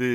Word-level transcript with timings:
Come 0.00 0.06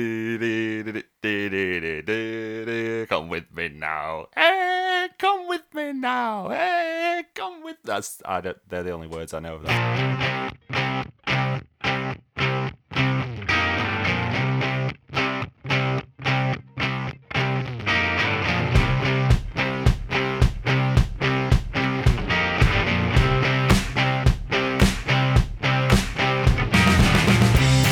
with 3.28 3.44
me 3.54 3.68
now. 3.68 4.26
Hey, 4.34 5.06
come 5.16 5.46
with 5.46 5.62
me 5.72 5.92
now. 5.92 6.48
Hey, 6.48 7.22
come 7.32 7.62
with. 7.62 7.76
That's 7.84 8.20
I 8.24 8.40
don't, 8.40 8.58
they're 8.68 8.82
the 8.82 8.90
only 8.90 9.06
words 9.06 9.32
I 9.32 9.38
know 9.38 9.54
of 9.54 9.62
that. 9.62 10.52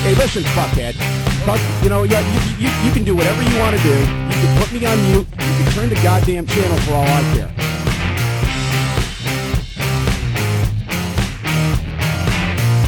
Hey, 0.02 0.14
listen, 0.16 0.42
fuckhead. 0.42 1.03
You 1.44 1.90
know, 1.90 2.04
you, 2.04 2.16
you, 2.16 2.40
you, 2.56 2.70
you 2.86 2.90
can 2.90 3.04
do 3.04 3.14
whatever 3.14 3.42
you 3.42 3.58
want 3.58 3.76
to 3.76 3.82
do. 3.82 3.90
You 3.90 4.38
can 4.40 4.58
put 4.58 4.72
me 4.72 4.86
on 4.86 4.96
mute. 5.12 5.26
You 5.28 5.64
can 5.64 5.72
turn 5.72 5.88
the 5.90 5.96
goddamn 5.96 6.46
channel 6.46 6.78
for 6.78 6.94
all 6.94 7.04
I 7.04 7.20
care. 7.36 7.48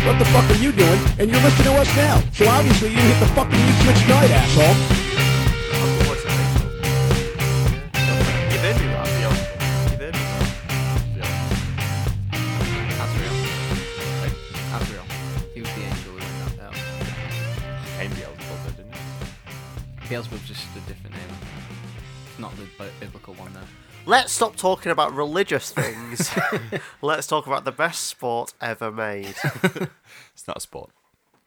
What 0.06 0.18
the 0.18 0.24
fuck 0.24 0.50
are 0.50 0.62
you 0.62 0.72
doing? 0.72 1.00
And 1.18 1.30
you're 1.30 1.42
listening 1.42 1.74
to 1.74 1.80
us 1.82 1.96
now. 1.96 2.22
So 2.32 2.48
obviously 2.48 2.88
you 2.88 2.96
hit 2.96 3.20
the 3.20 3.26
fucking 3.34 3.58
mute 3.58 3.76
switch 3.82 4.00
tonight, 4.04 4.30
asshole. 4.30 5.05
Let's 24.08 24.32
stop 24.32 24.54
talking 24.54 24.92
about 24.92 25.12
religious 25.14 25.72
things. 25.72 26.30
Let's 27.02 27.26
talk 27.26 27.48
about 27.48 27.64
the 27.64 27.72
best 27.72 28.04
sport 28.04 28.54
ever 28.60 28.92
made. 28.92 29.34
It's 30.32 30.46
not 30.46 30.58
a 30.58 30.60
sport. 30.60 30.90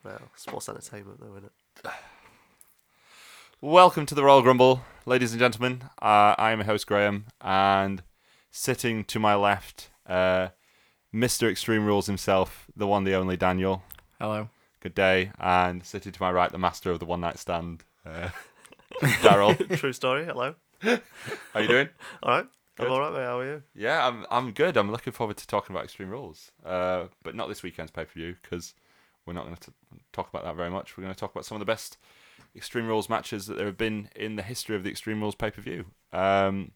well, 0.04 0.20
sports 0.36 0.68
entertainment, 0.68 1.22
though, 1.22 1.38
isn't 1.38 1.46
it? 1.46 1.92
Welcome 3.62 4.06
to 4.08 4.14
the 4.14 4.26
Royal 4.26 4.42
Grumble, 4.42 4.82
ladies 5.06 5.32
and 5.32 5.40
gentlemen. 5.40 5.84
Uh, 6.02 6.36
I 6.38 6.52
am 6.52 6.60
your 6.60 6.66
host 6.66 6.86
Graham, 6.86 7.28
and 7.40 8.04
sitting 8.52 9.06
to 9.06 9.20
my 9.20 9.36
left, 9.36 9.90
uh, 10.06 10.50
Mr. 11.14 11.50
Extreme 11.50 11.86
Rules 11.86 12.08
himself, 12.08 12.66
the 12.76 12.88
one, 12.88 13.06
the 13.06 13.14
only 13.16 13.38
Daniel. 13.38 13.84
Hello. 14.20 14.50
Good 14.82 14.96
day, 14.96 15.32
and 15.40 15.86
sitting 15.86 16.12
to 16.12 16.22
my 16.22 16.30
right, 16.32 16.52
the 16.52 16.58
master 16.58 16.92
of 16.92 17.00
the 17.00 17.06
one 17.06 17.22
night 17.22 17.40
stand, 17.40 17.86
uh, 18.06 18.30
Daryl. 19.02 19.78
True 19.78 19.94
story. 19.94 20.26
Hello. 20.26 20.56
How 21.54 21.60
you 21.60 21.68
doing? 21.68 21.90
All 22.24 22.32
right. 22.32 22.48
Good. 22.78 22.88
I'm 22.88 22.94
all 22.94 23.00
right, 23.02 23.12
mate. 23.14 23.26
How 23.26 23.40
are 23.40 23.46
you? 23.46 23.64
Yeah, 23.76 24.08
I'm 24.08 24.26
I'm 24.32 24.52
good. 24.52 24.78
I'm 24.78 24.92
looking 24.92 25.12
forward 25.12 25.38
to 25.38 25.48
talking 25.48 25.76
about 25.76 25.84
Extreme 25.84 26.10
Rules, 26.10 26.52
uh, 26.66 27.06
but 27.24 27.36
not 27.36 27.50
this 27.50 27.62
weekend's 27.64 27.92
pay 27.92 28.06
per 28.06 28.12
view 28.14 28.36
because 28.42 28.74
we're 29.26 29.34
not 29.34 29.44
going 29.46 29.58
to 29.58 29.72
talk 30.14 30.30
about 30.30 30.46
that 30.46 30.56
very 30.56 30.70
much. 30.70 30.98
We're 30.98 31.04
going 31.04 31.14
to 31.14 31.20
talk 31.20 31.32
about 31.32 31.46
some 31.46 31.56
of 31.56 31.60
the 31.60 31.66
best 31.66 31.98
Extreme 32.56 32.88
Rules 32.88 33.10
matches 33.10 33.48
that 33.48 33.58
there 33.58 33.66
have 33.66 33.78
been 33.78 34.10
in 34.16 34.38
the 34.38 34.42
history 34.42 34.76
of 34.76 34.84
the 34.84 34.90
Extreme 34.90 35.20
Rules 35.22 35.36
pay 35.36 35.52
per 35.52 35.62
view. 35.62 35.86
Um, 36.14 36.72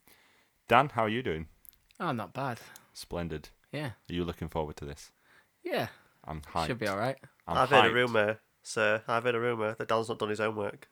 Dan, 0.67 0.89
how 0.89 1.03
are 1.03 1.09
you 1.09 1.23
doing? 1.23 1.47
Oh, 1.99 2.11
not 2.11 2.33
bad. 2.33 2.59
Splendid. 2.93 3.49
Yeah. 3.71 3.91
Are 4.09 4.13
you 4.13 4.25
looking 4.25 4.49
forward 4.49 4.75
to 4.77 4.85
this? 4.85 5.11
Yeah. 5.63 5.87
I'm 6.25 6.41
hyped. 6.41 6.67
Should 6.67 6.79
be 6.79 6.87
all 6.87 6.97
right. 6.97 7.17
I'm 7.47 7.57
I've 7.57 7.69
heard 7.69 7.91
a 7.91 7.93
rumour, 7.93 8.39
sir. 8.61 9.03
I've 9.07 9.23
heard 9.23 9.35
a 9.35 9.39
rumour 9.39 9.75
that 9.77 9.87
Dan's 9.87 10.09
not 10.09 10.19
done 10.19 10.29
his 10.29 10.39
own 10.39 10.53
homework. 10.53 10.89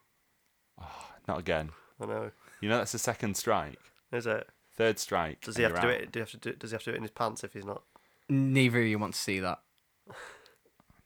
Not 1.28 1.40
again. 1.40 1.70
I 2.00 2.06
know. 2.06 2.32
You 2.62 2.70
know 2.70 2.78
that's 2.78 2.92
the 2.94 3.00
second 3.00 3.36
strike. 3.36 3.80
Is 4.12 4.26
it? 4.28 4.48
Third 4.78 5.00
strike. 5.00 5.42
Does 5.42 5.58
he 5.58 5.64
have 5.64 5.76
to 5.76 5.82
do 5.82 5.88
out. 5.88 5.94
it? 5.94 6.12
Do 6.12 6.20
you 6.20 6.22
have 6.22 6.32
to 6.32 6.38
do, 6.38 6.54
does 6.54 6.72
he 6.72 6.76
have 6.76 6.84
to 6.84 6.92
do 6.92 6.94
it 6.94 6.98
in 6.98 7.02
his 7.04 7.12
pants 7.12 7.44
if 7.44 7.54
he's 7.54 7.66
not? 7.66 7.82
Neither 8.30 8.80
of 8.80 8.86
you 8.88 8.98
want 9.00 9.14
to 9.16 9.20
see 9.20 9.40
that. 9.40 9.60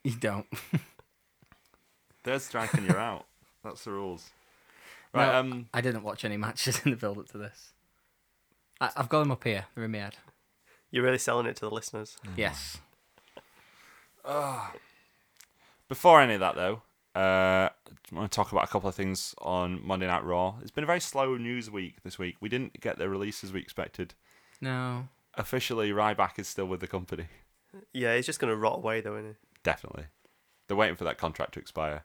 You 0.04 0.16
don't. 0.16 0.46
Third 2.24 2.42
strike 2.42 2.74
and 2.76 2.86
you're 2.88 3.00
out. 3.00 3.26
That's 3.64 3.84
the 3.84 3.92
rules. 3.92 4.30
Right. 5.14 5.32
No, 5.32 5.40
Um. 5.40 5.70
I 5.74 5.82
didn't 5.82 6.04
watch 6.04 6.24
any 6.26 6.38
matches 6.38 6.82
in 6.86 6.92
the 6.92 6.98
build 6.98 7.18
up 7.18 7.28
to 7.30 7.38
this. 7.38 7.72
I, 8.80 8.92
I've 8.98 9.10
got 9.10 9.20
them 9.20 9.32
up 9.32 9.44
here. 9.44 9.66
They're 9.74 9.86
in 9.86 9.92
my 9.92 9.98
head. 10.00 10.18
You're 10.92 11.04
really 11.04 11.18
selling 11.18 11.46
it 11.48 11.56
to 11.58 11.62
the 11.62 11.72
listeners. 11.72 12.18
Yes. 12.38 12.78
Before 15.88 16.22
any 16.22 16.34
of 16.36 16.40
that, 16.40 16.56
though, 16.56 16.82
uh, 17.16 17.70
I 17.70 18.16
want 18.16 18.32
to 18.32 18.36
talk 18.36 18.52
about 18.52 18.64
a 18.64 18.68
couple 18.68 18.90
of 18.90 18.96
things 18.96 19.34
on 19.40 19.86
Monday 19.86 20.08
Night 20.08 20.24
Raw. 20.24 20.56
It's 20.62 20.72
been 20.72 20.84
a 20.84 20.88
very 20.88 21.00
slow 21.00 21.38
news 21.38 21.70
week 21.72 22.04
this 22.04 22.20
week. 22.20 22.36
We 22.42 22.50
didn't 22.50 22.80
get 22.82 22.98
the 22.98 23.10
releases 23.10 23.52
we 23.54 23.60
expected. 23.62 24.14
No. 24.62 25.08
Officially, 25.36 25.92
Ryback 25.92 26.38
is 26.40 26.48
still 26.48 26.66
with 26.66 26.80
the 26.82 26.88
company. 26.88 27.28
Yeah, 27.94 28.16
he's 28.16 28.26
just 28.26 28.40
going 28.40 28.52
to 28.52 28.58
rot 28.58 28.78
away, 28.78 29.02
though, 29.02 29.16
isn't 29.18 29.32
he? 29.32 29.36
Definitely. 29.64 30.06
They're 30.68 30.78
waiting 30.78 30.96
for 30.96 31.04
that 31.06 31.18
contract 31.18 31.54
to 31.54 31.60
expire. 31.60 32.04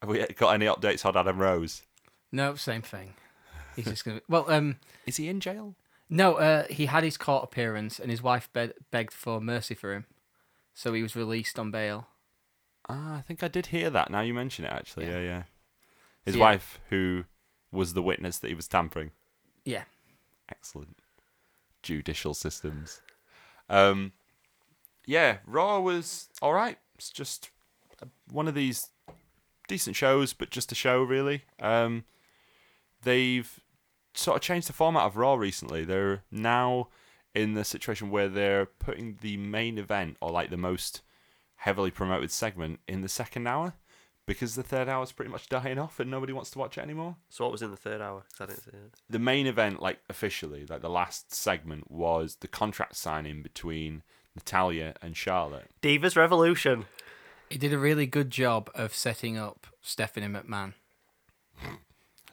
Have 0.00 0.08
we 0.10 0.24
got 0.36 0.54
any 0.54 0.66
updates 0.66 1.04
on 1.06 1.16
Adam 1.16 1.38
Rose? 1.38 1.82
No, 2.32 2.54
same 2.54 2.82
thing. 2.82 3.14
He's 3.76 3.84
just 3.86 4.04
gonna. 4.04 4.20
Well, 4.28 4.50
um, 4.50 4.76
Is 5.06 5.16
he 5.16 5.28
in 5.28 5.40
jail? 5.40 5.74
no. 6.10 6.34
Uh, 6.34 6.64
he 6.68 6.86
had 6.86 7.04
his 7.04 7.16
court 7.16 7.44
appearance, 7.44 7.98
and 7.98 8.10
his 8.10 8.22
wife 8.22 8.52
bed- 8.52 8.74
begged 8.90 9.12
for 9.12 9.40
mercy 9.40 9.74
for 9.74 9.94
him, 9.94 10.06
so 10.74 10.92
he 10.92 11.02
was 11.02 11.14
released 11.16 11.58
on 11.58 11.70
bail. 11.70 12.08
Ah, 12.88 13.16
I 13.16 13.20
think 13.20 13.42
I 13.42 13.48
did 13.48 13.66
hear 13.66 13.90
that. 13.90 14.10
Now 14.10 14.20
you 14.20 14.34
mention 14.34 14.64
it, 14.64 14.72
actually. 14.72 15.06
Yeah, 15.06 15.18
Yeah. 15.18 15.20
yeah. 15.20 15.42
His 16.24 16.34
So, 16.34 16.38
yeah. 16.38 16.44
wife, 16.44 16.80
who 16.90 17.24
was 17.70 17.94
the 17.94 18.02
witness 18.02 18.38
that 18.38 18.48
he 18.48 18.54
was 18.54 18.68
tampering. 18.68 19.10
Yeah. 19.64 19.84
Excellent. 20.48 20.96
Judicial 21.82 22.34
systems. 22.34 23.00
Um, 23.68 24.12
yeah, 25.06 25.38
Raw 25.46 25.80
was 25.80 26.28
all 26.40 26.52
right. 26.52 26.78
It's 26.96 27.10
just 27.10 27.50
one 28.30 28.46
of 28.46 28.54
these 28.54 28.90
decent 29.68 29.96
shows, 29.96 30.32
but 30.32 30.50
just 30.50 30.70
a 30.70 30.74
show, 30.76 31.02
really. 31.02 31.42
Um, 31.60 32.04
they've 33.02 33.58
sort 34.14 34.36
of 34.36 34.42
changed 34.42 34.68
the 34.68 34.72
format 34.72 35.04
of 35.04 35.16
Raw 35.16 35.34
recently. 35.34 35.84
They're 35.84 36.22
now 36.30 36.88
in 37.34 37.54
the 37.54 37.64
situation 37.64 38.10
where 38.10 38.28
they're 38.28 38.66
putting 38.66 39.18
the 39.22 39.36
main 39.38 39.78
event, 39.78 40.18
or 40.20 40.30
like 40.30 40.50
the 40.50 40.56
most 40.56 41.00
heavily 41.62 41.90
promoted 41.92 42.30
segment, 42.30 42.80
in 42.88 43.02
the 43.02 43.08
second 43.08 43.46
hour. 43.46 43.74
Because 44.26 44.54
the 44.54 44.62
third 44.62 44.88
hour 44.88 45.02
is 45.02 45.10
pretty 45.12 45.30
much 45.32 45.48
dying 45.48 45.78
off 45.78 45.98
and 45.98 46.08
nobody 46.10 46.32
wants 46.32 46.50
to 46.52 46.58
watch 46.58 46.78
it 46.78 46.82
anymore 46.82 47.16
So 47.28 47.44
what 47.44 47.50
was 47.50 47.60
in 47.60 47.72
the 47.72 47.76
third 47.76 48.00
hour? 48.00 48.22
I 48.38 48.46
didn't 48.46 48.62
see 48.62 48.70
it. 48.70 48.94
the 49.10 49.18
main 49.18 49.46
event, 49.48 49.82
like 49.82 49.98
officially, 50.08 50.64
like 50.64 50.80
the 50.80 50.88
last 50.88 51.34
segment 51.34 51.90
was 51.90 52.36
the 52.36 52.46
contract 52.46 52.96
signing 52.96 53.42
between 53.42 54.02
Natalya 54.36 54.94
and 55.02 55.16
Charlotte. 55.16 55.70
Divas 55.82 56.16
Revolution. 56.16 56.84
He 57.50 57.58
did 57.58 57.72
a 57.72 57.78
really 57.78 58.06
good 58.06 58.30
job 58.30 58.70
of 58.74 58.94
setting 58.94 59.36
up 59.36 59.66
Stephanie 59.82 60.28
McMahon. 60.28 60.74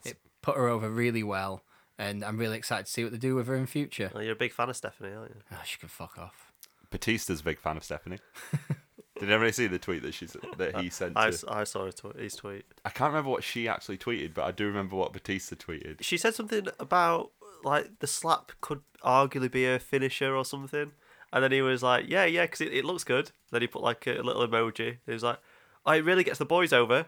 It 0.06 0.18
put 0.42 0.56
her 0.56 0.68
over 0.68 0.90
really 0.90 1.24
well, 1.24 1.64
and 1.98 2.24
I'm 2.24 2.38
really 2.38 2.58
excited 2.58 2.86
to 2.86 2.92
see 2.92 3.04
what 3.04 3.12
they 3.12 3.18
do 3.18 3.36
with 3.36 3.48
her 3.48 3.56
in 3.56 3.66
future. 3.66 4.12
Oh, 4.16 4.20
you're 4.20 4.34
a 4.34 4.36
big 4.36 4.54
fan 4.54 4.70
of 4.70 4.76
Stephanie, 4.78 5.14
aren't 5.14 5.32
you? 5.36 5.42
Oh, 5.52 5.62
she 5.66 5.78
can 5.78 5.90
fuck 5.90 6.18
off. 6.18 6.52
Batista's 6.92 7.42
a 7.42 7.44
big 7.44 7.60
fan 7.60 7.78
of 7.78 7.84
Stephanie. 7.84 8.20
Did 9.20 9.32
everybody 9.32 9.52
see 9.52 9.68
the 9.68 9.80
tweet 9.80 10.02
that 10.04 10.14
she 10.14 10.28
that 10.58 10.78
he 10.78 10.90
sent? 10.90 11.18
I, 11.18 11.32
To, 11.32 11.46
I 11.50 11.64
saw 11.64 11.90
tw- 11.90 12.18
his 12.18 12.36
tweet. 12.36 12.66
I 12.86 12.90
can't 12.90 13.12
remember 13.12 13.30
what 13.30 13.44
she 13.44 13.68
actually 13.68 13.98
tweeted, 13.98 14.34
but 14.34 14.46
I 14.46 14.52
do 14.52 14.66
remember 14.66 14.96
what 14.96 15.14
Batista 15.14 15.56
tweeted. 15.56 15.98
She 16.02 16.18
said 16.18 16.36
something 16.36 16.68
about 16.80 17.32
like 17.64 18.00
the 18.00 18.08
slap 18.08 18.54
could 18.62 18.82
arguably 19.04 19.52
be 19.52 19.66
a 19.66 19.80
finisher 19.80 20.36
or 20.36 20.46
something, 20.46 20.94
and 21.34 21.44
then 21.44 21.52
he 21.52 21.62
was 21.62 21.84
like, 21.84 22.06
"Yeah, 22.08 22.26
yeah, 22.26 22.44
because 22.44 22.62
it, 22.62 22.74
it 22.74 22.86
looks 22.86 23.04
good." 23.04 23.32
Then 23.52 23.62
he 23.62 23.68
put 23.68 23.82
like 23.82 24.08
a 24.08 24.22
little 24.22 24.48
emoji. 24.48 24.98
He 25.06 25.12
was 25.12 25.24
like, 25.24 25.40
"Oh, 25.86 25.92
it 25.92 26.04
really 26.06 26.24
gets 26.24 26.40
the 26.40 26.46
boys 26.46 26.72
over." 26.74 27.08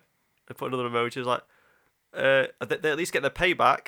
I 0.49 0.53
put 0.53 0.73
another 0.73 0.89
emoji. 0.89 1.13
He 1.13 1.19
was 1.21 1.27
like, 1.27 1.43
uh, 2.13 2.47
they, 2.65 2.77
they 2.77 2.91
at 2.91 2.97
least 2.97 3.13
get 3.13 3.21
their 3.21 3.31
payback." 3.31 3.87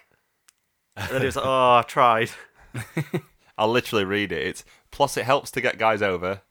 And 0.96 1.10
then 1.10 1.22
he 1.22 1.26
was 1.26 1.36
like, 1.36 1.46
"Oh, 1.48 1.76
I 1.80 1.84
tried." 1.86 2.32
I'll 3.58 3.70
literally 3.70 4.06
read 4.06 4.32
it. 4.32 4.48
It's 4.48 4.66
plus 4.92 5.18
it 5.18 5.26
helps 5.26 5.52
to 5.52 5.62
get 5.62 5.78
guys 5.78 6.02
over, 6.02 6.42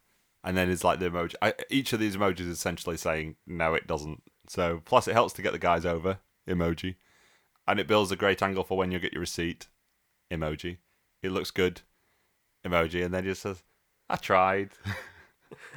and 0.45 0.57
then 0.57 0.71
it's 0.71 0.85
like 0.85 0.99
the 0.99 1.11
emoji. 1.11 1.35
I, 1.43 1.55
each 1.71 1.93
of 1.93 2.01
these 2.01 2.17
emojis 2.17 2.41
is 2.41 2.49
essentially 2.49 2.97
saying 2.97 3.37
no, 3.47 3.75
it 3.75 3.87
doesn't. 3.87 4.23
So 4.49 4.83
plus 4.85 5.07
it 5.09 5.15
helps 5.15 5.33
to 5.35 5.43
get 5.43 5.53
the 5.53 5.59
guys 5.59 5.85
over 5.87 6.19
emoji, 6.49 6.97
and 7.67 7.79
it 7.81 7.87
builds 7.89 8.11
a 8.11 8.17
great 8.17 8.43
angle 8.43 8.65
for 8.65 8.77
when 8.77 8.91
you 8.91 8.99
get 8.99 9.13
your 9.13 9.21
receipt 9.21 9.69
emoji. 10.31 10.79
It 11.23 11.31
looks 11.31 11.51
good 11.51 11.83
emoji, 12.67 13.05
and 13.05 13.15
then 13.15 13.25
he 13.25 13.31
just 13.31 13.43
says, 13.43 13.63
"I 14.09 14.17
tried." 14.17 14.71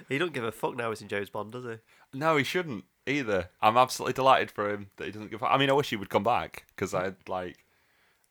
He 0.07 0.17
don't 0.17 0.31
give 0.33 0.43
a 0.45 0.51
fuck 0.53 0.77
now. 0.77 0.89
He's 0.89 1.01
in 1.01 1.09
James 1.09 1.29
Bond, 1.29 1.51
does 1.51 1.65
he? 1.65 2.17
no, 2.17 2.37
he 2.37 2.45
shouldn't 2.45 2.85
either. 3.05 3.49
I'm 3.61 3.75
absolutely 3.75 4.13
delighted 4.13 4.49
for 4.49 4.69
him 4.71 4.89
that 4.95 5.05
he 5.05 5.11
doesn't 5.11 5.31
give. 5.31 5.41
a- 5.41 5.51
I 5.51 5.57
mean, 5.57 5.69
I 5.69 5.73
wish 5.73 5.89
he 5.89 5.97
would 5.97 6.09
come 6.09 6.23
back 6.23 6.65
because 6.69 6.93
I'd 6.93 7.27
like, 7.27 7.65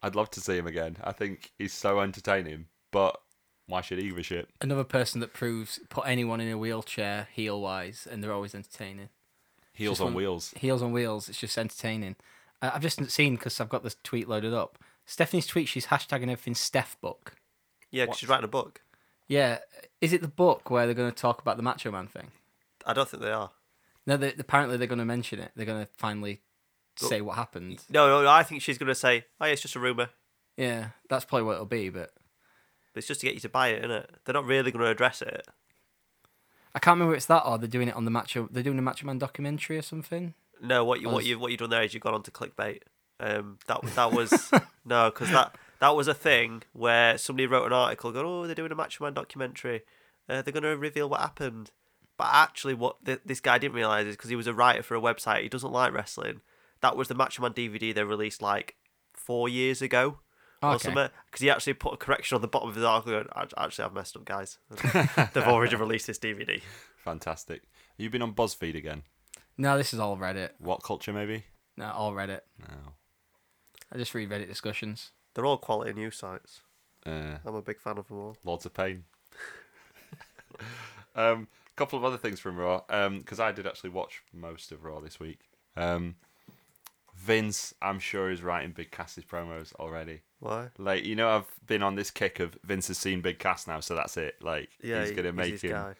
I'd 0.01 0.15
love 0.15 0.31
to 0.31 0.41
see 0.41 0.57
him 0.57 0.67
again. 0.67 0.97
I 1.05 1.13
think 1.13 1.53
he's 1.59 1.75
so 1.75 2.01
entertaining, 2.01 2.67
but 2.93 3.21
why 3.67 3.81
should 3.81 3.99
he 3.99 4.09
give 4.09 4.19
a 4.19 4.23
shit? 4.23 4.49
Another 4.61 4.85
person 4.85 5.21
that 5.21 5.33
proves 5.33 5.81
put 5.89 6.07
anyone 6.07 6.41
in 6.41 6.51
a 6.51 6.59
wheelchair 6.59 7.29
heel 7.33 7.61
wise, 7.61 8.07
and 8.11 8.23
they're 8.23 8.33
always 8.33 8.55
entertaining. 8.55 9.09
Heels 9.73 9.95
Just 9.99 10.01
on 10.03 10.07
one- 10.09 10.15
wheels. 10.15 10.55
Heels 10.57 10.83
on 10.83 10.93
wheels. 10.93 11.29
It's 11.29 11.39
just 11.41 11.59
entertaining. 11.59 12.17
Uh, 12.63 12.71
I've 12.75 12.83
just 12.83 13.11
seen 13.11 13.35
because 13.37 13.61
I've 13.61 13.69
got 13.69 13.83
this 13.83 13.97
tweet 14.05 14.29
loaded 14.29 14.55
up. 14.55 14.79
Stephanie's 15.07 15.47
tweet. 15.47 15.69
She's 15.69 15.87
hashtagging 15.87 16.23
everything 16.25 16.55
Steph 16.55 17.01
book. 17.01 17.35
Yeah, 17.91 18.07
'cause 18.07 18.19
she's 18.19 18.29
writing 18.29 18.45
a 18.45 18.49
book. 18.49 18.83
Yeah, 19.27 19.59
is 20.01 20.13
it 20.13 20.21
the 20.21 20.29
book 20.29 20.71
where 20.71 20.87
they're 20.87 20.95
going 20.95 21.11
to 21.11 21.17
talk 21.17 21.41
about 21.41 21.57
the 21.57 21.63
Macho 21.63 21.91
Man 21.91 22.07
thing? 22.07 22.31
I 22.87 22.93
don't 22.93 23.09
think 23.09 23.23
they 23.23 23.33
are. 23.33 23.51
No, 24.07 24.17
they, 24.19 24.35
apparently 24.39 24.77
they're 24.77 24.87
going 24.87 24.99
to 24.99 25.05
mention 25.05 25.39
it. 25.41 25.53
They're 25.57 25.65
going 25.67 25.85
to 25.87 25.91
finally 25.97 26.43
say 26.97 27.21
what 27.23 27.37
happened. 27.37 27.83
No, 27.89 28.07
no, 28.09 28.23
no, 28.23 28.29
I 28.31 28.43
think 28.43 28.61
she's 28.63 28.77
going 28.79 28.89
to 28.89 28.95
say, 28.95 29.25
oh, 29.41 29.47
yeah, 29.47 29.53
it's 29.53 29.63
just 29.63 29.75
a 29.77 29.81
rumour. 29.81 30.11
Yeah, 30.57 30.91
that's 31.09 31.25
probably 31.25 31.45
what 31.45 31.55
it'll 31.55 31.65
be. 31.67 31.89
But 31.89 32.11
But 32.95 32.99
it's 32.99 33.09
just 33.09 33.21
to 33.21 33.27
get 33.27 33.35
you 33.35 33.41
to 33.41 33.49
buy 33.49 33.69
it, 33.69 33.81
isn't 33.81 33.91
it? 33.91 34.11
They're 34.25 34.33
not 34.33 34.47
really 34.47 34.71
going 34.71 34.85
to 34.85 34.91
address 34.91 35.21
it. 35.21 35.47
I 36.75 36.79
can't 36.79 36.95
remember 36.95 37.15
if 37.15 37.19
it's 37.19 37.27
that 37.27 37.43
or 37.43 37.59
they're 37.59 37.69
doing 37.69 37.89
it 37.89 37.97
on 37.97 38.05
the 38.05 38.11
Macho. 38.11 38.49
They're 38.51 38.63
doing 38.63 38.79
a 38.79 38.83
Macho 38.83 39.07
Man 39.07 39.19
documentary 39.19 39.77
or 39.77 39.83
something. 39.83 40.35
No, 40.63 40.85
what 40.85 41.01
you 41.01 41.09
what 41.09 41.25
you 41.25 41.39
what 41.39 41.51
you've 41.51 41.61
done 41.61 41.71
there 41.71 41.83
is 41.83 41.93
you've 41.93 42.03
gone 42.03 42.15
on 42.15 42.23
to 42.23 42.31
clickbait. 42.31 42.81
Um, 43.21 43.59
that 43.67 43.83
that 43.97 44.13
was 44.13 44.51
no, 44.85 45.11
because 45.11 45.31
that 45.31 45.57
that 45.81 45.97
was 45.97 46.09
a 46.09 46.15
thing 46.15 46.63
where 46.73 47.19
somebody 47.19 47.47
wrote 47.47 47.67
an 47.67 47.73
article 47.73 48.13
going, 48.13 48.27
oh, 48.27 48.47
they're 48.47 48.55
doing 48.55 48.73
a 48.73 48.77
Macho 48.77 49.05
Man 49.05 49.15
documentary. 49.15 49.83
Uh, 50.29 50.41
they're 50.41 50.53
going 50.53 50.63
to 50.63 50.77
reveal 50.77 51.09
what 51.09 51.21
happened. 51.21 51.71
But 52.17 52.29
actually, 52.33 52.75
what 52.75 53.05
th- 53.05 53.21
this 53.27 53.41
guy 53.41 53.59
didn't 53.59 53.75
realize 53.75 54.07
is 54.07 54.17
because 54.17 54.31
he 54.31 54.37
was 54.37 54.47
a 54.47 54.55
writer 54.55 54.83
for 54.83 54.95
a 54.95 55.01
website, 55.01 55.43
he 55.43 55.49
doesn't 55.49 55.73
like 55.73 55.93
wrestling. 55.93 56.41
That 56.81 56.97
was 56.97 57.09
the 57.09 57.15
Macho 57.15 57.43
Man 57.43 57.53
DVD 57.53 57.95
they 57.95 58.05
released 58.05 58.41
like 58.41 58.77
four 59.13 59.49
years 59.49 59.83
ago. 59.83 60.19
Or 60.65 60.75
Okay. 60.75 60.85
something, 60.85 61.09
because 61.27 61.41
he 61.41 61.51
actually 61.51 61.75
put 61.75 61.95
a 61.95 61.97
correction 61.97 62.37
on 62.37 62.43
the 62.43 62.49
bottom 62.49 62.69
of 62.69 62.75
his 62.75 62.85
article. 62.85 63.13
Going, 63.13 63.27
actually, 63.57 63.85
I've 63.85 63.93
messed 63.93 64.17
up, 64.17 64.25
guys. 64.25 64.59
They've 65.33 65.45
already 65.45 65.77
released 65.77 66.07
this 66.07 66.19
DVD. 66.19 66.61
Fantastic. 66.99 67.63
You've 67.97 68.13
been 68.13 68.23
on 68.23 68.35
BuzzFeed 68.35 68.75
again. 68.77 69.03
No, 69.59 69.77
this 69.77 69.93
is 69.95 70.01
all 70.01 70.17
Reddit. 70.17 70.51
WhatCulture, 70.63 71.15
maybe? 71.15 71.45
No, 71.77 71.91
all 71.93 72.13
Reddit. 72.13 72.41
No. 72.61 72.93
I 73.93 73.99
just 73.99 74.15
read 74.15 74.31
Reddit 74.31 74.49
discussions. 74.49 75.13
They're 75.35 75.47
all 75.47 75.59
quality 75.59 75.93
news 75.93 76.17
sites. 76.17 76.63
Uh, 77.07 77.39
I'm 77.45 77.55
a 77.55 77.63
big 77.63 77.81
fan 77.81 77.99
of 77.99 78.09
them 78.09 78.19
all. 78.19 78.37
Lords 78.45 78.67
of 78.67 78.75
Pain. 78.75 79.05
um, 81.15 81.49
a 81.71 81.75
couple 81.77 81.99
of 81.99 82.05
other 82.05 82.17
things 82.17 82.41
from 82.41 82.57
Raw, 82.57 82.83
because 82.89 83.41
I 83.41 83.53
did 83.53 83.67
actually 83.67 83.91
watch 83.91 84.23
most 84.33 84.73
of 84.73 84.85
Raw 84.85 85.01
this 85.01 85.21
week. 85.21 85.41
Um, 85.77 86.17
Vince, 87.17 87.75
I'm 87.83 87.99
sure, 87.99 88.31
is 88.31 88.43
writing 88.43 88.73
Big 88.73 88.91
Cass's 88.91 89.25
promos 89.25 89.75
already. 89.75 90.23
Why? 90.45 90.69
Like, 90.79 91.05
you 91.05 91.17
know, 91.17 91.29
I've 91.29 91.67
been 91.67 91.83
on 91.83 91.95
this 91.95 92.11
kick 92.11 92.39
of 92.39 92.57
Vince 92.65 92.89
has 92.89 92.99
seen 92.99 93.21
Big 93.23 93.39
Cass 93.39 93.67
now, 93.67 93.81
so 93.81 93.95
that's 93.95 94.17
it. 94.17 94.37
Like, 94.43 94.69
Yeah, 94.83 95.01
he's 95.03 95.13
gonna 95.13 95.33
make 95.33 95.53
his 95.53 95.63
him. 95.63 95.71
guy. 95.71 95.95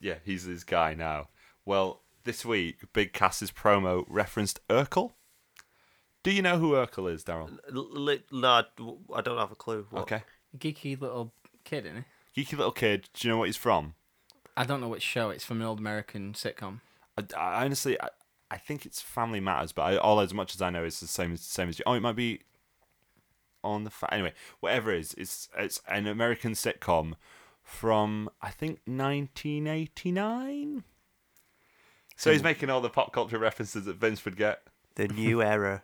Yeah, 0.00 0.16
he's 0.24 0.42
his 0.44 0.64
guy 0.64 0.94
now. 0.94 1.28
Well, 1.64 2.02
this 2.24 2.44
week, 2.44 2.78
Big 2.92 3.12
Cass's 3.12 3.50
promo 3.52 4.04
referenced 4.08 4.60
Urkel. 4.68 5.12
Do 6.22 6.30
you 6.32 6.42
know 6.42 6.58
who 6.58 6.72
Urkel 6.72 7.10
is, 7.12 7.24
Daryl? 7.24 7.58
L- 7.74 7.88
li- 7.92 8.24
no, 8.30 8.48
I 8.48 8.64
d- 8.76 8.96
I 9.14 9.20
don't 9.20 9.38
have 9.38 9.52
a 9.52 9.54
clue. 9.56 9.86
What- 9.90 10.02
Okay. 10.02 10.22
Geeky 10.58 11.00
little 11.00 11.32
kid, 11.64 11.86
isn't 11.86 12.04
he? 12.34 12.44
Geeky 12.44 12.56
little 12.58 12.72
kid. 12.72 13.08
Do 13.14 13.26
you 13.28 13.32
know 13.32 13.38
what 13.38 13.48
he's 13.48 13.56
from? 13.56 13.94
I 14.56 14.64
don't 14.64 14.80
know 14.80 14.88
which 14.88 15.02
show. 15.02 15.30
It's 15.30 15.44
from 15.44 15.60
an 15.60 15.66
old 15.66 15.78
American 15.78 16.32
sitcom. 16.32 16.80
I, 17.16 17.24
I 17.36 17.64
honestly, 17.64 18.00
I, 18.00 18.08
I 18.50 18.56
think 18.58 18.84
it's 18.84 19.00
Family 19.00 19.38
Matters, 19.40 19.72
but 19.72 19.82
I, 19.82 19.96
all 19.96 20.18
as 20.20 20.34
much 20.34 20.54
as 20.54 20.60
I 20.60 20.70
know, 20.70 20.82
it's 20.84 21.00
the 21.00 21.06
same 21.06 21.32
as 21.32 21.40
same 21.42 21.68
as 21.68 21.78
you. 21.78 21.84
Oh, 21.86 21.92
it 21.94 22.00
might 22.00 22.16
be 22.16 22.40
on 23.64 23.84
the 23.84 23.90
fa- 23.90 24.12
anyway. 24.12 24.32
Whatever 24.60 24.92
it 24.92 25.00
is, 25.00 25.14
it's 25.18 25.48
it's 25.58 25.80
an 25.88 26.06
American 26.06 26.52
sitcom 26.52 27.14
from 27.62 28.30
I 28.42 28.50
think 28.50 28.80
1989. 28.86 30.84
So 32.16 32.30
he's 32.32 32.42
making 32.42 32.68
all 32.68 32.80
the 32.82 32.90
pop 32.90 33.12
culture 33.12 33.38
references 33.38 33.86
that 33.86 33.96
Vince 33.96 34.24
would 34.26 34.36
get. 34.36 34.62
The 34.96 35.08
new 35.08 35.42
era. 35.54 35.82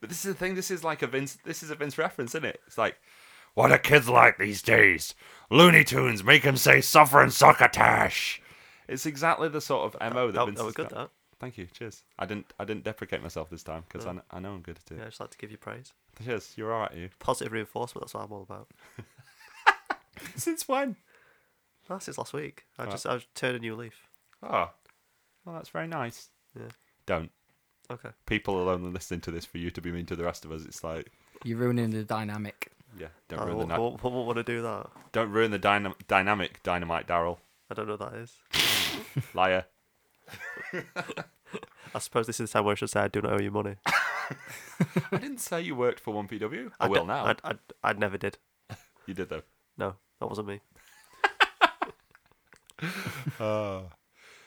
But 0.00 0.10
this 0.10 0.24
is 0.24 0.32
the 0.32 0.34
thing. 0.34 0.54
This 0.54 0.70
is 0.70 0.84
like 0.84 1.02
a 1.02 1.06
Vince. 1.06 1.38
This 1.44 1.62
is 1.62 1.70
a 1.70 1.74
Vince 1.74 1.98
reference, 1.98 2.34
isn't 2.34 2.44
it? 2.44 2.60
It's 2.66 2.78
like, 2.78 2.96
what 3.54 3.72
are 3.72 3.78
kids 3.78 4.08
like 4.08 4.38
these 4.38 4.62
days? 4.62 5.14
Looney 5.50 5.82
Tunes 5.82 6.22
make 6.22 6.42
them 6.42 6.56
say 6.56 6.80
"suffer 6.80 7.20
and 7.20 7.32
succotash." 7.32 8.40
It's 8.86 9.06
exactly 9.06 9.48
the 9.48 9.60
sort 9.60 9.94
of 9.94 10.00
mo 10.14 10.30
that, 10.30 10.38
oh, 10.38 10.42
oh, 10.42 10.46
That, 10.46 10.46
Vince 10.46 10.58
that 10.58 10.64
was 10.64 10.74
good. 10.74 10.88
got. 10.90 10.94
That. 10.96 11.10
Thank 11.40 11.56
you. 11.56 11.66
Cheers. 11.66 12.02
I 12.18 12.26
didn't. 12.26 12.52
I 12.58 12.64
didn't 12.64 12.82
deprecate 12.84 13.22
myself 13.22 13.48
this 13.50 13.62
time 13.62 13.84
because 13.88 14.06
I, 14.06 14.16
I 14.36 14.40
know 14.40 14.52
I'm 14.54 14.60
good 14.62 14.78
at 14.84 14.90
it. 14.92 14.98
Yeah, 14.98 15.04
I 15.04 15.08
just 15.08 15.20
like 15.20 15.30
to 15.30 15.38
give 15.38 15.50
you 15.52 15.56
praise. 15.56 15.92
Cheers. 16.24 16.52
You're 16.56 16.72
all 16.72 16.80
right. 16.80 16.94
You. 16.94 17.10
Positive 17.20 17.52
reinforcement. 17.52 18.02
That's 18.04 18.14
what 18.14 18.24
I'm 18.24 18.32
all 18.32 18.42
about. 18.42 18.68
Since 20.36 20.66
when? 20.66 20.96
That's 21.88 22.04
since 22.04 22.18
last 22.18 22.32
week. 22.32 22.64
I 22.78 22.82
Right. 22.84 22.90
just 22.90 23.06
I 23.06 23.14
just 23.14 23.34
turned 23.34 23.56
a 23.56 23.60
new 23.60 23.74
leaf. 23.76 24.08
Oh, 24.42 24.70
well, 25.44 25.54
that's 25.54 25.70
very 25.70 25.86
nice. 25.88 26.28
Yeah. 26.58 26.68
Don't. 27.06 27.30
Okay. 27.90 28.10
People 28.26 28.56
are 28.56 28.72
only 28.74 28.90
listening 28.90 29.20
to 29.22 29.30
this 29.30 29.46
for 29.46 29.56
you 29.58 29.70
to 29.70 29.80
be 29.80 29.90
mean 29.90 30.04
to 30.06 30.16
the 30.16 30.24
rest 30.24 30.44
of 30.44 30.52
us. 30.52 30.64
It's 30.66 30.84
like, 30.84 31.10
You're 31.44 31.56
ruining 31.58 31.90
the 31.90 32.04
dynamic. 32.04 32.70
yeah, 32.98 33.06
don't 33.28 33.38
I 33.40 33.44
ruin 33.44 33.58
the 33.60 33.66
won't, 33.66 33.70
ni- 33.70 33.78
won't, 33.78 34.02
won't 34.04 34.26
want 34.26 34.36
to 34.36 34.42
do 34.42 34.60
that. 34.62 34.90
don't 35.12 35.30
ruin 35.30 35.50
the 35.50 35.58
dynam- 35.58 35.94
dynamic. 36.08 36.62
Dynamite, 36.62 37.06
Daryl, 37.06 37.38
I 37.70 37.74
don't 37.74 37.86
know 37.86 37.96
what 37.96 38.12
that 38.12 38.18
is. 38.18 38.36
liar. 39.34 39.64
I 41.94 41.98
suppose 42.00 42.26
this 42.26 42.38
is 42.40 42.50
the 42.50 42.58
time 42.58 42.64
where 42.64 42.72
I 42.72 42.74
should 42.74 42.90
say 42.90 43.00
I 43.00 43.08
do 43.08 43.20
not 43.22 43.32
owe 43.32 43.42
you 43.42 43.50
money. 43.50 43.76
I 43.86 45.16
didn't 45.18 45.38
say 45.40 45.60
you 45.62 45.74
worked 45.74 46.00
for 46.00 46.12
1PW. 46.14 46.70
I, 46.78 46.84
I 46.84 46.88
will 46.88 47.02
d- 47.02 47.06
now. 47.08 47.24
I, 47.26 47.34
I, 47.44 47.54
I 47.82 47.92
never 47.94 48.18
did. 48.18 48.38
You 49.06 49.14
did 49.14 49.30
though. 49.30 49.42
No, 49.78 49.94
that 50.20 50.26
wasn't 50.28 50.48
me. 50.48 50.60
Oh, 53.40 53.84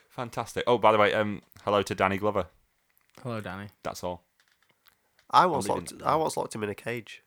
fantastic. 0.09 0.63
Oh, 0.67 0.77
by 0.77 0.91
the 0.91 0.97
way, 0.97 1.13
um, 1.13 1.41
hello 1.63 1.81
to 1.81 1.95
Danny 1.95 2.17
Glover. 2.17 2.45
Hello, 3.23 3.41
Danny. 3.41 3.67
That's 3.83 4.03
all. 4.03 4.23
I 5.29 5.45
once 5.47 5.65
leaving 5.65 5.81
locked. 5.83 5.91
it 5.93 6.01
I 6.03 6.09
there. 6.11 6.17
once 6.17 6.37
locked 6.37 6.55
him 6.55 6.63
in 6.63 6.69
a 6.69 6.75
cage. 6.75 7.23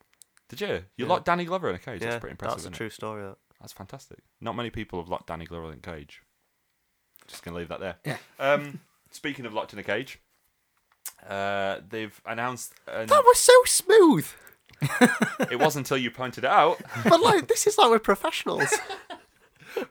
Did 0.49 0.61
you? 0.61 0.69
You 0.97 1.05
Yeah. 1.05 1.07
locked 1.07 1.25
Danny 1.27 1.45
Glover 1.45 1.69
in 1.71 1.75
a 1.75 1.79
cage. 1.79 2.01
yeah, 2.03 2.11
That's 2.11 2.21
pretty 2.21 2.33
impressive. 2.33 2.57
that's 2.57 2.65
a 2.65 2.69
isn't 2.69 2.73
true 2.75 2.87
It? 2.87 2.93
story. 2.93 3.23
That. 3.23 3.37
That's 3.61 3.73
fantastic. 3.73 4.19
Not 4.41 4.57
many 4.57 4.71
people 4.71 5.01
have 5.01 5.09
locked 5.09 5.27
Danny 5.27 5.45
Glover 5.45 5.73
in 5.73 5.79
a 5.79 5.83
cage. 5.83 6.23
Just 7.27 7.43
gonna 7.45 7.57
leave 7.57 7.69
that 7.69 7.81
there. 7.81 7.97
Yeah. 8.05 8.17
Um, 8.39 8.81
speaking 9.11 9.47
of 9.47 9.55
locked 9.55 9.73
in 9.73 9.79
a 9.79 9.83
cage, 9.83 10.19
uh, 11.29 11.79
they've 11.89 12.21
announced. 12.27 12.75
An, 12.87 13.07
That 13.07 13.23
was 13.25 13.39
so 13.39 13.53
smooth. 13.65 14.29
it 15.51 15.59
wasn't 15.59 15.87
until 15.87 15.97
you 15.97 16.11
pointed 16.11 16.45
it 16.45 16.51
out. 16.51 16.81
But 17.09 17.21
like, 17.21 17.49
this 17.49 17.67
is 17.67 17.79
like 17.79 17.91
we're 17.91 17.99
professionals. 17.99 18.73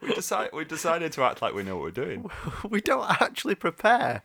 We 0.01 0.13
decide 0.13 0.51
we 0.53 0.63
decided 0.63 1.11
to 1.11 1.23
act 1.23 1.41
like 1.41 1.53
we 1.53 1.61
know 1.61 1.75
what 1.75 1.83
we're 1.83 2.05
doing. 2.05 2.29
we 2.69 2.79
don't 2.79 3.05
actually 3.21 3.55
prepare. 3.55 4.23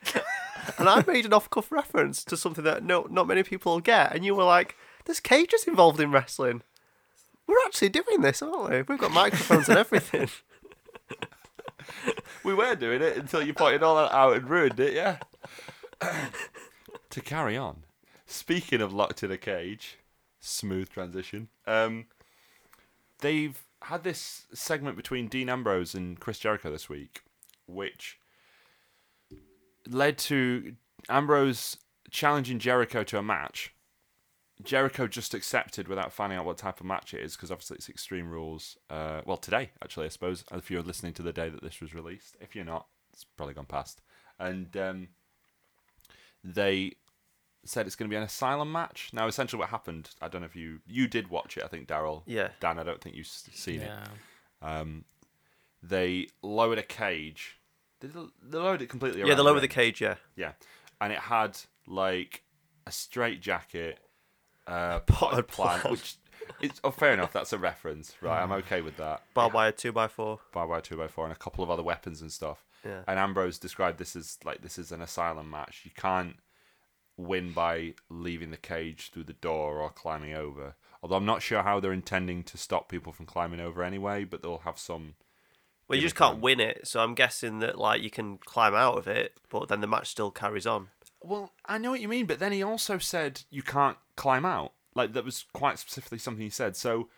and 0.78 0.88
I 0.88 1.02
made 1.04 1.26
an 1.26 1.32
off-cuff 1.32 1.72
reference 1.72 2.22
to 2.26 2.36
something 2.36 2.62
that 2.62 2.84
no, 2.84 3.08
not 3.10 3.26
many 3.26 3.42
people 3.42 3.72
will 3.72 3.80
get, 3.80 4.14
and 4.14 4.24
you 4.24 4.36
were 4.36 4.44
like, 4.44 4.76
"There's 5.04 5.18
cages 5.18 5.64
involved 5.64 5.98
in 5.98 6.12
wrestling." 6.12 6.62
We're 7.48 7.56
actually 7.66 7.88
doing 7.88 8.20
this, 8.20 8.40
aren't 8.40 8.70
we? 8.70 8.82
We've 8.82 9.00
got 9.00 9.10
microphones 9.10 9.68
and 9.68 9.78
everything. 9.78 10.28
We 12.44 12.54
were 12.54 12.74
doing 12.76 13.02
it 13.02 13.16
until 13.16 13.42
you 13.42 13.52
pointed 13.52 13.82
all 13.82 13.96
that 13.96 14.14
out 14.14 14.36
and 14.36 14.48
ruined 14.48 14.78
it. 14.80 14.94
Yeah. 14.94 15.18
to 17.10 17.20
carry 17.20 17.56
on. 17.56 17.84
Speaking 18.26 18.80
of 18.80 18.92
locked 18.92 19.22
in 19.22 19.30
a 19.30 19.36
cage, 19.36 19.98
smooth 20.40 20.88
transition. 20.88 21.48
Um, 21.66 22.06
they've 23.20 23.58
had 23.82 24.04
this 24.04 24.46
segment 24.52 24.96
between 24.96 25.28
Dean 25.28 25.48
Ambrose 25.48 25.94
and 25.94 26.18
Chris 26.18 26.38
Jericho 26.38 26.70
this 26.70 26.88
week, 26.88 27.22
which 27.66 28.18
led 29.88 30.18
to 30.18 30.74
Ambrose 31.08 31.78
challenging 32.10 32.58
Jericho 32.58 33.02
to 33.04 33.18
a 33.18 33.22
match. 33.22 33.74
Jericho 34.62 35.06
just 35.06 35.34
accepted 35.34 35.88
without 35.88 36.12
finding 36.12 36.38
out 36.38 36.44
what 36.44 36.58
type 36.58 36.80
of 36.80 36.86
match 36.86 37.14
it 37.14 37.20
is 37.20 37.36
because 37.36 37.50
obviously 37.50 37.76
it's 37.76 37.88
Extreme 37.88 38.30
Rules. 38.30 38.76
Uh, 38.90 39.20
well, 39.24 39.36
today 39.36 39.70
actually, 39.82 40.06
I 40.06 40.08
suppose 40.08 40.44
if 40.52 40.70
you're 40.70 40.82
listening 40.82 41.12
to 41.14 41.22
the 41.22 41.32
day 41.32 41.48
that 41.48 41.62
this 41.62 41.80
was 41.80 41.94
released. 41.94 42.36
If 42.40 42.56
you're 42.56 42.64
not, 42.64 42.86
it's 43.12 43.24
probably 43.24 43.54
gone 43.54 43.66
past. 43.66 44.00
And 44.38 44.76
um, 44.76 45.08
they 46.42 46.94
said 47.64 47.86
it's 47.86 47.96
going 47.96 48.08
to 48.08 48.12
be 48.12 48.16
an 48.16 48.22
asylum 48.22 48.72
match. 48.72 49.10
Now, 49.12 49.26
essentially, 49.26 49.60
what 49.60 49.68
happened? 49.68 50.10
I 50.20 50.28
don't 50.28 50.40
know 50.40 50.46
if 50.46 50.56
you 50.56 50.80
you 50.86 51.06
did 51.08 51.28
watch 51.28 51.56
it. 51.56 51.64
I 51.64 51.68
think 51.68 51.88
Daryl. 51.88 52.22
Yeah. 52.26 52.48
Dan, 52.60 52.78
I 52.78 52.82
don't 52.82 53.00
think 53.00 53.16
you've 53.16 53.26
seen 53.26 53.80
it. 53.80 53.90
Yeah. 53.90 54.80
Um, 54.80 55.04
they 55.82 56.28
lowered 56.42 56.78
a 56.78 56.82
cage. 56.82 57.58
Did 58.00 58.14
they, 58.14 58.20
they 58.50 58.58
lowered 58.58 58.82
it 58.82 58.88
completely? 58.88 59.20
yeah, 59.20 59.34
around 59.34 59.54
the 59.54 59.60
the 59.60 59.68
cage. 59.68 60.00
Yeah, 60.00 60.16
Yeah, 60.36 60.52
and 61.00 61.12
it 61.12 61.18
had 61.18 61.58
like 61.86 62.42
a 62.86 62.92
straight 62.92 63.40
jacket, 63.40 63.98
uh, 64.68 65.00
Potted 65.06 65.06
potted 65.06 65.48
plant, 65.48 65.80
plant. 65.82 65.90
which 65.92 66.16
it's 66.60 66.80
oh, 66.84 66.90
fair 66.90 67.12
enough. 67.12 67.32
That's 67.32 67.52
a 67.52 67.58
reference, 67.58 68.14
right? 68.20 68.42
I'm 68.42 68.52
okay 68.52 68.80
with 68.80 68.96
that. 68.98 69.22
barbed 69.34 69.54
wire 69.54 69.72
two 69.72 69.92
by 69.92 70.08
four. 70.08 70.40
Barbed 70.52 70.70
wire 70.70 70.80
two 70.80 70.96
by 70.96 71.08
four 71.08 71.24
and 71.24 71.32
a 71.32 71.36
couple 71.36 71.62
of 71.64 71.70
other 71.70 71.82
weapons 71.82 72.20
and 72.22 72.30
stuff. 72.32 72.64
Yeah. 72.84 73.02
And 73.08 73.18
Ambrose 73.18 73.58
described 73.58 73.98
this 73.98 74.14
as 74.16 74.38
like 74.44 74.62
this 74.62 74.78
is 74.78 74.92
an 74.92 75.00
asylum 75.02 75.50
match. 75.50 75.82
You 75.84 75.90
can't 75.96 76.36
win 77.16 77.52
by 77.52 77.94
leaving 78.08 78.50
the 78.50 78.56
cage 78.56 79.10
through 79.10 79.24
the 79.24 79.32
door 79.32 79.78
or 79.80 79.90
climbing 79.90 80.34
over. 80.34 80.76
Although 81.02 81.16
I'm 81.16 81.26
not 81.26 81.42
sure 81.42 81.62
how 81.62 81.80
they're 81.80 81.92
intending 81.92 82.42
to 82.44 82.56
stop 82.58 82.88
people 82.88 83.12
from 83.12 83.26
climbing 83.26 83.60
over 83.60 83.82
anyway, 83.82 84.24
but 84.24 84.42
they'll 84.42 84.58
have 84.58 84.78
some 84.78 85.14
Well, 85.88 85.96
you 85.96 86.02
just 86.02 86.14
can't 86.16 86.34
time. 86.34 86.40
win 86.40 86.60
it, 86.60 86.86
so 86.86 87.00
I'm 87.00 87.14
guessing 87.14 87.58
that 87.60 87.78
like 87.78 88.02
you 88.02 88.10
can 88.10 88.38
climb 88.38 88.74
out 88.74 88.96
of 88.98 89.06
it, 89.08 89.34
but 89.50 89.68
then 89.68 89.80
the 89.80 89.86
match 89.86 90.08
still 90.08 90.30
carries 90.30 90.66
on. 90.66 90.88
Well, 91.22 91.52
I 91.66 91.78
know 91.78 91.90
what 91.90 92.00
you 92.00 92.08
mean, 92.08 92.26
but 92.26 92.38
then 92.38 92.52
he 92.52 92.62
also 92.62 92.98
said 92.98 93.42
you 93.50 93.62
can't 93.62 93.96
climb 94.18 94.44
out. 94.44 94.72
Like 94.94 95.12
that 95.14 95.24
was 95.24 95.44
quite 95.52 95.78
specifically 95.78 96.18
something 96.18 96.42
he 96.42 96.50
said. 96.50 96.76
So, 96.76 97.08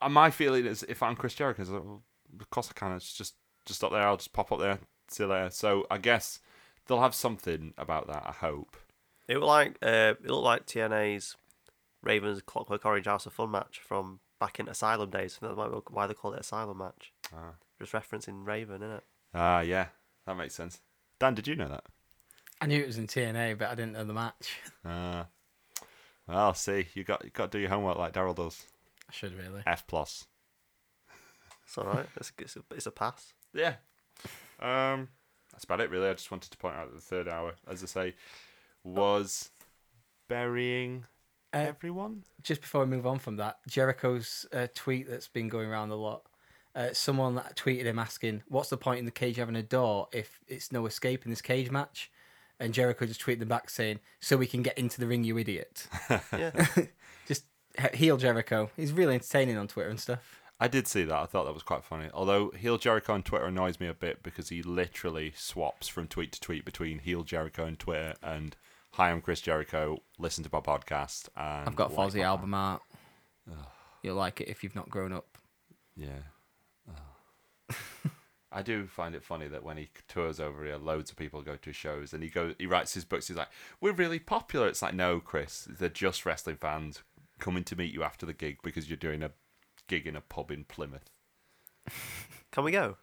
uh, 0.00 0.08
my 0.08 0.30
feeling 0.30 0.64
is, 0.66 0.82
if 0.84 1.02
I'm 1.02 1.16
Chris 1.16 1.34
Jericho, 1.34 1.62
it's 1.62 1.70
like, 1.70 1.84
well, 1.84 2.02
of 2.40 2.48
course 2.50 2.70
I 2.70 2.78
can. 2.78 2.92
It's 2.92 3.12
just 3.12 3.34
just 3.66 3.82
up 3.84 3.92
there. 3.92 4.02
I'll 4.06 4.16
just 4.16 4.32
pop 4.32 4.52
up 4.52 4.60
there. 4.60 4.78
See 5.08 5.24
you 5.24 5.28
later. 5.28 5.50
So 5.50 5.86
I 5.90 5.98
guess 5.98 6.38
they'll 6.86 7.00
have 7.00 7.14
something 7.14 7.74
about 7.76 8.06
that. 8.06 8.22
I 8.26 8.32
hope. 8.32 8.76
It 9.28 9.34
looked 9.34 9.46
like 9.46 9.78
uh, 9.82 10.14
it 10.24 10.30
looked 10.30 10.44
like 10.44 10.66
TNA's 10.66 11.36
Ravens 12.02 12.40
Clockwork 12.42 12.84
Orange 12.86 13.06
House 13.06 13.26
of 13.26 13.32
Fun 13.32 13.50
match 13.50 13.80
from 13.84 14.20
back 14.38 14.60
in 14.60 14.68
Asylum 14.68 15.10
days. 15.10 15.38
That's 15.42 15.56
why 15.56 15.66
why 15.90 16.06
they 16.06 16.14
call 16.14 16.32
it 16.34 16.40
Asylum 16.40 16.78
match. 16.78 17.12
Ah, 17.34 17.54
Just 17.80 17.92
referencing 17.92 18.46
Raven, 18.46 18.82
isn't 18.82 18.96
it? 18.96 19.04
ah, 19.34 19.60
yeah, 19.60 19.86
that 20.26 20.36
makes 20.36 20.54
sense. 20.54 20.80
Dan, 21.18 21.34
did 21.34 21.46
you 21.46 21.54
know 21.56 21.68
that? 21.68 21.84
I 22.60 22.66
knew 22.66 22.80
it 22.82 22.86
was 22.86 22.98
in 22.98 23.06
TNA, 23.06 23.58
but 23.58 23.68
I 23.68 23.74
didn't 23.74 23.92
know 23.92 24.04
the 24.04 24.14
match. 24.14 24.56
Uh, 24.84 25.24
well, 26.30 26.54
see, 26.54 26.86
you 26.94 27.04
got 27.04 27.24
you 27.24 27.30
got 27.30 27.50
to 27.52 27.58
do 27.58 27.60
your 27.62 27.70
homework 27.70 27.98
like 27.98 28.12
Daryl 28.12 28.34
does. 28.34 28.64
I 29.08 29.12
should 29.12 29.36
really. 29.36 29.62
F 29.66 29.86
plus. 29.86 30.26
It's 31.64 31.78
all 31.78 31.84
right. 31.84 32.06
It's, 32.16 32.32
it's, 32.38 32.56
a, 32.56 32.60
it's 32.72 32.86
a 32.86 32.90
pass. 32.90 33.32
Yeah. 33.54 33.74
Um, 34.60 35.08
that's 35.52 35.64
about 35.64 35.80
it, 35.80 35.90
really. 35.90 36.08
I 36.08 36.14
just 36.14 36.30
wanted 36.30 36.50
to 36.50 36.58
point 36.58 36.74
out 36.76 36.88
that 36.90 36.94
the 36.96 37.00
third 37.00 37.28
hour, 37.28 37.54
as 37.68 37.82
I 37.82 37.86
say, 37.86 38.14
was 38.82 39.50
burying 40.28 41.04
Uh, 41.52 41.58
everyone. 41.58 42.24
just 42.42 42.60
before 42.60 42.84
we 42.84 42.90
move 42.90 43.06
on 43.06 43.18
from 43.18 43.36
that, 43.36 43.58
Jericho's 43.68 44.46
uh, 44.52 44.66
tweet 44.74 45.08
that's 45.08 45.28
been 45.28 45.48
going 45.48 45.68
around 45.68 45.90
a 45.90 45.96
lot. 45.96 46.22
Uh, 46.74 46.88
someone 46.92 47.36
tweeted 47.56 47.84
him 47.84 47.98
asking, 47.98 48.42
"What's 48.48 48.70
the 48.70 48.76
point 48.76 49.00
in 49.00 49.04
the 49.04 49.10
cage 49.10 49.36
having 49.36 49.56
a 49.56 49.62
door 49.62 50.08
if 50.12 50.40
it's 50.46 50.70
no 50.72 50.86
escape 50.86 51.24
in 51.24 51.30
this 51.30 51.42
cage 51.42 51.70
match?" 51.70 52.10
And 52.60 52.74
Jericho 52.74 53.06
just 53.06 53.20
tweeted 53.24 53.38
them 53.40 53.48
back 53.48 53.70
saying, 53.70 54.00
"So 54.20 54.36
we 54.36 54.46
can 54.46 54.62
get 54.62 54.76
into 54.78 55.00
the 55.00 55.06
ring, 55.06 55.24
you 55.24 55.38
idiot." 55.38 55.88
Yeah. 56.32 56.66
just 57.26 57.46
he- 57.80 57.96
heel 57.96 58.16
Jericho. 58.18 58.70
He's 58.76 58.92
really 58.92 59.14
entertaining 59.14 59.56
on 59.56 59.66
Twitter 59.66 59.88
and 59.88 59.98
stuff. 59.98 60.40
I 60.62 60.68
did 60.68 60.86
see 60.86 61.04
that. 61.04 61.16
I 61.16 61.24
thought 61.24 61.44
that 61.44 61.54
was 61.54 61.62
quite 61.62 61.84
funny. 61.84 62.10
Although 62.12 62.50
heel 62.50 62.76
Jericho 62.76 63.14
on 63.14 63.22
Twitter 63.22 63.46
annoys 63.46 63.80
me 63.80 63.88
a 63.88 63.94
bit 63.94 64.22
because 64.22 64.50
he 64.50 64.62
literally 64.62 65.32
swaps 65.34 65.88
from 65.88 66.06
tweet 66.06 66.32
to 66.32 66.40
tweet 66.40 66.66
between 66.66 66.98
heel 66.98 67.22
Jericho 67.24 67.64
and 67.64 67.78
Twitter 67.78 68.14
and 68.22 68.56
"Hi, 68.92 69.10
I'm 69.10 69.22
Chris 69.22 69.40
Jericho. 69.40 70.02
Listen 70.18 70.44
to 70.44 70.50
my 70.52 70.60
podcast." 70.60 71.30
And 71.34 71.66
I've 71.66 71.76
got 71.76 71.96
like 71.96 72.12
Fozzy 72.12 72.22
album 72.22 72.52
art. 72.52 72.82
You'll 74.02 74.16
like 74.16 74.40
it 74.40 74.48
if 74.48 74.62
you've 74.62 74.76
not 74.76 74.90
grown 74.90 75.12
up. 75.12 75.38
Yeah. 75.96 76.20
Oh. 76.90 77.74
I 78.52 78.62
do 78.62 78.86
find 78.86 79.14
it 79.14 79.22
funny 79.22 79.46
that 79.48 79.62
when 79.62 79.76
he 79.76 79.90
tours 80.08 80.40
over 80.40 80.64
here, 80.64 80.76
loads 80.76 81.10
of 81.10 81.16
people 81.16 81.40
go 81.42 81.56
to 81.56 81.70
his 81.70 81.76
shows, 81.76 82.12
and 82.12 82.22
he 82.22 82.28
go, 82.28 82.54
he 82.58 82.66
writes 82.66 82.94
his 82.94 83.04
books. 83.04 83.28
He's 83.28 83.36
like, 83.36 83.48
"We're 83.80 83.92
really 83.92 84.18
popular." 84.18 84.66
It's 84.66 84.82
like, 84.82 84.94
no, 84.94 85.20
Chris, 85.20 85.68
they're 85.70 85.88
just 85.88 86.26
wrestling 86.26 86.56
fans 86.56 87.02
coming 87.38 87.64
to 87.64 87.76
meet 87.76 87.92
you 87.94 88.02
after 88.02 88.26
the 88.26 88.32
gig 88.32 88.58
because 88.62 88.88
you're 88.88 88.96
doing 88.96 89.22
a 89.22 89.30
gig 89.86 90.06
in 90.06 90.16
a 90.16 90.20
pub 90.20 90.50
in 90.50 90.64
Plymouth. 90.64 91.10
Can 92.52 92.64
we 92.64 92.72
go? 92.72 92.96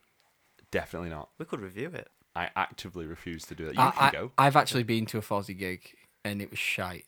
Definitely 0.72 1.10
not. 1.10 1.30
We 1.38 1.46
could 1.46 1.62
review 1.62 1.92
it. 1.94 2.10
I 2.36 2.50
actively 2.56 3.06
refuse 3.06 3.46
to 3.46 3.56
do 3.56 3.66
that. 3.66 3.74
You 3.76 3.82
I, 3.82 3.92
can 3.92 4.04
I, 4.04 4.12
go. 4.12 4.32
I've 4.38 4.56
actually 4.56 4.84
been 4.84 5.08
to 5.08 5.18
a 5.18 5.22
Fozzy 5.22 5.58
gig 5.58 5.96
and 6.24 6.40
it 6.40 6.52
was 6.52 6.60
shite. 6.60 7.06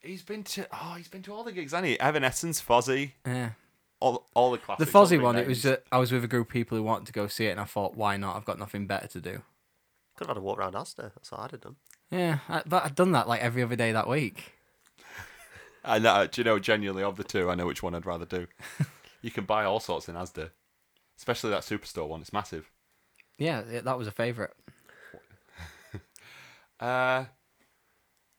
He's 0.00 0.22
been 0.22 0.42
to 0.44 0.66
oh, 0.72 0.94
he's 0.96 1.08
been 1.08 1.22
to 1.24 1.34
all 1.34 1.44
the 1.44 1.52
gigs, 1.52 1.72
hasn't 1.72 1.88
he? 1.88 2.00
Evanescence, 2.00 2.62
Fozzy, 2.62 3.12
Yeah. 3.26 3.50
All 4.00 4.28
all 4.34 4.50
the 4.52 4.58
The 4.58 4.62
classics. 4.64 4.94
all 4.94 5.04
Fozzy 5.06 5.10
big 5.10 5.22
one, 5.22 5.36
it 5.36 5.46
was 5.46 5.64
uh, 5.66 5.76
I 5.92 5.98
was 5.98 6.12
with 6.12 6.24
a 6.24 6.28
group 6.28 6.48
of 6.48 6.52
people 6.52 6.76
who 6.78 6.84
wanted 6.84 7.06
to 7.06 7.12
go 7.12 7.26
see 7.26 7.46
it, 7.46 7.50
and 7.52 7.60
I 7.60 7.64
thought, 7.64 7.96
why 7.96 8.16
not? 8.16 8.36
I've 8.36 8.44
got 8.44 8.58
nothing 8.58 8.86
better 8.86 9.08
to 9.08 9.20
do. 9.20 9.42
Could 10.16 10.26
have 10.26 10.36
had 10.36 10.36
a 10.36 10.40
walk 10.40 10.58
around 10.58 10.74
Asda. 10.74 11.12
That's 11.14 11.30
what 11.30 11.40
I'd 11.40 11.50
have 11.52 11.60
done. 11.60 11.76
Yeah, 12.10 12.38
I, 12.48 12.62
but 12.66 12.84
I'd 12.84 12.94
done 12.94 13.12
that 13.12 13.28
like 13.28 13.40
every 13.40 13.62
other 13.62 13.76
day 13.76 13.92
that 13.92 14.08
week. 14.08 14.52
I 15.84 15.98
know. 15.98 16.26
Do 16.26 16.40
you 16.40 16.44
know? 16.44 16.58
Genuinely, 16.58 17.02
of 17.02 17.16
the 17.16 17.24
two, 17.24 17.48
I 17.50 17.54
know 17.54 17.66
which 17.66 17.82
one 17.82 17.94
I'd 17.94 18.04
rather 18.06 18.24
do. 18.26 18.46
you 19.22 19.30
can 19.30 19.44
buy 19.44 19.64
all 19.64 19.80
sorts 19.80 20.08
in 20.08 20.16
Asda, 20.16 20.50
especially 21.16 21.50
that 21.50 21.62
superstore 21.62 22.08
one. 22.08 22.20
It's 22.20 22.32
massive. 22.32 22.70
Yeah, 23.38 23.62
yeah, 23.70 23.80
that 23.82 23.96
was 23.98 24.06
a 24.06 24.12
favourite. 24.12 24.50
Uh, 26.80 27.24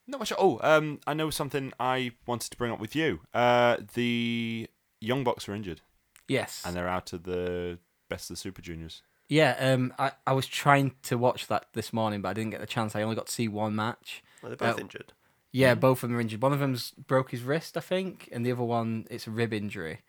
not 0.08 0.20
much. 0.20 0.32
Oh, 0.38 0.60
um, 0.64 1.00
I 1.06 1.14
know 1.14 1.30
something 1.30 1.74
I 1.78 2.12
wanted 2.26 2.52
to 2.52 2.58
bring 2.58 2.72
up 2.72 2.80
with 2.80 2.96
you. 2.96 3.20
Uh, 3.34 3.78
the 3.96 4.70
Young 5.02 5.24
Bucks 5.24 5.48
are 5.50 5.54
injured, 5.56 5.82
Yes. 6.28 6.64
and 6.66 6.76
they're 6.76 6.88
out 6.88 7.14
of 7.14 7.24
the 7.24 7.80
best 8.10 8.30
of 8.30 8.36
the 8.36 8.40
Super 8.40 8.62
Juniors. 8.62 9.02
Yeah, 9.28 9.56
um, 9.60 9.94
I, 10.00 10.12
I 10.26 10.34
was 10.34 10.48
trying 10.48 10.96
to 11.04 11.18
watch 11.18 11.48
that 11.48 11.68
this 11.74 11.94
morning, 11.94 12.22
but 12.22 12.30
I 12.30 12.34
didn't 12.34 12.52
get 12.52 12.62
the 12.62 12.66
chance. 12.68 12.96
I 12.96 13.04
only 13.04 13.16
got 13.16 13.28
to 13.28 13.32
see 13.32 13.48
one 13.48 13.76
match. 13.76 14.24
Well, 14.42 14.50
they're 14.50 14.58
both 14.58 14.78
Uh, 14.80 14.82
injured. 14.82 15.14
Yeah, 15.52 15.76
both 15.76 16.04
of 16.04 16.10
them 16.10 16.18
are 16.18 16.22
injured. 16.22 16.42
One 16.42 16.54
of 16.54 16.60
them's 16.60 16.92
broke 16.92 17.32
his 17.32 17.44
wrist, 17.44 17.78
I 17.78 17.80
think, 17.82 18.28
and 18.32 18.46
the 18.46 18.52
other 18.52 18.64
one 18.64 19.06
it's 19.10 19.28
a 19.28 19.32
rib 19.32 19.54
injury. 19.54 20.00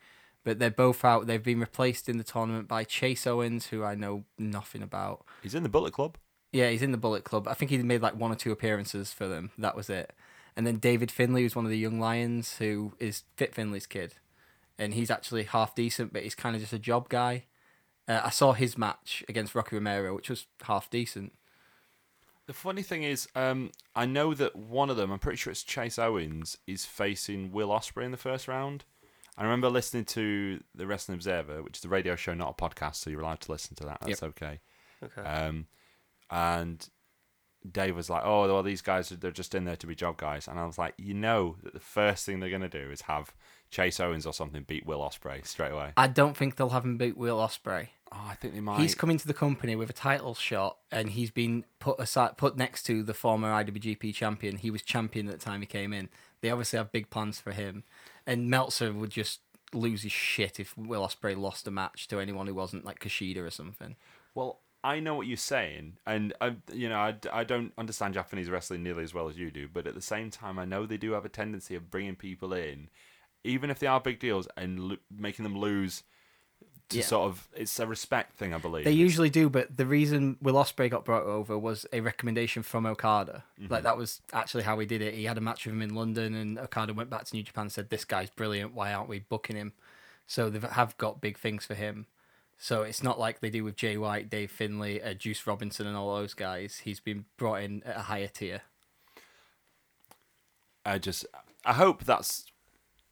But 0.43 0.57
they're 0.57 0.71
both 0.71 1.05
out. 1.05 1.27
They've 1.27 1.41
been 1.43 1.59
replaced 1.59 2.09
in 2.09 2.17
the 2.17 2.23
tournament 2.23 2.67
by 2.67 2.83
Chase 2.83 3.27
Owens, 3.27 3.67
who 3.67 3.83
I 3.83 3.93
know 3.93 4.23
nothing 4.39 4.81
about. 4.81 5.23
He's 5.43 5.53
in 5.53 5.61
the 5.63 5.69
Bullet 5.69 5.93
Club. 5.93 6.17
Yeah, 6.51 6.69
he's 6.71 6.81
in 6.81 6.91
the 6.91 6.97
Bullet 6.97 7.23
Club. 7.23 7.47
I 7.47 7.53
think 7.53 7.69
he 7.69 7.77
made 7.77 8.01
like 8.01 8.15
one 8.15 8.31
or 8.31 8.35
two 8.35 8.51
appearances 8.51 9.13
for 9.13 9.27
them. 9.27 9.51
That 9.59 9.75
was 9.75 9.87
it. 9.89 10.13
And 10.55 10.65
then 10.65 10.77
David 10.77 11.11
Finlay, 11.11 11.43
who's 11.43 11.55
one 11.55 11.65
of 11.65 11.71
the 11.71 11.77
young 11.77 11.99
lions, 11.99 12.57
who 12.57 12.93
is 12.99 13.23
Fit 13.37 13.53
Finlay's 13.53 13.85
kid, 13.85 14.15
and 14.77 14.93
he's 14.93 15.11
actually 15.11 15.43
half 15.43 15.75
decent, 15.75 16.13
but 16.13 16.23
he's 16.23 16.35
kind 16.35 16.55
of 16.55 16.61
just 16.61 16.73
a 16.73 16.79
job 16.79 17.09
guy. 17.09 17.45
Uh, 18.07 18.21
I 18.23 18.29
saw 18.29 18.53
his 18.53 18.77
match 18.77 19.23
against 19.29 19.55
Rocky 19.55 19.75
Romero, 19.75 20.15
which 20.15 20.29
was 20.29 20.47
half 20.63 20.89
decent. 20.89 21.33
The 22.47 22.53
funny 22.53 22.81
thing 22.81 23.03
is, 23.03 23.27
um, 23.35 23.71
I 23.95 24.05
know 24.05 24.33
that 24.33 24.55
one 24.55 24.89
of 24.89 24.97
them, 24.97 25.11
I'm 25.11 25.19
pretty 25.19 25.37
sure 25.37 25.51
it's 25.51 25.63
Chase 25.63 25.99
Owens, 25.99 26.57
is 26.67 26.85
facing 26.85 27.51
Will 27.51 27.69
Ospreay 27.69 28.05
in 28.05 28.11
the 28.11 28.17
first 28.17 28.47
round. 28.47 28.83
I 29.37 29.43
remember 29.43 29.69
listening 29.69 30.05
to 30.05 30.61
the 30.75 30.85
Wrestling 30.85 31.15
Observer, 31.15 31.63
which 31.63 31.77
is 31.77 31.85
a 31.85 31.89
radio 31.89 32.15
show, 32.15 32.33
not 32.33 32.55
a 32.59 32.61
podcast, 32.61 32.95
so 32.95 33.09
you're 33.09 33.21
allowed 33.21 33.41
to 33.41 33.51
listen 33.51 33.75
to 33.77 33.85
that. 33.85 33.99
That's 34.01 34.23
okay. 34.23 34.59
Okay. 35.03 35.21
Um, 35.21 35.67
and 36.29 36.87
Dave 37.69 37.95
was 37.95 38.09
like, 38.09 38.23
"Oh, 38.25 38.47
well, 38.51 38.63
these 38.63 38.81
guys 38.81 39.09
they're 39.09 39.31
just 39.31 39.53
in 39.53 39.65
there 39.65 39.75
to 39.75 39.87
be 39.87 39.95
job 39.95 40.17
guys," 40.17 40.47
and 40.47 40.59
I 40.59 40.65
was 40.65 40.77
like, 40.77 40.93
"You 40.97 41.13
know 41.13 41.57
that 41.63 41.73
the 41.73 41.79
first 41.79 42.25
thing 42.25 42.39
they're 42.39 42.49
gonna 42.49 42.69
do 42.69 42.89
is 42.91 43.01
have 43.01 43.33
Chase 43.69 43.99
Owens 43.99 44.25
or 44.25 44.33
something 44.33 44.63
beat 44.63 44.85
Will 44.85 44.99
Ospreay 44.99 45.45
straight 45.45 45.71
away." 45.71 45.93
I 45.95 46.07
don't 46.07 46.35
think 46.35 46.55
they'll 46.55 46.69
have 46.69 46.85
him 46.85 46.97
beat 46.97 47.17
Will 47.17 47.37
Ospreay. 47.37 47.89
Oh, 48.13 48.27
I 48.29 48.35
think 48.35 48.53
they 48.53 48.59
might. 48.59 48.79
He's 48.79 48.95
coming 48.95 49.17
to 49.17 49.27
the 49.27 49.33
company 49.33 49.75
with 49.75 49.89
a 49.89 49.93
title 49.93 50.35
shot, 50.35 50.77
and 50.91 51.11
he's 51.11 51.31
been 51.31 51.63
put 51.79 51.99
aside, 51.99 52.37
put 52.37 52.57
next 52.57 52.83
to 52.83 53.03
the 53.03 53.13
former 53.13 53.51
IWGP 53.51 54.13
champion. 54.13 54.57
He 54.57 54.69
was 54.69 54.81
champion 54.81 55.27
at 55.27 55.39
the 55.39 55.45
time 55.45 55.61
he 55.61 55.67
came 55.67 55.93
in. 55.93 56.09
They 56.41 56.49
obviously 56.49 56.77
have 56.77 56.91
big 56.91 57.09
plans 57.09 57.39
for 57.39 57.51
him, 57.53 57.83
and 58.27 58.49
Meltzer 58.49 58.91
would 58.91 59.11
just 59.11 59.39
lose 59.73 60.01
his 60.01 60.11
shit 60.11 60.59
if 60.59 60.77
Will 60.77 61.07
Ospreay 61.07 61.37
lost 61.37 61.67
a 61.67 61.71
match 61.71 62.07
to 62.09 62.19
anyone 62.19 62.47
who 62.47 62.53
wasn't 62.53 62.83
like 62.83 62.99
Kushida 62.99 63.37
or 63.37 63.49
something. 63.49 63.95
Well, 64.35 64.59
I 64.83 64.99
know 64.99 65.13
what 65.13 65.27
you're 65.27 65.37
saying, 65.37 65.97
and 66.07 66.33
I, 66.41 66.55
you 66.73 66.89
know, 66.89 66.97
I, 66.97 67.15
I 67.31 67.43
don't 67.43 67.71
understand 67.77 68.15
Japanese 68.15 68.49
wrestling 68.49 68.81
nearly 68.81 69.03
as 69.03 69.13
well 69.13 69.29
as 69.29 69.37
you 69.37 69.51
do, 69.51 69.67
but 69.71 69.85
at 69.85 69.93
the 69.93 70.01
same 70.01 70.31
time, 70.31 70.57
I 70.57 70.65
know 70.65 70.85
they 70.87 70.97
do 70.97 71.11
have 71.11 71.23
a 71.25 71.29
tendency 71.29 71.75
of 71.75 71.91
bringing 71.91 72.15
people 72.15 72.51
in, 72.51 72.89
even 73.43 73.69
if 73.69 73.77
they 73.77 73.85
are 73.87 73.99
big 74.01 74.19
deals, 74.19 74.47
and 74.57 74.79
lo- 74.79 74.97
making 75.15 75.43
them 75.43 75.57
lose. 75.57 76.03
To 76.89 76.97
Yeah. 76.97 77.03
sort 77.05 77.29
of, 77.29 77.47
it's 77.55 77.79
a 77.79 77.87
respect 77.87 78.35
thing, 78.35 78.53
I 78.53 78.57
believe. 78.57 78.83
They 78.83 78.91
usually 78.91 79.29
do, 79.29 79.49
but 79.49 79.77
the 79.77 79.85
reason 79.85 80.35
Will 80.41 80.55
Ospreay 80.55 80.89
got 80.89 81.05
brought 81.05 81.23
over 81.23 81.57
was 81.57 81.85
a 81.93 82.01
recommendation 82.01 82.63
from 82.63 82.85
Okada. 82.85 83.45
Mm-hmm. 83.57 83.71
Like 83.71 83.83
that 83.83 83.95
was 83.95 84.19
actually 84.33 84.63
how 84.63 84.77
he 84.77 84.85
did 84.85 85.01
it. 85.01 85.13
He 85.13 85.23
had 85.23 85.37
a 85.37 85.41
match 85.41 85.65
with 85.65 85.73
him 85.73 85.81
in 85.81 85.95
London, 85.95 86.33
and 86.33 86.59
Okada 86.59 86.93
went 86.93 87.09
back 87.09 87.23
to 87.23 87.33
New 87.35 87.43
Japan 87.43 87.61
and 87.63 87.71
said, 87.71 87.89
"This 87.91 88.03
guy's 88.03 88.29
brilliant. 88.29 88.73
Why 88.73 88.93
aren't 88.93 89.07
we 89.07 89.19
booking 89.19 89.55
him?" 89.55 89.71
So 90.27 90.49
they 90.49 90.59
have 90.67 90.97
got 90.97 91.21
big 91.21 91.37
things 91.37 91.63
for 91.65 91.75
him. 91.75 92.07
So 92.63 92.83
it's 92.83 93.01
not 93.01 93.19
like 93.19 93.39
they 93.39 93.49
do 93.49 93.63
with 93.63 93.75
Jay 93.75 93.97
White, 93.97 94.29
Dave 94.29 94.51
Finlay, 94.51 95.01
uh, 95.01 95.15
Juice 95.15 95.47
Robinson, 95.47 95.87
and 95.87 95.97
all 95.97 96.15
those 96.15 96.35
guys. 96.35 96.81
He's 96.83 96.99
been 96.99 97.25
brought 97.35 97.63
in 97.63 97.81
at 97.83 97.97
a 97.97 98.01
higher 98.01 98.27
tier. 98.27 98.61
I 100.85 100.99
just, 100.99 101.25
I 101.65 101.73
hope 101.73 102.03
that's 102.03 102.45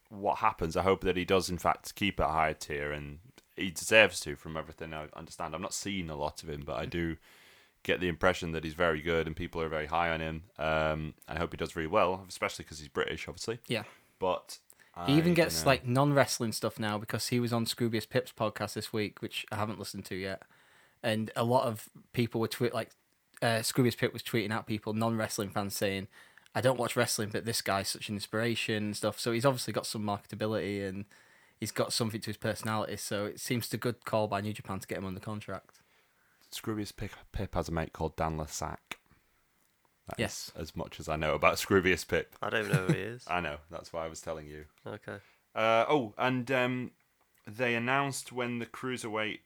what 0.10 0.38
happens. 0.38 0.78
I 0.78 0.84
hope 0.84 1.02
that 1.02 1.18
he 1.18 1.26
does, 1.26 1.50
in 1.50 1.58
fact, 1.58 1.96
keep 1.96 2.20
at 2.20 2.28
a 2.28 2.32
higher 2.32 2.54
tier, 2.54 2.92
and 2.92 3.18
he 3.56 3.72
deserves 3.72 4.20
to, 4.20 4.36
from 4.36 4.56
everything 4.56 4.94
I 4.94 5.08
understand. 5.16 5.56
I'm 5.56 5.64
not 5.64 5.74
seeing 5.74 6.12
a 6.12 6.16
lot 6.16 6.44
of 6.44 6.50
him, 6.50 6.62
but 6.64 6.76
I 6.76 6.86
do 6.86 7.18
get 7.82 8.00
the 8.00 8.08
impression 8.08 8.52
that 8.52 8.64
he's 8.64 8.76
very 8.76 9.02
good, 9.02 9.26
and 9.26 9.36
people 9.36 9.64
are 9.64 9.68
very 9.68 9.88
high 9.88 10.12
on 10.12 10.20
him. 10.20 10.44
Um, 10.60 11.16
I 11.28 11.40
hope 11.40 11.54
he 11.54 11.58
does 11.58 11.76
really 11.76 11.88
well, 11.88 12.24
especially 12.30 12.66
because 12.66 12.78
he's 12.78 12.88
British, 12.88 13.28
obviously. 13.28 13.58
Yeah. 13.68 13.84
But 14.20 14.60
He 15.08 15.14
even 15.14 15.34
gets 15.34 15.66
like 15.66 15.86
non 15.86 16.14
wrestling 16.14 16.52
stuff 16.52 16.80
now 16.80 16.98
because 16.98 17.28
he 17.28 17.40
was 17.40 17.54
on 17.54 17.66
Scroobius 17.66 18.08
Pip's 18.08 18.32
podcast 18.32 18.74
this 18.74 18.92
week, 18.92 19.22
which 19.22 19.46
I 19.52 19.56
haven't 19.56 19.80
listened 19.80 20.06
to 20.06 20.16
yet. 20.16 20.44
And 21.02 21.32
a 21.36 21.44
lot 21.44 21.66
of 21.66 21.90
people 22.14 22.42
were 22.42 22.48
tweet 22.48 22.74
like 22.74 22.90
uh, 23.42 23.60
Scroobius 23.60 23.98
Pip 23.98 24.14
was 24.14 24.24
tweeting 24.24 24.52
at 24.52 24.66
people, 24.66 24.94
non 24.94 25.18
wrestling 25.18 25.50
fans, 25.50 25.76
saying, 25.76 26.08
"I 26.54 26.62
don't 26.62 26.80
watch 26.80 26.96
wrestling, 26.96 27.30
but 27.32 27.46
this 27.46 27.62
guy's 27.62 27.90
such 27.90 28.10
an 28.10 28.16
inspiration 28.16 28.84
and 28.84 28.98
stuff." 28.98 29.20
So 29.20 29.32
he's 29.32 29.46
obviously 29.46 29.74
got 29.74 29.86
some 29.86 30.04
marketability, 30.04 30.88
and 30.88 31.06
he's 31.60 31.72
got 31.72 31.94
something 31.94 32.22
to 32.22 32.28
his 32.28 32.38
personality. 32.38 32.98
So 32.98 33.26
it 33.26 33.40
seems 33.40 33.70
to 33.70 33.78
good 33.78 34.06
call 34.06 34.28
by 34.28 34.42
New 34.42 34.54
Japan 34.54 34.80
to 34.80 34.88
get 34.88 34.98
him 34.98 35.06
under 35.06 35.20
contract. 35.20 35.80
Scroobius 36.52 36.96
Pip, 36.96 37.12
Pip 37.32 37.56
has 37.56 37.70
a 37.70 37.72
mate 37.72 37.94
called 37.94 38.16
Dan 38.16 38.38
Le 38.38 38.48
Sac. 38.48 38.99
That 40.10 40.20
is 40.20 40.24
Yes. 40.24 40.52
as 40.56 40.76
much 40.76 41.00
as 41.00 41.08
I 41.10 41.16
know 41.16 41.34
about 41.36 41.56
Scroobius 41.58 42.08
Pip. 42.08 42.36
I 42.42 42.50
don't 42.50 42.68
know 42.70 42.86
who 42.88 42.94
he 42.94 43.00
is. 43.00 43.24
I 43.28 43.40
know. 43.40 43.58
That's 43.72 43.94
why 43.94 44.06
I 44.06 44.08
was 44.08 44.22
telling 44.22 44.48
you. 44.48 44.66
Okay. 44.86 45.18
Uh, 45.56 45.86
oh, 45.90 46.14
and 46.18 46.50
um, 46.52 46.92
they 47.48 47.76
announced 47.76 48.32
when 48.32 48.60
the 48.60 48.66
cruiserweight 48.66 49.40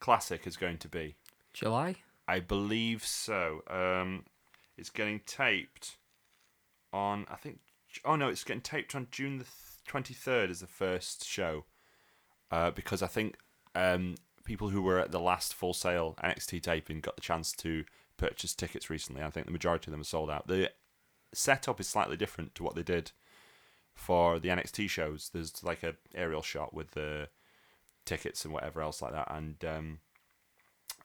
classic 0.00 0.46
is 0.46 0.56
going 0.56 0.78
to 0.78 0.88
be. 0.88 1.16
July. 1.52 1.96
I 2.26 2.40
believe 2.40 3.04
so. 3.04 3.62
Um, 3.68 4.24
it's 4.78 4.90
getting 4.90 5.20
taped 5.26 5.96
on. 6.92 7.26
I 7.30 7.36
think. 7.36 7.58
Oh 8.04 8.16
no, 8.16 8.28
it's 8.28 8.44
getting 8.44 8.62
taped 8.62 8.94
on 8.94 9.08
June 9.10 9.38
the 9.38 9.44
twenty 9.86 10.14
third 10.14 10.50
as 10.50 10.60
the 10.60 10.66
first 10.66 11.26
show. 11.26 11.64
Uh, 12.50 12.70
because 12.70 13.02
I 13.02 13.06
think 13.06 13.36
um, 13.74 14.14
people 14.44 14.68
who 14.70 14.82
were 14.82 14.98
at 14.98 15.10
the 15.12 15.20
last 15.20 15.54
Full 15.54 15.74
Sail 15.74 16.16
NXT 16.22 16.62
taping 16.62 17.00
got 17.00 17.16
the 17.16 17.22
chance 17.22 17.52
to 17.52 17.84
purchase 18.16 18.54
tickets 18.54 18.90
recently. 18.90 19.22
I 19.22 19.30
think 19.30 19.46
the 19.46 19.52
majority 19.52 19.88
of 19.88 19.92
them 19.92 20.00
are 20.00 20.04
sold 20.04 20.30
out. 20.30 20.46
The 20.48 20.70
setup 21.32 21.80
is 21.80 21.88
slightly 21.88 22.16
different 22.16 22.54
to 22.56 22.62
what 22.62 22.74
they 22.74 22.82
did 22.82 23.12
for 23.94 24.38
the 24.38 24.48
NXT 24.48 24.88
shows. 24.90 25.30
There's 25.32 25.62
like 25.64 25.82
a 25.82 25.94
aerial 26.14 26.42
shot 26.42 26.72
with 26.74 26.92
the 26.92 27.28
tickets 28.04 28.44
and 28.44 28.52
whatever 28.52 28.80
else 28.82 29.00
like 29.02 29.12
that, 29.12 29.28
and 29.30 29.64
um, 29.64 29.98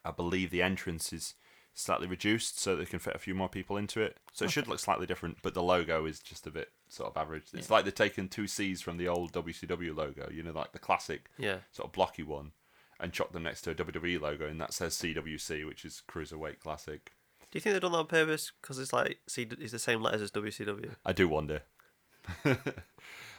I 0.03 0.11
believe 0.11 0.49
the 0.51 0.61
entrance 0.61 1.11
is 1.13 1.33
slightly 1.73 2.07
reduced 2.07 2.59
so 2.59 2.75
they 2.75 2.85
can 2.85 2.97
fit 2.97 3.13
a 3.15 3.19
few 3.19 3.35
more 3.35 3.47
people 3.49 3.77
into 3.77 4.01
it. 4.01 4.17
So 4.33 4.45
it 4.45 4.51
should 4.51 4.67
look 4.67 4.79
slightly 4.79 5.05
different, 5.05 5.37
but 5.43 5.53
the 5.53 5.61
logo 5.61 6.05
is 6.05 6.19
just 6.19 6.47
a 6.47 6.51
bit 6.51 6.71
sort 6.89 7.11
of 7.11 7.17
average. 7.21 7.43
It's 7.53 7.69
like 7.69 7.85
they've 7.85 7.93
taken 7.93 8.27
two 8.29 8.47
C's 8.47 8.81
from 8.81 8.97
the 8.97 9.07
old 9.07 9.31
WCW 9.31 9.95
logo, 9.95 10.27
you 10.33 10.41
know, 10.41 10.53
like 10.53 10.71
the 10.71 10.79
classic 10.79 11.29
Yeah. 11.37 11.57
sort 11.71 11.87
of 11.87 11.91
blocky 11.93 12.23
one, 12.23 12.51
and 12.99 13.13
chopped 13.13 13.33
them 13.33 13.43
next 13.43 13.61
to 13.63 13.71
a 13.71 13.75
WWE 13.75 14.19
logo, 14.21 14.47
and 14.47 14.59
that 14.61 14.73
says 14.73 14.95
CWC, 14.95 15.65
which 15.65 15.85
is 15.85 16.01
Cruiserweight 16.09 16.59
Classic. 16.59 17.11
Do 17.51 17.57
you 17.57 17.61
think 17.61 17.73
they've 17.73 17.81
done 17.81 17.91
that 17.93 17.97
on 17.99 18.07
purpose? 18.07 18.51
Because 18.61 18.77
it's 18.79 18.91
like, 18.91 19.19
see, 19.27 19.47
it's 19.59 19.71
the 19.71 19.79
same 19.79 20.01
letters 20.01 20.21
as 20.21 20.31
WCW. 20.31 20.95
I 21.05 21.13
do 21.13 21.27
wonder. 21.29 21.61
uh, 22.45 22.55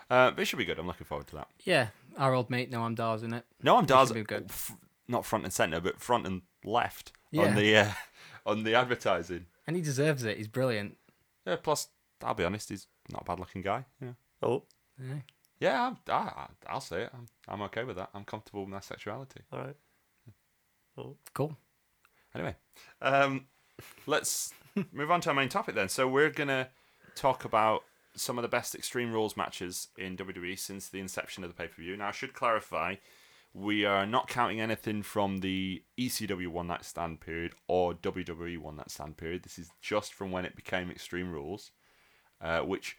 but 0.08 0.38
it 0.38 0.44
should 0.46 0.58
be 0.58 0.64
good. 0.64 0.78
I'm 0.78 0.86
looking 0.86 1.04
forward 1.06 1.26
to 1.28 1.36
that. 1.36 1.48
Yeah, 1.64 1.88
our 2.16 2.34
old 2.34 2.50
mate 2.50 2.70
Noam 2.70 2.94
Dar's 2.94 3.22
in 3.22 3.32
it. 3.34 3.44
No, 3.62 3.76
I'm 3.76 3.86
Dars, 3.86 4.08
should 4.08 4.14
be 4.14 4.22
good. 4.22 4.46
f- 4.48 4.76
not 5.08 5.26
front 5.26 5.44
and 5.44 5.52
center, 5.52 5.80
but 5.80 6.00
front 6.00 6.26
and 6.26 6.42
left 6.64 7.12
Yeah. 7.30 7.42
on 7.44 7.54
the 7.54 7.76
uh, 7.76 7.90
on 8.46 8.62
the 8.64 8.74
advertising. 8.74 9.46
And 9.66 9.76
he 9.76 9.82
deserves 9.82 10.24
it. 10.24 10.38
He's 10.38 10.48
brilliant. 10.48 10.96
Yeah, 11.46 11.56
plus 11.56 11.88
I'll 12.22 12.34
be 12.34 12.44
honest, 12.44 12.70
he's 12.70 12.86
not 13.10 13.22
a 13.22 13.24
bad 13.24 13.40
looking 13.40 13.62
guy. 13.62 13.84
Yeah, 14.00 14.12
Oh, 14.42 14.64
Yeah. 14.98 15.16
Yeah, 15.60 15.86
I'm, 15.88 15.96
I, 16.08 16.46
I'll 16.68 16.80
say 16.80 17.02
it. 17.02 17.10
I'm, 17.12 17.26
I'm 17.48 17.62
okay 17.62 17.84
with 17.84 17.96
that. 17.96 18.10
I'm 18.14 18.24
comfortable 18.24 18.60
with 18.62 18.70
my 18.70 18.80
sexuality. 18.80 19.40
all 19.52 19.60
right. 19.60 19.76
Oh, 20.96 21.16
Cool. 21.32 21.56
Anyway, 22.34 22.56
um, 23.00 23.46
let's 24.06 24.52
move 24.92 25.10
on 25.10 25.20
to 25.22 25.30
our 25.30 25.34
main 25.34 25.48
topic 25.48 25.74
then. 25.74 25.88
So 25.88 26.06
we're 26.08 26.30
gonna 26.30 26.68
talk 27.14 27.44
about 27.44 27.84
some 28.14 28.38
of 28.38 28.42
the 28.42 28.48
best 28.48 28.74
Extreme 28.74 29.12
Rules 29.12 29.36
matches 29.36 29.88
in 29.96 30.16
WWE 30.16 30.58
since 30.58 30.88
the 30.88 31.00
inception 31.00 31.44
of 31.44 31.50
the 31.50 31.54
pay 31.54 31.68
per 31.68 31.82
view. 31.82 31.96
Now, 31.96 32.08
I 32.08 32.12
should 32.12 32.34
clarify, 32.34 32.96
we 33.54 33.84
are 33.84 34.06
not 34.06 34.28
counting 34.28 34.60
anything 34.60 35.02
from 35.02 35.38
the 35.38 35.82
ECW 35.98 36.48
One 36.48 36.66
Night 36.66 36.84
Stand 36.84 37.20
period 37.20 37.54
or 37.66 37.94
WWE 37.94 38.58
One 38.58 38.76
Night 38.76 38.90
Stand 38.90 39.16
period. 39.16 39.44
This 39.44 39.58
is 39.58 39.70
just 39.80 40.12
from 40.12 40.30
when 40.30 40.44
it 40.44 40.56
became 40.56 40.90
Extreme 40.90 41.30
Rules, 41.32 41.70
uh, 42.40 42.60
which 42.60 42.96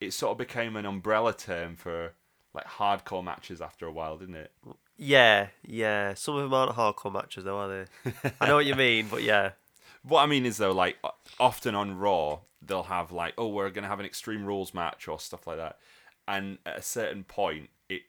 it 0.00 0.12
sort 0.12 0.32
of 0.32 0.38
became 0.38 0.76
an 0.76 0.86
umbrella 0.86 1.34
term 1.34 1.76
for 1.76 2.12
like 2.54 2.66
hardcore 2.66 3.22
matches 3.22 3.60
after 3.60 3.86
a 3.86 3.92
while, 3.92 4.16
didn't 4.16 4.36
it? 4.36 4.52
Yeah, 4.96 5.48
yeah. 5.62 6.14
Some 6.14 6.36
of 6.36 6.42
them 6.42 6.54
aren't 6.54 6.76
hardcore 6.76 7.12
matches, 7.12 7.44
though, 7.44 7.58
are 7.58 7.68
they? 7.68 8.12
I 8.40 8.48
know 8.48 8.56
what 8.56 8.66
you 8.66 8.74
mean, 8.74 9.08
but 9.10 9.22
yeah. 9.22 9.52
What 10.02 10.22
I 10.22 10.26
mean 10.26 10.46
is 10.46 10.56
though, 10.56 10.72
like 10.72 10.96
often 11.38 11.74
on 11.74 11.98
Raw, 11.98 12.38
they'll 12.62 12.84
have 12.84 13.12
like, 13.12 13.34
oh, 13.36 13.48
we're 13.48 13.68
gonna 13.68 13.86
have 13.86 14.00
an 14.00 14.06
Extreme 14.06 14.46
Rules 14.46 14.72
match 14.72 15.06
or 15.08 15.20
stuff 15.20 15.46
like 15.46 15.58
that, 15.58 15.76
and 16.26 16.56
at 16.64 16.78
a 16.78 16.82
certain 16.82 17.22
point, 17.22 17.68
it 17.90 18.00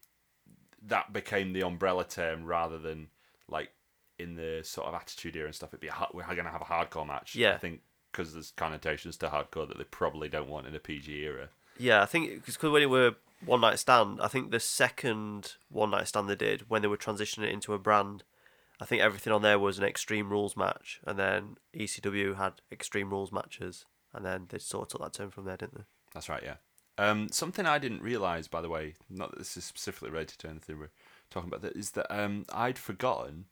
that 0.88 1.12
became 1.12 1.52
the 1.52 1.64
umbrella 1.64 2.06
term 2.06 2.46
rather 2.46 2.80
than 2.80 3.10
like 3.50 3.72
in 4.18 4.36
the 4.36 4.62
sort 4.64 4.88
of 4.88 4.94
Attitude 4.94 5.36
Era 5.36 5.48
and 5.48 5.56
stuff. 5.56 5.72
It'd 5.72 5.82
be 5.82 5.90
a, 5.90 6.08
we're 6.14 6.24
gonna 6.34 6.50
have 6.50 6.62
a 6.62 6.64
hardcore 6.64 7.06
match. 7.06 7.36
Yeah. 7.36 7.56
I 7.56 7.58
think 7.58 7.82
because 8.12 8.32
there's 8.32 8.52
connotations 8.52 9.18
to 9.18 9.28
hardcore 9.28 9.68
that 9.68 9.78
they 9.78 9.84
probably 9.84 10.30
don't 10.30 10.50
want 10.50 10.68
in 10.68 10.76
a 10.76 10.80
PG 10.80 11.12
era. 11.24 11.50
Yeah, 11.78 12.02
I 12.02 12.06
think 12.06 12.46
because 12.46 12.62
when 12.62 12.82
it 12.82 12.90
were 12.90 13.16
one 13.46 13.62
night 13.62 13.80
stand, 13.80 14.20
I 14.22 14.28
think 14.28 14.52
the 14.52 14.60
second 14.60 15.56
one 15.70 15.92
night 15.92 16.08
stand 16.08 16.30
they 16.30 16.36
did 16.36 16.70
when 16.70 16.82
they 16.82 16.88
were 16.88 16.98
transitioning 16.98 17.44
it 17.44 17.54
into 17.54 17.74
a 17.74 17.80
brand, 17.80 18.24
I 18.80 18.86
think 18.86 19.02
everything 19.02 19.34
on 19.34 19.42
there 19.42 19.60
was 19.60 19.78
an 19.78 19.84
Extreme 19.84 20.30
Rules 20.30 20.58
match, 20.58 21.00
and 21.06 21.18
then 21.18 21.58
ECW 21.76 22.38
had 22.38 22.62
Extreme 22.72 23.12
Rules 23.12 23.32
matches, 23.32 23.86
and 24.14 24.26
then 24.26 24.48
they 24.50 24.58
sort 24.58 24.84
of 24.84 24.90
took 24.90 25.02
that 25.02 25.14
term 25.14 25.32
from 25.32 25.46
there, 25.46 25.58
didn't 25.58 25.76
they? 25.76 25.84
That's 26.14 26.30
right, 26.30 26.44
yeah. 26.44 26.56
Um, 26.98 27.30
something 27.32 27.66
I 27.66 27.80
didn't 27.80 28.02
realize, 28.02 28.48
by 28.48 28.62
the 28.62 28.70
way, 28.70 28.96
not 29.10 29.32
that 29.32 29.40
this 29.40 29.56
is 29.56 29.66
specifically 29.66 30.10
related 30.10 30.40
to 30.40 30.50
anything 30.50 30.78
we're 30.78 30.92
talking 31.30 31.48
about, 31.48 31.62
that 31.62 31.76
is 31.76 31.92
that 31.92 32.14
um, 32.16 32.46
I'd 32.54 32.78
forgotten 32.78 33.46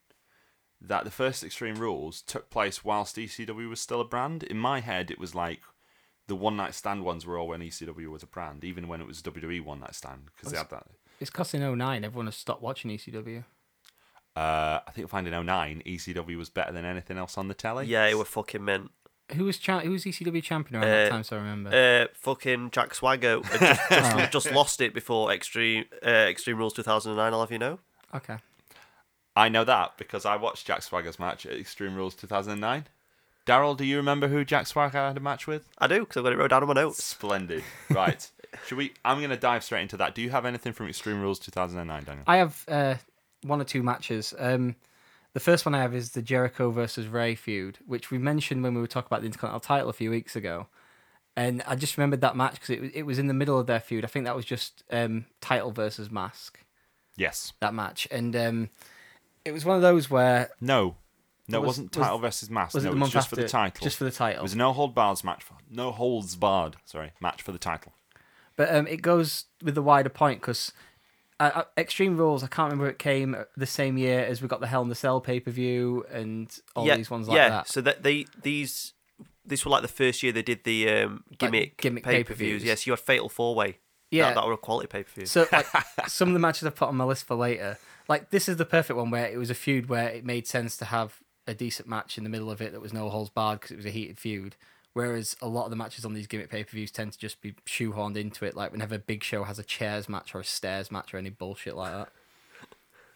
that 0.81 1.03
the 1.03 1.11
first 1.11 1.43
Extreme 1.43 1.75
Rules 1.75 2.21
took 2.21 2.49
place 2.49 2.83
whilst 2.83 3.15
ECW 3.17 3.69
was 3.69 3.81
still 3.81 4.01
a 4.01 4.05
brand. 4.05 4.43
In 4.43 4.57
my 4.57 4.79
head, 4.81 5.11
it 5.11 5.19
was 5.19 5.35
like 5.35 5.61
the 6.29 6.35
one 6.35 6.55
night 6.55 6.73
stand 6.73 7.03
ones 7.03 7.25
were 7.25 7.37
all 7.37 7.49
when 7.49 7.59
ECW 7.59 8.07
was 8.09 8.23
a 8.23 8.27
brand, 8.27 8.63
even 8.63 8.87
when 8.87 9.01
it 9.01 9.07
was 9.07 9.21
WWE 9.21 9.61
one 9.63 9.81
night 9.81 9.93
stand, 9.95 10.21
because 10.35 10.51
they 10.53 10.57
had 10.57 10.69
that. 10.69 10.85
It's 11.19 11.29
because 11.29 11.53
in 11.53 11.61
09, 11.77 12.05
everyone 12.05 12.27
has 12.27 12.35
stopped 12.37 12.61
watching 12.61 12.89
ECW. 12.91 13.43
Uh, 14.35 14.79
I 14.87 14.91
think 14.91 15.09
finding 15.09 15.33
09, 15.33 15.83
ECW 15.85 16.37
was 16.37 16.49
better 16.49 16.71
than 16.71 16.85
anything 16.85 17.17
else 17.17 17.37
on 17.37 17.49
the 17.49 17.53
telly. 17.53 17.87
Yeah, 17.87 18.05
it 18.05 18.17
were 18.17 18.23
fucking 18.23 18.63
mint. 18.63 18.91
Who 19.35 19.43
was 19.45 19.57
cha- 19.59 19.81
who 19.81 19.91
was 19.91 20.05
ECW 20.05 20.41
champion 20.41 20.81
around 20.81 20.89
that 20.89 21.07
Uh, 21.07 21.09
time? 21.09 21.23
So 21.23 21.35
I 21.35 21.39
remember. 21.39 21.69
Uh, 21.71 22.07
fucking 22.15 22.71
Jack 22.71 22.95
Swagger 22.95 23.41
had 23.43 23.59
just, 23.59 23.89
just, 23.89 24.31
just 24.31 24.51
lost 24.53 24.81
it 24.81 24.93
before 24.93 25.31
Extreme 25.31 25.85
uh, 26.05 26.09
Extreme 26.09 26.57
Rules 26.57 26.73
2009. 26.73 27.33
I'll 27.33 27.41
have 27.41 27.51
you 27.51 27.59
know. 27.59 27.79
okay. 28.15 28.37
I 29.35 29.47
know 29.47 29.63
that 29.63 29.97
because 29.97 30.25
I 30.25 30.35
watched 30.35 30.65
Jack 30.67 30.81
Swagger's 30.81 31.19
match 31.19 31.45
at 31.45 31.53
Extreme 31.53 31.95
Rules 31.95 32.15
2009. 32.15 32.87
Daryl, 33.49 33.75
do 33.75 33.83
you 33.85 33.97
remember 33.97 34.27
who 34.27 34.45
Jack 34.45 34.67
Swagger 34.67 34.97
had 34.99 35.17
a 35.17 35.19
match 35.19 35.47
with? 35.47 35.67
I 35.77 35.87
do 35.87 35.99
because 36.01 36.17
I've 36.17 36.23
got 36.23 36.33
it 36.33 36.37
wrote 36.37 36.49
down 36.49 36.61
on 36.61 36.67
my 36.67 36.73
notes. 36.75 37.03
Splendid. 37.03 37.63
Right. 37.89 38.29
Should 38.67 38.77
we? 38.77 38.93
I'm 39.03 39.17
going 39.17 39.29
to 39.31 39.37
dive 39.37 39.63
straight 39.63 39.81
into 39.83 39.97
that. 39.97 40.15
Do 40.15 40.21
you 40.21 40.29
have 40.31 40.45
anything 40.45 40.73
from 40.73 40.87
Extreme 40.87 41.21
Rules 41.21 41.39
2009, 41.39 42.03
Daniel? 42.03 42.23
I 42.27 42.37
have 42.37 42.63
uh, 42.67 42.95
one 43.43 43.59
or 43.61 43.63
two 43.63 43.83
matches. 43.83 44.33
Um, 44.37 44.75
the 45.33 45.39
first 45.39 45.65
one 45.65 45.75
I 45.75 45.81
have 45.81 45.93
is 45.93 46.11
the 46.11 46.21
Jericho 46.21 46.71
versus 46.71 47.07
Rey 47.07 47.35
feud, 47.35 47.77
which 47.85 48.09
we 48.11 48.17
mentioned 48.17 48.63
when 48.63 48.73
we 48.73 48.81
were 48.81 48.87
talking 48.87 49.07
about 49.07 49.21
the 49.21 49.27
Intercontinental 49.27 49.59
title 49.59 49.89
a 49.89 49.93
few 49.93 50.09
weeks 50.09 50.35
ago. 50.35 50.67
And 51.35 51.61
I 51.67 51.75
just 51.75 51.97
remembered 51.97 52.21
that 52.21 52.35
match 52.35 52.53
because 52.55 52.69
it, 52.71 52.81
was- 52.81 52.91
it 52.93 53.03
was 53.03 53.19
in 53.19 53.27
the 53.27 53.33
middle 53.33 53.57
of 53.59 53.67
their 53.67 53.79
feud. 53.79 54.03
I 54.03 54.07
think 54.07 54.25
that 54.25 54.35
was 54.35 54.45
just 54.45 54.83
um, 54.91 55.25
title 55.41 55.71
versus 55.71 56.09
mask, 56.11 56.59
Yes. 57.15 57.53
that 57.61 57.73
match. 57.73 58.07
And 58.11 58.35
um, 58.35 58.69
it 59.45 59.51
was 59.51 59.63
one 59.65 59.75
of 59.75 59.81
those 59.81 60.09
where. 60.09 60.49
No. 60.59 60.95
No, 61.49 61.57
it 61.57 61.61
Was- 61.61 61.67
wasn't 61.67 61.95
was- 61.95 62.05
title 62.05 62.19
versus 62.19 62.49
mask. 62.49 62.73
Was 62.73 62.83
no, 62.83 62.91
it 62.91 62.95
it 62.95 62.99
was 62.99 63.09
just 63.11 63.29
for 63.29 63.35
the 63.35 63.47
title. 63.47 63.83
Just 63.83 63.97
for 63.97 64.03
the 64.03 64.11
title. 64.11 64.39
it 64.39 64.43
was 64.43 64.55
no 64.55 64.73
hold 64.73 64.93
bars 64.93 65.23
match. 65.23 65.43
For, 65.43 65.55
no 65.69 65.91
holds 65.91 66.35
barred. 66.35 66.77
Sorry, 66.85 67.11
match 67.19 67.41
for 67.41 67.51
the 67.51 67.59
title. 67.59 67.93
But 68.55 68.73
um, 68.75 68.87
it 68.87 69.01
goes 69.01 69.45
with 69.63 69.75
the 69.75 69.81
wider 69.81 70.09
point 70.09 70.41
because 70.41 70.73
uh, 71.39 71.51
uh, 71.55 71.63
Extreme 71.77 72.17
Rules, 72.17 72.43
I 72.43 72.47
can't 72.47 72.71
remember 72.71 72.89
it 72.89 72.99
came 72.99 73.35
the 73.55 73.65
same 73.65 73.97
year 73.97 74.19
as 74.25 74.41
we 74.41 74.47
got 74.47 74.59
the 74.59 74.67
Hell 74.67 74.81
in 74.81 74.89
the 74.89 74.95
Cell 74.95 75.21
pay 75.21 75.39
per 75.39 75.51
view 75.51 76.05
and 76.11 76.53
all 76.75 76.85
yeah, 76.85 76.97
these 76.97 77.09
ones 77.09 77.27
like 77.27 77.37
yeah. 77.37 77.49
that. 77.49 77.67
So 77.67 77.81
that 77.81 78.03
they 78.03 78.25
these 78.41 78.93
this 79.45 79.65
were 79.65 79.71
like 79.71 79.81
the 79.81 79.87
first 79.87 80.21
year 80.21 80.31
they 80.31 80.41
did 80.41 80.63
the 80.63 80.89
um, 80.89 81.23
gimmick 81.37 81.77
gimmick 81.77 82.03
pay 82.03 82.23
per 82.23 82.33
views. 82.33 82.63
Yes, 82.63 82.85
you 82.85 82.91
had 82.91 82.99
Fatal 82.99 83.29
Four 83.29 83.55
Way. 83.55 83.77
Yeah. 84.11 84.25
that, 84.25 84.35
that 84.35 84.47
were 84.47 84.53
a 84.53 84.57
quality 84.57 84.87
pay 84.87 85.03
per 85.03 85.11
view. 85.11 85.25
So 85.25 85.45
like, 85.51 85.67
some 86.07 86.29
of 86.29 86.33
the 86.33 86.39
matches 86.39 86.65
I've 86.65 86.75
put 86.75 86.89
on 86.89 86.97
my 86.97 87.05
list 87.05 87.25
for 87.25 87.35
later, 87.35 87.77
like 88.07 88.31
this 88.31 88.49
is 88.49 88.57
the 88.57 88.65
perfect 88.65 88.97
one 88.97 89.11
where 89.11 89.27
it 89.27 89.37
was 89.37 89.49
a 89.49 89.55
feud 89.55 89.87
where 89.87 90.09
it 90.09 90.25
made 90.25 90.47
sense 90.47 90.75
to 90.77 90.85
have 90.85 91.21
a 91.49 91.53
decent 91.53 91.87
match 91.87 92.17
in 92.17 92.23
the 92.23 92.29
middle 92.29 92.51
of 92.51 92.61
it 92.61 92.71
that 92.71 92.81
was 92.81 92.93
no 92.93 93.09
holds 93.09 93.29
barred 93.29 93.59
because 93.59 93.71
it 93.71 93.77
was 93.77 93.85
a 93.85 93.91
heated 93.91 94.19
feud. 94.19 94.55
Whereas 94.93 95.35
a 95.41 95.47
lot 95.47 95.65
of 95.65 95.69
the 95.69 95.75
matches 95.75 96.03
on 96.03 96.13
these 96.13 96.27
gimmick 96.27 96.49
pay 96.49 96.63
per 96.63 96.71
views 96.71 96.91
tend 96.91 97.13
to 97.13 97.19
just 97.19 97.41
be 97.41 97.53
shoehorned 97.65 98.17
into 98.17 98.45
it, 98.45 98.55
like 98.55 98.71
whenever 98.71 98.95
a 98.95 98.99
Big 98.99 99.23
Show 99.23 99.43
has 99.43 99.59
a 99.59 99.63
chairs 99.63 100.09
match 100.09 100.33
or 100.33 100.39
a 100.39 100.45
stairs 100.45 100.91
match 100.91 101.13
or 101.13 101.17
any 101.17 101.29
bullshit 101.29 101.75
like 101.75 101.91
that. 101.91 102.09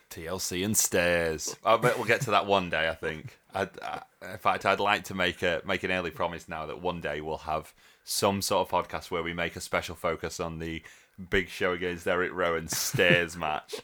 TLC 0.09 0.63
and 0.63 0.77
stairs. 0.77 1.55
I 1.65 1.77
bet 1.77 1.97
we'll 1.97 2.05
get 2.05 2.21
to 2.21 2.31
that 2.31 2.45
one 2.45 2.69
day. 2.69 2.87
I 2.87 2.93
think. 2.93 3.39
I'd, 3.53 3.69
I, 3.81 4.01
in 4.31 4.37
fact, 4.37 4.65
I'd 4.65 4.79
like 4.79 5.05
to 5.05 5.15
make 5.15 5.41
a 5.41 5.61
make 5.65 5.83
an 5.83 5.91
early 5.91 6.11
promise 6.11 6.47
now 6.47 6.67
that 6.67 6.81
one 6.81 7.01
day 7.01 7.21
we'll 7.21 7.37
have 7.39 7.73
some 8.03 8.41
sort 8.41 8.71
of 8.71 8.85
podcast 8.85 9.09
where 9.09 9.23
we 9.23 9.33
make 9.33 9.55
a 9.55 9.61
special 9.61 9.95
focus 9.95 10.39
on 10.39 10.59
the 10.59 10.83
Big 11.29 11.49
Show 11.49 11.73
against 11.73 12.07
Eric 12.07 12.31
Rowan 12.33 12.67
stairs 12.67 13.35
match. 13.35 13.81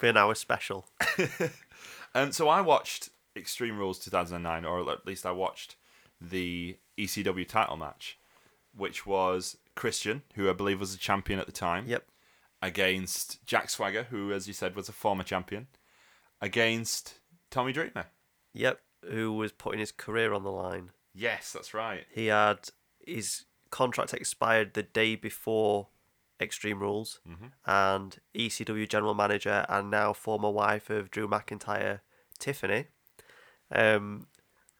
Be 0.00 0.08
an 0.08 0.16
hour 0.18 0.34
special. 0.34 0.86
Um, 2.14 2.32
so 2.32 2.48
I 2.48 2.60
watched 2.60 3.10
Extreme 3.38 3.78
Rules 3.78 3.98
2009, 3.98 4.64
or 4.64 4.90
at 4.90 5.06
least 5.06 5.24
I 5.24 5.30
watched 5.32 5.76
the 6.20 6.76
ECW 6.98 7.46
title 7.46 7.76
match, 7.76 8.18
which 8.76 9.06
was 9.06 9.56
Christian, 9.74 10.22
who 10.34 10.50
I 10.50 10.52
believe 10.52 10.80
was 10.80 10.92
the 10.92 10.98
champion 10.98 11.38
at 11.38 11.46
the 11.46 11.52
time, 11.52 11.86
Yep. 11.86 12.06
against 12.60 13.44
Jack 13.46 13.70
Swagger, 13.70 14.04
who, 14.04 14.32
as 14.32 14.46
you 14.48 14.54
said, 14.54 14.74
was 14.74 14.88
a 14.88 14.92
former 14.92 15.22
champion, 15.22 15.68
against 16.40 17.20
Tommy 17.50 17.72
Dreamer. 17.72 18.06
Yep, 18.52 18.80
who 19.10 19.32
was 19.32 19.52
putting 19.52 19.80
his 19.80 19.92
career 19.92 20.32
on 20.32 20.42
the 20.42 20.50
line. 20.50 20.90
Yes, 21.14 21.52
that's 21.52 21.74
right. 21.74 22.04
He 22.10 22.26
had 22.26 22.70
his 23.06 23.44
contract 23.70 24.14
expired 24.14 24.74
the 24.74 24.82
day 24.82 25.14
before 25.16 25.88
Extreme 26.40 26.80
Rules, 26.80 27.20
mm-hmm. 27.28 27.46
and 27.66 28.18
ECW 28.34 28.88
general 28.88 29.14
manager 29.14 29.66
and 29.68 29.90
now 29.90 30.12
former 30.12 30.50
wife 30.50 30.88
of 30.90 31.10
Drew 31.10 31.26
McIntyre, 31.28 32.00
Tiffany, 32.38 32.86
um, 33.72 34.26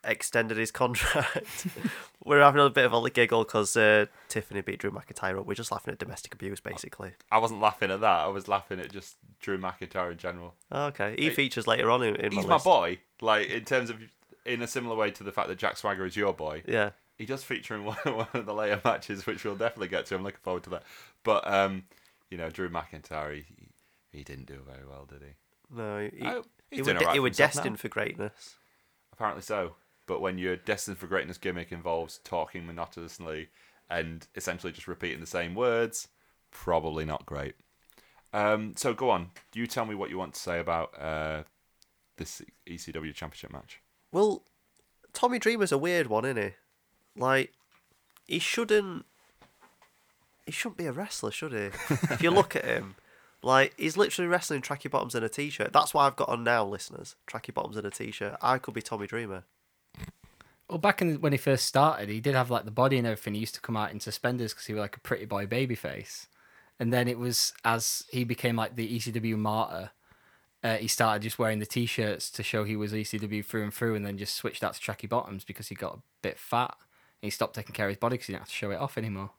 extended 0.04 0.56
his 0.56 0.70
contract. 0.70 1.66
We're 2.24 2.40
having 2.40 2.60
a 2.60 2.68
bit 2.70 2.84
of 2.84 2.92
a 2.92 3.10
giggle 3.10 3.44
because 3.44 3.76
uh, 3.76 4.06
Tiffany 4.28 4.60
beat 4.60 4.78
Drew 4.80 4.90
McIntyre 4.90 5.38
up. 5.38 5.46
We're 5.46 5.54
just 5.54 5.72
laughing 5.72 5.92
at 5.92 5.98
domestic 5.98 6.34
abuse, 6.34 6.60
basically. 6.60 7.12
I 7.30 7.38
wasn't 7.38 7.60
laughing 7.60 7.90
at 7.90 8.00
that. 8.00 8.20
I 8.20 8.26
was 8.28 8.48
laughing 8.48 8.80
at 8.80 8.92
just 8.92 9.16
Drew 9.40 9.58
McIntyre 9.58 10.12
in 10.12 10.18
general. 10.18 10.54
Okay, 10.70 11.14
he 11.18 11.30
features 11.30 11.66
later 11.66 11.90
on 11.90 12.02
in, 12.02 12.16
in 12.16 12.32
He's 12.32 12.46
my 12.46 12.58
boy. 12.58 12.98
Like 13.20 13.48
in 13.48 13.64
terms 13.64 13.88
of, 13.90 13.96
in 14.44 14.62
a 14.62 14.66
similar 14.66 14.94
way 14.94 15.10
to 15.12 15.24
the 15.24 15.32
fact 15.32 15.48
that 15.48 15.58
Jack 15.58 15.76
Swagger 15.78 16.04
is 16.04 16.16
your 16.16 16.32
boy. 16.34 16.62
Yeah, 16.66 16.90
He 17.16 17.24
does 17.24 17.42
feature 17.44 17.74
in 17.74 17.84
one, 17.86 17.96
one 18.04 18.28
of 18.34 18.44
the 18.46 18.54
later 18.54 18.80
matches, 18.84 19.26
which 19.26 19.44
we'll 19.44 19.56
definitely 19.56 19.88
get 19.88 20.06
to. 20.06 20.14
I'm 20.16 20.22
looking 20.22 20.40
forward 20.42 20.64
to 20.64 20.70
that. 20.70 20.82
But 21.24 21.46
um, 21.50 21.84
you 22.30 22.36
know, 22.36 22.50
Drew 22.50 22.68
McIntyre, 22.68 23.34
he, 23.36 23.44
he 24.12 24.22
didn't 24.22 24.46
do 24.46 24.60
very 24.66 24.86
well, 24.86 25.06
did 25.06 25.22
he? 25.22 25.34
no, 25.74 25.98
he, 26.00 26.26
Oh, 26.26 26.42
he, 26.70 26.76
he's 26.76 26.80
were, 26.80 26.84
doing 26.92 26.96
de- 26.98 27.00
alright 27.04 27.14
he 27.14 27.20
were 27.20 27.26
himself 27.28 27.54
now. 27.54 27.56
destined 27.62 27.80
for 27.80 27.88
greatness. 27.88 28.54
Apparently 29.18 29.42
so. 29.42 29.74
But 30.06 30.20
when 30.20 30.38
your 30.38 30.56
destined 30.56 30.98
for 30.98 31.06
greatness 31.06 31.36
gimmick 31.36 31.72
involves 31.72 32.20
talking 32.24 32.66
monotonously 32.66 33.48
and 33.90 34.26
essentially 34.34 34.72
just 34.72 34.88
repeating 34.88 35.20
the 35.20 35.26
same 35.26 35.54
words, 35.54 36.08
probably 36.50 37.04
not 37.04 37.26
great. 37.26 37.54
Um, 38.32 38.74
so 38.76 38.94
go 38.94 39.10
on. 39.10 39.30
Do 39.52 39.60
you 39.60 39.66
tell 39.66 39.84
me 39.84 39.94
what 39.94 40.08
you 40.08 40.18
want 40.18 40.34
to 40.34 40.40
say 40.40 40.60
about 40.60 40.98
uh, 40.98 41.42
this 42.18 42.42
ECW 42.68 43.14
Championship 43.14 43.52
match. 43.52 43.80
Well, 44.12 44.42
Tommy 45.12 45.38
Dreamer's 45.38 45.72
a 45.72 45.78
weird 45.78 46.08
one, 46.08 46.24
isn't 46.24 46.42
he? 46.42 46.50
Like, 47.16 47.52
he 48.26 48.38
shouldn't. 48.38 49.06
He 50.44 50.52
shouldn't 50.52 50.76
be 50.76 50.86
a 50.86 50.92
wrestler, 50.92 51.30
should 51.30 51.52
he? 51.52 51.70
if 52.10 52.22
you 52.22 52.30
look 52.30 52.54
at 52.56 52.64
him, 52.64 52.94
like 53.42 53.74
he's 53.76 53.96
literally 53.96 54.28
wrestling 54.28 54.62
tracky 54.62 54.90
bottoms 54.90 55.14
in 55.14 55.22
a 55.22 55.28
t-shirt. 55.28 55.72
That's 55.72 55.94
why 55.94 56.06
I've 56.06 56.16
got 56.16 56.28
on 56.28 56.44
now, 56.44 56.64
listeners. 56.64 57.16
Tracky 57.26 57.54
bottoms 57.54 57.76
in 57.76 57.86
a 57.86 57.90
t-shirt. 57.90 58.36
I 58.42 58.58
could 58.58 58.74
be 58.74 58.82
Tommy 58.82 59.06
Dreamer. 59.06 59.44
Well, 60.68 60.78
back 60.78 61.00
in 61.00 61.20
when 61.20 61.32
he 61.32 61.38
first 61.38 61.64
started, 61.64 62.08
he 62.08 62.20
did 62.20 62.34
have 62.34 62.50
like 62.50 62.64
the 62.64 62.70
body 62.70 62.98
and 62.98 63.06
everything. 63.06 63.34
He 63.34 63.40
used 63.40 63.54
to 63.54 63.60
come 63.60 63.76
out 63.76 63.90
in 63.90 64.00
suspenders 64.00 64.52
because 64.52 64.66
he 64.66 64.74
was 64.74 64.80
like 64.80 64.96
a 64.96 65.00
pretty 65.00 65.24
boy 65.24 65.46
baby 65.46 65.74
face. 65.74 66.26
And 66.80 66.92
then 66.92 67.08
it 67.08 67.18
was 67.18 67.52
as 67.64 68.04
he 68.10 68.24
became 68.24 68.56
like 68.56 68.76
the 68.76 68.98
ECW 68.98 69.36
martyr, 69.36 69.90
uh, 70.62 70.76
he 70.76 70.88
started 70.88 71.22
just 71.22 71.38
wearing 71.38 71.60
the 71.60 71.66
t-shirts 71.66 72.30
to 72.32 72.42
show 72.42 72.64
he 72.64 72.76
was 72.76 72.92
ECW 72.92 73.44
through 73.44 73.62
and 73.62 73.72
through, 73.72 73.94
and 73.94 74.04
then 74.04 74.18
just 74.18 74.34
switched 74.34 74.62
out 74.62 74.74
to 74.74 74.80
tracky 74.80 75.08
bottoms 75.08 75.44
because 75.44 75.68
he 75.68 75.74
got 75.74 75.94
a 75.94 76.02
bit 76.22 76.38
fat. 76.38 76.74
And 77.22 77.26
he 77.26 77.30
stopped 77.30 77.54
taking 77.54 77.74
care 77.74 77.86
of 77.86 77.90
his 77.90 77.98
body 77.98 78.14
because 78.14 78.26
he 78.26 78.32
didn't 78.32 78.42
have 78.42 78.48
to 78.48 78.54
show 78.54 78.70
it 78.70 78.76
off 78.76 78.98
anymore. 78.98 79.30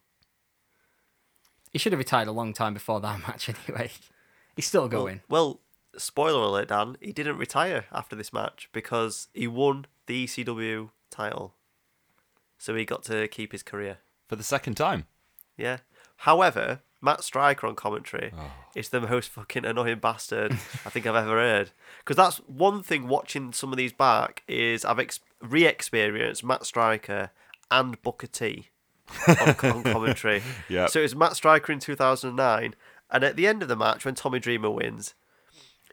He 1.72 1.80
should 1.80 1.92
have 1.92 2.00
retired 2.00 2.28
a 2.28 2.32
long 2.32 2.54
time 2.54 2.74
before 2.74 3.00
that 3.02 3.20
match 3.28 3.50
anyway. 3.50 3.92
He's 4.56 4.66
still 4.68 4.88
going. 4.88 5.22
Well, 5.30 5.60
spoiler 5.98 6.42
alert, 6.42 6.70
Dan. 6.70 6.98
He 7.02 7.12
didn't 7.14 7.38
retire 7.38 7.86
after 7.92 8.16
this 8.16 8.34
match 8.34 8.70
because 8.72 9.28
he 9.34 9.48
won 9.48 9.86
the 10.08 10.26
ECW 10.26 10.90
title, 11.10 11.54
so 12.58 12.76
he 12.76 12.86
got 12.86 13.04
to 13.04 13.28
keep 13.28 13.52
his 13.52 13.64
career. 13.64 14.00
For 14.28 14.36
the 14.36 14.44
second 14.44 14.76
time. 14.76 15.06
Yeah. 15.58 15.78
However, 16.18 16.82
Matt 17.02 17.24
Striker 17.24 17.66
on 17.66 17.76
commentary 17.76 18.32
Oh. 18.38 18.52
is 18.76 18.90
the 18.90 19.02
most 19.02 19.30
fucking 19.30 19.66
annoying 19.66 20.00
bastard 20.00 20.52
I 20.86 20.90
think 20.90 21.08
I've 21.08 21.16
ever 21.16 21.38
heard. 21.40 21.72
Because 22.00 22.18
that's 22.18 22.38
one 22.48 22.84
thing 22.84 23.08
watching 23.08 23.54
some 23.54 23.72
of 23.72 23.78
these 23.78 23.94
back 23.94 24.44
is 24.48 24.84
I've 24.86 25.00
ex- 25.00 25.20
re-experienced 25.42 26.44
Matt 26.44 26.66
Striker 26.66 27.32
and 27.72 28.00
Booker 28.02 28.28
T 28.28 28.70
on, 29.28 29.56
on 29.72 29.84
commentary. 29.84 30.42
Yep. 30.70 30.90
So 30.90 31.00
it 31.00 31.04
was 31.04 31.16
Matt 31.16 31.36
Striker 31.36 31.72
in 31.72 31.80
2009, 31.80 32.76
and 33.12 33.24
at 33.24 33.36
the 33.36 33.48
end 33.48 33.62
of 33.62 33.68
the 33.70 33.76
match, 33.76 34.06
when 34.06 34.16
Tommy 34.16 34.40
Dreamer 34.40 34.70
wins, 34.70 35.16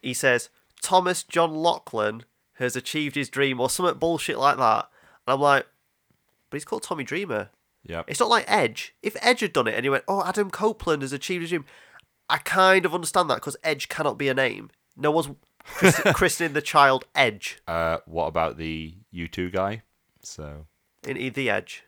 he 0.03 0.13
says 0.15 0.51
Thomas 0.83 1.23
John 1.23 1.55
Lachlan 1.55 2.25
has 2.55 2.77
achieved 2.77 3.17
his 3.17 3.29
dream 3.29 3.61
or 3.61 3.69
something 3.71 3.99
bullshit 3.99 4.39
like 4.39 4.57
that. 4.59 4.89
And 5.27 5.35
I'm 5.35 5.41
like, 5.41 5.67
but 6.51 6.57
he's 6.57 6.65
called 6.65 6.83
Tommy 6.83 7.05
Dreamer. 7.05 7.51
Yeah. 7.85 8.03
It's 8.07 8.21
not 8.21 8.29
like 8.29 8.45
Edge. 8.49 8.95
If 9.03 9.17
Edge 9.23 9.41
had 9.41 9.53
done 9.53 9.67
it 9.69 9.75
and 9.75 9.85
he 9.85 9.91
went, 9.91 10.05
"Oh, 10.09 10.23
Adam 10.25 10.51
Copeland 10.51 11.03
has 11.03 11.13
achieved 11.13 11.43
his 11.43 11.51
dream," 11.51 11.65
I 12.29 12.39
kind 12.39 12.85
of 12.85 12.95
understand 12.95 13.31
that 13.31 13.37
because 13.37 13.57
Edge 13.63 13.89
cannot 13.89 14.19
be 14.19 14.29
a 14.29 14.35
name. 14.35 14.71
No 14.97 15.11
one's 15.11 15.29
christ- 15.65 16.03
christening 16.15 16.53
the 16.53 16.63
child 16.63 17.05
Edge 17.15 17.59
Uh, 17.69 17.99
what 18.07 18.27
about 18.27 18.57
the 18.57 18.95
U2 19.15 19.53
guy? 19.53 19.83
So, 20.23 20.67
in 21.07 21.17
in 21.17 21.33
the 21.35 21.49
Edge. 21.51 21.85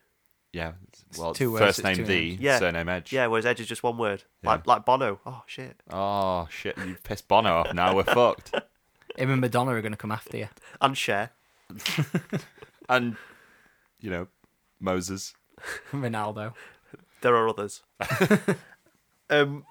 Yeah. 0.52 0.72
Well, 1.18 1.34
two 1.34 1.52
words, 1.52 1.64
first 1.64 1.78
it's 1.80 1.84
name 1.84 1.96
two 1.96 2.04
the, 2.04 2.30
names. 2.30 2.40
Yeah. 2.40 2.58
surname 2.58 2.88
Edge. 2.88 3.12
Yeah, 3.12 3.26
whereas 3.26 3.44
Edge 3.46 3.61
is 3.61 3.66
just 3.66 3.82
one 3.82 3.98
word, 3.98 4.24
Yeah. 4.42 4.50
like 4.50 4.66
like 4.66 4.84
Bono. 4.84 5.20
Oh 5.26 5.42
shit, 5.46 5.80
Oh, 5.90 6.48
shit. 6.50 6.76
You 6.78 6.96
pissed 7.04 7.28
Bono 7.28 7.50
off. 7.58 7.74
Now 7.74 7.94
we're 7.94 8.04
fucked. 8.04 8.54
Him 9.16 9.30
and 9.30 9.40
Madonna 9.40 9.72
are 9.72 9.80
going 9.82 9.92
to 9.92 9.98
come 9.98 10.12
after 10.12 10.37
you. 10.37 10.48
and 10.80 10.96
Cher. 10.96 11.30
And, 12.88 13.16
you 14.00 14.08
know, 14.11 14.28
Moses. 14.80 15.34
Ronaldo. 15.92 16.54
There 17.20 17.37
are 17.37 17.46
others. 17.48 17.82
um, 19.30 19.64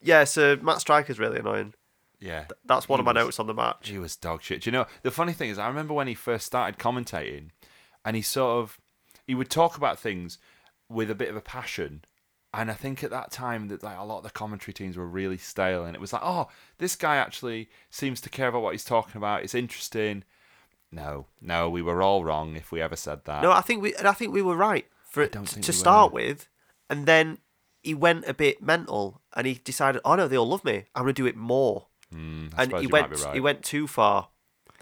yeah. 0.00 0.24
So 0.24 0.56
Matt 0.62 0.80
Striker's 0.80 1.18
really 1.18 1.40
annoying. 1.40 1.74
Yeah. 2.20 2.44
That's 2.64 2.88
one 2.88 2.98
He 2.98 3.00
of 3.00 3.06
my 3.06 3.12
was- 3.12 3.24
notes 3.26 3.40
on 3.40 3.46
the 3.48 3.54
match. 3.54 3.88
He 3.88 3.98
was 3.98 4.14
dog 4.16 4.42
shit. 4.42 4.62
Do 4.62 4.68
you 4.68 4.72
know, 4.72 4.86
the 5.02 5.10
funny 5.10 5.32
thing 5.32 5.50
is, 5.50 5.58
I 5.58 5.66
remember 5.66 5.92
when 5.94 6.06
he 6.06 6.14
first 6.14 6.46
started 6.46 6.78
commentating, 6.78 7.48
and 8.04 8.14
he 8.14 8.22
sort 8.22 8.62
of, 8.62 8.78
he 9.26 9.34
would 9.34 9.50
talk 9.50 9.76
about 9.76 9.98
things 9.98 10.38
with 10.88 11.10
a 11.10 11.14
bit 11.14 11.28
of 11.28 11.36
a 11.36 11.40
passion. 11.40 12.04
And 12.54 12.70
I 12.70 12.74
think 12.74 13.02
at 13.02 13.10
that 13.10 13.30
time 13.30 13.68
that 13.68 13.82
like 13.82 13.98
a 13.98 14.04
lot 14.04 14.18
of 14.18 14.24
the 14.24 14.30
commentary 14.30 14.74
teams 14.74 14.96
were 14.96 15.06
really 15.06 15.38
stale, 15.38 15.84
and 15.84 15.94
it 15.94 16.00
was 16.00 16.12
like, 16.12 16.22
oh, 16.24 16.48
this 16.78 16.96
guy 16.96 17.16
actually 17.16 17.70
seems 17.90 18.20
to 18.20 18.28
care 18.28 18.48
about 18.48 18.62
what 18.62 18.72
he's 18.72 18.84
talking 18.84 19.16
about. 19.16 19.42
It's 19.42 19.54
interesting. 19.54 20.24
No, 20.90 21.26
no, 21.40 21.70
we 21.70 21.80
were 21.80 22.02
all 22.02 22.22
wrong 22.24 22.54
if 22.54 22.70
we 22.70 22.82
ever 22.82 22.96
said 22.96 23.24
that. 23.24 23.42
No, 23.42 23.50
I 23.50 23.62
think 23.62 23.82
we 23.82 23.94
and 23.94 24.06
I 24.06 24.12
think 24.12 24.34
we 24.34 24.42
were 24.42 24.56
right 24.56 24.86
for 25.08 25.22
it 25.22 25.32
to 25.32 25.40
we 25.40 25.62
start 25.72 26.12
with, 26.12 26.48
and 26.90 27.06
then 27.06 27.38
he 27.82 27.94
went 27.94 28.26
a 28.28 28.34
bit 28.34 28.62
mental 28.62 29.22
and 29.34 29.46
he 29.46 29.54
decided, 29.54 30.00
oh 30.04 30.14
no, 30.14 30.28
they 30.28 30.36
all 30.36 30.48
love 30.48 30.64
me. 30.64 30.84
I'm 30.94 31.04
gonna 31.04 31.14
do 31.14 31.26
it 31.26 31.36
more. 31.36 31.86
Mm, 32.14 32.52
and 32.56 32.76
he 32.78 32.86
went 32.86 33.24
right. 33.24 33.34
he 33.34 33.40
went 33.40 33.62
too 33.62 33.86
far. 33.86 34.28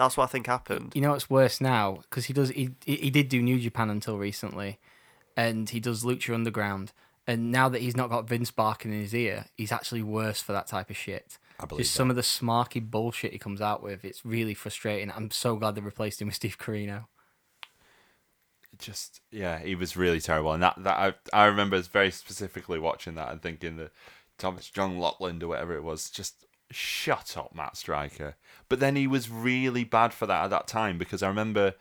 That's 0.00 0.16
what 0.16 0.24
I 0.24 0.28
think 0.28 0.46
happened. 0.46 0.92
You 0.94 1.02
know 1.02 1.10
what's 1.10 1.28
worse 1.28 1.60
now 1.60 1.98
because 2.08 2.24
he 2.24 2.32
does 2.32 2.48
he 2.48 2.70
he 2.86 2.96
he 2.96 3.10
did 3.10 3.28
do 3.28 3.42
New 3.42 3.60
Japan 3.60 3.90
until 3.90 4.16
recently, 4.16 4.78
and 5.36 5.68
he 5.68 5.78
does 5.78 6.04
Lucha 6.04 6.32
Underground. 6.32 6.92
And 7.26 7.52
now 7.52 7.68
that 7.68 7.82
he's 7.82 7.98
not 7.98 8.08
got 8.08 8.26
Vince 8.26 8.50
barking 8.50 8.94
in 8.94 9.00
his 9.00 9.14
ear, 9.14 9.44
he's 9.58 9.70
actually 9.70 10.02
worse 10.02 10.40
for 10.40 10.52
that 10.52 10.66
type 10.66 10.88
of 10.88 10.96
shit. 10.96 11.36
I 11.60 11.66
believe 11.66 11.84
Just 11.84 11.94
some 11.94 12.08
of 12.08 12.16
the 12.16 12.22
smarky 12.22 12.82
bullshit 12.82 13.32
he 13.32 13.38
comes 13.38 13.60
out 13.60 13.82
with. 13.82 14.02
It's 14.02 14.24
really 14.24 14.54
frustrating. 14.54 15.12
I'm 15.14 15.30
so 15.30 15.54
glad 15.56 15.74
they 15.74 15.82
replaced 15.82 16.22
him 16.22 16.28
with 16.28 16.34
Steve 16.34 16.56
Corino. 16.56 17.04
just 18.78 19.20
yeah, 19.30 19.58
he 19.58 19.74
was 19.74 19.98
really 19.98 20.22
terrible, 20.22 20.54
and 20.54 20.62
that 20.62 20.76
that 20.78 20.96
I 20.96 21.42
I 21.42 21.44
remember 21.44 21.78
very 21.82 22.10
specifically 22.10 22.78
watching 22.78 23.16
that 23.16 23.30
and 23.30 23.42
thinking 23.42 23.76
that 23.76 23.92
Thomas 24.38 24.70
John 24.70 24.98
Lockland 24.98 25.42
or 25.42 25.48
whatever 25.48 25.76
it 25.76 25.84
was 25.84 26.08
just 26.08 26.46
shut 26.70 27.36
up, 27.36 27.54
Matt 27.54 27.76
Striker. 27.76 28.36
But 28.68 28.80
then 28.80 28.96
he 28.96 29.06
was 29.06 29.30
really 29.30 29.84
bad 29.84 30.12
for 30.12 30.26
that 30.26 30.44
at 30.44 30.50
that 30.50 30.66
time 30.66 30.98
because 30.98 31.22
I 31.22 31.28
remember 31.28 31.74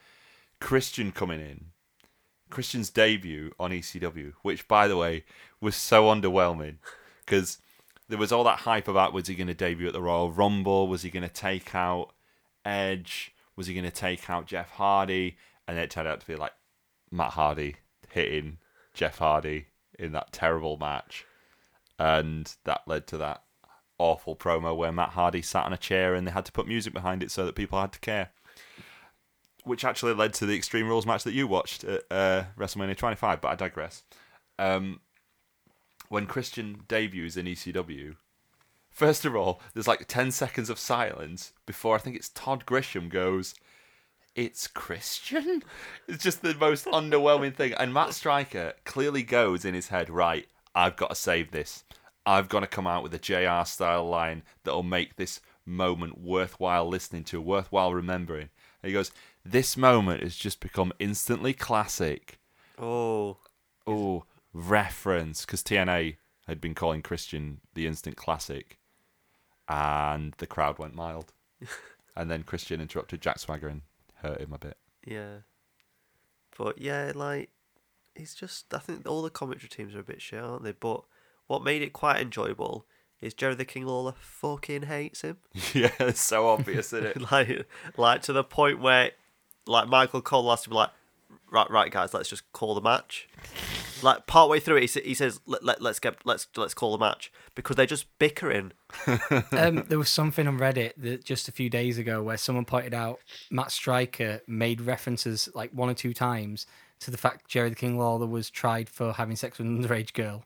Christian 0.60 1.12
coming 1.12 1.40
in, 1.40 1.66
Christian's 2.50 2.90
debut 2.90 3.54
on 3.60 3.72
ECW, 3.72 4.34
which 4.42 4.68
by 4.68 4.88
the 4.88 4.98
way 4.98 5.24
was 5.62 5.76
so 5.76 6.06
underwhelming 6.06 6.78
because 7.26 7.60
there 8.08 8.18
was 8.18 8.32
all 8.32 8.44
that 8.44 8.60
hype 8.60 8.88
about 8.88 9.14
was 9.14 9.28
he 9.28 9.36
going 9.36 9.48
to 9.48 9.54
debut 9.54 9.88
at 9.88 9.94
the 9.94 10.02
Royal 10.02 10.32
Rumble, 10.32 10.88
was 10.88 11.04
he 11.04 11.10
going 11.10 11.28
to 11.28 11.30
take 11.30 11.76
out 11.76 12.12
Edge, 12.66 13.34
was 13.56 13.68
he 13.68 13.74
going 13.74 13.86
to 13.86 13.92
take 13.92 14.30
out 14.30 14.48
Jeff 14.48 14.72
Hardy, 14.72 15.38
and 15.68 15.78
it 15.78 15.92
turned 15.92 16.08
out 16.08 16.20
to 16.20 16.28
be 16.28 16.36
like 16.36 16.54
Matt 17.12 17.32
Hardy 17.32 17.76
hitting 18.10 18.58
Jeff 18.94 19.20
Hardy 19.20 19.68
in 19.98 20.12
that 20.14 20.34
terrible 20.34 20.78
match, 20.78 21.26
and 22.00 22.56
that 22.64 22.82
led 22.88 23.06
to 23.08 23.18
that 23.18 23.44
awful 24.00 24.36
promo 24.36 24.76
where 24.76 24.92
Matt 24.92 25.10
Hardy 25.10 25.42
sat 25.42 25.66
on 25.66 25.74
a 25.74 25.78
chair 25.78 26.16
and 26.16 26.26
they 26.26 26.32
had 26.32 26.46
to 26.46 26.52
put 26.52 26.68
music 26.68 26.94
behind 26.94 27.22
it 27.22 27.30
so 27.30 27.46
that 27.46 27.56
people 27.56 27.80
had 27.80 27.92
to 27.94 28.00
care. 28.00 28.32
Which 29.64 29.86
actually 29.86 30.14
led 30.14 30.34
to 30.36 30.46
the 30.46 30.56
Extreme 30.56 30.88
Rules 30.88 31.06
match 31.06 31.24
that 31.26 31.34
you 31.34 31.46
watched 31.46 31.84
at 31.84 32.04
uh, 32.10 32.44
WrestleMania 32.58 32.98
25, 32.98 33.42
but 33.42 33.50
I 33.50 33.56
digress. 33.56 34.04
Um, 34.58 35.02
when 36.08 36.26
Christian 36.26 36.84
debuts 36.88 37.38
in 37.38 37.46
ECW, 37.46 38.16
first 38.90 39.26
of 39.26 39.36
all, 39.36 39.62
there's 39.74 39.88
like 39.88 40.08
10 40.08 40.32
seconds 40.32 40.70
of 40.70 40.80
silence 40.80 41.54
before 41.66 41.96
I 41.96 42.00
think 42.00 42.16
it's 42.16 42.30
Todd 42.30 42.66
Grisham 42.66 43.10
goes, 43.10 43.54
It's 44.36 44.68
Christian? 44.68 45.64
It's 46.08 46.24
just 46.24 46.42
the 46.42 46.56
most 46.56 46.86
underwhelming 46.86 47.56
thing. 47.56 47.74
And 47.74 47.94
Matt 47.94 48.14
Stryker 48.14 48.74
clearly 48.86 49.24
goes 49.24 49.66
in 49.66 49.74
his 49.74 49.90
head, 49.90 50.10
Right, 50.10 50.48
I've 50.74 50.96
got 50.96 51.10
to 51.10 51.16
save 51.16 51.52
this. 51.52 51.84
I've 52.26 52.50
got 52.50 52.60
to 52.62 52.68
come 52.68 52.86
out 52.88 53.04
with 53.04 53.14
a 53.14 53.20
JR 53.20 53.66
style 53.66 54.08
line 54.08 54.44
that'll 54.64 54.84
make 54.84 55.16
this 55.16 55.40
moment 55.66 56.20
worthwhile 56.20 56.88
listening 56.88 57.24
to, 57.26 57.42
worthwhile 57.42 57.94
remembering. 57.94 58.50
And 58.84 58.90
he 58.90 58.94
goes, 58.94 59.12
This 59.44 59.76
moment 59.78 60.22
has 60.24 60.36
just 60.36 60.60
become 60.60 60.94
instantly 61.00 61.54
classic. 61.54 62.40
Oh, 62.78 63.38
Oh, 63.88 64.26
reference. 64.54 65.46
Because 65.46 65.64
TNA 65.64 66.18
had 66.48 66.62
been 66.62 66.76
calling 66.76 67.02
Christian 67.02 67.62
the 67.74 67.88
instant 67.88 68.16
classic. 68.16 68.78
And 69.68 70.34
the 70.38 70.48
crowd 70.48 70.80
went 70.80 70.96
mild. 70.96 71.34
and 72.16 72.30
then 72.30 72.44
Christian 72.44 72.82
interrupted 72.82 73.22
Jack 73.22 73.40
Swagger 73.40 73.68
and 73.68 73.82
hurt 74.16 74.42
him 74.42 74.54
a 74.54 74.58
bit. 74.60 74.78
yeah. 75.06 75.38
But 76.58 76.82
yeah, 76.82 77.14
like 77.16 77.52
it's 78.16 78.36
just 78.36 78.74
I 78.74 78.80
think 78.80 79.08
all 79.08 79.22
the 79.22 79.30
commentary 79.30 79.70
teams 79.70 79.96
are 79.96 80.00
a 80.02 80.04
bit 80.04 80.22
shit, 80.22 80.44
aren't 80.44 80.64
they? 80.64 80.74
But 80.74 81.04
what 81.50 81.64
made 81.64 81.82
it 81.82 81.94
quite 81.94 82.22
enjoyable 82.22 82.86
is 83.22 83.34
Jerry 83.34 83.56
the 83.56 83.66
King 83.66 83.88
Lawler 83.88 84.14
fucking 84.20 84.84
hates 84.84 85.22
him. 85.22 85.38
yeah, 85.74 85.90
it's 86.00 86.22
so 86.22 86.48
obvious, 86.48 86.94
isn't 86.94 87.06
it? 87.06 87.32
like 87.32 87.66
like 87.98 88.22
to 88.22 88.34
the 88.34 88.44
point 88.44 88.80
where 88.80 89.12
like 89.66 89.88
Michael 89.88 90.22
Cole 90.22 90.48
has 90.52 90.62
to 90.62 90.70
be 90.70 90.76
like, 90.76 90.92
right, 91.52 91.70
right, 91.72 91.92
guys, 91.92 92.14
let's 92.14 92.30
just 92.30 92.50
call 92.54 92.76
the 92.76 92.82
match. 92.82 93.28
Like 94.04 94.28
partway 94.28 94.60
through 94.60 94.78
it, 94.78 94.92
he, 94.92 95.02
he 95.02 95.14
says, 95.16 95.40
let, 95.48 95.66
let, 95.66 95.82
let's 95.82 96.00
get 96.00 96.18
let's 96.24 96.48
let's 96.56 96.76
call 96.76 96.92
the 96.92 97.04
match 97.04 97.32
because 97.56 97.76
they're 97.76 97.88
just 97.88 98.06
bickering. 98.20 98.72
um, 99.52 99.86
there 99.90 99.98
was 99.98 100.10
something 100.10 100.48
on 100.48 100.60
Reddit 100.60 100.94
that 100.98 101.26
just 101.26 101.48
a 101.48 101.52
few 101.52 101.72
days 101.72 101.98
ago 101.98 102.22
where 102.22 102.38
someone 102.38 102.64
pointed 102.64 102.94
out 102.94 103.22
Matt 103.50 103.72
Striker 103.72 104.42
made 104.46 104.82
references 104.82 105.50
like 105.56 105.72
one 105.72 105.90
or 105.90 105.96
two 105.96 106.14
times 106.14 106.68
to 107.00 107.10
the 107.10 107.18
fact 107.18 107.48
Jerry 107.48 107.70
the 107.70 107.76
King 107.76 107.98
Lawler 107.98 108.28
was 108.28 108.52
tried 108.52 108.88
for 108.88 109.14
having 109.14 109.36
sex 109.36 109.58
with 109.58 109.66
an 109.66 109.84
underage 109.84 110.14
girl. 110.14 110.46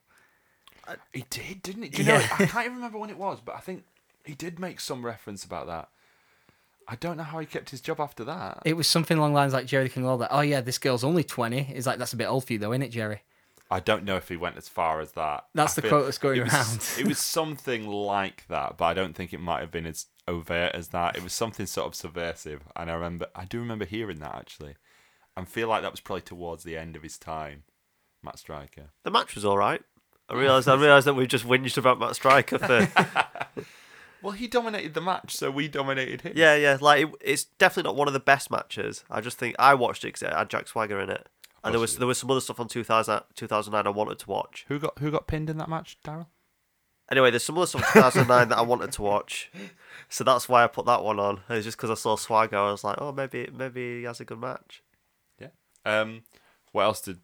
He 1.12 1.26
did, 1.30 1.62
didn't 1.62 1.84
he? 1.84 1.89
Do 1.89 2.04
you 2.04 2.08
know? 2.10 2.15
I 2.15 2.46
can't 2.46 2.54
even 2.65 2.76
remember 2.76 2.98
when 2.98 3.10
it 3.10 3.17
was, 3.17 3.39
but 3.43 3.56
I 3.56 3.60
think 3.60 3.84
he 4.26 4.34
did 4.34 4.60
make 4.60 4.80
some 4.80 5.06
reference 5.06 5.43
about 5.43 5.67
that. 5.67 5.89
I 6.88 6.96
don't 6.96 7.15
know 7.15 7.24
how 7.24 7.39
he 7.39 7.46
kept 7.46 7.69
his 7.69 7.80
job 7.80 8.00
after 8.02 8.24
that. 8.26 8.62
It 8.65 8.74
was 8.76 8.88
something 8.88 9.17
along 9.17 9.32
the 9.32 9.36
lines 9.39 9.54
like 9.54 9.65
Jerry 9.65 9.86
the 9.86 9.89
King 9.89 10.04
Lawler. 10.04 10.28
Oh 10.30 10.41
yeah, 10.41 10.62
this 10.62 10.78
girl's 10.78 11.04
only 11.04 11.24
twenty. 11.24 11.67
It's 11.74 11.88
like 11.88 11.98
that's 11.98 12.13
a 12.13 12.17
bit 12.17 12.26
old 12.26 12.46
for 12.46 12.54
you 12.54 12.60
though, 12.60 12.74
isn't 12.74 12.82
it, 12.84 12.89
Jerry? 12.89 13.22
I 13.72 13.80
don't 13.80 14.04
know 14.04 14.17
if 14.17 14.30
he 14.30 14.38
went 14.38 14.58
as 14.58 14.69
far 14.69 15.00
as 15.00 15.13
that. 15.13 15.46
That's 15.56 15.78
I 15.78 15.82
the 15.82 15.88
quote 15.88 16.06
that's 16.06 16.17
going 16.17 16.41
it 16.41 16.43
was, 16.43 16.54
around. 16.54 17.00
it 17.00 17.08
was 17.08 17.17
something 17.38 17.88
like 17.88 18.46
that, 18.50 18.78
but 18.78 18.86
I 18.86 18.93
don't 18.93 19.15
think 19.15 19.34
it 19.34 19.39
might 19.39 19.62
have 19.62 19.72
been 19.72 19.88
as 19.88 20.08
overt 20.28 20.76
as 20.76 20.89
that. 20.89 21.15
It 21.15 21.24
was 21.24 21.34
something 21.34 21.65
sort 21.65 21.88
of 21.88 21.96
subversive, 21.96 22.62
and 22.76 22.91
I 22.91 22.93
remember, 22.93 23.28
I 23.34 23.46
do 23.46 23.60
remember 23.60 23.86
hearing 23.86 24.19
that 24.19 24.36
actually, 24.36 24.76
and 25.36 25.48
feel 25.48 25.69
like 25.69 25.82
that 25.82 25.91
was 25.91 26.02
probably 26.02 26.22
towards 26.22 26.63
the 26.63 26.78
end 26.78 26.96
of 26.96 27.02
his 27.02 27.17
time, 27.17 27.63
Matt 28.22 28.38
Striker. 28.38 28.91
The 29.04 29.12
match 29.12 29.34
was 29.34 29.46
all 29.46 29.58
right. 29.58 29.82
I 30.34 30.38
realized 30.39 30.67
I 30.67 30.76
realized 30.76 31.08
that 31.08 31.13
we've 31.13 31.28
just 31.28 31.46
whinged 31.46 31.78
about 31.78 32.00
Matt 32.00 32.15
Striker 32.15 32.58
for 32.58 32.88
Well, 34.24 34.32
he 34.32 34.48
dominated 34.48 34.93
the 34.93 35.02
match, 35.02 35.36
so 35.36 35.52
we 35.52 35.67
dominated 35.67 36.22
him. 36.22 36.34
yeah 36.36 36.56
yeah 36.56 36.78
like 36.80 37.04
it, 37.04 37.13
it's 37.22 37.43
definitely 37.43 37.89
not 37.89 37.98
one 37.98 38.08
of 38.08 38.13
the 38.13 38.19
best 38.19 38.50
matches. 38.50 39.04
I 39.10 39.22
just 39.22 39.38
think 39.38 39.56
I 39.60 39.74
watched 39.76 40.04
it 40.04 40.08
because 40.08 40.24
it 40.24 40.34
had 40.34 40.50
Jack 40.50 40.67
Swagger 40.67 41.00
in 41.00 41.10
it, 41.10 41.28
and 41.63 41.74
there 41.74 41.80
was 41.80 41.98
there 41.98 42.08
was 42.08 42.17
some 42.17 42.32
other 42.32 42.39
stuff 42.41 42.60
on 42.60 42.67
2000, 42.67 43.22
2009 43.36 43.86
I 43.86 43.89
wanted 43.89 44.19
to 44.19 44.30
watch. 44.30 44.65
Who 44.69 44.80
got 44.80 44.98
who 45.00 45.12
got 45.12 45.28
pinned 45.28 45.50
in 45.50 45.58
that 45.58 45.69
match, 45.69 45.98
Daryl? 46.04 46.28
Anyway, 47.12 47.30
there's 47.32 47.43
some 47.43 47.58
other 47.58 47.67
stuff 47.67 47.84
from 47.84 48.02
2009 48.02 48.50
that 48.50 48.58
I 48.58 48.62
wanted 48.62 48.93
to 48.93 49.02
watch, 49.02 49.52
so 50.08 50.24
that's 50.24 50.48
why 50.48 50.63
I 50.63 50.67
put 50.67 50.86
that 50.86 51.04
one 51.04 51.19
on. 51.19 51.41
It's 51.50 51.65
just 51.65 51.78
because 51.78 51.91
I 51.91 51.96
saw 51.96 52.15
Swagger, 52.15 52.58
I 52.58 52.72
was 52.72 52.84
like, 52.84 52.98
oh 53.00 53.12
maybe 53.12 53.50
maybe 53.54 54.00
he 54.00 54.04
has 54.04 54.22
a 54.22 54.26
good 54.26 54.39
match. 54.39 54.82
Yeah. 55.38 55.50
Um, 55.86 56.24
what 56.72 56.84
else 56.84 57.02
did 57.02 57.19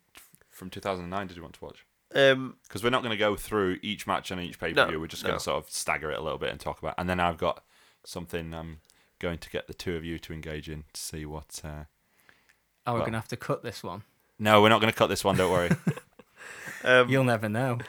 from 0.50 0.70
2009 0.70 1.28
did 1.28 1.38
you 1.38 1.44
want 1.44 1.56
to 1.56 1.64
watch? 1.64 1.86
Um, 2.16 2.56
Because 2.64 2.84
we're 2.84 2.90
not 2.90 3.02
going 3.04 3.12
to 3.12 3.18
go 3.18 3.36
through 3.36 3.78
each 3.82 4.08
match 4.08 4.32
and 4.32 4.42
each 4.42 4.60
pay 4.60 4.74
per 4.74 4.86
view. 4.86 4.96
No, 4.96 5.00
we're 5.00 5.08
just 5.08 5.24
going 5.24 5.34
no. 5.34 5.38
to 5.38 5.44
sort 5.44 5.64
of 5.64 5.70
stagger 5.70 6.12
it 6.12 6.20
a 6.20 6.22
little 6.22 6.38
bit 6.40 6.50
and 6.50 6.60
talk 6.60 6.80
about. 6.80 6.96
And 6.98 7.10
then 7.10 7.20
I've 7.20 7.38
got 7.38 7.64
something 8.04 8.54
I'm 8.54 8.80
going 9.20 9.38
to 9.38 9.50
get 9.50 9.68
the 9.68 9.74
two 9.74 9.96
of 9.96 10.04
you 10.04 10.18
to 10.20 10.34
engage 10.34 10.70
in 10.70 10.86
to 10.94 11.02
see 11.02 11.26
what. 11.26 11.62
Uh... 11.64 11.84
Oh, 12.88 12.94
we're 12.94 13.00
Well. 13.00 13.06
gonna 13.06 13.18
have 13.18 13.28
to 13.28 13.38
cut 13.38 13.64
this 13.64 13.84
one. 13.84 14.04
No, 14.40 14.62
we're 14.62 14.70
not 14.70 14.82
going 14.82 14.92
to 14.92 14.98
cut 14.98 15.08
this 15.08 15.24
one. 15.24 15.36
Don't 15.38 15.52
worry. 15.52 15.70
um, 16.84 17.10
You'll 17.10 17.24
never 17.26 17.50
know. 17.50 17.80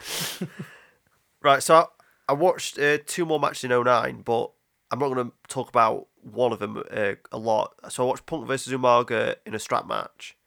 Right, 1.43 1.63
so 1.63 1.75
I, 1.75 1.85
I 2.29 2.33
watched 2.33 2.77
uh, 2.77 2.99
two 3.05 3.25
more 3.25 3.39
matches 3.39 3.63
in 3.63 3.71
09, 3.83 4.21
but 4.21 4.51
I'm 4.91 4.99
not 4.99 5.11
going 5.11 5.27
to 5.29 5.33
talk 5.47 5.69
about 5.69 6.07
one 6.21 6.51
of 6.53 6.59
them 6.59 6.83
uh, 6.91 7.13
a 7.31 7.37
lot. 7.37 7.73
So 7.89 8.03
I 8.03 8.07
watched 8.07 8.27
Punk 8.27 8.45
versus 8.45 8.71
Umaga 8.71 9.37
in 9.45 9.55
a 9.55 9.59
strap 9.59 9.87
match, 9.87 10.37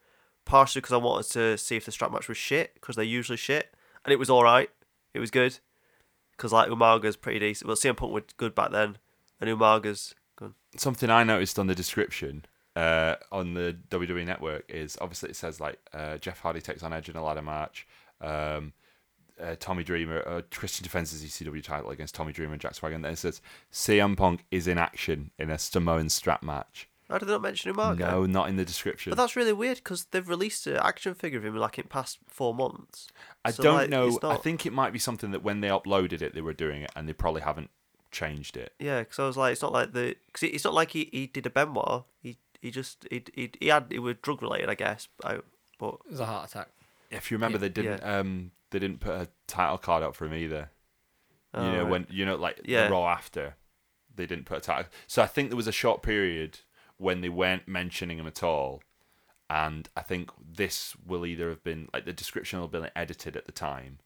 partially 0.44 0.80
because 0.80 0.92
I 0.92 0.98
wanted 0.98 1.30
to 1.32 1.58
see 1.58 1.76
if 1.76 1.84
the 1.84 1.92
strap 1.92 2.12
match 2.12 2.28
was 2.28 2.36
shit, 2.36 2.74
because 2.74 2.96
they're 2.96 3.04
usually 3.04 3.36
shit, 3.36 3.74
and 4.04 4.12
it 4.12 4.18
was 4.18 4.30
all 4.30 4.44
right. 4.44 4.70
It 5.12 5.20
was 5.20 5.30
good, 5.30 5.58
because 6.36 6.52
like 6.52 6.68
Umaga's 6.68 7.16
pretty 7.16 7.38
decent. 7.38 7.68
Well, 7.68 7.76
CM 7.76 7.96
Punk 7.96 8.12
was 8.12 8.24
good 8.36 8.54
back 8.54 8.70
then, 8.70 8.98
and 9.40 9.50
Umaga's 9.50 10.14
good. 10.36 10.54
something 10.76 11.10
I 11.10 11.24
noticed 11.24 11.58
on 11.58 11.66
the 11.66 11.74
description 11.74 12.44
uh, 12.76 13.16
on 13.30 13.54
the 13.54 13.76
WWE 13.90 14.26
Network 14.26 14.64
is 14.68 14.98
obviously 15.00 15.30
it 15.30 15.36
says 15.36 15.60
like 15.60 15.78
uh, 15.92 16.18
Jeff 16.18 16.40
Hardy 16.40 16.60
takes 16.60 16.82
on 16.82 16.92
Edge 16.92 17.08
in 17.08 17.16
a 17.16 17.24
ladder 17.24 17.42
match. 17.42 17.86
Um, 18.20 18.72
uh, 19.40 19.56
Tommy 19.58 19.82
Dreamer, 19.82 20.26
uh, 20.26 20.42
Christian 20.50 20.84
defends 20.84 21.10
his 21.10 21.24
ECW 21.24 21.62
title 21.62 21.90
against 21.90 22.14
Tommy 22.14 22.32
Dreamer 22.32 22.52
and 22.52 22.60
Jack 22.60 22.74
Swagger. 22.74 22.94
And 22.94 23.04
then 23.04 23.12
it 23.12 23.18
says 23.18 23.40
CM 23.72 24.16
Punk 24.16 24.44
is 24.50 24.68
in 24.68 24.78
action 24.78 25.30
in 25.38 25.50
a 25.50 25.58
Samoan 25.58 26.08
strap 26.08 26.42
match. 26.42 26.88
How 27.14 27.18
did 27.18 27.26
they 27.26 27.32
not 27.32 27.42
mention 27.42 27.72
Umaga? 27.72 27.98
No, 28.00 28.26
not 28.26 28.48
in 28.48 28.56
the 28.56 28.64
description. 28.64 29.10
But 29.12 29.16
that's 29.18 29.36
really 29.36 29.52
weird 29.52 29.76
because 29.76 30.06
they've 30.06 30.28
released 30.28 30.66
an 30.66 30.78
action 30.78 31.14
figure 31.14 31.38
of 31.38 31.44
him 31.44 31.54
like 31.56 31.78
in 31.78 31.84
past 31.84 32.18
four 32.26 32.52
months. 32.52 33.06
I 33.44 33.52
So, 33.52 33.62
don't 33.62 33.74
like, 33.76 33.88
know. 33.88 34.08
it's 34.08 34.18
I 34.24 34.34
think 34.36 34.66
it 34.66 34.72
might 34.72 34.92
be 34.92 34.98
something 34.98 35.30
that 35.30 35.44
when 35.44 35.60
they 35.60 35.68
uploaded 35.68 36.22
it, 36.22 36.34
they 36.34 36.40
were 36.40 36.52
doing 36.52 36.82
it, 36.82 36.90
and 36.96 37.08
they 37.08 37.12
probably 37.12 37.42
haven't 37.42 37.70
changed 38.10 38.56
it. 38.56 38.72
Yeah, 38.80 38.98
because 38.98 39.20
I 39.20 39.26
was 39.28 39.36
like, 39.36 39.52
it's 39.52 39.62
not 39.62 39.70
like 39.70 39.92
the, 39.92 40.16
cause 40.32 40.42
it's 40.42 40.64
not 40.64 40.74
like 40.74 40.90
he, 40.90 41.08
he 41.12 41.28
did 41.28 41.46
a 41.46 41.50
Benoit. 41.50 42.02
He 42.20 42.36
he 42.60 42.72
just 42.72 43.06
he 43.12 43.22
he, 43.32 43.50
he 43.60 43.68
had 43.68 43.86
it 43.90 44.00
was 44.00 44.16
drug 44.20 44.42
related, 44.42 44.68
I 44.68 44.74
guess. 44.74 45.06
I, 45.22 45.38
but 45.78 45.94
It 46.06 46.10
was 46.10 46.20
a 46.20 46.26
heart 46.26 46.50
attack. 46.50 46.68
If 47.12 47.30
you 47.30 47.36
remember, 47.36 47.58
Yeah. 47.58 47.60
they 47.60 47.68
didn't. 47.68 48.02
Um, 48.02 48.50
they 48.72 48.80
didn't 48.80 48.98
put 48.98 49.12
a 49.14 49.28
title 49.46 49.78
card 49.78 50.02
up 50.02 50.16
for 50.16 50.26
him 50.26 50.34
either. 50.34 50.70
you 51.54 51.60
Oh, 51.60 51.70
know 51.70 51.82
right. 51.82 51.90
when 51.90 52.06
you 52.10 52.26
know 52.26 52.34
like 52.34 52.62
Yeah. 52.64 52.86
the 52.86 52.90
Raw 52.92 53.06
after, 53.06 53.54
they 54.12 54.26
didn't 54.26 54.46
put 54.46 54.58
a 54.58 54.60
title. 54.60 54.90
So 55.06 55.22
I 55.22 55.28
think 55.28 55.50
there 55.50 55.56
was 55.56 55.68
a 55.68 55.72
short 55.72 56.02
period 56.02 56.58
when 56.98 57.20
they 57.20 57.28
weren't 57.28 57.66
mentioning 57.68 58.18
him 58.18 58.26
at 58.26 58.42
all, 58.42 58.82
and 59.50 59.88
I 59.96 60.00
think 60.02 60.30
this 60.40 60.94
will 61.06 61.26
either 61.26 61.48
have 61.48 61.62
been 61.62 61.88
like 61.92 62.04
the 62.04 62.12
description 62.12 62.58
will 62.58 62.66
have 62.66 62.72
been 62.72 62.90
edited 62.96 63.36
at 63.36 63.46
the 63.46 63.52
time. 63.52 63.98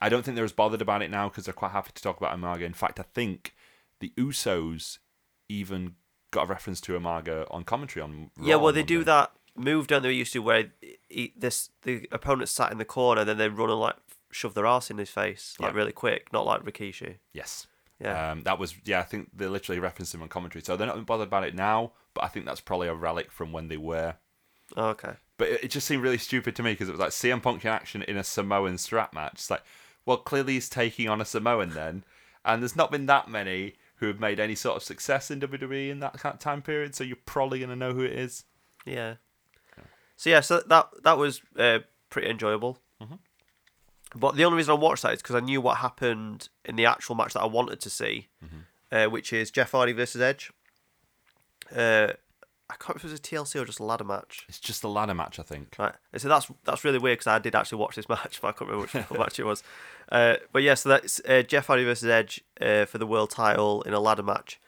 I 0.00 0.08
don't 0.08 0.24
think 0.24 0.34
they're 0.36 0.44
as 0.44 0.52
bothered 0.52 0.80
about 0.82 1.02
it 1.02 1.10
now 1.10 1.28
because 1.28 1.44
they're 1.44 1.54
quite 1.54 1.72
happy 1.72 1.90
to 1.94 2.02
talk 2.02 2.16
about 2.18 2.38
Umaga. 2.38 2.62
In 2.62 2.72
fact, 2.72 3.00
I 3.00 3.04
think 3.14 3.54
the 4.00 4.12
Usos 4.16 4.98
even 5.48 5.96
got 6.30 6.44
a 6.44 6.46
reference 6.46 6.80
to 6.82 6.92
Umaga 6.92 7.46
on 7.50 7.64
commentary 7.64 8.02
on. 8.02 8.30
yeah, 8.40 8.56
well 8.56 8.72
they 8.72 8.82
do 8.82 9.02
that 9.04 9.32
move 9.56 9.88
don't 9.88 10.02
they 10.02 10.12
used 10.12 10.32
to 10.32 10.38
where 10.40 10.70
he, 11.08 11.32
this 11.36 11.70
the 11.82 12.06
opponent 12.12 12.48
sat 12.48 12.70
in 12.70 12.78
the 12.78 12.84
corner, 12.84 13.24
then 13.24 13.38
they 13.38 13.48
run 13.48 13.70
and 13.70 13.80
like 13.80 13.96
shove 14.30 14.54
their 14.54 14.66
ass 14.66 14.90
in 14.90 14.98
his 14.98 15.10
face 15.10 15.56
like 15.58 15.72
Yeah. 15.72 15.76
really 15.76 15.92
quick, 15.92 16.32
not 16.32 16.46
like 16.46 16.62
Rikishi. 16.64 17.16
Yes. 17.32 17.66
Yeah. 18.00 18.30
Um, 18.30 18.42
that 18.44 18.58
was 18.58 18.74
yeah. 18.84 19.00
I 19.00 19.02
think 19.02 19.30
they 19.34 19.46
literally 19.46 19.80
referenced 19.80 20.14
him 20.14 20.22
on 20.22 20.28
commentary, 20.28 20.62
so 20.62 20.76
they're 20.76 20.86
not 20.86 21.04
bothered 21.04 21.28
about 21.28 21.44
it 21.44 21.54
now. 21.54 21.92
But 22.14 22.24
I 22.24 22.28
think 22.28 22.46
that's 22.46 22.60
probably 22.60 22.88
a 22.88 22.94
relic 22.94 23.32
from 23.32 23.52
when 23.52 23.68
they 23.68 23.76
were. 23.76 24.14
Oh, 24.76 24.88
okay. 24.90 25.14
But 25.36 25.48
it, 25.48 25.64
it 25.64 25.68
just 25.68 25.86
seemed 25.86 26.02
really 26.02 26.18
stupid 26.18 26.54
to 26.56 26.62
me 26.62 26.72
because 26.72 26.88
it 26.88 26.92
was 26.92 27.00
like 27.00 27.10
CM 27.10 27.42
Punk 27.42 27.64
in 27.64 27.70
action 27.70 28.02
in 28.02 28.16
a 28.16 28.24
Samoan 28.24 28.78
strap 28.78 29.12
match. 29.12 29.34
It's 29.34 29.50
like, 29.50 29.62
well, 30.06 30.18
clearly 30.18 30.54
he's 30.54 30.68
taking 30.68 31.08
on 31.08 31.20
a 31.20 31.24
Samoan 31.24 31.70
then, 31.70 32.04
and 32.44 32.62
there's 32.62 32.76
not 32.76 32.92
been 32.92 33.06
that 33.06 33.28
many 33.28 33.74
who 33.96 34.06
have 34.06 34.20
made 34.20 34.38
any 34.38 34.54
sort 34.54 34.76
of 34.76 34.82
success 34.84 35.30
in 35.30 35.40
WWE 35.40 35.90
in 35.90 35.98
that 36.00 36.40
time 36.40 36.62
period. 36.62 36.94
So 36.94 37.02
you're 37.02 37.16
probably 37.26 37.60
gonna 37.60 37.76
know 37.76 37.94
who 37.94 38.02
it 38.02 38.12
is. 38.12 38.44
Yeah. 38.84 39.14
So 40.18 40.30
yeah, 40.30 40.40
so 40.40 40.60
that 40.66 40.88
that 41.04 41.16
was 41.16 41.40
uh, 41.56 41.78
pretty 42.10 42.28
enjoyable. 42.28 42.80
But 44.14 44.36
the 44.36 44.44
only 44.44 44.56
reason 44.56 44.72
I 44.72 44.74
watched 44.78 45.02
that 45.02 45.12
is 45.12 45.22
because 45.22 45.34
I 45.36 45.40
knew 45.40 45.60
what 45.60 45.78
happened 45.78 46.48
in 46.64 46.76
the 46.76 46.86
actual 46.86 47.14
match 47.14 47.34
that 47.34 47.42
I 47.42 47.46
wanted 47.46 47.80
to 47.80 47.90
see, 47.90 48.28
uh, 48.90 49.06
which 49.06 49.32
is 49.32 49.50
Jeff 49.50 49.72
Hardy 49.72 49.92
versus 49.92 50.20
Edge. 50.20 50.50
Uh, 51.74 52.12
I 52.70 52.74
can't 52.74 52.96
remember 52.96 52.98
if 52.98 53.04
it 53.04 53.10
was 53.10 53.52
a 53.52 53.56
TLC 53.56 53.62
or 53.62 53.64
just 53.64 53.80
a 53.80 53.84
ladder 53.84 54.04
match. 54.04 54.44
It's 54.48 54.60
just 54.60 54.84
a 54.84 54.88
ladder 54.88 55.14
match, 55.14 55.38
I 55.38 55.42
think. 55.42 55.74
Right. 55.78 55.94
So 56.16 56.28
that's 56.28 56.50
that's 56.64 56.84
really 56.84 56.98
weird 56.98 57.18
because 57.18 57.26
I 57.26 57.38
did 57.38 57.54
actually 57.54 57.78
watch 57.78 57.96
this 57.96 58.08
match, 58.10 58.40
but 58.40 58.48
I 58.48 58.52
can't 58.52 58.70
remember 58.70 58.88
which 58.92 59.10
match 59.18 59.38
it 59.38 59.44
was. 59.44 59.62
Uh, 60.10 60.36
but 60.52 60.62
yeah, 60.62 60.74
so 60.74 60.90
that's 60.90 61.20
uh, 61.26 61.42
Jeff 61.42 61.66
Hardy 61.66 61.84
versus 61.84 62.08
Edge 62.08 62.42
uh, 62.60 62.84
for 62.84 62.98
the 62.98 63.06
world 63.06 63.30
title 63.30 63.82
in 63.82 63.94
a 63.94 64.00
ladder 64.00 64.22
match. 64.22 64.60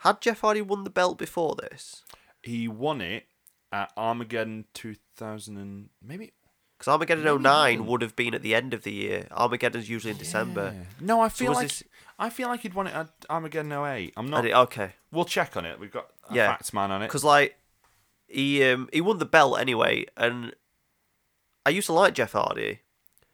Had 0.00 0.20
Jeff 0.20 0.40
Hardy 0.40 0.62
won 0.62 0.84
the 0.84 0.90
belt 0.90 1.16
before 1.16 1.54
this? 1.54 2.02
He 2.42 2.68
won 2.68 3.00
it 3.00 3.26
at 3.72 3.92
Armageddon 3.96 4.66
2000 4.74 5.56
and 5.56 5.88
maybe 6.02 6.32
Because 6.78 6.90
Armageddon 6.92 7.24
Maybe 7.24 7.38
09 7.42 7.86
would 7.86 8.02
have 8.02 8.16
been 8.16 8.34
at 8.34 8.42
the 8.42 8.54
end 8.54 8.74
of 8.74 8.82
the 8.82 8.92
year. 8.92 9.28
Armageddon's 9.30 9.88
usually 9.88 10.10
in 10.10 10.18
December. 10.18 10.74
Yeah. 10.76 10.84
No, 11.00 11.20
I 11.20 11.28
feel 11.28 11.50
was 11.50 11.56
like 11.58 11.68
this- 11.68 11.84
I 12.18 12.30
feel 12.30 12.48
like 12.48 12.60
he'd 12.60 12.74
won 12.74 12.86
it 12.86 12.94
at 12.94 13.08
Armageddon 13.30 13.72
08. 13.72 14.12
I'm 14.16 14.28
not. 14.28 14.44
it- 14.44 14.52
okay. 14.54 14.92
We'll 15.10 15.24
check 15.24 15.56
on 15.56 15.64
it. 15.66 15.78
We've 15.80 15.90
got 15.92 16.10
a 16.30 16.34
Yeah. 16.34 16.48
facts 16.48 16.72
man 16.72 16.90
on 16.90 17.02
it. 17.02 17.06
Because 17.06 17.24
like 17.24 17.56
he 18.26 18.64
um 18.64 18.88
he 18.92 19.00
won 19.00 19.18
the 19.18 19.26
belt 19.26 19.58
anyway, 19.60 20.06
and 20.16 20.54
I 21.66 21.70
used 21.70 21.86
to 21.86 21.92
like 21.92 22.14
Jeff 22.14 22.32
Hardy, 22.32 22.80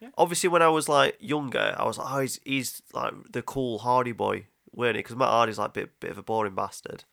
Yeah. 0.00 0.10
Obviously, 0.16 0.48
when 0.48 0.62
I 0.62 0.68
was 0.68 0.88
like 0.88 1.16
younger, 1.20 1.74
I 1.78 1.84
was 1.84 1.98
like, 1.98 2.08
oh, 2.10 2.20
he's, 2.20 2.40
he's 2.44 2.82
like 2.94 3.12
the 3.32 3.42
cool 3.42 3.78
Hardy 3.80 4.12
boy, 4.12 4.46
weren't 4.72 4.96
he? 4.96 5.00
Because 5.02 5.16
Matt 5.16 5.28
Hardy's 5.28 5.58
like 5.58 5.70
a 5.70 5.72
bit, 5.72 6.00
bit 6.00 6.10
of 6.10 6.18
a 6.18 6.22
boring 6.22 6.54
bastard. 6.54 7.04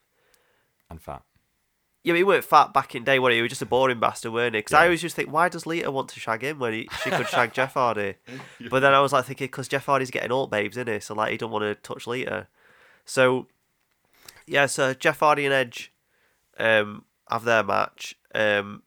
And 0.90 1.00
fat. 1.02 1.22
Yeah, 2.04 2.12
but 2.12 2.18
he 2.18 2.24
weren't 2.24 2.44
fat 2.44 2.72
back 2.72 2.94
in 2.94 3.04
day, 3.04 3.18
was 3.18 3.32
he? 3.32 3.36
He 3.36 3.42
was 3.42 3.50
just 3.50 3.62
a 3.62 3.66
boring 3.66 4.00
bastard, 4.00 4.32
weren't 4.32 4.54
he? 4.54 4.60
Because 4.60 4.74
I 4.74 4.84
always 4.84 5.02
just 5.02 5.16
think, 5.16 5.32
why 5.32 5.48
does 5.48 5.66
Lita 5.66 5.90
want 5.90 6.08
to 6.10 6.20
shag 6.20 6.42
him 6.42 6.58
when 6.58 6.72
he, 6.72 6.88
she 7.02 7.10
could 7.10 7.28
shag 7.28 7.52
Jeff 7.54 7.74
Hardy? 7.74 8.14
But 8.70 8.80
then 8.80 8.94
I 8.94 9.00
was 9.00 9.12
like 9.12 9.24
thinking, 9.24 9.46
because 9.46 9.68
Jeff 9.68 9.86
Hardy's 9.86 10.10
getting 10.10 10.30
alt 10.30 10.50
babes, 10.50 10.76
isn't 10.76 10.92
he? 10.92 11.00
So 11.00 11.14
like, 11.14 11.32
he 11.32 11.36
don't 11.36 11.50
want 11.50 11.64
to 11.64 11.74
touch 11.74 12.06
Lita. 12.06 12.46
So 13.04 13.46
yeah, 14.48 14.66
so 14.66 14.94
Jeff 14.94 15.20
Hardy 15.20 15.44
and 15.44 15.54
Edge 15.54 15.92
um, 16.58 17.04
have 17.30 17.44
their 17.44 17.62
match. 17.62 18.16
Um, 18.34 18.82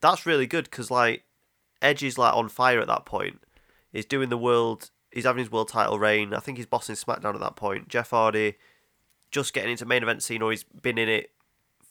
that's 0.00 0.26
really 0.26 0.46
good 0.46 0.64
because 0.64 0.90
like 0.90 1.24
Edge 1.82 2.02
is 2.02 2.18
like 2.18 2.34
on 2.34 2.48
fire 2.48 2.80
at 2.80 2.86
that 2.86 3.04
point. 3.04 3.40
He's 3.92 4.06
doing 4.06 4.28
the 4.28 4.38
world. 4.38 4.90
He's 5.10 5.24
having 5.24 5.40
his 5.40 5.52
world 5.52 5.68
title 5.68 5.98
reign. 5.98 6.34
I 6.34 6.40
think 6.40 6.58
he's 6.58 6.66
bossing 6.66 6.96
SmackDown 6.96 7.34
at 7.34 7.40
that 7.40 7.56
point. 7.56 7.88
Jeff 7.88 8.10
Hardy 8.10 8.54
just 9.30 9.52
getting 9.52 9.70
into 9.70 9.86
main 9.86 10.02
event 10.02 10.22
scene, 10.22 10.42
or 10.42 10.50
he's 10.50 10.64
been 10.64 10.98
in 10.98 11.08
it 11.08 11.30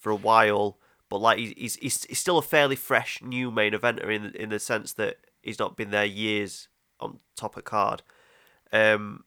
for 0.03 0.11
a 0.11 0.15
while, 0.15 0.77
but 1.09 1.19
like 1.19 1.39
he's 1.39 1.75
he's 1.77 2.03
he's, 2.05 2.19
still 2.19 2.37
a 2.37 2.41
fairly 2.41 2.75
fresh 2.75 3.21
new 3.23 3.49
main 3.49 3.71
eventer 3.71 4.09
in 4.13 4.35
in 4.35 4.49
the 4.49 4.59
sense 4.59 4.91
that 4.93 5.15
he's 5.41 5.57
not 5.59 5.77
been 5.77 5.91
there 5.91 6.05
years 6.05 6.67
on 6.99 7.19
top 7.37 7.55
of 7.57 7.63
card. 7.63 8.03
Um, 8.71 9.23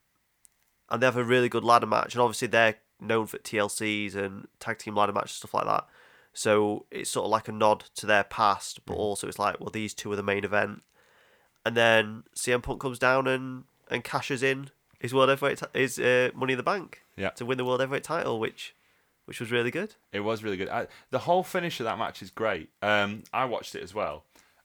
and 0.91 1.03
they 1.03 1.07
have 1.07 1.17
a 1.17 1.25
really 1.25 1.49
good 1.49 1.65
ladder 1.65 1.87
match, 1.87 2.15
and 2.15 2.21
obviously 2.23 2.49
they're 2.49 2.77
known 3.01 3.27
for 3.27 3.39
TLCs 3.39 4.15
and 4.15 4.47
tag 4.61 4.79
team 4.79 4.95
ladder 4.95 5.13
matches 5.13 5.33
stuff 5.33 5.55
like 5.55 5.65
that. 5.65 5.87
So 6.33 6.85
it's 6.91 7.11
sort 7.11 7.25
of 7.25 7.31
like 7.31 7.49
a 7.49 7.53
nod 7.53 7.85
to 7.97 8.07
their 8.07 8.25
past, 8.25 8.85
but 8.85 8.95
also 8.95 9.27
it's 9.27 9.39
like, 9.39 9.59
well, 9.59 9.71
these 9.71 9.95
two 9.95 10.13
are 10.13 10.17
the 10.17 10.23
main 10.23 10.45
event. 10.45 10.83
And 11.65 11.75
then 11.77 12.25
CM 12.37 12.63
Punk 12.63 12.81
comes 12.81 12.99
down 12.99 13.27
and, 13.27 13.65
and 13.91 14.05
cashes 14.05 14.43
in 14.43 14.71
his 15.01 15.13
world 15.15 15.31
heavyweight 15.31 15.59
ti- 15.59 15.81
his 15.81 15.99
uh, 15.99 16.31
Money 16.35 16.53
in 16.53 16.57
the 16.59 16.63
Bank 16.63 17.03
Yeah. 17.17 17.31
to 17.31 17.45
win 17.47 17.57
the 17.59 17.65
world 17.65 17.81
heavyweight 17.81 18.05
title, 18.05 18.39
which 18.39 18.75
which 19.27 19.41
was 19.41 19.53
really 19.53 19.71
good. 19.71 19.95
It 20.13 20.21
was 20.21 20.43
really 20.43 20.57
good. 20.57 20.69
I, 20.69 20.87
the 21.11 21.21
whole 21.21 21.43
finish 21.43 21.79
of 21.81 21.85
that 21.85 21.99
match 21.99 22.23
is 22.23 22.31
great. 22.31 22.71
Um, 22.83 23.25
I 23.33 23.45
watched 23.45 23.75
it 23.75 23.83
as 23.83 23.95
well, 23.95 24.25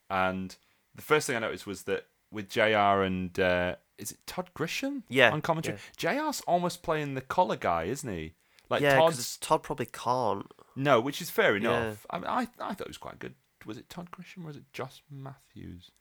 and 0.10 0.56
the 0.96 1.02
first 1.02 1.28
thing 1.28 1.36
I 1.36 1.40
noticed 1.40 1.68
was 1.68 1.84
that 1.84 2.06
with 2.32 2.50
Jr. 2.50 3.04
and 3.04 3.38
uh, 3.40 3.76
is 3.98 4.12
it 4.12 4.20
Todd 4.26 4.50
Grisham? 4.56 5.04
Yeah, 5.10 5.32
on 5.32 5.42
commentary. 5.42 5.78
Jr's 5.98 6.42
almost 6.42 6.82
playing 6.82 7.16
the 7.16 7.22
collar 7.22 7.58
guy, 7.58 7.84
isn't 7.84 8.10
he? 8.10 8.34
Like 8.70 8.82
yeah, 8.82 8.96
Todd's 8.96 9.18
because 9.18 9.38
Todd 9.38 9.64
probably 9.64 9.88
can't. 9.88 10.46
no, 10.76 11.02
which 11.02 11.22
is 11.22 11.30
fair 11.30 11.58
enough. 11.58 12.06
I, 12.10 12.18
mean, 12.20 12.28
I 12.28 12.48
I 12.60 12.74
thought 12.74 12.82
it 12.82 12.88
was 12.88 12.98
quite 12.98 13.20
good. 13.20 13.36
Was 13.66 13.78
it 13.78 13.90
Todd 13.90 14.10
Grisham 14.12 14.44
or 14.44 14.48
was 14.48 14.56
it 14.56 14.72
Josh 14.74 15.04
Matthews? 15.12 15.92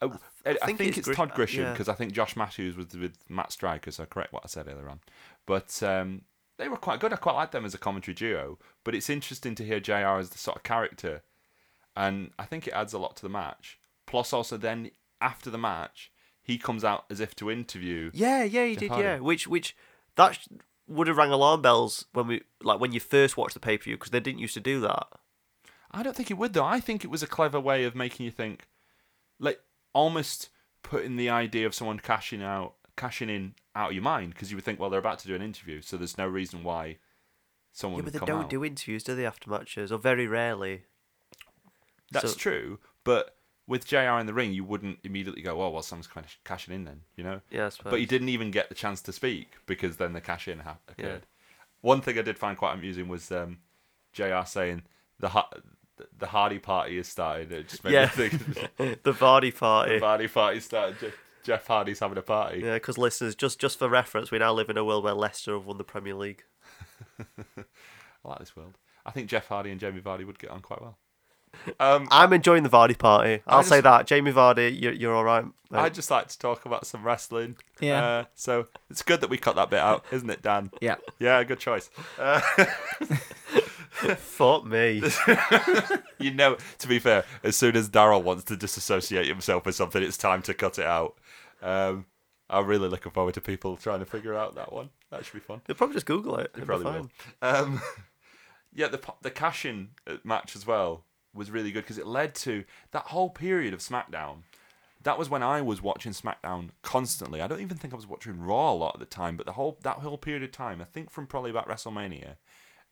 Oh, 0.00 0.18
I, 0.44 0.50
I 0.50 0.66
think 0.66 0.78
think, 0.78 0.88
it's 0.90 0.98
it's, 0.98 1.06
Grish- 1.06 1.18
uh, 1.18 1.26
Todd 1.26 1.34
Grisham 1.34 1.58
yeah. 1.58 1.72
because 1.72 1.88
I 1.88 1.94
think 1.94 2.12
Josh 2.12 2.36
Matthews 2.36 2.76
was 2.76 2.96
with 2.96 3.16
Matt 3.28 3.52
Striker, 3.52 3.90
so 3.90 4.06
correct 4.06 4.32
what 4.32 4.42
I 4.44 4.48
said 4.48 4.68
earlier 4.68 4.88
on. 4.88 5.00
But 5.46 5.82
um, 5.82 6.22
they 6.58 6.68
were 6.68 6.76
quite 6.76 7.00
good. 7.00 7.12
I 7.12 7.16
quite 7.16 7.34
liked 7.34 7.52
them 7.52 7.64
as 7.64 7.74
a 7.74 7.78
commentary 7.78 8.14
duo. 8.14 8.58
But 8.84 8.94
it's 8.94 9.10
interesting 9.10 9.54
to 9.56 9.64
hear 9.64 9.80
JR 9.80 10.18
as 10.18 10.30
the 10.30 10.38
sort 10.38 10.56
of 10.56 10.62
character, 10.62 11.22
and 11.96 12.30
I 12.38 12.44
think 12.44 12.66
it 12.66 12.72
adds 12.74 12.92
a 12.92 12.98
lot 12.98 13.16
to 13.16 13.22
the 13.22 13.28
match. 13.28 13.78
Plus, 14.06 14.32
also 14.32 14.56
then 14.56 14.90
after 15.20 15.50
the 15.50 15.58
match, 15.58 16.10
he 16.42 16.58
comes 16.58 16.84
out 16.84 17.06
as 17.10 17.20
if 17.20 17.34
to 17.36 17.50
interview. 17.50 18.10
Yeah, 18.14 18.44
yeah, 18.44 18.66
he 18.66 18.74
Jeff 18.74 18.80
did. 18.80 18.90
Hardy. 18.90 19.04
Yeah, 19.04 19.18
which 19.20 19.46
which 19.48 19.76
that 20.16 20.34
sh- 20.36 20.48
would 20.86 21.06
have 21.06 21.16
rang 21.16 21.30
alarm 21.30 21.62
bells 21.62 22.04
when 22.12 22.26
we 22.26 22.42
like 22.62 22.80
when 22.80 22.92
you 22.92 23.00
first 23.00 23.36
watched 23.36 23.54
the 23.54 23.60
pay 23.60 23.78
per 23.78 23.84
view 23.84 23.96
because 23.96 24.10
they 24.10 24.20
didn't 24.20 24.40
used 24.40 24.54
to 24.54 24.60
do 24.60 24.80
that. 24.80 25.06
I 25.90 26.02
don't 26.02 26.14
think 26.16 26.30
it 26.30 26.38
would 26.38 26.52
though. 26.52 26.64
I 26.64 26.80
think 26.80 27.04
it 27.04 27.10
was 27.10 27.22
a 27.22 27.26
clever 27.26 27.60
way 27.60 27.84
of 27.84 27.94
making 27.94 28.26
you 28.26 28.32
think, 28.32 28.66
like 29.38 29.60
almost 29.92 30.50
putting 30.82 31.16
the 31.16 31.30
idea 31.30 31.66
of 31.66 31.74
someone 31.74 31.98
cashing 31.98 32.42
out, 32.42 32.74
cashing 32.96 33.28
in 33.30 33.54
out 33.74 33.88
of 33.90 33.94
your 33.94 34.02
mind 34.02 34.34
because 34.34 34.50
you 34.50 34.56
would 34.56 34.64
think, 34.64 34.78
well, 34.80 34.90
they're 34.90 35.00
about 35.00 35.18
to 35.20 35.26
do 35.28 35.34
an 35.34 35.42
interview, 35.42 35.80
so 35.80 35.96
there's 35.96 36.18
no 36.18 36.26
reason 36.26 36.62
why 36.62 36.98
someone 37.72 37.98
Yeah, 37.98 38.04
but 38.04 38.12
would 38.14 38.22
they 38.22 38.26
don't 38.26 38.44
out. 38.44 38.50
do 38.50 38.64
interviews, 38.64 39.02
do 39.02 39.14
they, 39.16 39.26
after 39.26 39.50
matches, 39.50 39.90
or 39.90 39.98
very 39.98 40.26
rarely. 40.26 40.82
That's 42.10 42.32
so- 42.32 42.38
true, 42.38 42.78
but 43.02 43.36
with 43.66 43.86
Jr 43.86 43.96
in 44.20 44.26
the 44.26 44.34
ring, 44.34 44.52
you 44.52 44.62
wouldn't 44.62 44.98
immediately 45.04 45.40
go, 45.42 45.60
oh, 45.62 45.70
well, 45.70 45.82
someone's 45.82 46.06
kind 46.06 46.24
of 46.26 46.36
cashing 46.44 46.74
in 46.74 46.84
then, 46.84 47.00
you 47.16 47.24
know. 47.24 47.40
Yeah, 47.50 47.70
But 47.82 47.98
he 47.98 48.04
didn't 48.06 48.28
even 48.28 48.50
get 48.50 48.68
the 48.68 48.74
chance 48.74 49.00
to 49.02 49.12
speak 49.12 49.52
because 49.66 49.96
then 49.96 50.12
the 50.12 50.20
cash 50.20 50.46
in 50.48 50.60
ha- 50.60 50.76
occurred. 50.88 51.22
Yeah. 51.22 51.48
One 51.80 52.00
thing 52.02 52.18
I 52.18 52.22
did 52.22 52.38
find 52.38 52.56
quite 52.58 52.74
amusing 52.74 53.08
was 53.08 53.32
um, 53.32 53.58
Jr 54.12 54.42
saying 54.44 54.82
the 55.18 55.30
ha- 55.30 55.48
the 56.18 56.26
Hardy 56.26 56.58
party 56.58 56.96
has 56.98 57.08
started. 57.08 57.52
It 57.52 57.68
just 57.68 57.84
made 57.84 57.92
Yeah. 57.94 58.10
me 58.18 58.28
think 58.28 59.02
the 59.02 59.12
Vardy 59.12 59.56
party. 59.56 59.98
the 59.98 60.04
Hardy 60.04 60.28
party 60.28 60.60
started. 60.60 61.12
Je- 61.44 61.52
Jeff 61.52 61.66
Hardy's 61.66 62.00
having 62.00 62.18
a 62.18 62.22
party. 62.22 62.60
Yeah, 62.64 62.74
because 62.74 62.98
listeners, 62.98 63.34
just 63.34 63.58
just 63.58 63.78
for 63.78 63.88
reference, 63.88 64.30
we 64.30 64.38
now 64.38 64.52
live 64.52 64.70
in 64.70 64.76
a 64.76 64.84
world 64.84 65.04
where 65.04 65.14
Leicester 65.14 65.54
have 65.54 65.66
won 65.66 65.78
the 65.78 65.84
Premier 65.84 66.14
League. 66.14 66.42
I 67.18 67.64
like 68.28 68.38
this 68.38 68.56
world. 68.56 68.74
I 69.06 69.10
think 69.10 69.28
Jeff 69.28 69.48
Hardy 69.48 69.70
and 69.70 69.78
Jamie 69.80 70.00
Vardy 70.00 70.26
would 70.26 70.38
get 70.38 70.50
on 70.50 70.60
quite 70.60 70.80
well. 70.80 70.98
Um, 71.78 72.08
I'm 72.10 72.32
enjoying 72.32 72.62
the 72.64 72.68
Vardy 72.68 72.98
party. 72.98 73.42
I'll 73.46 73.62
say 73.62 73.80
that. 73.80 74.06
Jamie 74.08 74.32
Vardy, 74.32 74.80
you're, 74.80 74.92
you're 74.92 75.14
all 75.14 75.22
right. 75.24 75.44
mate. 75.44 75.78
I'd 75.78 75.94
just 75.94 76.10
like 76.10 76.26
to 76.28 76.38
talk 76.38 76.64
about 76.66 76.84
some 76.86 77.04
wrestling. 77.04 77.56
Yeah. 77.80 78.04
Uh, 78.04 78.24
so 78.34 78.66
it's 78.90 79.02
good 79.02 79.20
that 79.20 79.30
we 79.30 79.38
cut 79.38 79.54
that 79.56 79.70
bit 79.70 79.78
out, 79.78 80.04
isn't 80.10 80.28
it, 80.30 80.42
Dan? 80.42 80.72
Yeah. 80.80 80.96
Yeah, 81.20 81.44
good 81.44 81.60
choice. 81.60 81.90
Uh, 82.18 82.40
Fuck 83.94 84.66
me. 84.66 85.02
you 86.18 86.32
know, 86.32 86.56
to 86.78 86.88
be 86.88 86.98
fair, 86.98 87.24
as 87.42 87.56
soon 87.56 87.76
as 87.76 87.88
Daryl 87.88 88.22
wants 88.22 88.44
to 88.44 88.56
disassociate 88.56 89.28
himself 89.28 89.64
with 89.66 89.74
something, 89.74 90.02
it's 90.02 90.16
time 90.16 90.42
to 90.42 90.54
cut 90.54 90.78
it 90.78 90.86
out. 90.86 91.16
Um, 91.62 92.06
I'm 92.50 92.66
really 92.66 92.88
looking 92.88 93.12
forward 93.12 93.34
to 93.34 93.40
people 93.40 93.76
trying 93.76 94.00
to 94.00 94.06
figure 94.06 94.34
out 94.34 94.54
that 94.56 94.72
one. 94.72 94.90
That 95.10 95.24
should 95.24 95.34
be 95.34 95.40
fun. 95.40 95.62
You'll 95.68 95.76
probably 95.76 95.94
just 95.94 96.06
Google 96.06 96.36
it. 96.38 96.50
It'll 96.54 96.66
Probably 96.66 96.86
will. 96.92 97.10
Um, 97.40 97.80
yeah, 98.74 98.88
the 98.88 99.00
the 99.22 99.30
cash 99.30 99.64
in 99.64 99.90
match 100.24 100.56
as 100.56 100.66
well 100.66 101.04
was 101.32 101.50
really 101.50 101.72
good 101.72 101.82
because 101.82 101.98
it 101.98 102.06
led 102.06 102.34
to 102.34 102.64
that 102.92 103.04
whole 103.06 103.30
period 103.30 103.72
of 103.74 103.80
SmackDown. 103.80 104.42
That 105.02 105.18
was 105.18 105.28
when 105.28 105.42
I 105.42 105.60
was 105.60 105.82
watching 105.82 106.12
SmackDown 106.12 106.70
constantly. 106.82 107.40
I 107.40 107.46
don't 107.46 107.60
even 107.60 107.76
think 107.76 107.92
I 107.92 107.96
was 107.96 108.06
watching 108.06 108.40
Raw 108.40 108.72
a 108.72 108.74
lot 108.74 108.94
at 108.94 109.00
the 109.00 109.06
time, 109.06 109.36
but 109.36 109.46
the 109.46 109.52
whole 109.52 109.78
that 109.82 109.98
whole 109.98 110.18
period 110.18 110.42
of 110.42 110.52
time, 110.52 110.80
I 110.80 110.84
think 110.84 111.10
from 111.10 111.26
probably 111.26 111.50
about 111.50 111.68
WrestleMania 111.68 112.36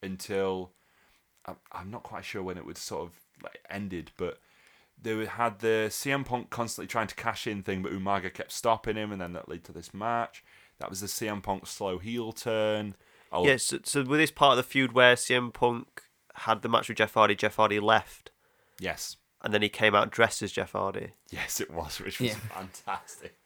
until 0.03 0.73
I'm, 1.47 1.57
I'm 1.73 1.91
not 1.91 2.03
quite 2.03 2.25
sure 2.25 2.43
when 2.43 2.59
it 2.59 2.65
would 2.67 2.79
sort 2.79 3.03
of 3.03 3.13
like 3.43 3.61
ended, 3.71 4.13
but 4.17 4.39
they 5.01 5.25
had 5.27 5.59
the 5.59 5.87
CM 5.91 6.25
Punk 6.25 6.51
constantly 6.51 6.87
trying 6.87 7.09
to 7.09 7.15
cash 7.15 7.47
in 7.47 7.63
thing, 7.63 7.83
but 7.83 7.93
Umaga 7.93 8.33
kept 8.33 8.53
stopping 8.53 8.97
him, 8.97 9.11
and 9.13 9.21
then 9.21 9.33
that 9.33 9.49
led 9.49 9.65
to 9.65 9.73
this 9.73 9.93
match. 9.93 10.45
That 10.79 10.91
was 10.91 11.01
the 11.01 11.07
CM 11.09 11.43
Punk 11.43 11.67
slow 11.67 11.99
heel 11.99 12.33
turn. 12.33 12.95
Oh, 13.33 13.45
Yes, 13.47 13.65
so, 13.65 13.79
so 13.85 14.03
with 14.05 14.21
this 14.21 14.31
part 14.31 14.53
of 14.53 14.57
the 14.59 14.63
feud 14.71 14.93
where 14.93 15.15
CM 15.17 15.53
Punk 15.53 16.03
had 16.35 16.63
the 16.63 16.69
match 16.69 16.89
with 16.89 16.99
Jeff 16.99 17.15
Hardy, 17.15 17.35
Jeff 17.35 17.57
Hardy 17.57 17.81
left, 17.81 18.31
yes, 18.79 19.17
and 19.43 19.53
then 19.53 19.63
he 19.63 19.69
came 19.69 19.95
out 19.95 20.11
dressed 20.11 20.43
as 20.43 20.53
Jeff 20.53 20.73
Hardy. 20.73 21.13
yes, 21.31 21.61
it 21.61 21.71
was, 21.71 21.99
which 22.01 22.21
was 22.21 22.29
Yeah. 22.31 22.35
fantastic. 22.35 23.37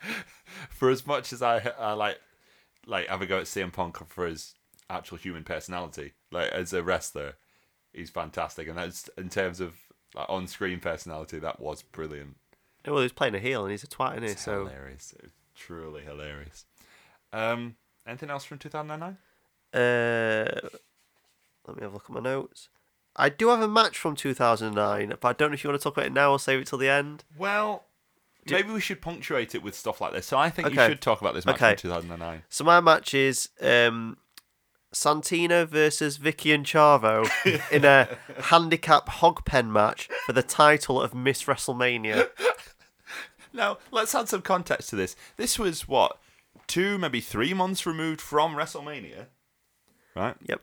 for 0.70 0.90
as 0.90 1.06
much 1.06 1.32
as 1.32 1.42
I, 1.42 1.58
I 1.78 1.92
like, 1.92 2.18
like 2.86 3.08
have 3.08 3.22
a 3.22 3.26
go 3.26 3.38
at 3.38 3.44
CM 3.44 3.72
Punk 3.72 3.98
for 4.08 4.26
his 4.26 4.54
actual 4.90 5.18
human 5.18 5.44
personality, 5.44 6.12
like 6.30 6.50
as 6.50 6.72
a 6.72 6.82
wrestler, 6.82 7.34
he's 7.92 8.10
fantastic, 8.10 8.68
and 8.68 8.78
that's 8.78 9.08
in 9.18 9.28
terms 9.28 9.60
of 9.60 9.74
like, 10.14 10.26
on-screen 10.28 10.80
personality, 10.80 11.38
that 11.38 11.60
was 11.60 11.82
brilliant. 11.82 12.36
Well, 12.86 12.96
he 12.98 13.02
was 13.02 13.12
playing 13.12 13.34
a 13.34 13.38
heel, 13.40 13.64
and 13.64 13.70
he's 13.70 13.84
a 13.84 13.86
twat, 13.86 14.12
isn't 14.12 14.22
he? 14.22 14.30
It's 14.30 14.44
So 14.44 14.64
hilarious, 14.66 15.14
truly 15.54 16.02
hilarious. 16.02 16.64
Um, 17.32 17.76
anything 18.06 18.30
else 18.30 18.44
from 18.44 18.58
2009? 18.58 19.18
Uh, 19.74 20.68
let 21.66 21.76
me 21.76 21.82
have 21.82 21.90
a 21.92 21.94
look 21.94 22.04
at 22.08 22.10
my 22.14 22.20
notes. 22.20 22.68
I 23.16 23.28
do 23.28 23.48
have 23.48 23.60
a 23.60 23.68
match 23.68 23.98
from 23.98 24.14
2009, 24.16 25.14
but 25.20 25.28
I 25.28 25.32
don't 25.32 25.50
know 25.50 25.54
if 25.54 25.64
you 25.64 25.70
want 25.70 25.80
to 25.80 25.84
talk 25.84 25.96
about 25.96 26.06
it 26.06 26.12
now 26.12 26.30
or 26.32 26.38
save 26.38 26.60
it 26.60 26.66
till 26.68 26.78
the 26.78 26.88
end. 26.88 27.24
Well, 27.36 27.84
maybe 28.48 28.72
we 28.72 28.80
should 28.80 29.02
punctuate 29.02 29.54
it 29.54 29.62
with 29.62 29.74
stuff 29.74 30.00
like 30.00 30.12
this. 30.12 30.26
So 30.26 30.38
I 30.38 30.50
think 30.50 30.70
you 30.70 30.76
should 30.80 31.00
talk 31.00 31.20
about 31.20 31.34
this 31.34 31.44
match 31.44 31.56
Okay. 31.56 31.70
from 31.72 31.78
2009. 31.90 32.44
So 32.48 32.64
my 32.64 32.80
match 32.80 33.12
is 33.14 33.50
um, 33.60 34.16
Santina 34.92 35.66
versus 35.66 36.18
Vickie 36.18 36.54
and 36.54 36.64
Chavo 36.64 37.28
in 37.70 37.84
a 37.84 38.16
handicap 38.44 39.08
hog 39.08 39.44
pen 39.44 39.72
match 39.72 40.08
for 40.26 40.32
the 40.32 40.42
title 40.42 41.00
of 41.00 41.14
Miss 41.14 41.44
WrestleMania. 41.44 42.28
Now, 43.52 43.78
let's 43.90 44.14
add 44.14 44.28
some 44.28 44.42
context 44.42 44.90
to 44.90 44.96
this. 44.96 45.16
This 45.36 45.58
was 45.58 45.88
what 45.88 46.18
two, 46.66 46.98
maybe 46.98 47.20
three 47.20 47.54
months 47.54 47.86
removed 47.86 48.20
from 48.20 48.54
WrestleMania, 48.54 49.26
right? 50.14 50.36
Yep. 50.42 50.60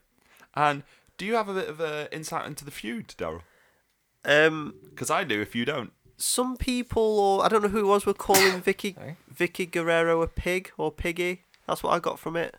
And 0.54 0.84
do 1.18 1.26
you 1.26 1.36
have 1.36 1.50
a 1.50 1.54
bit 1.54 1.68
of 1.68 1.82
uh, 1.82 2.08
insight 2.12 2.46
into 2.46 2.64
the 2.66 2.72
feud, 2.72 3.10
Daryl? 3.18 3.42
Um, 4.24 4.76
Because 4.90 5.10
I 5.10 5.24
do. 5.24 5.42
If 5.42 5.56
you 5.56 5.66
don't, 5.66 5.92
some 6.18 6.58
people, 6.58 7.20
or 7.20 7.44
I 7.44 7.48
don't 7.48 7.62
know 7.62 7.70
who 7.70 7.80
it 7.80 7.88
was, 7.88 8.06
were 8.06 8.14
calling 8.14 8.62
Vickie 8.62 8.96
Sorry? 8.96 9.18
Vickie 9.34 9.70
Guerrero 9.70 10.22
a 10.22 10.28
pig 10.28 10.72
or 10.78 10.92
piggy. 10.92 11.44
That's 11.68 11.84
what 11.84 11.92
I 11.92 12.00
got 12.00 12.20
from 12.20 12.36
it. 12.36 12.56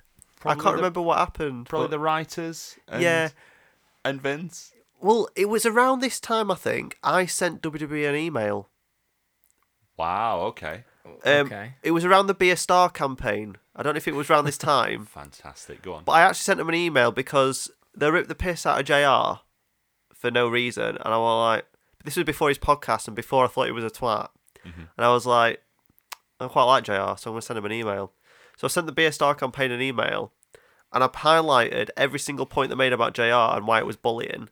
Probably 0.47 0.61
I 0.61 0.63
can't 0.65 0.77
the- 0.77 0.83
remember 0.83 1.03
what 1.03 1.19
happened. 1.19 1.67
probably 1.69 1.87
but- 1.89 1.91
the 1.93 1.99
writers, 1.99 2.77
and, 2.89 3.03
Yeah. 3.03 3.29
and 4.05 4.21
Vince. 4.23 4.73
Well, 5.01 5.29
it 5.37 5.49
was 5.51 5.67
around 5.67 6.01
this 6.01 6.19
time 6.21 6.51
I 6.51 6.55
think 6.55 6.99
I 7.03 7.27
sent 7.27 7.61
WWE 7.63 8.07
an 8.09 8.15
email 8.17 8.69
Wow. 9.97 10.41
Okay. 10.49 10.85
Um, 11.25 11.47
Okay. 11.47 11.75
It 11.83 11.93
was 11.93 12.05
around 12.05 12.27
the 12.27 12.35
Be 12.35 12.51
a 12.51 12.57
Star 12.57 12.91
campaign. 12.91 13.57
I 13.75 13.83
don't 13.83 13.95
know 13.95 13.99
if 13.99 14.09
it 14.09 14.15
was 14.15 14.29
around 14.31 14.45
this 14.45 14.59
time, 14.75 15.07
Fantastic. 15.07 15.83
Go 15.83 15.95
on. 15.95 16.05
but 16.05 16.13
I 16.13 16.23
actually 16.23 16.43
sent 16.45 16.59
them 16.59 16.69
an 16.69 16.75
email 16.75 17.13
because 17.13 17.71
they 17.97 18.11
ripped 18.11 18.29
the 18.29 18.35
piss 18.35 18.67
out 18.67 18.79
of 18.81 18.87
JR 18.87 19.41
for 20.15 20.31
no 20.31 20.49
reason. 20.49 20.97
And 20.99 21.15
I 21.15 21.19
was 21.19 21.55
like, 21.57 21.67
this 22.05 22.17
was 22.17 22.25
before 22.25 22.49
his 22.49 22.59
podcast 22.59 23.07
and 23.07 23.17
before 23.17 23.45
I 23.45 23.49
thought 23.49 23.67
he 23.67 23.73
was 23.73 23.85
a 23.85 23.91
twat. 23.91 24.29
And 24.65 24.89
I 24.99 25.09
was 25.11 25.27
like, 25.27 25.63
I 26.41 26.49
quite 26.49 26.65
like 26.65 26.85
JR, 26.85 27.17
so 27.17 27.31
I'm 27.31 27.33
going 27.33 27.41
to 27.41 27.47
send 27.47 27.57
him 27.59 27.65
an 27.67 27.73
email. 27.73 28.13
So 28.57 28.67
I 28.67 28.69
sent 28.69 28.87
the 28.87 28.93
Be 28.93 29.05
a 29.07 29.13
Star 29.13 29.35
campaign 29.35 29.71
an 29.71 29.81
email 29.81 30.33
and 30.97 31.05
I've 31.05 31.13
highlighted 31.13 31.91
every 31.95 32.19
single 32.19 32.47
point 32.47 32.71
they 32.71 32.75
made 32.75 32.95
about 32.95 33.13
JR 33.13 33.23
and 33.55 33.67
why 33.67 33.79
it 33.79 33.87
was 33.87 33.97
bullying. 33.97 34.49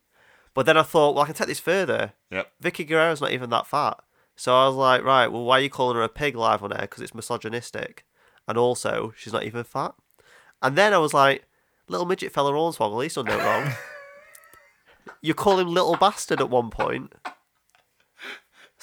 But 0.52 0.66
then 0.66 0.76
I 0.76 0.82
thought, 0.82 1.14
well, 1.14 1.24
I 1.24 1.26
can 1.26 1.34
take 1.34 1.46
this 1.46 1.58
further. 1.58 2.12
Yep. 2.30 2.52
Vickie 2.62 2.86
Guerrero's 2.86 3.22
not 3.22 3.32
even 3.32 3.48
that 3.48 3.66
fat. 3.66 3.98
So 4.36 4.54
I 4.54 4.66
was 4.66 4.76
like, 4.76 5.02
right, 5.02 5.28
well, 5.28 5.42
why 5.42 5.58
are 5.58 5.62
you 5.62 5.70
calling 5.70 5.96
her 5.96 6.02
a 6.02 6.08
pig 6.10 6.36
live 6.36 6.62
on 6.62 6.70
air? 6.70 6.82
Because 6.82 7.02
it's 7.02 7.14
misogynistic. 7.14 8.04
And 8.46 8.58
also, 8.58 9.14
she's 9.16 9.32
not 9.32 9.44
even 9.44 9.64
fat. 9.64 9.94
And 10.60 10.76
then 10.76 10.92
I 10.92 10.98
was 10.98 11.14
like, 11.14 11.46
little 11.88 12.04
midget 12.04 12.30
fella 12.30 12.52
Hornswoggle, 12.52 13.02
he's 13.02 13.14
done 13.14 13.24
no 13.24 13.38
wrong. 13.38 13.72
you 15.22 15.32
call 15.32 15.58
him 15.58 15.68
little 15.68 15.96
bastard 15.96 16.42
at 16.42 16.50
one 16.50 16.68
point. 16.68 17.14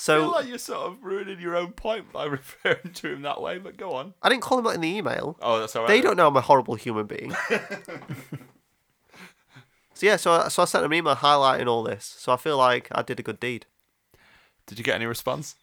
I 0.10 0.18
feel 0.18 0.32
like 0.32 0.48
you're 0.48 0.58
sort 0.58 0.80
of 0.88 1.04
ruining 1.04 1.40
your 1.40 1.56
own 1.56 1.72
point 1.74 2.12
by 2.12 2.26
referring 2.38 2.94
to 2.94 3.08
him 3.14 3.22
that 3.24 3.42
way. 3.42 3.58
But 3.58 3.78
go 3.78 3.94
on. 3.94 4.14
I 4.22 4.30
didn't 4.30 4.42
call 4.42 4.60
him 4.60 4.66
that 4.66 4.76
in 4.76 4.82
the 4.82 4.88
email. 4.88 5.38
Oh, 5.42 5.60
that's 5.60 5.76
all 5.76 5.84
right. 5.84 5.88
They 5.90 6.02
don't 6.02 6.18
know 6.18 6.28
I'm 6.28 6.36
a 6.38 6.42
horrible 6.42 6.76
human 6.76 7.06
being. 7.08 7.36
so 9.94 10.06
yeah, 10.06 10.16
so 10.16 10.32
I, 10.32 10.48
so 10.48 10.64
I 10.64 10.66
sent 10.66 10.86
an 10.86 10.94
email 10.94 11.16
highlighting 11.16 11.68
all 11.68 11.84
this. 11.84 12.16
So 12.18 12.32
I 12.32 12.38
feel 12.38 12.58
like 12.58 12.88
I 12.92 13.02
did 13.02 13.20
a 13.20 13.24
good 13.24 13.40
deed. 13.40 13.66
Did 14.66 14.78
you 14.78 14.84
get 14.84 14.96
any 14.96 15.06
response? 15.06 15.56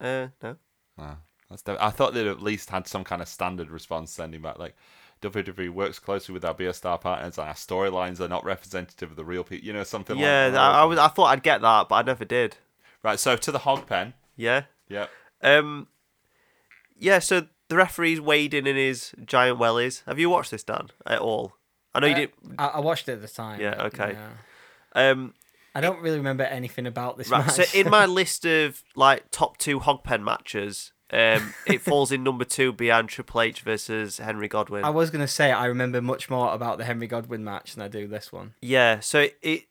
Uh, 0.00 0.28
no. 0.42 0.56
No. 0.98 1.16
That's 1.50 1.62
def- 1.62 1.78
I 1.80 1.90
thought 1.90 2.14
they'd 2.14 2.26
at 2.26 2.42
least 2.42 2.70
had 2.70 2.86
some 2.86 3.04
kind 3.04 3.22
of 3.22 3.28
standard 3.28 3.70
response 3.70 4.10
sending 4.12 4.42
back 4.42 4.58
like 4.58 4.76
WWE 5.22 5.70
works 5.70 5.98
closely 5.98 6.32
with 6.32 6.44
our 6.44 6.54
Be 6.54 6.66
a 6.66 6.72
Star 6.74 6.98
partners 6.98 7.38
and 7.38 7.48
our 7.48 7.54
storylines 7.54 8.20
are 8.20 8.28
not 8.28 8.44
representative 8.44 9.10
of 9.10 9.16
the 9.16 9.24
real 9.24 9.44
people. 9.44 9.66
You 9.66 9.72
know, 9.72 9.84
something 9.84 10.18
Yeah, 10.18 10.44
like 10.44 10.52
that. 10.54 10.60
I, 10.60 10.80
I 10.80 10.84
was. 10.84 10.98
I 10.98 11.08
thought 11.08 11.26
I'd 11.26 11.42
get 11.42 11.60
that, 11.62 11.88
but 11.88 11.94
I 11.94 12.02
never 12.02 12.24
did. 12.24 12.56
Right, 13.06 13.20
so 13.20 13.36
to 13.36 13.52
the 13.52 13.60
hog 13.60 13.86
pen. 13.86 14.14
Yeah. 14.34 14.62
Yep. 14.88 15.08
Um. 15.40 15.86
Yeah. 16.98 17.20
So 17.20 17.46
the 17.68 17.76
referee's 17.76 18.20
wading 18.20 18.66
in 18.66 18.74
his 18.74 19.12
giant 19.24 19.60
wellies. 19.60 20.02
Have 20.06 20.18
you 20.18 20.28
watched 20.28 20.50
this, 20.50 20.64
Dan? 20.64 20.88
At 21.06 21.20
all? 21.20 21.52
I 21.94 22.00
know 22.00 22.08
you 22.08 22.14
Uh, 22.14 22.16
did. 22.16 22.30
I, 22.58 22.66
I 22.66 22.80
watched 22.80 23.08
it 23.08 23.12
at 23.12 23.22
the 23.22 23.28
time. 23.28 23.60
Yeah, 23.60 23.76
but, 23.76 23.94
okay. 23.94 24.16
yeah. 24.18 25.10
Um. 25.10 25.34
I 25.72 25.80
don't 25.80 26.00
really 26.00 26.16
remember 26.16 26.42
anything 26.42 26.86
about 26.86 27.16
this 27.16 27.28
Right. 27.30 27.46
match. 27.46 27.54
So 27.54 27.78
in 27.78 27.90
my 27.90 28.06
list 28.20 28.44
of 28.44 28.82
like 28.96 29.30
top 29.30 29.56
two 29.58 29.78
hog 29.78 30.02
pen 30.02 30.24
matches, 30.24 30.92
um, 31.12 31.54
it 31.66 31.82
falls 31.82 32.10
in 32.10 32.24
number 32.24 32.44
two 32.44 32.72
behind 32.72 33.08
Triple 33.10 33.42
H 33.42 33.60
versus 33.60 34.18
Henry 34.18 34.48
Godwinn. 34.48 34.84
I 34.84 34.90
was 34.90 35.10
gonna 35.10 35.28
say 35.28 35.52
I 35.52 35.66
remember 35.66 36.00
much 36.02 36.28
more 36.28 36.52
about 36.52 36.78
the 36.78 36.84
Henry 36.84 37.06
Godwinn 37.06 37.44
match 37.44 37.74
than 37.74 37.84
I 37.84 37.88
do 37.88 38.08
this 38.08 38.32
one. 38.32 38.54
Yeah, 38.60 38.98
so 38.98 39.20
it, 39.20 39.36
it 39.42 39.64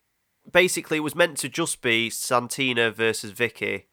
basically 0.52 0.98
it 0.98 1.02
was 1.02 1.16
meant 1.16 1.38
to 1.38 1.50
just 1.50 1.82
be 1.82 2.10
Santina 2.10 2.92
versus 2.92 3.32
Vickie, 3.32 3.84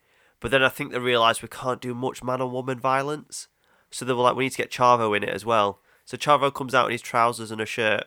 but 0.41 0.51
then 0.51 0.63
I 0.63 0.69
think 0.69 0.93
they 0.93 0.99
realised 0.99 1.43
we 1.43 1.49
can't 1.49 1.81
do 1.81 1.95
much 1.95 2.23
man 2.23 2.41
on 2.41 2.53
woman 2.53 2.79
violence, 2.81 3.49
so 3.91 4.05
they 4.05 4.13
were 4.13 4.23
like, 4.23 4.37
we 4.37 4.45
need 4.45 4.51
to 4.51 4.59
get 4.59 4.71
Chavo 4.71 5.17
in 5.17 5.23
it 5.23 5.29
as 5.29 5.45
well. 5.45 5.81
So 6.05 6.17
Chavo 6.17 6.53
comes 6.53 6.75
out 6.75 6.87
in 6.87 6.93
his 6.93 7.03
trousers 7.03 7.51
and 7.51 7.61
a 7.61 7.67
shirt, 7.67 8.05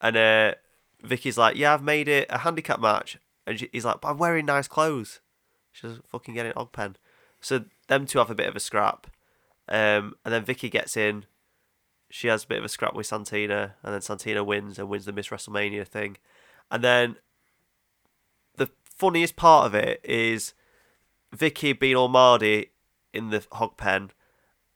and 0.00 0.16
uh, 0.16 0.54
Vickie's 1.04 1.38
like, 1.38 1.56
yeah, 1.56 1.74
I've 1.74 1.82
made 1.82 2.08
it 2.08 2.26
a 2.30 2.38
handicap 2.38 2.80
match, 2.80 3.18
and 3.46 3.58
she, 3.58 3.68
he's 3.72 3.84
like, 3.84 4.00
but 4.00 4.08
I'm 4.08 4.18
wearing 4.18 4.46
nice 4.46 4.68
clothes. 4.68 5.20
She's 5.70 5.98
fucking 6.08 6.34
getting 6.34 6.52
og 6.54 6.72
pen. 6.72 6.96
So 7.40 7.64
them 7.88 8.06
two 8.06 8.18
have 8.18 8.30
a 8.30 8.34
bit 8.34 8.48
of 8.48 8.56
a 8.56 8.60
scrap, 8.60 9.06
um, 9.68 10.14
and 10.24 10.32
then 10.32 10.44
Vickie 10.44 10.70
gets 10.70 10.96
in. 10.96 11.26
She 12.10 12.28
has 12.28 12.44
a 12.44 12.46
bit 12.46 12.58
of 12.58 12.64
a 12.64 12.68
scrap 12.68 12.94
with 12.94 13.06
Santina, 13.06 13.76
and 13.82 13.94
then 13.94 14.02
Santina 14.02 14.44
wins 14.44 14.78
and 14.78 14.88
wins 14.88 15.06
the 15.06 15.12
Miss 15.12 15.28
WrestleMania 15.28 15.86
thing. 15.86 16.18
And 16.70 16.84
then 16.84 17.16
the 17.31 17.31
funniest 19.02 19.34
part 19.34 19.66
of 19.66 19.74
it 19.74 20.00
is 20.04 20.54
Vickie 21.36 21.76
being 21.76 21.96
all 21.96 22.06
Mardy 22.06 22.70
in 23.12 23.30
the 23.30 23.44
hog 23.50 23.76
pen, 23.76 24.12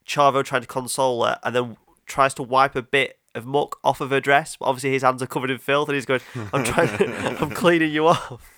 Chavo 0.05 0.43
trying 0.43 0.63
to 0.63 0.67
console 0.67 1.23
her, 1.23 1.39
and 1.43 1.55
then 1.55 1.77
tries 2.05 2.33
to 2.33 2.43
wipe 2.43 2.75
a 2.75 2.81
bit 2.81 3.19
of 3.33 3.45
muck 3.45 3.79
off 3.85 4.01
of 4.01 4.09
her 4.09 4.19
dress. 4.19 4.57
But 4.57 4.65
obviously, 4.65 4.91
his 4.91 5.03
hands 5.03 5.23
are 5.23 5.27
covered 5.27 5.49
in 5.49 5.59
filth, 5.59 5.87
and 5.87 5.95
he's 5.95 6.05
going, 6.05 6.19
"I'm 6.51 6.65
trying, 6.65 6.97
to, 6.97 7.37
I'm 7.41 7.51
cleaning 7.51 7.91
you 7.93 8.07
off." 8.07 8.51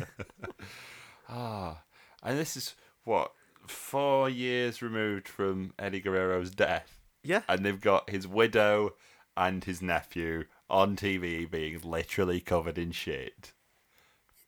Ah, 1.32 1.82
and 2.24 2.36
this 2.36 2.56
is 2.56 2.74
what 3.04 3.30
four 3.68 4.28
years 4.28 4.82
removed 4.82 5.28
from 5.28 5.72
Eddie 5.78 6.00
Guerrero's 6.00 6.50
death, 6.50 6.98
Yeah, 7.22 7.42
and 7.48 7.64
they've 7.64 7.80
got 7.80 8.10
his 8.10 8.26
widow 8.26 8.94
and 9.36 9.62
his 9.62 9.80
nephew 9.80 10.46
on 10.68 10.96
TV 10.96 11.48
being 11.48 11.80
literally 11.84 12.40
covered 12.40 12.78
in 12.78 12.90
shit. 12.90 13.52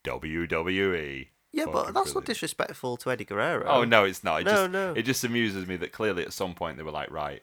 WWE. 0.04 1.28
yeah, 1.52 1.64
but 1.66 1.72
Fucking 1.72 1.94
that's 1.94 2.14
not 2.14 2.24
disrespectful 2.24 2.96
to 2.98 3.10
Eddie 3.10 3.24
Guerrero. 3.24 3.66
Oh 3.66 3.84
no, 3.84 4.04
it's 4.04 4.24
not. 4.24 4.40
It 4.42 4.44
No, 4.44 4.52
just, 4.52 4.70
no. 4.70 4.92
It 4.94 5.02
just 5.02 5.24
amuses 5.24 5.66
me 5.66 5.76
that 5.76 5.92
clearly 5.92 6.22
at 6.22 6.32
some 6.32 6.54
point 6.54 6.76
they 6.76 6.82
were 6.82 6.90
like, 6.90 7.10
right, 7.10 7.42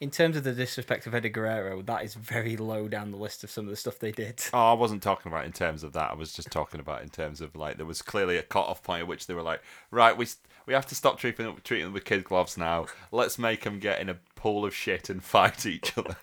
In 0.00 0.10
terms 0.10 0.36
of 0.36 0.44
the 0.44 0.52
disrespect 0.52 1.06
of 1.06 1.14
Eddie 1.14 1.28
Guerrero, 1.30 1.80
that 1.82 2.04
is 2.04 2.14
very 2.14 2.56
low 2.56 2.88
down 2.88 3.10
the 3.10 3.16
list 3.16 3.44
of 3.44 3.50
some 3.50 3.64
of 3.64 3.70
the 3.70 3.76
stuff 3.76 3.98
they 3.98 4.12
did. 4.12 4.42
Oh, 4.52 4.72
I 4.72 4.74
wasn't 4.74 5.02
talking 5.02 5.30
about 5.30 5.44
in 5.44 5.52
terms 5.52 5.82
of 5.82 5.92
that. 5.94 6.10
I 6.10 6.14
was 6.14 6.32
just 6.32 6.50
talking 6.50 6.80
about 6.80 7.02
in 7.02 7.08
terms 7.08 7.40
of 7.40 7.56
like 7.56 7.76
there 7.76 7.86
was 7.86 8.02
clearly 8.02 8.36
a 8.36 8.42
cut-off 8.42 8.82
point 8.82 9.02
at 9.02 9.08
which 9.08 9.26
they 9.26 9.34
were 9.34 9.42
like, 9.42 9.62
right, 9.90 10.16
we 10.16 10.26
we 10.66 10.74
have 10.74 10.86
to 10.86 10.94
stop 10.94 11.18
treating 11.18 11.46
them, 11.46 11.56
treating 11.64 11.86
them 11.86 11.92
with 11.92 12.04
kid 12.04 12.24
gloves 12.24 12.56
now. 12.58 12.86
Let's 13.10 13.38
make 13.38 13.62
them 13.62 13.78
get 13.78 14.00
in 14.00 14.08
a 14.08 14.18
pool 14.34 14.64
of 14.64 14.74
shit 14.74 15.08
and 15.10 15.22
fight 15.24 15.66
each 15.66 15.92
other. 15.96 16.16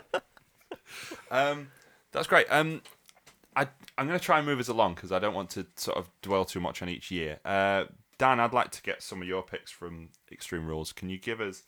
um, 1.30 1.68
that's 2.12 2.26
great. 2.26 2.46
Um, 2.50 2.82
I 3.56 3.66
I'm 3.98 4.06
gonna 4.06 4.18
try 4.18 4.38
and 4.38 4.46
move 4.46 4.60
us 4.60 4.68
along 4.68 4.94
because 4.94 5.10
I 5.10 5.18
don't 5.18 5.34
want 5.34 5.50
to 5.50 5.66
sort 5.76 5.96
of 5.96 6.08
dwell 6.22 6.44
too 6.44 6.60
much 6.60 6.82
on 6.82 6.88
each 6.88 7.10
year. 7.10 7.40
Uh, 7.44 7.84
Dan, 8.18 8.38
I'd 8.38 8.52
like 8.52 8.70
to 8.72 8.82
get 8.82 9.02
some 9.02 9.22
of 9.22 9.28
your 9.28 9.42
picks 9.42 9.70
from 9.70 10.10
Extreme 10.30 10.66
Rules. 10.66 10.92
Can 10.92 11.08
you 11.08 11.18
give 11.18 11.40
us 11.40 11.62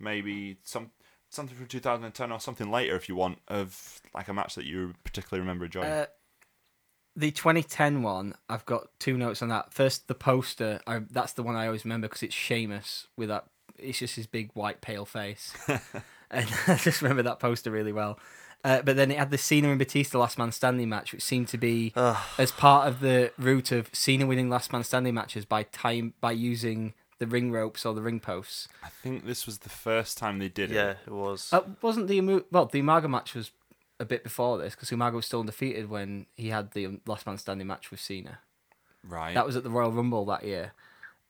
maybe 0.00 0.58
some 0.64 0.90
something 1.28 1.56
from 1.56 1.66
2010 1.66 2.32
or 2.32 2.40
something 2.40 2.70
later 2.70 2.96
if 2.96 3.08
you 3.08 3.16
want 3.16 3.38
of 3.48 4.00
like 4.14 4.28
a 4.28 4.34
match 4.34 4.54
that 4.54 4.64
you 4.64 4.94
particularly 5.04 5.40
remember 5.40 5.66
enjoying? 5.66 5.86
Uh, 5.86 6.06
the 7.14 7.30
2010 7.30 8.02
one, 8.02 8.34
I've 8.48 8.66
got 8.66 8.88
two 8.98 9.16
notes 9.16 9.42
on 9.42 9.48
that. 9.48 9.72
First, 9.72 10.08
the 10.08 10.14
poster. 10.14 10.80
I, 10.86 11.00
that's 11.10 11.32
the 11.32 11.42
one 11.42 11.56
I 11.56 11.66
always 11.66 11.84
remember 11.84 12.08
because 12.08 12.22
it's 12.22 12.34
Sheamus 12.34 13.06
with 13.16 13.28
that. 13.28 13.46
It's 13.78 13.98
just 13.98 14.16
his 14.16 14.26
big 14.26 14.50
white 14.54 14.80
pale 14.80 15.04
face, 15.04 15.54
and 16.30 16.48
I 16.66 16.76
just 16.76 17.02
remember 17.02 17.22
that 17.24 17.40
poster 17.40 17.70
really 17.70 17.92
well. 17.92 18.18
Uh, 18.66 18.82
but 18.82 18.96
then 18.96 19.12
it 19.12 19.18
had 19.18 19.30
the 19.30 19.38
Cena 19.38 19.68
and 19.68 19.78
Batista 19.78 20.18
Last 20.18 20.38
Man 20.38 20.50
Standing 20.50 20.88
match, 20.88 21.12
which 21.12 21.22
seemed 21.22 21.46
to 21.48 21.56
be 21.56 21.92
as 22.36 22.50
part 22.50 22.88
of 22.88 22.98
the 22.98 23.30
route 23.38 23.70
of 23.70 23.88
Cena 23.92 24.26
winning 24.26 24.50
Last 24.50 24.72
Man 24.72 24.82
Standing 24.82 25.14
matches 25.14 25.44
by 25.44 25.62
time 25.62 26.14
by 26.20 26.32
using 26.32 26.92
the 27.18 27.28
ring 27.28 27.52
ropes 27.52 27.86
or 27.86 27.94
the 27.94 28.02
ring 28.02 28.18
posts. 28.18 28.66
I 28.82 28.88
think 28.88 29.24
this 29.24 29.46
was 29.46 29.58
the 29.58 29.68
first 29.68 30.18
time 30.18 30.40
they 30.40 30.48
did 30.48 30.72
it. 30.72 30.74
yeah, 30.74 30.90
it. 30.90 30.98
it 31.06 31.12
was. 31.12 31.52
Uh, 31.52 31.60
wasn't 31.80 32.08
the 32.08 32.16
Umu- 32.16 32.44
well 32.50 32.66
the 32.66 32.82
Umaga 32.82 33.08
match 33.08 33.34
was 33.34 33.52
a 34.00 34.04
bit 34.04 34.24
before 34.24 34.58
this 34.58 34.74
because 34.74 34.90
Umaga 34.90 35.12
was 35.12 35.26
still 35.26 35.40
undefeated 35.40 35.88
when 35.88 36.26
he 36.34 36.48
had 36.48 36.72
the 36.72 36.86
um, 36.86 37.00
Last 37.06 37.24
Man 37.24 37.38
Standing 37.38 37.68
match 37.68 37.92
with 37.92 38.00
Cena. 38.00 38.40
Right. 39.04 39.34
That 39.34 39.46
was 39.46 39.54
at 39.54 39.62
the 39.62 39.70
Royal 39.70 39.92
Rumble 39.92 40.24
that 40.26 40.44
year, 40.44 40.72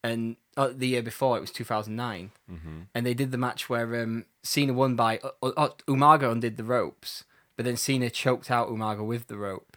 and 0.02 0.36
uh, 0.56 0.70
the 0.74 0.88
year 0.88 1.02
before 1.02 1.36
it 1.36 1.40
was 1.40 1.50
2009. 1.50 2.30
Mm-hmm. 2.50 2.80
And 2.94 3.06
they 3.06 3.14
did 3.14 3.30
the 3.30 3.38
match 3.38 3.68
where 3.68 4.02
um, 4.02 4.24
Cena 4.42 4.72
won 4.72 4.96
by 4.96 5.18
uh, 5.18 5.48
uh, 5.56 5.68
Umaga 5.86 6.30
undid 6.30 6.56
the 6.56 6.64
ropes, 6.64 7.24
but 7.56 7.64
then 7.64 7.76
Cena 7.76 8.10
choked 8.10 8.50
out 8.50 8.68
Umaga 8.68 9.04
with 9.04 9.26
the 9.28 9.36
rope, 9.36 9.76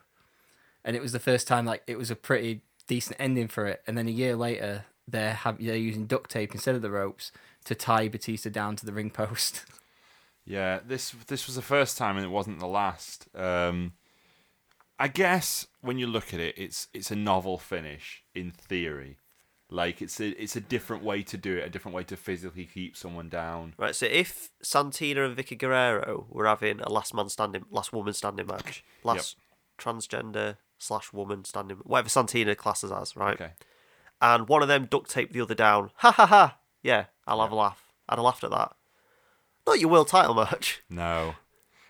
and 0.83 0.95
it 0.95 1.01
was 1.01 1.11
the 1.11 1.19
first 1.19 1.47
time 1.47 1.65
like 1.65 1.83
it 1.87 1.97
was 1.97 2.11
a 2.11 2.15
pretty 2.15 2.61
decent 2.87 3.17
ending 3.19 3.47
for 3.47 3.65
it. 3.67 3.81
And 3.87 3.97
then 3.97 4.07
a 4.07 4.11
year 4.11 4.35
later, 4.35 4.85
they're 5.07 5.33
have, 5.33 5.63
they're 5.63 5.75
using 5.75 6.05
duct 6.05 6.31
tape 6.31 6.53
instead 6.53 6.75
of 6.75 6.81
the 6.81 6.91
ropes 6.91 7.31
to 7.65 7.75
tie 7.75 8.07
Batista 8.07 8.49
down 8.49 8.75
to 8.77 8.85
the 8.85 8.93
ring 8.93 9.09
post. 9.09 9.65
Yeah, 10.45 10.79
this 10.83 11.11
this 11.27 11.45
was 11.45 11.55
the 11.55 11.61
first 11.61 11.95
time 11.95 12.15
and 12.15 12.25
it 12.25 12.29
wasn't 12.29 12.59
the 12.59 12.65
last. 12.65 13.27
Um, 13.35 13.93
I 14.97 15.07
guess 15.07 15.67
when 15.81 15.99
you 15.99 16.07
look 16.07 16.33
at 16.33 16.39
it, 16.39 16.55
it's 16.57 16.87
it's 16.91 17.11
a 17.11 17.15
novel 17.15 17.59
finish 17.59 18.23
in 18.33 18.49
theory. 18.49 19.19
Like 19.71 20.01
it's 20.01 20.19
a 20.19 20.29
it's 20.41 20.55
a 20.55 20.61
different 20.61 21.03
way 21.03 21.21
to 21.23 21.37
do 21.37 21.57
it, 21.57 21.65
a 21.65 21.69
different 21.69 21.95
way 21.95 22.03
to 22.05 22.17
physically 22.17 22.65
keep 22.65 22.97
someone 22.97 23.29
down. 23.29 23.75
Right, 23.77 23.95
so 23.95 24.07
if 24.07 24.49
Santina 24.63 25.23
and 25.25 25.37
Vickie 25.37 25.57
Guerrero 25.57 26.25
were 26.29 26.47
having 26.47 26.79
a 26.79 26.89
last 26.89 27.13
man 27.13 27.29
standing, 27.29 27.65
last 27.69 27.93
woman 27.93 28.13
standing 28.13 28.47
match, 28.47 28.83
last 29.03 29.35
transgender 29.77 30.57
slash 30.79 31.13
woman 31.13 31.45
standing, 31.45 31.77
whatever 31.83 32.09
Santina 32.09 32.55
classes 32.55 32.91
as, 32.91 33.15
right? 33.15 33.39
Okay. 33.39 33.51
And 34.21 34.47
one 34.49 34.63
of 34.63 34.67
them 34.67 34.85
duct 34.85 35.09
taped 35.09 35.33
the 35.33 35.41
other 35.41 35.55
down. 35.55 35.91
Ha 35.97 36.11
ha 36.11 36.25
ha! 36.25 36.57
Yeah, 36.81 37.05
I'll 37.27 37.41
have 37.41 37.51
a 37.51 37.55
laugh. 37.55 37.91
I'd 38.07 38.15
have 38.15 38.25
laughed 38.25 38.43
at 38.43 38.51
that. 38.51 38.73
Not 39.67 39.79
your 39.79 39.89
world 39.89 40.07
title 40.07 40.33
match. 40.33 40.81
No. 40.89 41.35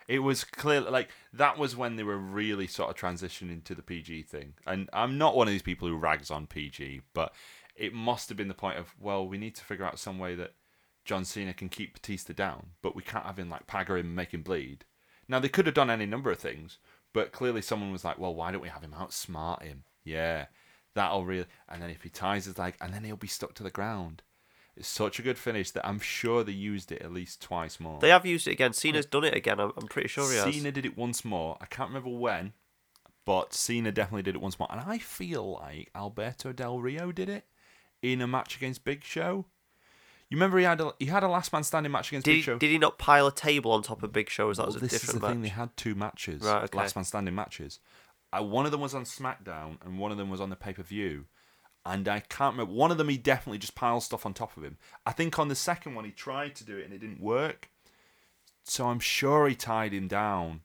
It 0.08 0.20
was 0.20 0.44
clear 0.44 0.82
like 0.82 1.10
that 1.32 1.60
was 1.60 1.76
when 1.76 1.96
they 1.96 2.02
were 2.02 2.18
really 2.18 2.66
sort 2.66 2.90
of 2.90 2.96
transitioning 2.96 3.64
to 3.66 3.76
the 3.76 3.84
PG 3.84 4.24
thing. 4.24 4.56
And 4.66 4.90
I'm 4.92 5.20
not 5.20 5.36
one 5.36 5.48
of 5.48 5.52
these 5.52 5.62
people 5.62 5.88
who 5.88 5.98
rags 5.98 6.32
on 6.32 6.48
PG, 6.48 7.02
but 7.14 7.32
it 7.80 7.94
must 7.94 8.30
have 8.30 8.38
been 8.38 8.50
the 8.50 8.54
point 8.54 8.78
of 8.78 8.94
well, 9.00 9.28
we 9.28 9.38
need 9.38 9.56
to 9.56 9.64
figure 9.64 9.86
out 9.86 9.98
some 9.98 10.20
way 10.20 10.36
that 10.36 10.54
John 11.06 11.26
Cena 11.26 11.54
can 11.54 11.70
keep 11.70 11.94
Batista 11.94 12.34
down, 12.34 12.68
but 12.82 12.96
we 12.96 13.02
can't 13.02 13.26
have 13.26 13.40
him 13.40 13.50
like 13.50 13.66
pagger 13.66 13.98
him 13.98 14.08
and 14.08 14.16
make 14.16 14.34
him 14.34 14.44
bleed. 14.44 14.86
Now 15.28 15.40
they 15.40 15.50
could 15.50 15.66
have 15.66 15.76
done 15.76 15.90
any 15.90 16.06
number 16.06 16.30
of 16.30 16.40
things, 16.40 16.78
but 17.14 17.32
clearly 17.32 17.62
someone 17.62 17.92
was 17.92 18.04
like, 18.04 18.20
well, 18.20 18.36
why 18.36 18.52
don't 18.52 18.62
we 18.62 18.70
have 18.70 18.84
him 18.84 18.94
outsmart 18.98 19.64
him? 19.64 19.84
Yeah, 20.04 20.48
that'll 20.94 21.26
really. 21.26 21.48
And 21.68 21.82
then 21.82 21.90
if 21.90 22.04
he 22.04 22.10
ties 22.10 22.46
his 22.46 22.58
leg, 22.58 22.76
and 22.82 22.94
then 22.94 23.06
he'll 23.06 23.16
be 23.16 23.28
stuck 23.28 23.54
to 23.56 23.64
the 23.64 23.72
ground. 23.72 24.22
It's 24.76 24.88
such 24.88 25.20
a 25.20 25.24
good 25.24 25.38
finish 25.38 25.72
that 25.72 25.86
I'm 25.86 26.00
sure 26.00 26.44
they 26.44 26.54
used 26.54 26.92
it 26.92 27.02
at 27.02 27.12
least 27.12 27.42
twice 27.42 27.82
more. 27.82 28.00
They 28.00 28.10
have 28.10 28.26
used 28.26 28.48
it 28.48 28.52
again. 28.52 28.72
Cena's 28.72 29.06
done 29.06 29.26
it 29.26 29.36
again. 29.36 29.60
I'm, 29.60 29.74
I'm 29.76 29.88
pretty 29.88 30.08
sure 30.08 30.30
he 30.32 30.38
has. 30.38 30.54
Cena 30.54 30.72
did 30.72 30.86
it 30.86 30.98
once 30.98 31.26
more. 31.26 31.58
I 31.60 31.66
can't 31.66 31.90
remember 31.90 32.18
when, 32.18 32.54
but 33.26 33.54
Cena 33.54 33.92
definitely 33.92 34.24
did 34.24 34.36
it 34.36 34.42
once 34.42 34.58
more. 34.58 34.70
And 34.72 34.80
I 34.80 34.98
feel 34.98 35.60
like 35.60 35.90
Alberto 35.94 36.54
Del 36.54 36.80
Rio 36.80 37.12
did 37.12 37.28
it 37.28 37.46
in 38.02 38.22
a 38.22 38.28
match 38.28 38.56
against 38.58 38.84
Big 38.84 39.04
Show. 39.04 39.46
You 40.30 40.36
remember 40.38 40.60
he 40.60 40.64
had 40.66 40.80
a, 40.80 40.94
he 41.00 41.08
had 41.08 41.24
a 41.24 41.28
last 41.28 41.52
man 41.52 41.64
standing 41.64 41.92
match 41.92 42.10
against 42.10 42.26
Did 42.26 42.32
Big 42.32 42.36
he, 42.38 42.42
Show. 42.44 42.58
did 42.60 42.70
he 42.70 42.78
not 42.78 42.98
pile 43.00 43.26
a 43.28 43.34
table 43.34 43.72
on 43.72 43.82
top 43.82 44.04
of 44.04 44.12
Big 44.14 44.30
Show? 44.30 44.50
As 44.52 44.58
that 44.58 44.68
was 44.68 44.76
a 44.76 44.80
this 44.80 44.94
is 44.94 45.02
different 45.02 45.22
the 45.22 45.28
match. 45.28 45.34
thing. 45.34 45.42
They 45.42 45.50
had 45.50 45.76
two 45.78 45.96
matches, 45.96 46.44
Right, 46.44 46.64
okay. 46.66 46.78
last 46.78 46.96
man 46.96 47.06
standing 47.06 47.34
matches. 47.36 47.80
Uh, 48.32 48.44
one 48.44 48.66
of 48.66 48.72
them 48.72 48.80
was 48.82 48.94
on 48.94 49.06
SmackDown, 49.06 49.78
and 49.84 49.98
one 49.98 50.12
of 50.12 50.18
them 50.20 50.30
was 50.30 50.40
on 50.40 50.52
the 50.52 50.56
pay 50.56 50.74
per 50.74 50.84
view. 50.84 51.26
And 51.86 52.08
I 52.08 52.20
can't 52.20 52.54
remember. 52.54 52.74
One 52.74 52.92
of 52.92 52.98
them, 53.00 53.10
he 53.10 53.18
definitely 53.18 53.58
just 53.58 53.74
piled 53.74 54.04
stuff 54.04 54.24
on 54.26 54.34
top 54.36 54.56
of 54.56 54.64
him. 54.64 54.78
I 55.06 55.14
think 55.14 55.40
on 55.40 55.48
the 55.48 55.56
second 55.56 55.96
one, 55.96 56.06
he 56.06 56.12
tried 56.12 56.54
to 56.58 56.64
do 56.64 56.78
it 56.78 56.86
and 56.86 56.94
it 56.94 57.00
didn't 57.00 57.22
work. 57.22 57.70
So 58.66 58.88
I'm 58.90 59.00
sure 59.00 59.48
he 59.48 59.56
tied 59.56 59.94
him 59.94 60.08
down 60.08 60.62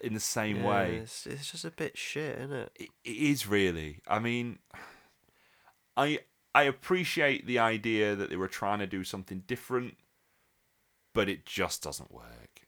in 0.00 0.14
the 0.14 0.20
same 0.20 0.58
Yeah, 0.62 0.66
way. 0.68 0.96
It's, 1.02 1.26
it's 1.26 1.50
just 1.50 1.66
a 1.66 1.70
bit 1.70 1.98
shit, 1.98 2.38
isn't 2.38 2.52
it? 2.52 2.72
it, 2.76 2.88
it 3.04 3.10
is 3.16 3.46
really. 3.46 4.00
I 4.08 4.18
mean, 4.18 4.60
I 5.96 6.20
I 6.54 6.64
appreciate 6.64 7.46
the 7.46 7.58
idea 7.58 8.14
that 8.14 8.30
they 8.30 8.36
were 8.36 8.48
trying 8.48 8.78
to 8.78 8.86
do 8.86 9.02
something 9.02 9.42
different, 9.46 9.96
but 11.12 11.28
it 11.28 11.44
just 11.44 11.82
doesn't 11.82 12.12
work. 12.12 12.60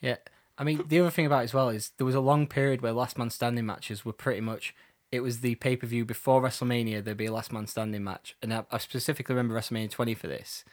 Yeah. 0.00 0.16
I 0.58 0.64
mean, 0.64 0.82
the 0.88 1.00
other 1.00 1.10
thing 1.10 1.26
about 1.26 1.40
it 1.40 1.44
as 1.44 1.54
well 1.54 1.68
is 1.70 1.92
there 1.96 2.04
was 2.04 2.14
a 2.14 2.20
long 2.20 2.46
period 2.46 2.82
where 2.82 2.92
last 2.92 3.16
man 3.16 3.30
standing 3.30 3.64
matches 3.64 4.04
were 4.04 4.12
pretty 4.12 4.40
much. 4.40 4.74
It 5.12 5.20
was 5.20 5.40
the 5.40 5.54
pay 5.56 5.76
per 5.76 5.86
view 5.86 6.04
before 6.04 6.42
WrestleMania. 6.42 7.02
There'd 7.02 7.16
be 7.16 7.26
a 7.26 7.32
last 7.32 7.52
man 7.52 7.66
standing 7.66 8.04
match, 8.04 8.36
and 8.42 8.52
I, 8.52 8.64
I 8.70 8.78
specifically 8.78 9.34
remember 9.34 9.54
WrestleMania 9.54 9.90
20 9.90 10.14
for 10.14 10.26
this. 10.26 10.64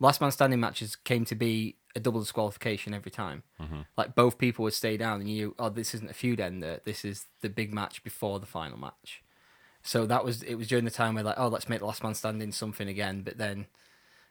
Last 0.00 0.20
man 0.20 0.30
standing 0.30 0.60
matches 0.60 0.96
came 0.96 1.24
to 1.26 1.34
be 1.34 1.76
a 1.94 2.00
double 2.00 2.20
disqualification 2.20 2.94
every 2.94 3.10
time. 3.10 3.42
Mm-hmm. 3.60 3.82
Like 3.96 4.14
both 4.14 4.38
people 4.38 4.62
would 4.64 4.72
stay 4.72 4.96
down, 4.96 5.20
and 5.20 5.30
you, 5.30 5.54
oh, 5.58 5.68
this 5.68 5.94
isn't 5.94 6.10
a 6.10 6.14
feud 6.14 6.40
ender. 6.40 6.80
This 6.84 7.04
is 7.04 7.26
the 7.40 7.50
big 7.50 7.74
match 7.74 8.02
before 8.02 8.40
the 8.40 8.46
final 8.46 8.78
match. 8.78 9.22
So 9.84 10.06
that 10.06 10.24
was 10.24 10.42
it. 10.42 10.54
Was 10.56 10.68
during 10.68 10.86
the 10.86 10.90
time 10.90 11.14
where 11.14 11.22
like, 11.22 11.38
oh, 11.38 11.48
let's 11.48 11.68
make 11.68 11.80
the 11.80 11.86
last 11.86 12.02
man 12.02 12.14
standing 12.14 12.50
something 12.52 12.88
again, 12.88 13.20
but 13.22 13.36
then, 13.36 13.66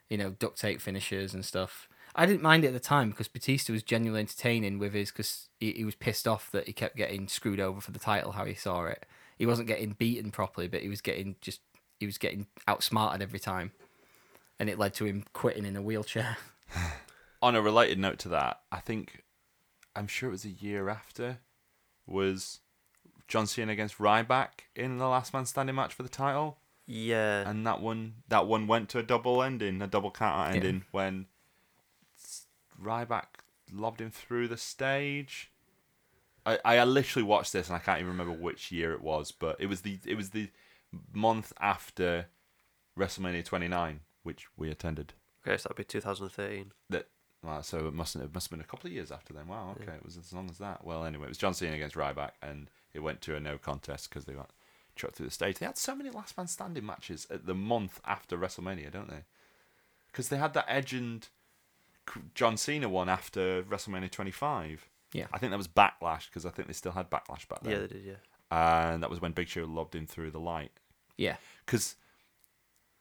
you 0.09 0.17
know, 0.17 0.31
duct 0.31 0.59
tape 0.59 0.81
finishers 0.81 1.33
and 1.33 1.45
stuff. 1.45 1.87
I 2.15 2.25
didn't 2.25 2.41
mind 2.41 2.63
it 2.63 2.67
at 2.67 2.73
the 2.73 2.79
time 2.79 3.11
because 3.11 3.27
Batista 3.27 3.71
was 3.71 3.83
genuinely 3.83 4.21
entertaining 4.21 4.77
with 4.79 4.93
his 4.93 5.11
because 5.11 5.49
he, 5.59 5.71
he 5.73 5.85
was 5.85 5.95
pissed 5.95 6.27
off 6.27 6.51
that 6.51 6.67
he 6.67 6.73
kept 6.73 6.95
getting 6.95 7.27
screwed 7.27 7.59
over 7.59 7.79
for 7.79 7.91
the 7.91 7.99
title. 7.99 8.33
How 8.33 8.45
he 8.45 8.55
saw 8.55 8.85
it, 8.85 9.05
he 9.37 9.45
wasn't 9.45 9.67
getting 9.67 9.91
beaten 9.91 10.31
properly, 10.31 10.67
but 10.67 10.81
he 10.81 10.89
was 10.89 11.01
getting 11.01 11.35
just 11.39 11.61
he 11.99 12.07
was 12.07 12.17
getting 12.17 12.47
outsmarted 12.67 13.21
every 13.21 13.39
time, 13.39 13.71
and 14.59 14.69
it 14.69 14.79
led 14.79 14.95
to 14.95 15.05
him 15.05 15.23
quitting 15.33 15.65
in 15.65 15.75
a 15.75 15.81
wheelchair. 15.81 16.37
On 17.43 17.55
a 17.55 17.61
related 17.61 17.99
note 17.99 18.19
to 18.19 18.29
that, 18.29 18.61
I 18.71 18.79
think 18.79 19.23
I'm 19.95 20.07
sure 20.07 20.29
it 20.29 20.31
was 20.31 20.45
a 20.45 20.49
year 20.49 20.89
after 20.89 21.39
was 22.07 22.59
John 23.27 23.47
Cena 23.47 23.71
against 23.71 23.97
Ryback 23.97 24.65
in 24.75 24.97
the 24.97 25.07
last 25.07 25.33
man 25.33 25.45
standing 25.45 25.75
match 25.75 25.93
for 25.93 26.03
the 26.03 26.09
title. 26.09 26.57
Yeah. 26.85 27.49
and 27.49 27.65
that 27.65 27.79
one 27.81 28.15
that 28.27 28.45
one 28.45 28.67
went 28.67 28.89
to 28.89 28.99
a 28.99 29.03
double 29.03 29.41
ending, 29.41 29.81
a 29.81 29.87
double 29.87 30.11
counter 30.11 30.49
Yeah. 30.51 30.55
ending 30.57 30.83
when 30.91 31.27
Ryback 32.81 33.25
lobbed 33.71 34.01
him 34.01 34.11
through 34.11 34.47
the 34.47 34.57
stage. 34.57 35.51
I, 36.45 36.59
I 36.65 36.83
literally 36.83 37.23
watched 37.23 37.53
this 37.53 37.67
and 37.69 37.75
I 37.75 37.79
can't 37.79 37.99
even 37.99 38.11
remember 38.11 38.33
which 38.33 38.71
year 38.71 38.91
it 38.93 39.01
was, 39.01 39.31
but 39.31 39.55
it 39.59 39.67
was 39.67 39.81
the 39.81 39.99
it 40.05 40.15
was 40.15 40.31
the 40.31 40.49
month 41.13 41.53
after 41.59 42.25
WrestleMania 42.99 43.45
29, 43.45 44.01
which 44.23 44.47
we 44.57 44.69
attended. 44.69 45.13
okay, 45.47 45.57
so 45.57 45.69
that'd 45.69 45.77
be 45.77 45.83
2013. 45.85 46.73
That 46.89 47.07
well, 47.41 47.63
so 47.63 47.87
it 47.87 47.93
mustn't 47.93 48.23
it 48.25 48.33
must 48.33 48.47
have 48.47 48.51
been 48.57 48.63
a 48.65 48.67
couple 48.69 48.87
of 48.87 48.93
years 48.93 49.11
after 49.11 49.33
then. 49.33 49.47
Wow, 49.47 49.75
okay, 49.81 49.93
it 49.95 50.03
was 50.03 50.17
as 50.17 50.33
long 50.33 50.49
as 50.49 50.57
that. 50.57 50.83
Well, 50.85 51.05
anyway, 51.05 51.25
it 51.25 51.29
was 51.29 51.37
John 51.37 51.53
Cena 51.53 51.75
against 51.75 51.95
Ryback, 51.95 52.31
and 52.41 52.69
it 52.93 52.99
went 52.99 53.21
to 53.21 53.35
a 53.35 53.39
no 53.39 53.57
contest 53.57 54.09
because 54.09 54.25
they 54.25 54.33
got 54.33 54.51
chucked 54.95 55.15
through 55.15 55.25
the 55.27 55.31
stage. 55.31 55.57
They 55.59 55.65
had 55.65 55.77
so 55.77 55.95
many 55.95 56.09
last 56.09 56.37
man 56.37 56.47
standing 56.47 56.85
matches 56.85 57.27
at 57.29 57.45
the 57.45 57.55
month 57.55 57.99
after 58.05 58.37
WrestleMania, 58.37 58.91
don't 58.91 59.09
they? 59.09 59.23
Because 60.11 60.29
they 60.29 60.37
had 60.37 60.53
that 60.53 60.65
Edge 60.67 60.93
and 60.93 61.27
John 62.35 62.57
Cena 62.57 62.89
one 62.89 63.09
after 63.09 63.63
WrestleMania 63.63 64.11
25. 64.11 64.87
Yeah. 65.13 65.25
I 65.31 65.37
think 65.37 65.51
that 65.51 65.57
was 65.57 65.67
Backlash 65.67 66.27
because 66.27 66.45
I 66.45 66.49
think 66.49 66.67
they 66.67 66.73
still 66.73 66.91
had 66.91 67.09
Backlash 67.09 67.47
back 67.47 67.61
then. 67.63 67.71
Yeah, 67.71 67.79
they 67.79 67.87
did. 67.87 68.03
Yeah. 68.05 68.91
and 68.91 69.01
that 69.01 69.09
was 69.09 69.21
when 69.21 69.31
Big 69.31 69.47
Show 69.47 69.65
lobbed 69.65 69.95
him 69.95 70.05
through 70.05 70.31
the 70.31 70.39
light 70.39 70.71
Yeah, 71.17 71.37
because 71.65 71.95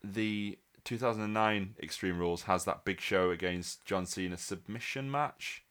the 0.05 0.59
2009 0.85 1.75
Extreme 1.83 2.19
Rules 2.19 2.43
has 2.43 2.65
that 2.65 2.85
Big 2.85 3.01
Show 3.01 3.31
against 3.31 3.85
John 3.85 4.07
Cena 4.07 4.37
submission 4.37 5.11
match, 5.11 5.65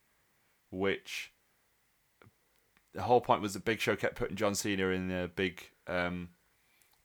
which 0.69 1.31
the 2.93 3.03
whole 3.03 3.21
point 3.21 3.41
was 3.41 3.53
the 3.53 3.59
Big 3.59 3.79
Show 3.79 3.95
kept 3.95 4.15
putting 4.15 4.35
John 4.35 4.55
Cena 4.55 4.87
in 4.87 5.07
the 5.07 5.29
big 5.35 5.63
um, 5.87 6.29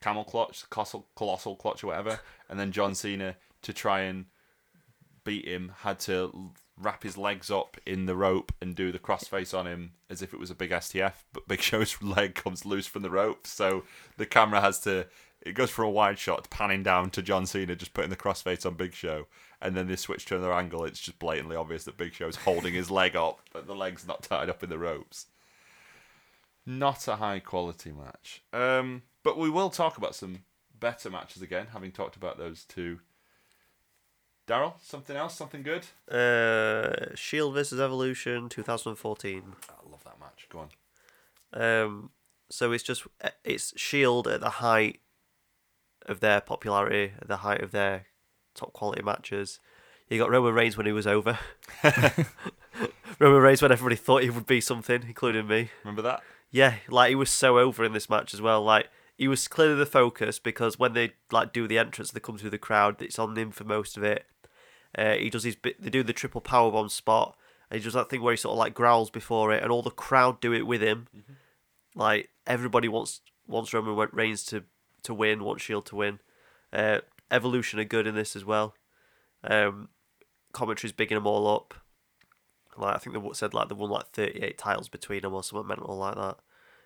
camel 0.00 0.24
clutch, 0.24 0.68
colossal, 0.70 1.06
colossal 1.14 1.56
clutch 1.56 1.84
or 1.84 1.88
whatever, 1.88 2.20
and 2.48 2.58
then 2.58 2.72
John 2.72 2.94
Cena 2.94 3.36
to 3.62 3.72
try 3.72 4.00
and 4.00 4.26
beat 5.24 5.46
him 5.46 5.72
had 5.78 5.98
to 5.98 6.52
wrap 6.80 7.02
his 7.02 7.16
legs 7.16 7.50
up 7.50 7.76
in 7.86 8.06
the 8.06 8.14
rope 8.14 8.52
and 8.60 8.74
do 8.74 8.92
the 8.92 8.98
crossface 8.98 9.56
on 9.56 9.66
him 9.66 9.92
as 10.10 10.22
if 10.22 10.32
it 10.32 10.40
was 10.40 10.50
a 10.50 10.54
big 10.54 10.70
STF, 10.70 11.14
but 11.32 11.48
Big 11.48 11.60
Show's 11.62 12.00
leg 12.02 12.34
comes 12.34 12.64
loose 12.64 12.86
from 12.86 13.02
the 13.02 13.10
rope, 13.10 13.46
so 13.46 13.84
the 14.16 14.26
camera 14.26 14.60
has 14.60 14.78
to. 14.80 15.06
It 15.42 15.54
goes 15.54 15.70
from 15.70 15.84
a 15.84 15.90
wide 15.90 16.18
shot 16.18 16.50
panning 16.50 16.82
down 16.82 17.10
to 17.10 17.22
John 17.22 17.46
Cena 17.46 17.76
just 17.76 17.94
putting 17.94 18.10
the 18.10 18.16
crossface 18.16 18.66
on 18.66 18.74
Big 18.74 18.94
Show, 18.94 19.26
and 19.60 19.76
then 19.76 19.86
they 19.86 19.96
switch 19.96 20.24
to 20.26 20.36
another 20.36 20.52
angle. 20.52 20.84
It's 20.84 21.00
just 21.00 21.18
blatantly 21.18 21.56
obvious 21.56 21.84
that 21.84 21.96
Big 21.96 22.14
Show's 22.14 22.36
holding 22.36 22.74
his 22.74 22.90
leg 22.90 23.14
up, 23.14 23.40
but 23.52 23.66
the 23.66 23.74
leg's 23.74 24.06
not 24.06 24.22
tied 24.22 24.50
up 24.50 24.62
in 24.62 24.70
the 24.70 24.78
ropes. 24.78 25.26
Not 26.66 27.06
a 27.06 27.16
high 27.16 27.38
quality 27.38 27.92
match. 27.92 28.42
Um, 28.52 29.02
but 29.22 29.38
we 29.38 29.48
will 29.48 29.70
talk 29.70 29.96
about 29.96 30.14
some 30.16 30.40
better 30.78 31.08
matches 31.08 31.40
again, 31.40 31.68
having 31.72 31.92
talked 31.92 32.16
about 32.16 32.38
those 32.38 32.64
two. 32.64 32.98
Daryl, 34.48 34.74
something 34.82 35.16
else, 35.16 35.34
something 35.34 35.62
good? 35.62 35.86
Uh, 36.12 37.14
Shield 37.14 37.54
versus 37.54 37.80
Evolution 37.80 38.48
2014. 38.48 39.42
I 39.68 39.90
love 39.90 40.04
that 40.04 40.20
match. 40.20 40.46
Go 40.50 40.60
on. 40.60 40.70
Um, 41.52 42.10
so 42.50 42.72
it's 42.72 42.84
just 42.84 43.06
it's 43.44 43.72
Shield 43.78 44.28
at 44.28 44.40
the 44.40 44.50
height 44.50 45.00
of 46.06 46.20
their 46.20 46.40
popularity, 46.40 47.12
at 47.20 47.28
the 47.28 47.38
height 47.38 47.60
of 47.60 47.72
their 47.72 48.06
top 48.54 48.72
quality 48.72 49.02
matches. 49.02 49.58
You 50.08 50.18
got 50.18 50.30
Roman 50.30 50.54
Reigns 50.54 50.76
when 50.76 50.86
he 50.86 50.92
was 50.92 51.06
over. 51.06 51.38
Roman 53.18 53.42
Reigns 53.42 53.62
when 53.62 53.72
everybody 53.72 53.96
thought 53.96 54.22
he 54.22 54.30
would 54.30 54.46
be 54.46 54.60
something, 54.60 55.02
including 55.06 55.48
me. 55.48 55.70
Remember 55.82 56.02
that? 56.02 56.22
Yeah, 56.50 56.76
like 56.88 57.10
he 57.10 57.14
was 57.14 57.30
so 57.30 57.58
over 57.58 57.84
in 57.84 57.92
this 57.92 58.08
match 58.08 58.32
as 58.32 58.40
well. 58.40 58.62
Like 58.62 58.88
he 59.16 59.28
was 59.28 59.48
clearly 59.48 59.74
the 59.74 59.86
focus 59.86 60.38
because 60.38 60.78
when 60.78 60.92
they 60.92 61.12
like 61.30 61.52
do 61.52 61.66
the 61.66 61.78
entrance, 61.78 62.10
they 62.10 62.20
come 62.20 62.38
through 62.38 62.50
the 62.50 62.58
crowd. 62.58 63.02
It's 63.02 63.18
on 63.18 63.36
him 63.36 63.50
for 63.50 63.64
most 63.64 63.96
of 63.96 64.02
it. 64.02 64.26
Uh, 64.96 65.14
he 65.14 65.30
does 65.30 65.44
his 65.44 65.56
bit. 65.56 65.82
They 65.82 65.90
do 65.90 66.02
the 66.02 66.12
triple 66.12 66.40
powerbomb 66.40 66.90
spot, 66.90 67.36
and 67.70 67.78
he 67.78 67.84
does 67.84 67.94
that 67.94 68.08
thing 68.08 68.22
where 68.22 68.32
he 68.32 68.36
sort 68.36 68.52
of 68.52 68.58
like 68.58 68.74
growls 68.74 69.10
before 69.10 69.52
it, 69.52 69.62
and 69.62 69.70
all 69.70 69.82
the 69.82 69.90
crowd 69.90 70.40
do 70.40 70.52
it 70.52 70.66
with 70.66 70.80
him. 70.82 71.08
Like 71.94 72.30
everybody 72.46 72.88
wants 72.88 73.20
wants 73.46 73.72
Roman 73.74 74.08
Reigns 74.12 74.44
to 74.46 74.64
to 75.02 75.14
win, 75.14 75.44
wants 75.44 75.62
Shield 75.62 75.86
to 75.86 75.96
win. 75.96 76.20
Uh, 76.72 77.00
Evolution 77.30 77.80
are 77.80 77.84
good 77.84 78.06
in 78.06 78.14
this 78.14 78.36
as 78.36 78.44
well. 78.44 78.74
Um, 79.42 79.88
commentary's 80.52 80.92
bigging 80.92 81.16
them 81.16 81.26
all 81.26 81.46
up. 81.48 81.74
Like 82.78 82.96
I 82.96 82.98
think 82.98 83.14
they 83.14 83.28
said 83.32 83.54
like 83.54 83.68
they 83.68 83.74
won 83.74 83.90
like 83.90 84.08
thirty 84.08 84.40
eight 84.42 84.58
titles 84.58 84.88
between 84.88 85.22
them 85.22 85.34
or 85.34 85.42
something 85.42 85.66
mental 85.66 85.96
like 85.96 86.14
that. 86.16 86.38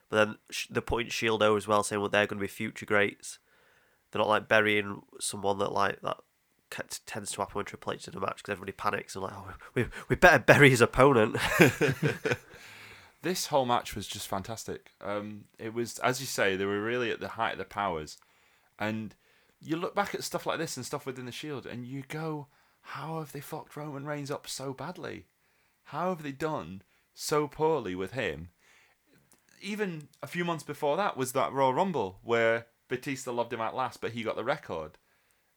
But 0.08 0.24
then 0.24 0.36
they're 0.70 0.82
putting 0.82 1.08
Shield 1.08 1.42
as 1.42 1.68
well, 1.68 1.82
saying 1.82 2.00
well 2.00 2.08
they're 2.08 2.26
going 2.26 2.38
to 2.38 2.44
be 2.44 2.48
future 2.48 2.86
greats. 2.86 3.38
They're 4.10 4.20
not 4.20 4.28
like 4.28 4.48
burying 4.48 5.02
someone 5.20 5.58
that 5.58 5.72
like 5.72 6.00
that 6.02 6.18
tends 7.06 7.32
to 7.32 7.40
happen 7.40 7.54
when 7.54 7.64
Triple 7.64 7.92
H 7.92 8.08
in 8.08 8.16
a 8.16 8.20
match 8.20 8.38
because 8.38 8.52
everybody 8.52 8.72
panics 8.72 9.14
and 9.14 9.24
like 9.24 9.32
oh 9.34 9.54
we 9.74 9.86
we 10.08 10.16
better 10.16 10.38
bury 10.38 10.70
his 10.70 10.80
opponent. 10.80 11.36
This 13.22 13.46
whole 13.46 13.66
match 13.66 13.94
was 13.94 14.06
just 14.06 14.28
fantastic. 14.28 14.92
Um, 15.02 15.44
it 15.58 15.74
was, 15.74 15.98
as 15.98 16.20
you 16.20 16.26
say, 16.26 16.56
they 16.56 16.64
were 16.64 16.80
really 16.80 17.10
at 17.10 17.20
the 17.20 17.28
height 17.28 17.52
of 17.52 17.58
their 17.58 17.66
powers, 17.66 18.16
and 18.78 19.14
you 19.60 19.76
look 19.76 19.94
back 19.94 20.14
at 20.14 20.24
stuff 20.24 20.46
like 20.46 20.58
this 20.58 20.78
and 20.78 20.86
stuff 20.86 21.04
within 21.04 21.26
the 21.26 21.32
Shield, 21.32 21.66
and 21.66 21.84
you 21.84 22.02
go, 22.08 22.46
"How 22.80 23.18
have 23.18 23.32
they 23.32 23.40
fucked 23.40 23.76
Roman 23.76 24.06
Reigns 24.06 24.30
up 24.30 24.48
so 24.48 24.72
badly? 24.72 25.26
How 25.90 26.10
have 26.10 26.22
they 26.22 26.32
done 26.32 26.82
so 27.14 27.46
poorly 27.48 27.94
with 27.94 28.12
him?" 28.12 28.50
Even 29.62 30.08
a 30.22 30.26
few 30.26 30.44
months 30.44 30.64
before 30.64 30.96
that 30.96 31.16
was 31.16 31.32
that 31.32 31.52
Royal 31.52 31.74
Rumble 31.74 32.18
where 32.22 32.66
Batista 32.88 33.30
loved 33.30 33.52
him 33.52 33.60
out 33.60 33.74
last, 33.76 34.00
but 34.00 34.12
he 34.12 34.22
got 34.22 34.36
the 34.36 34.44
record. 34.44 34.98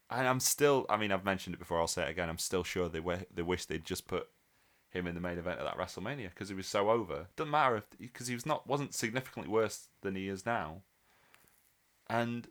and 0.10 0.28
I'm 0.28 0.40
still. 0.40 0.86
I 0.90 0.98
mean, 0.98 1.12
I've 1.12 1.26
mentioned 1.26 1.56
it 1.56 1.60
before. 1.60 1.80
I'll 1.80 1.88
say 1.88 2.04
it 2.04 2.10
again. 2.10 2.30
I'm 2.30 2.38
still 2.38 2.64
sure 2.64 2.88
they 2.90 3.00
wi- 3.00 3.26
they 3.34 3.42
wish 3.42 3.66
they'd 3.66 3.86
just 3.86 4.06
put 4.08 4.28
him 4.90 5.08
in 5.08 5.16
the 5.16 5.22
main 5.22 5.40
event 5.40 5.60
of 5.60 5.66
that 5.66 5.78
WrestleMania 5.78 6.30
because 6.30 6.50
he 6.50 6.56
was 6.56 6.68
so 6.68 6.92
over. 6.92 7.28
Doesn't 7.36 7.50
matter 7.50 7.78
if 7.78 7.88
because 7.98 8.28
he 8.28 8.36
was 8.36 8.46
not 8.46 8.68
wasn't 8.68 8.94
significantly 8.94 9.52
worse 9.52 9.88
than 10.02 10.16
he 10.16 10.28
is 10.28 10.46
now. 10.46 10.84
And 12.08 12.48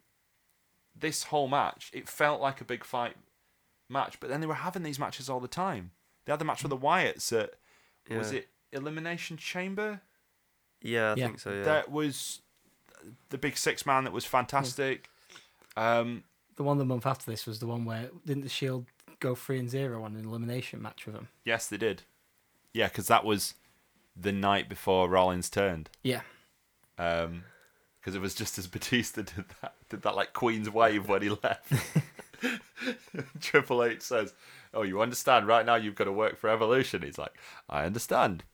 this 0.96 1.24
whole 1.24 1.46
match, 1.46 1.90
it 1.92 2.08
felt 2.08 2.40
like 2.40 2.60
a 2.60 2.64
big 2.64 2.84
fight 2.84 3.16
match, 3.88 4.18
but 4.18 4.28
then 4.28 4.40
they 4.40 4.46
were 4.46 4.54
having 4.54 4.82
these 4.82 4.98
matches 4.98 5.28
all 5.28 5.40
the 5.40 5.46
time. 5.46 5.92
They 6.24 6.32
had 6.32 6.40
the 6.40 6.44
match 6.44 6.62
with 6.62 6.70
the 6.70 6.76
Wyatts 6.76 7.32
at 7.38 7.54
was 8.10 8.32
it 8.32 8.48
Elimination 8.72 9.36
Chamber? 9.36 10.00
Yeah, 10.80 11.12
I 11.12 11.14
Yeah. 11.16 11.26
think 11.26 11.40
so. 11.40 11.52
Yeah. 11.52 11.62
That 11.62 11.90
was 11.90 12.40
the 13.30 13.38
big 13.38 13.56
six 13.56 13.84
man 13.86 14.04
that 14.04 14.12
was 14.12 14.24
fantastic. 14.24 15.08
Um, 15.76 16.24
The 16.56 16.62
one 16.62 16.78
the 16.78 16.84
month 16.84 17.06
after 17.06 17.30
this 17.30 17.46
was 17.46 17.58
the 17.60 17.66
one 17.66 17.84
where 17.84 18.10
didn't 18.26 18.42
the 18.42 18.48
Shield 18.48 18.86
go 19.20 19.34
three 19.34 19.58
and 19.58 19.70
zero 19.70 20.02
on 20.04 20.16
an 20.16 20.24
elimination 20.24 20.82
match 20.82 21.06
with 21.06 21.14
them? 21.14 21.28
yes, 21.44 21.66
they 21.68 21.76
did. 21.78 22.02
Yeah, 22.74 22.88
because 22.88 23.06
that 23.08 23.24
was 23.24 23.54
the 24.16 24.32
night 24.32 24.68
before 24.68 25.08
Rollins 25.08 25.48
turned. 25.50 25.88
Yeah. 26.02 26.22
Um 26.98 27.44
'cause 28.02 28.14
because 28.14 28.14
it 28.16 28.20
was 28.20 28.34
just 28.34 28.58
as 28.58 28.66
Batista 28.76 29.22
did 29.22 29.44
that, 29.62 29.74
did 29.88 30.02
that 30.02 30.16
like 30.16 30.32
Queen's 30.32 30.68
wave 30.68 31.08
when 31.08 31.22
he 31.22 31.28
left. 31.30 31.72
Triple 33.40 33.84
H 33.84 34.02
says, 34.02 34.34
"Oh, 34.74 34.82
you 34.82 35.00
understand? 35.00 35.46
Right 35.46 35.66
now, 35.66 35.74
you've 35.76 35.94
got 35.94 36.04
to 36.04 36.12
work 36.12 36.36
for 36.36 36.48
Evolution." 36.50 37.02
He's 37.02 37.18
like, 37.18 37.32
"I 37.68 37.84
understand," 37.84 38.44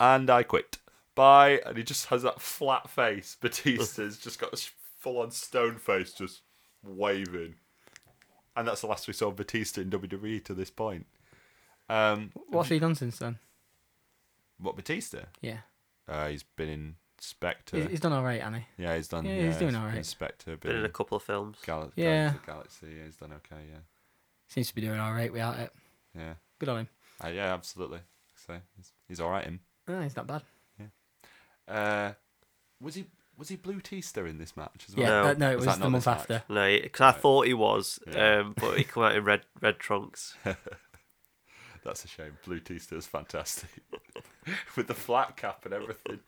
and 0.00 0.28
I 0.30 0.42
quit. 0.42 0.78
Bye. 1.14 1.60
And 1.66 1.76
he 1.76 1.82
just 1.82 2.06
has 2.06 2.22
that 2.22 2.40
flat 2.40 2.88
face. 2.88 3.36
Batista's 3.42 4.18
just 4.18 4.38
got 4.38 4.52
this 4.52 4.70
full-on 5.00 5.32
stone 5.32 5.76
face, 5.76 6.12
just 6.12 6.42
waving. 6.84 7.56
And 8.56 8.66
that's 8.68 8.82
the 8.82 8.86
last 8.86 9.06
we 9.08 9.14
saw 9.14 9.28
of 9.28 9.36
Batista 9.36 9.80
in 9.80 9.90
WWE 9.90 10.44
to 10.44 10.54
this 10.54 10.70
point. 10.70 11.06
Um, 11.88 12.30
What's 12.48 12.68
he 12.68 12.78
done 12.78 12.94
since 12.94 13.18
then? 13.18 13.38
what 14.60 14.76
Batista? 14.76 15.20
Yeah. 15.40 15.58
Uh, 16.08 16.28
he's 16.28 16.42
been 16.42 16.68
in 16.68 16.94
Spectre. 17.20 17.76
He's, 17.78 17.86
he's 17.90 18.00
done 18.00 18.12
all 18.12 18.22
right, 18.22 18.40
hasn't 18.42 18.64
Yeah, 18.76 18.96
he's 18.96 19.08
done. 19.08 19.24
Yeah, 19.24 19.34
Yeah, 19.34 19.46
he's 19.48 19.56
doing 19.56 19.74
alright. 19.76 19.96
in 19.96 20.04
Spectre, 20.04 20.56
Been 20.56 20.76
in 20.76 20.84
a 20.84 20.88
couple 20.88 21.16
of 21.16 21.22
films. 21.22 21.58
Gal- 21.64 21.92
Yeah. 21.96 22.04
Guardians 22.06 22.34
of 22.34 22.40
the 22.40 22.46
Galaxy. 22.52 22.86
Yeah, 22.98 23.04
he's 23.04 23.16
done 23.16 23.32
okay. 23.32 23.62
Yeah, 23.70 23.78
Seems 24.48 24.68
to 24.68 24.74
be 24.74 24.80
doing 24.80 24.98
all 25.00 25.12
right 25.12 25.32
without 25.32 25.58
it. 25.58 25.72
yeah, 26.16 26.34
Good 26.58 26.68
on 26.68 26.78
him. 26.80 26.88
uh, 27.24 27.28
yeah, 27.28 27.52
absolutely. 27.54 28.00
So 28.46 28.54
he's, 28.76 28.92
he's 29.08 29.20
all 29.20 29.30
right. 29.30 29.44
Him. 29.44 29.60
No, 29.86 30.00
he's 30.00 30.16
not 30.16 30.26
bad. 30.26 30.42
Yeah. 30.78 31.74
Uh, 31.74 32.12
was 32.80 32.94
he 32.94 33.06
was 33.36 33.48
he 33.48 33.56
Blue 33.56 33.80
Tista 33.80 34.24
in 34.24 34.38
this 34.38 34.56
match 34.56 34.86
as 34.88 34.94
Yeah, 34.96 35.08
well? 35.08 35.24
No. 35.24 35.30
uh, 35.30 35.34
no, 35.34 35.50
it 35.52 35.56
Was 35.56 35.66
was, 35.66 35.76
that 35.76 35.84
the 35.84 35.90
month 35.90 36.04
this 36.04 36.06
match? 36.10 36.18
after. 36.20 36.42
No, 36.48 36.78
because 36.82 37.00
I 37.14 37.18
thought 37.18 37.46
he 37.46 37.54
was, 37.54 37.98
Yeah. 38.10 38.38
um, 38.38 38.54
but 38.58 38.78
he 38.78 38.84
came 38.84 39.02
out 39.02 39.14
in 39.16 39.24
red 39.24 39.42
red 39.60 39.78
trunks. 39.78 40.36
That's 41.84 42.04
a 42.04 42.08
shame. 42.08 42.36
Blue 42.44 42.58
Tista 42.60 42.96
is 42.96 43.06
fantastic 43.06 43.70
with 44.76 44.88
the 44.88 44.94
flat 44.94 45.36
cap 45.36 45.64
and 45.64 45.72
everything. 45.74 46.18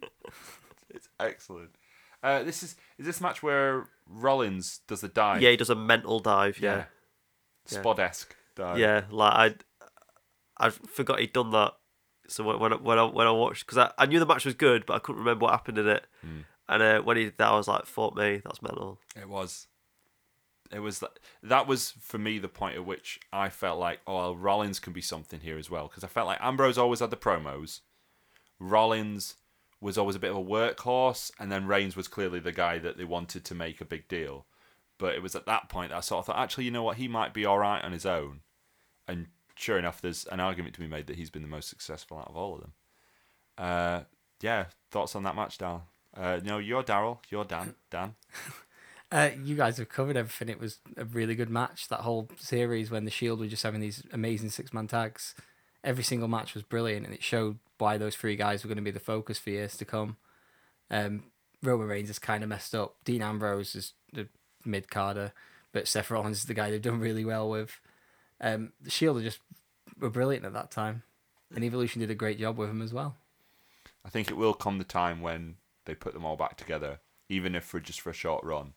It's 0.94 1.08
excellent. 1.18 1.70
Uh, 2.22 2.42
this 2.42 2.62
is 2.62 2.76
is 2.98 3.06
this 3.06 3.20
match 3.20 3.42
where 3.42 3.86
Rollins 4.06 4.80
does 4.86 5.00
the 5.00 5.08
dive? 5.08 5.40
Yeah, 5.42 5.50
he 5.50 5.56
does 5.56 5.70
a 5.70 5.74
mental 5.74 6.20
dive. 6.20 6.58
Yeah, 6.58 6.84
Yeah. 7.70 7.78
Spod 7.82 7.98
esque 7.98 8.34
dive. 8.56 8.78
yeah. 8.78 9.02
Like 9.10 9.64
I, 10.58 10.66
I 10.66 10.70
forgot 10.70 11.20
he'd 11.20 11.32
done 11.32 11.50
that. 11.52 11.72
So 12.28 12.44
when 12.44 12.58
when 12.60 12.72
I, 12.72 12.76
when 12.76 12.98
I, 12.98 13.04
when 13.04 13.26
I 13.26 13.30
watched, 13.32 13.66
because 13.66 13.78
I, 13.78 13.92
I 13.98 14.06
knew 14.06 14.18
the 14.18 14.26
match 14.26 14.44
was 14.44 14.54
good, 14.54 14.84
but 14.86 14.94
I 14.94 14.98
couldn't 14.98 15.20
remember 15.20 15.44
what 15.44 15.52
happened 15.52 15.78
in 15.78 15.88
it. 15.88 16.06
Hmm. 16.20 16.40
And 16.68 16.82
uh, 16.82 17.00
when 17.02 17.16
he 17.16 17.24
did 17.24 17.38
that, 17.38 17.48
I 17.48 17.56
was 17.56 17.66
like, 17.66 17.86
"Fuck 17.86 18.14
me, 18.16 18.40
that's 18.44 18.62
mental." 18.62 19.00
It 19.16 19.28
was. 19.28 19.66
It 20.70 20.78
was 20.78 21.00
that. 21.00 21.18
That 21.42 21.66
was 21.66 21.94
for 22.00 22.18
me 22.18 22.38
the 22.38 22.46
point 22.48 22.76
at 22.76 22.84
which 22.86 23.18
I 23.32 23.48
felt 23.48 23.80
like, 23.80 23.98
oh, 24.06 24.14
well, 24.14 24.36
Rollins 24.36 24.78
can 24.78 24.92
be 24.92 25.00
something 25.00 25.40
here 25.40 25.58
as 25.58 25.68
well 25.68 25.88
because 25.88 26.04
I 26.04 26.06
felt 26.06 26.28
like 26.28 26.38
Ambrose 26.40 26.78
always 26.78 27.00
had 27.00 27.10
the 27.10 27.16
promos. 27.16 27.80
Rollins 28.60 29.34
was 29.80 29.96
always 29.96 30.16
a 30.16 30.20
bit 30.20 30.30
of 30.30 30.36
a 30.36 30.44
workhorse, 30.44 31.30
and 31.38 31.50
then 31.50 31.66
Reigns 31.66 31.96
was 31.96 32.08
clearly 32.08 32.40
the 32.40 32.52
guy 32.52 32.78
that 32.78 32.98
they 32.98 33.04
wanted 33.04 33.44
to 33.44 33.54
make 33.54 33.80
a 33.80 33.86
big 33.86 34.08
deal. 34.08 34.46
But 34.98 35.14
it 35.14 35.22
was 35.22 35.34
at 35.34 35.46
that 35.46 35.68
point 35.68 35.90
that 35.90 35.96
I 35.96 36.00
sort 36.00 36.20
of 36.20 36.26
thought, 36.26 36.38
actually, 36.38 36.64
you 36.64 36.70
know 36.70 36.82
what, 36.82 36.98
he 36.98 37.08
might 37.08 37.32
be 37.32 37.46
all 37.46 37.58
right 37.58 37.82
on 37.82 37.92
his 37.92 38.04
own. 38.04 38.40
And 39.08 39.28
sure 39.54 39.78
enough, 39.78 40.02
there's 40.02 40.26
an 40.26 40.40
argument 40.40 40.74
to 40.74 40.80
be 40.80 40.86
made 40.86 41.06
that 41.06 41.16
he's 41.16 41.30
been 41.30 41.42
the 41.42 41.48
most 41.48 41.70
successful 41.70 42.18
out 42.18 42.28
of 42.28 42.36
all 42.36 42.54
of 42.54 42.60
them. 42.60 42.72
Uh, 43.56 44.00
yeah, 44.42 44.66
thoughts 44.90 45.16
on 45.16 45.22
that 45.22 45.36
match, 45.36 45.56
Dal? 45.58 45.86
Uh, 46.14 46.40
no, 46.44 46.58
you're 46.58 46.82
Daryl. 46.82 47.18
You're 47.30 47.44
Dan. 47.44 47.74
Dan. 47.90 48.14
Uh, 49.12 49.30
you 49.42 49.56
guys 49.56 49.76
have 49.78 49.88
covered 49.88 50.16
everything. 50.16 50.48
It 50.48 50.60
was 50.60 50.78
a 50.96 51.04
really 51.04 51.34
good 51.34 51.50
match. 51.50 51.88
That 51.88 52.02
whole 52.02 52.28
series 52.36 52.92
when 52.92 53.04
the 53.04 53.10
Shield 53.10 53.40
were 53.40 53.48
just 53.48 53.64
having 53.64 53.80
these 53.80 54.04
amazing 54.12 54.50
six 54.50 54.72
man 54.72 54.86
tags. 54.86 55.34
Every 55.82 56.04
single 56.04 56.28
match 56.28 56.54
was 56.54 56.62
brilliant, 56.62 57.06
and 57.06 57.14
it 57.14 57.22
showed 57.22 57.58
why 57.78 57.96
those 57.96 58.16
three 58.16 58.36
guys 58.36 58.62
were 58.62 58.68
going 58.68 58.76
to 58.76 58.82
be 58.82 58.90
the 58.90 59.00
focus 59.00 59.38
for 59.38 59.50
years 59.50 59.76
to 59.78 59.84
come. 59.84 60.16
Um, 60.90 61.24
Roman 61.62 61.88
Reigns 61.88 62.10
is 62.10 62.18
kind 62.18 62.42
of 62.42 62.48
messed 62.48 62.74
up. 62.74 62.96
Dean 63.04 63.22
Ambrose 63.22 63.74
is 63.74 63.92
the 64.12 64.28
mid 64.64 64.90
carder, 64.90 65.32
but 65.72 65.88
Seth 65.88 66.10
Rollins 66.10 66.38
is 66.38 66.44
the 66.44 66.54
guy 66.54 66.70
they've 66.70 66.82
done 66.82 67.00
really 67.00 67.24
well 67.24 67.48
with. 67.48 67.80
Um, 68.40 68.72
the 68.80 68.90
Shield 68.90 69.18
are 69.18 69.22
just 69.22 69.40
were 69.98 70.10
brilliant 70.10 70.44
at 70.44 70.52
that 70.52 70.70
time, 70.70 71.02
and 71.54 71.64
Evolution 71.64 72.00
did 72.00 72.10
a 72.10 72.14
great 72.14 72.38
job 72.38 72.58
with 72.58 72.68
them 72.68 72.82
as 72.82 72.92
well. 72.92 73.16
I 74.04 74.08
think 74.08 74.30
it 74.30 74.36
will 74.36 74.54
come 74.54 74.78
the 74.78 74.84
time 74.84 75.20
when 75.20 75.56
they 75.84 75.94
put 75.94 76.14
them 76.14 76.24
all 76.24 76.36
back 76.36 76.56
together, 76.56 77.00
even 77.28 77.54
if 77.54 77.64
for 77.64 77.80
just 77.80 78.00
for 78.00 78.10
a 78.10 78.14
short 78.14 78.44
run. 78.44 78.72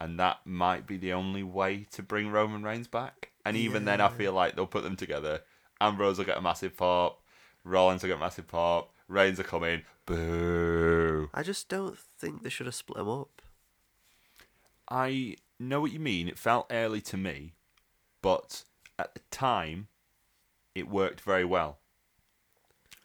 And 0.00 0.18
that 0.20 0.38
might 0.44 0.86
be 0.86 0.96
the 0.96 1.12
only 1.12 1.42
way 1.42 1.86
to 1.92 2.02
bring 2.02 2.30
Roman 2.30 2.62
Reigns 2.62 2.86
back. 2.86 3.32
And 3.44 3.56
even 3.56 3.84
then, 3.84 4.00
I 4.00 4.08
feel 4.08 4.32
like 4.32 4.54
they'll 4.54 4.66
put 4.66 4.84
them 4.84 4.94
together. 4.94 5.40
Ambrose 5.80 6.18
will 6.18 6.24
get 6.24 6.38
a 6.38 6.42
massive 6.42 6.76
pop. 6.76 7.22
Rollins 7.64 8.02
will 8.02 8.08
get 8.08 8.16
a 8.16 8.20
massive 8.20 8.48
pop. 8.48 8.92
Reigns 9.08 9.40
come 9.40 9.64
in. 9.64 9.82
Boo. 10.06 11.30
I 11.32 11.42
just 11.42 11.68
don't 11.68 11.98
think 12.18 12.42
they 12.42 12.50
should 12.50 12.66
have 12.66 12.74
split 12.74 12.98
them 12.98 13.08
up. 13.08 13.42
I 14.90 15.36
know 15.58 15.80
what 15.80 15.92
you 15.92 16.00
mean. 16.00 16.28
It 16.28 16.38
felt 16.38 16.66
early 16.70 17.00
to 17.02 17.16
me, 17.16 17.54
but 18.22 18.64
at 18.98 19.14
the 19.14 19.20
time, 19.30 19.88
it 20.74 20.88
worked 20.88 21.20
very 21.20 21.44
well. 21.44 21.78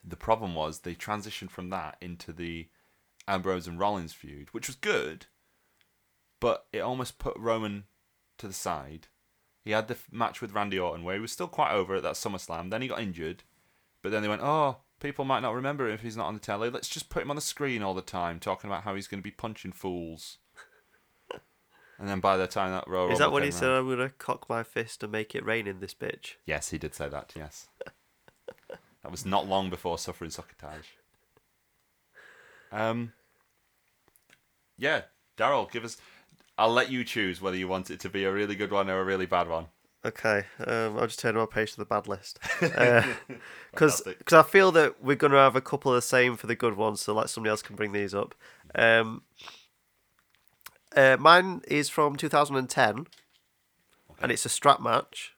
The 0.04 0.16
problem 0.16 0.56
was 0.56 0.80
they 0.80 0.96
transitioned 0.96 1.50
from 1.50 1.70
that 1.70 1.98
into 2.02 2.34
the 2.34 2.68
Ambrose 3.28 3.68
and 3.68 3.80
Rollins 3.80 4.14
feud, 4.14 4.50
which 4.52 4.68
was 4.68 4.76
good, 4.76 5.28
but 6.40 6.66
it 6.74 6.80
almost 6.80 7.20
put 7.20 7.38
Roman 7.38 7.86
to 8.38 8.48
the 8.48 8.54
side. 8.54 9.08
He 9.64 9.72
had 9.72 9.88
the 9.88 9.94
f- 9.94 10.08
match 10.12 10.42
with 10.42 10.54
Randy 10.54 10.78
Orton 10.78 11.04
where 11.04 11.16
he 11.16 11.22
was 11.22 11.32
still 11.32 11.48
quite 11.48 11.72
over 11.72 11.96
at 11.96 12.04
that 12.04 12.16
SummerSlam. 12.16 12.70
Then 12.70 12.82
he 12.82 12.88
got 12.88 13.02
injured, 13.02 13.44
but 14.02 14.12
then 14.12 14.22
they 14.22 14.28
went, 14.28 14.42
"Oh, 14.42 14.78
people 15.00 15.24
might 15.26 15.40
not 15.40 15.54
remember 15.54 15.88
him 15.88 15.94
if 15.94 16.02
he's 16.02 16.18
not 16.18 16.28
on 16.28 16.34
the 16.34 16.40
telly. 16.40 16.70
Let's 16.70 16.90
just 16.90 17.10
put 17.10 17.24
him 17.24 17.30
on 17.30 17.36
the 17.38 17.42
screen 17.42 17.82
all 17.82 17.94
the 17.94 18.02
time, 18.02 18.40
talking 18.40 18.70
about 18.70 18.84
how 18.84 18.96
he's 18.96 19.08
going 19.08 19.20
to 19.20 19.24
be 19.24 19.32
punching 19.32 19.72
fools." 19.72 20.38
and 21.98 22.10
then 22.10 22.20
by 22.20 22.36
the 22.36 22.48
time 22.48 22.72
that 22.72 22.88
Royal 22.88 23.12
Is 23.12 23.20
that 23.20 23.32
when 23.32 23.44
he 23.44 23.52
came 23.52 23.60
said, 23.60 23.70
"I'm 23.70 23.90
gonna 23.90 24.10
cock 24.10 24.50
my 24.50 24.64
fist 24.64 25.02
and 25.04 25.12
make 25.12 25.34
it 25.34 25.46
rain 25.46 25.66
in 25.68 25.80
this 25.80 25.94
bitch"? 25.94 26.34
Yes, 26.46 26.70
he 26.72 26.78
did 26.78 26.94
say 26.94 27.08
that. 27.08 27.32
Yes, 27.36 27.68
that 28.68 29.12
was 29.12 29.26
not 29.26 29.48
long 29.48 29.70
before 29.70 29.98
suffering 29.98 30.32
succotash. 30.32 30.98
Um. 32.72 33.14
Yeah, 34.78 35.04
Daryl, 35.38 35.72
give 35.72 35.86
us. 35.86 35.98
I'll 36.58 36.72
let 36.72 36.92
you 36.92 37.04
choose 37.04 37.42
whether 37.42 37.58
you 37.58 37.68
want 37.68 37.90
it 37.90 38.00
to 38.02 38.10
be 38.10 38.26
a 38.26 38.32
really 38.32 38.56
good 38.56 38.72
one 38.72 38.90
or 38.90 39.00
a 39.00 39.04
really 39.04 39.26
bad 39.26 39.48
one. 39.48 39.68
Okay, 40.06 40.44
um, 40.60 40.98
I'll 40.98 41.08
just 41.08 41.20
turn 41.20 41.36
my 41.36 41.46
page 41.46 41.72
to 41.72 41.78
the 41.78 41.86
bad 41.86 42.10
list 42.10 42.38
because 42.60 44.02
Fantastic. 44.02 44.34
I 44.34 44.44
feel 44.44 44.72
that 44.74 45.02
we're 45.02 45.16
gonna 45.16 45.38
have 45.38 45.56
a 45.56 45.62
couple 45.62 45.94
of 45.94 45.96
the 45.96 46.02
same 46.02 46.36
for 46.36 46.46
the 46.46 46.56
good 46.56 46.76
ones, 46.76 47.00
so 47.00 47.14
like 47.14 47.30
somebody 47.30 47.52
else 47.52 47.62
can 47.62 47.78
bring 47.78 47.94
these 47.94 48.14
up. 48.14 48.36
Um, 48.76 49.22
uh, 50.96 51.16
mine 51.18 51.62
is 51.70 51.88
from 51.88 52.18
2010, 52.18 53.08
and 54.22 54.32
it's 54.32 54.46
a 54.46 54.50
strap 54.50 54.82
match. 54.82 55.36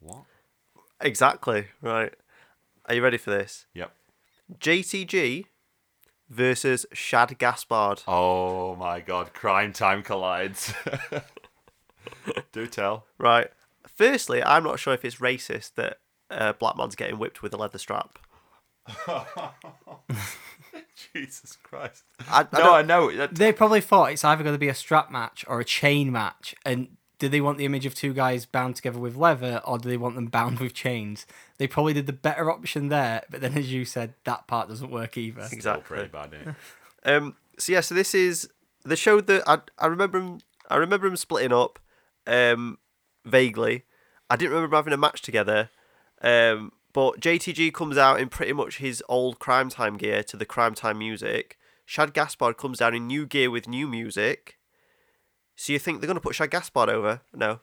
What? 0.00 0.24
Exactly 1.00 1.68
right. 1.80 2.12
Are 2.86 2.94
you 2.94 3.02
ready 3.02 3.16
for 3.16 3.30
this? 3.30 3.64
Yep. 3.72 3.92
JTG 4.60 5.46
versus 6.32 6.86
Shad 6.92 7.38
Gaspard. 7.38 8.02
Oh 8.08 8.74
my 8.76 9.00
God! 9.00 9.32
Cryme 9.34 9.72
Tyme 9.72 10.02
collides. 10.02 10.72
Do 12.52 12.66
tell. 12.66 13.04
Right. 13.18 13.48
Firstly, 13.86 14.42
I'm 14.42 14.64
not 14.64 14.78
sure 14.80 14.94
if 14.94 15.04
it's 15.04 15.16
racist 15.16 15.74
that 15.74 15.98
uh, 16.30 16.52
black 16.54 16.76
man's 16.76 16.96
getting 16.96 17.18
whipped 17.18 17.42
with 17.42 17.52
a 17.54 17.56
leather 17.56 17.78
strap. 17.78 18.18
Jesus 21.14 21.56
Christ. 21.62 22.04
I, 22.28 22.40
I 22.40 22.46
no, 22.52 22.58
don't- 22.58 22.74
I 22.74 22.82
know. 22.82 23.26
They 23.26 23.52
probably 23.52 23.80
thought 23.80 24.12
it's 24.12 24.24
either 24.24 24.42
going 24.42 24.54
to 24.54 24.58
be 24.58 24.68
a 24.68 24.74
strap 24.74 25.10
match 25.10 25.44
or 25.48 25.60
a 25.60 25.64
chain 25.64 26.10
match. 26.10 26.54
And 26.64 26.96
do 27.22 27.28
they 27.28 27.40
want 27.40 27.56
the 27.56 27.64
image 27.64 27.86
of 27.86 27.94
two 27.94 28.12
guys 28.12 28.46
bound 28.46 28.74
together 28.74 28.98
with 28.98 29.14
leather 29.14 29.60
or 29.64 29.78
do 29.78 29.88
they 29.88 29.96
want 29.96 30.16
them 30.16 30.26
bound 30.26 30.58
with 30.58 30.74
chains? 30.74 31.24
They 31.56 31.68
probably 31.68 31.92
did 31.92 32.08
the 32.08 32.12
better 32.12 32.50
option 32.50 32.88
there. 32.88 33.22
But 33.30 33.40
then, 33.40 33.56
as 33.56 33.72
you 33.72 33.84
said, 33.84 34.14
that 34.24 34.48
part 34.48 34.68
doesn't 34.68 34.90
work 34.90 35.16
either. 35.16 35.44
Still 35.44 35.56
Exactly. 35.56 35.82
pretty 35.84 36.08
bad, 36.08 36.34
isn't? 36.34 36.56
Um. 37.04 37.36
So 37.58 37.72
yeah. 37.72 37.80
So 37.80 37.94
this 37.94 38.12
is 38.12 38.48
the 38.84 38.96
show 38.96 39.20
that 39.20 39.42
I 39.48 39.58
I 39.78 39.86
remember 39.86 40.18
him. 40.18 40.40
I 40.68 40.76
remember 40.76 41.06
him 41.06 41.16
splitting 41.16 41.52
up. 41.52 41.78
Um. 42.26 42.78
vaguely. 43.24 43.84
I 44.28 44.34
didn't 44.36 44.52
remember 44.54 44.74
having 44.76 44.92
a 44.92 44.96
match 44.96 45.22
together. 45.22 45.70
Um, 46.22 46.72
but 46.92 47.20
JTG 47.20 47.72
comes 47.72 47.96
out 47.96 48.20
in 48.20 48.28
pretty 48.30 48.52
much 48.52 48.78
his 48.78 49.02
old 49.08 49.38
Cryme 49.38 49.70
Tyme 49.70 49.96
gear 49.96 50.22
to 50.24 50.36
the 50.36 50.46
Cryme 50.46 50.74
Tyme 50.74 50.98
music. 50.98 51.56
Shad 51.86 52.14
Gaspard 52.14 52.56
comes 52.56 52.78
down 52.78 52.94
in 52.94 53.06
new 53.06 53.26
gear 53.26 53.50
with 53.50 53.68
new 53.68 53.86
music. 53.86 54.58
So 55.56 55.72
you 55.72 55.78
think 55.78 56.00
they're 56.00 56.06
going 56.06 56.16
to 56.16 56.20
put 56.20 56.34
Shad 56.34 56.50
Gaspard 56.50 56.88
over? 56.88 57.20
No. 57.34 57.60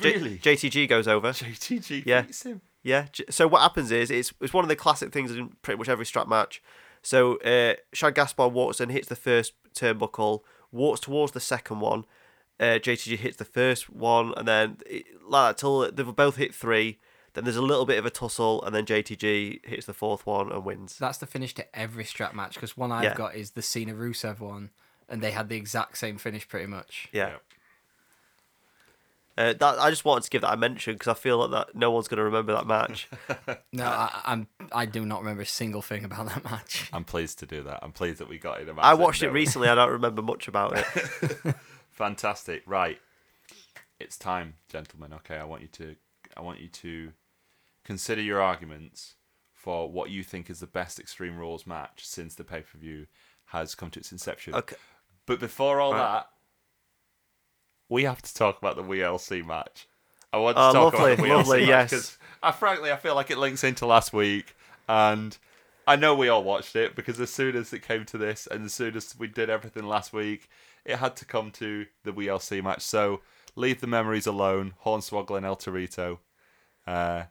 J- 0.00 0.14
Really? 0.14 0.38
JTG 0.38 0.88
goes 0.88 1.06
over. 1.08 1.28
JTG 1.32 2.04
Yeah. 2.06 2.22
beats 2.22 2.42
him. 2.44 2.60
Yeah. 2.82 3.06
j- 3.12 3.24
So 3.30 3.46
what 3.46 3.62
happens 3.62 3.90
is 3.90 4.10
it's 4.10 4.32
it's 4.40 4.52
one 4.52 4.64
of 4.64 4.68
the 4.68 4.76
classic 4.76 5.12
things 5.12 5.30
in 5.32 5.50
pretty 5.62 5.78
much 5.78 5.88
every 5.88 6.06
strap 6.06 6.28
match. 6.28 6.62
So 7.02 7.36
uh, 7.38 7.74
Shad 7.92 8.14
Gaspard 8.14 8.52
walks 8.52 8.80
and 8.80 8.90
hits 8.90 9.08
the 9.08 9.16
first 9.16 9.52
turnbuckle, 9.74 10.40
walks 10.72 11.00
towards 11.00 11.32
the 11.32 11.40
second 11.40 11.80
one. 11.80 12.04
Uh, 12.60 12.78
JTG 12.78 13.18
hits 13.18 13.36
the 13.36 13.44
first 13.44 13.90
one, 13.90 14.32
and 14.36 14.46
then 14.46 14.78
it, 14.86 15.04
like 15.28 15.50
that 15.56 15.58
till 15.60 15.90
they've 15.90 16.14
both 16.16 16.36
hit 16.36 16.54
three. 16.54 16.98
Then 17.34 17.42
there's 17.44 17.56
a 17.56 17.62
little 17.62 17.84
bit 17.84 17.98
of 17.98 18.06
a 18.06 18.10
tussle, 18.10 18.62
and 18.64 18.72
then 18.74 18.86
JTG 18.86 19.66
hits 19.66 19.86
the 19.86 19.92
fourth 19.92 20.24
one 20.24 20.52
and 20.52 20.64
wins. 20.64 20.96
That's 20.98 21.18
the 21.18 21.26
finish 21.26 21.52
to 21.54 21.78
every 21.78 22.04
strap 22.04 22.32
match 22.32 22.54
because 22.54 22.76
one 22.76 22.92
I've 22.92 23.02
Yeah. 23.04 23.14
got 23.16 23.34
is 23.34 23.50
the 23.52 23.62
Cena 23.62 23.92
Rusev 23.92 24.38
one, 24.38 24.70
and 25.08 25.22
they 25.22 25.30
had 25.30 25.48
the 25.48 25.56
exact 25.56 25.98
same 25.98 26.18
finish 26.18 26.46
pretty 26.48 26.66
much. 26.66 27.08
Yeah. 27.12 27.36
Uh, 29.36 29.52
that 29.52 29.80
I 29.80 29.90
just 29.90 30.04
wanted 30.04 30.22
to 30.24 30.30
give 30.30 30.42
that 30.42 30.52
a 30.54 30.56
mention 30.56 30.94
because 30.94 31.08
I 31.08 31.14
feel 31.14 31.38
like 31.38 31.50
that 31.50 31.74
no 31.74 31.90
one's 31.90 32.06
going 32.06 32.18
to 32.18 32.24
remember 32.24 32.52
that 32.52 32.66
match. 32.66 33.08
No, 33.72 33.86
I, 33.86 34.20
I'm 34.24 34.46
I 34.70 34.86
do 34.86 35.04
not 35.04 35.18
remember 35.20 35.42
a 35.42 35.46
single 35.46 35.82
thing 35.82 36.04
about 36.04 36.28
that 36.28 36.44
match. 36.44 36.88
I'm 36.92 37.02
pleased 37.02 37.40
to 37.40 37.46
do 37.46 37.64
that. 37.64 37.80
I'm 37.82 37.90
pleased 37.90 38.20
that 38.20 38.28
we 38.28 38.38
got 38.38 38.60
it. 38.60 38.62
in 38.62 38.68
a 38.68 38.74
match 38.74 38.84
I 38.84 38.94
watched 38.94 39.22
it 39.24 39.26
no- 39.28 39.32
recently. 39.32 39.68
I 39.68 39.74
don't 39.74 39.90
remember 39.90 40.22
much 40.22 40.46
about 40.46 40.78
it. 40.78 40.84
Fantastic. 41.90 42.62
Right. 42.66 43.00
It's 43.98 44.16
time, 44.16 44.54
gentlemen. 44.68 45.12
Okay, 45.14 45.36
I 45.36 45.44
want 45.44 45.62
you 45.62 45.68
to 45.68 45.96
I 46.36 46.42
want 46.42 46.60
you 46.60 46.68
to 46.68 47.12
consider 47.84 48.22
your 48.22 48.40
arguments 48.40 49.16
for 49.52 49.90
what 49.90 50.10
you 50.10 50.22
think 50.22 50.48
is 50.48 50.60
the 50.60 50.66
best 50.68 51.00
Extreme 51.00 51.36
Rules 51.38 51.66
match 51.66 52.06
since 52.06 52.36
the 52.36 52.44
pay-per-view 52.44 53.06
has 53.46 53.74
come 53.74 53.90
to 53.90 53.98
its 53.98 54.12
inception. 54.12 54.54
Okay. 54.54 54.76
But 55.26 55.40
before 55.40 55.80
all 55.80 55.92
Right. 55.92 55.98
that, 55.98 56.30
we 57.88 58.04
have 58.04 58.22
to 58.22 58.34
talk 58.34 58.58
about 58.58 58.76
the 58.76 58.82
WLC 58.82 59.42
match. 59.44 59.86
I 60.32 60.38
want 60.38 60.56
to 60.56 60.62
Oh, 60.62 60.72
talk 60.72 60.94
lovely, 60.94 61.12
about 61.12 61.16
the 61.22 61.28
WLC 61.28 61.36
lovely, 61.36 61.60
match 61.60 61.68
yes. 61.68 61.90
because 61.90 62.18
I 62.42 62.52
frankly 62.52 62.90
I 62.92 62.96
feel 62.96 63.14
like 63.14 63.30
it 63.30 63.38
links 63.38 63.62
into 63.64 63.86
last 63.86 64.12
week, 64.12 64.56
and 64.88 65.36
I 65.86 65.96
know 65.96 66.14
we 66.14 66.28
all 66.28 66.42
watched 66.42 66.76
it 66.76 66.96
because 66.96 67.20
as 67.20 67.30
soon 67.30 67.56
as 67.56 67.72
it 67.72 67.80
came 67.80 68.04
to 68.06 68.18
this, 68.18 68.46
and 68.46 68.64
as 68.64 68.74
soon 68.74 68.96
as 68.96 69.14
we 69.18 69.28
did 69.28 69.48
everything 69.50 69.84
last 69.84 70.12
week, 70.12 70.48
it 70.84 70.96
had 70.96 71.14
to 71.16 71.24
come 71.24 71.50
to 71.52 71.86
the 72.02 72.12
WLC 72.12 72.62
match. 72.62 72.82
So 72.82 73.20
leave 73.54 73.80
the 73.80 73.86
memories 73.86 74.26
alone. 74.26 74.74
Hornswoggle 74.84 75.36
and 75.36 75.46
El 75.46 75.56
Torito. 75.56 76.18
Uh, 76.86 77.24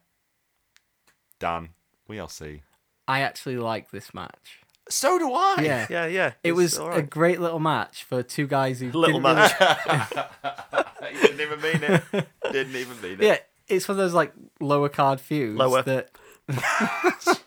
Dan, 1.40 1.70
WLC. 2.10 2.62
I 3.08 3.20
actually 3.22 3.58
like 3.58 3.92
this 3.92 4.14
match. 4.14 4.62
So 4.90 5.18
do 5.18 5.32
I. 5.34 5.56
Yeah, 5.62 5.88
Yeah, 5.90 6.06
yeah. 6.08 6.28
it 6.44 6.50
it's 6.50 6.56
was 6.56 6.78
all 6.78 6.92
a 6.92 7.02
great 7.02 7.40
little 7.40 7.60
match 7.60 8.04
for 8.04 8.22
two 8.22 8.48
guys 8.48 8.80
who 8.80 8.92
little 8.92 9.22
didn't 9.22 9.36
match. 9.36 9.54
you 11.14 11.22
didn't 11.22 11.42
even 11.42 11.62
mean 11.62 11.84
it. 11.84 12.28
Didn't 12.52 12.76
even 12.76 13.02
mean 13.02 13.14
it. 13.14 13.22
Yeah, 13.22 13.38
it's 13.68 13.88
one 13.88 13.98
of 13.98 14.04
those 14.04 14.14
like 14.14 14.34
lower 14.60 14.90
card 14.90 15.22
feuds. 15.22 15.58
Lower. 15.58 15.82
That... 15.84 16.10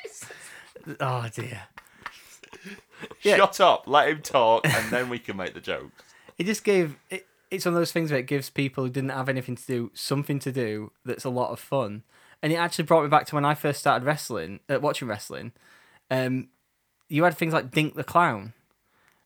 oh 1.00 1.28
dear. 1.34 1.62
Yeah. 3.22 3.36
Shut 3.36 3.60
up. 3.60 3.84
Let 3.86 4.08
him 4.08 4.22
talk, 4.22 4.66
and 4.66 4.90
then 4.90 5.08
we 5.08 5.18
can 5.18 5.36
make 5.36 5.54
the 5.54 5.60
jokes. 5.60 6.02
It 6.38 6.44
just 6.44 6.64
gave 6.64 6.96
it. 7.10 7.26
It's 7.50 7.64
one 7.64 7.74
of 7.74 7.80
those 7.80 7.92
things 7.92 8.10
where 8.10 8.18
it 8.18 8.26
gives 8.26 8.50
people 8.50 8.84
who 8.84 8.90
didn't 8.90 9.10
have 9.10 9.28
anything 9.28 9.56
to 9.56 9.66
do 9.66 9.90
something 9.94 10.38
to 10.40 10.50
do 10.50 10.90
that's 11.04 11.24
a 11.24 11.30
lot 11.30 11.50
of 11.50 11.60
fun, 11.60 12.02
and 12.42 12.52
it 12.52 12.56
actually 12.56 12.84
brought 12.84 13.02
me 13.02 13.08
back 13.08 13.26
to 13.26 13.34
when 13.34 13.44
I 13.44 13.54
first 13.54 13.78
started 13.78 14.04
wrestling, 14.04 14.60
uh, 14.68 14.80
watching 14.80 15.06
wrestling. 15.06 15.52
Um, 16.10 16.48
you 17.08 17.24
had 17.24 17.36
things 17.36 17.52
like 17.52 17.70
Doink 17.70 17.94
the 17.94 18.04
Clown, 18.04 18.52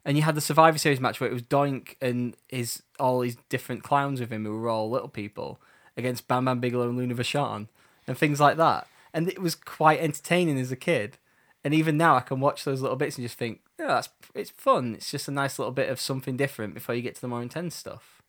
and 0.04 0.16
you 0.16 0.22
had 0.22 0.34
the 0.34 0.40
Survivor 0.40 0.78
Series 0.78 1.00
match 1.00 1.20
where 1.20 1.30
it 1.30 1.32
was 1.32 1.42
Doink 1.42 1.96
and 2.00 2.36
his 2.48 2.82
all 2.98 3.20
these 3.20 3.36
different 3.48 3.82
clowns 3.82 4.20
with 4.20 4.30
him 4.30 4.44
who 4.44 4.58
were 4.58 4.68
all 4.68 4.90
little 4.90 5.08
people 5.08 5.60
against 5.96 6.28
Bam 6.28 6.44
Bam 6.44 6.60
Bigelow 6.60 6.88
and 6.88 6.98
Luna 6.98 7.14
Vachon 7.14 7.68
and 8.06 8.16
things 8.16 8.40
like 8.40 8.56
that, 8.56 8.86
and 9.12 9.28
it 9.28 9.40
was 9.40 9.54
quite 9.54 10.00
entertaining 10.00 10.58
as 10.58 10.72
a 10.72 10.76
kid. 10.76 11.18
And 11.62 11.74
even 11.74 11.98
now, 11.98 12.16
I 12.16 12.20
can 12.20 12.40
watch 12.40 12.64
those 12.64 12.80
little 12.80 12.96
bits 12.96 13.18
and 13.18 13.24
just 13.24 13.36
think, 13.36 13.60
yeah, 13.78 13.88
that's 13.88 14.08
it's 14.34 14.50
fun. 14.50 14.94
It's 14.94 15.10
just 15.10 15.28
a 15.28 15.32
nice 15.32 15.58
little 15.58 15.72
bit 15.72 15.90
of 15.90 16.00
something 16.00 16.36
different 16.36 16.72
before 16.72 16.94
you 16.94 17.02
get 17.02 17.16
to 17.16 17.20
the 17.20 17.28
more 17.28 17.42
intense 17.42 17.74
stuff. 17.74 18.22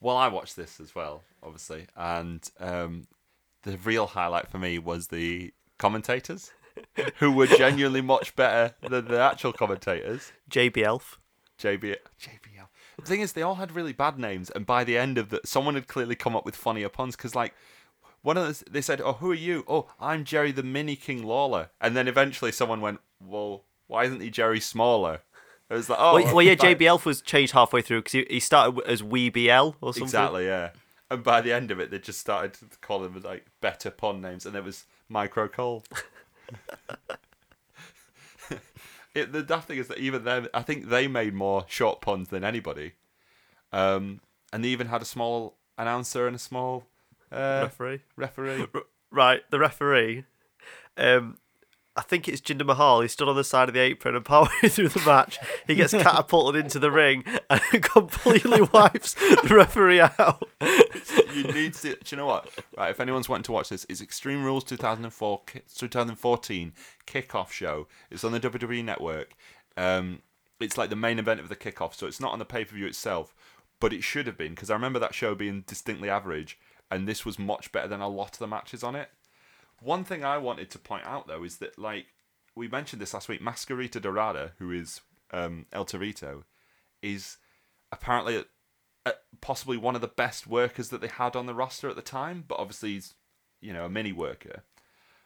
Well, 0.00 0.16
I 0.16 0.28
watched 0.28 0.56
this 0.56 0.80
as 0.80 0.94
well, 0.94 1.22
obviously, 1.42 1.86
and 1.96 2.46
um, 2.60 3.06
the 3.62 3.78
real 3.78 4.06
highlight 4.06 4.48
for 4.48 4.58
me 4.58 4.78
was 4.78 5.08
the 5.08 5.52
commentators, 5.78 6.50
who 7.18 7.32
were 7.32 7.46
genuinely 7.46 8.00
much 8.00 8.34
better 8.36 8.74
than 8.88 9.06
the 9.06 9.20
actual 9.20 9.52
commentators. 9.52 10.32
JB 10.50 10.82
Elf. 10.82 11.18
JB, 11.58 11.96
JBL. 12.20 12.68
The 12.98 13.06
thing 13.06 13.20
is, 13.20 13.32
they 13.32 13.42
all 13.42 13.56
had 13.56 13.72
really 13.72 13.92
bad 13.92 14.18
names, 14.18 14.50
and 14.50 14.66
by 14.66 14.84
the 14.84 14.96
end 14.96 15.18
of 15.18 15.30
the, 15.30 15.40
someone 15.44 15.74
had 15.74 15.88
clearly 15.88 16.14
come 16.14 16.36
up 16.36 16.44
with 16.44 16.56
funnier 16.56 16.88
puns 16.88 17.16
because, 17.16 17.34
like, 17.34 17.54
one 18.22 18.36
of 18.36 18.46
the, 18.46 18.70
they 18.70 18.80
said, 18.80 19.00
"Oh, 19.00 19.14
who 19.14 19.30
are 19.30 19.34
you? 19.34 19.64
Oh, 19.68 19.86
I'm 20.00 20.24
Jerry 20.24 20.52
the 20.52 20.62
Mini 20.62 20.96
King 20.96 21.24
Lawler," 21.24 21.70
and 21.80 21.96
then 21.96 22.08
eventually 22.08 22.52
someone 22.52 22.80
went, 22.80 23.00
"Well, 23.20 23.64
why 23.86 24.04
isn't 24.04 24.20
he 24.20 24.30
Jerry 24.30 24.60
Smaller?" 24.60 25.20
It 25.70 25.74
was 25.74 25.88
like, 25.88 25.98
"Oh, 26.00 26.14
well, 26.14 26.34
well, 26.36 26.44
yeah, 26.44 26.54
JB 26.54 26.82
Elf 26.82 27.06
was 27.06 27.20
changed 27.20 27.52
halfway 27.52 27.82
through 27.82 28.00
because 28.00 28.12
he, 28.12 28.26
he 28.30 28.40
started 28.40 28.80
as 28.86 29.02
Wee 29.02 29.28
BL 29.28 29.50
or 29.50 29.74
something. 29.92 30.04
Exactly, 30.04 30.46
yeah. 30.46 30.70
And 31.10 31.22
by 31.22 31.40
the 31.40 31.52
end 31.52 31.70
of 31.70 31.80
it, 31.80 31.90
they 31.90 31.98
just 31.98 32.20
started 32.20 32.54
to 32.54 32.78
call 32.80 33.04
him 33.04 33.20
like 33.22 33.46
better 33.60 33.90
pun 33.90 34.20
names, 34.20 34.46
and 34.46 34.56
it 34.56 34.64
was 34.64 34.84
Micro 35.08 35.48
Cole. 35.48 35.84
it, 39.14 39.32
the 39.32 39.42
daft 39.42 39.68
thing 39.68 39.78
is 39.78 39.88
that 39.88 39.98
even 39.98 40.24
then, 40.24 40.48
I 40.52 40.62
think 40.62 40.88
they 40.88 41.08
made 41.08 41.34
more 41.34 41.64
short 41.68 42.00
puns 42.00 42.28
than 42.28 42.44
anybody. 42.44 42.92
Um, 43.72 44.20
and 44.52 44.64
they 44.64 44.68
even 44.68 44.88
had 44.88 45.02
a 45.02 45.06
small 45.06 45.56
announcer 45.76 46.26
and 46.26 46.36
a 46.36 46.38
small 46.38 46.86
uh, 47.32 47.60
Referee. 47.64 48.00
referee. 48.16 48.66
Right, 49.10 49.42
the 49.50 49.60
referee. 49.60 50.24
Um, 50.96 51.38
I 51.96 52.02
think 52.02 52.26
it's 52.26 52.40
Jinder 52.40 52.66
Mahal. 52.66 53.02
He 53.02 53.08
stood 53.08 53.28
on 53.28 53.36
the 53.36 53.44
side 53.44 53.68
of 53.68 53.74
the 53.74 53.80
apron 53.80 54.16
and 54.16 54.24
partway 54.24 54.68
through 54.68 54.88
the 54.88 55.02
match, 55.06 55.38
he 55.66 55.76
gets 55.76 55.92
catapulted 55.92 56.62
into 56.64 56.78
the 56.80 56.90
ring 56.90 57.24
and 57.48 57.60
completely 57.82 58.62
wipes 58.72 59.14
the 59.14 59.54
referee 59.54 60.00
out. 60.00 60.42
you 60.60 61.44
need 61.44 61.74
to. 61.74 61.94
Do 61.94 61.98
you 62.08 62.16
know 62.16 62.26
what? 62.26 62.48
Right, 62.76 62.90
if 62.90 62.98
anyone's 62.98 63.28
wanting 63.28 63.44
to 63.44 63.52
watch 63.52 63.68
this, 63.68 63.86
it's 63.88 64.00
Extreme 64.00 64.44
Rules 64.44 64.64
2004, 64.64 65.42
ki- 65.46 65.60
2014 65.72 66.72
kickoff 67.06 67.50
show. 67.50 67.86
It's 68.10 68.24
on 68.24 68.32
the 68.32 68.40
WWE 68.40 68.84
Network. 68.84 69.34
Um, 69.76 70.22
it's 70.60 70.76
like 70.78 70.90
the 70.90 70.96
main 70.96 71.18
event 71.18 71.40
of 71.40 71.48
the 71.48 71.56
kickoff, 71.56 71.94
so 71.94 72.06
it's 72.06 72.20
not 72.20 72.32
on 72.32 72.38
the 72.40 72.44
pay 72.44 72.64
per 72.64 72.74
view 72.74 72.86
itself, 72.86 73.34
but 73.78 73.92
it 73.92 74.02
should 74.02 74.26
have 74.26 74.38
been 74.38 74.50
because 74.54 74.70
I 74.70 74.74
remember 74.74 74.98
that 74.98 75.14
show 75.14 75.34
being 75.36 75.62
distinctly 75.66 76.10
average, 76.10 76.58
and 76.90 77.06
this 77.06 77.24
was 77.24 77.38
much 77.38 77.70
better 77.70 77.88
than 77.88 78.00
a 78.00 78.08
lot 78.08 78.32
of 78.32 78.38
the 78.38 78.46
matches 78.48 78.82
on 78.82 78.96
it. 78.96 79.10
One 79.84 80.04
thing 80.04 80.24
I 80.24 80.38
wanted 80.38 80.70
to 80.70 80.78
point 80.78 81.04
out 81.04 81.26
though 81.26 81.44
is 81.44 81.58
that 81.58 81.78
like 81.78 82.06
we 82.56 82.68
mentioned 82.68 83.02
this 83.02 83.12
last 83.12 83.28
week, 83.28 83.42
Mascarita 83.42 84.00
Dorada, 84.00 84.52
who 84.58 84.70
is 84.70 85.00
um, 85.32 85.66
El 85.72 85.84
Torito, 85.84 86.44
is 87.02 87.36
apparently 87.92 88.44
uh, 89.04 89.12
possibly 89.40 89.76
one 89.76 89.94
of 89.94 90.00
the 90.00 90.08
best 90.08 90.46
workers 90.46 90.88
that 90.88 91.00
they 91.00 91.08
had 91.08 91.36
on 91.36 91.46
the 91.46 91.54
roster 91.54 91.88
at 91.88 91.96
the 91.96 92.02
time, 92.02 92.44
but 92.46 92.58
obviously 92.58 92.92
he's, 92.92 93.14
you 93.60 93.72
know, 93.72 93.84
a 93.84 93.90
mini 93.90 94.12
worker. 94.12 94.62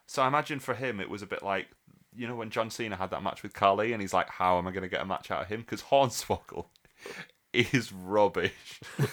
So 0.06 0.22
I 0.22 0.26
imagine 0.28 0.58
for 0.58 0.74
him 0.74 1.00
it 1.00 1.10
was 1.10 1.22
a 1.22 1.26
bit 1.26 1.42
like, 1.42 1.68
you 2.16 2.26
know, 2.26 2.34
when 2.34 2.50
John 2.50 2.70
Cena 2.70 2.96
had 2.96 3.10
that 3.10 3.22
match 3.22 3.42
with 3.42 3.52
Khali, 3.52 3.92
and 3.92 4.00
he's 4.00 4.14
like, 4.14 4.28
how 4.28 4.58
am 4.58 4.66
I 4.66 4.72
going 4.72 4.82
to 4.82 4.88
get 4.88 5.02
a 5.02 5.06
match 5.06 5.30
out 5.30 5.42
of 5.42 5.48
him? 5.48 5.60
Because 5.60 5.82
Hornswoggle 5.82 6.66
is 7.52 7.92
rubbish. 7.92 8.80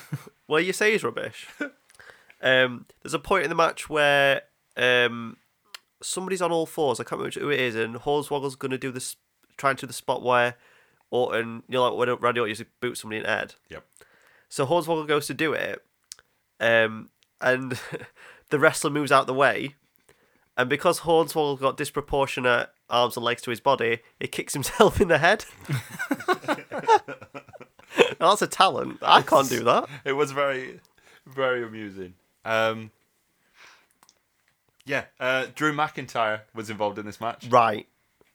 Well, 0.47 0.61
you 0.61 0.73
say 0.73 0.91
he's 0.91 1.03
rubbish. 1.03 1.47
Um, 2.41 2.85
there's 3.01 3.15
a 3.15 3.19
point 3.19 3.45
in 3.45 3.49
the 3.49 3.55
match 3.55 3.89
where 3.89 4.43
um, 4.77 5.37
somebody's 6.01 6.41
on 6.41 6.51
all 6.51 6.65
fours. 6.65 6.99
I 6.99 7.03
can't 7.03 7.19
remember 7.19 7.39
who 7.39 7.49
it 7.49 7.59
is, 7.59 7.75
and 7.75 7.95
Hornswoggle's 7.95 8.55
going 8.55 8.71
to 8.71 8.77
do 8.77 8.91
this, 8.91 9.15
trying 9.57 9.75
to 9.77 9.81
do 9.81 9.87
the 9.87 9.93
spot 9.93 10.23
where 10.23 10.55
Orton, 11.11 11.63
you 11.67 11.73
know, 11.73 11.93
like 11.93 11.97
when 11.97 12.17
Randy 12.19 12.39
Orton 12.39 12.49
used 12.49 12.61
to 12.61 12.67
boot 12.81 12.97
somebody 12.97 13.17
in 13.17 13.23
the 13.23 13.29
head. 13.29 13.55
Yep. 13.69 13.85
So 14.49 14.65
Hornswoggle 14.65 15.07
goes 15.07 15.27
to 15.27 15.33
do 15.33 15.53
it, 15.53 15.83
um, 16.59 17.09
and 17.41 17.79
the 18.49 18.59
wrestler 18.59 18.89
moves 18.89 19.11
out 19.11 19.27
the 19.27 19.33
way, 19.33 19.75
and 20.57 20.69
because 20.69 21.01
Hornswoggle 21.01 21.59
got 21.59 21.77
disproportionate 21.77 22.69
arms 22.89 23.17
and 23.17 23.25
legs 23.25 23.41
to 23.43 23.49
his 23.49 23.59
body, 23.59 23.99
he 24.19 24.27
kicks 24.27 24.53
himself 24.53 25.01
in 25.01 25.07
the 25.07 25.17
head. 25.17 25.45
That's 28.19 28.41
a 28.41 28.47
talent. 28.47 28.99
I 29.01 29.21
can't 29.21 29.49
do 29.49 29.63
that. 29.63 29.87
It 30.03 30.13
was 30.13 30.31
very, 30.31 30.79
very 31.25 31.63
amusing. 31.63 32.13
Um, 32.43 32.91
yeah, 34.85 35.05
uh, 35.19 35.47
Drew 35.55 35.73
McIntyre 35.73 36.41
was 36.53 36.69
involved 36.69 36.99
in 36.99 37.05
this 37.05 37.19
match. 37.19 37.47
Right. 37.49 37.87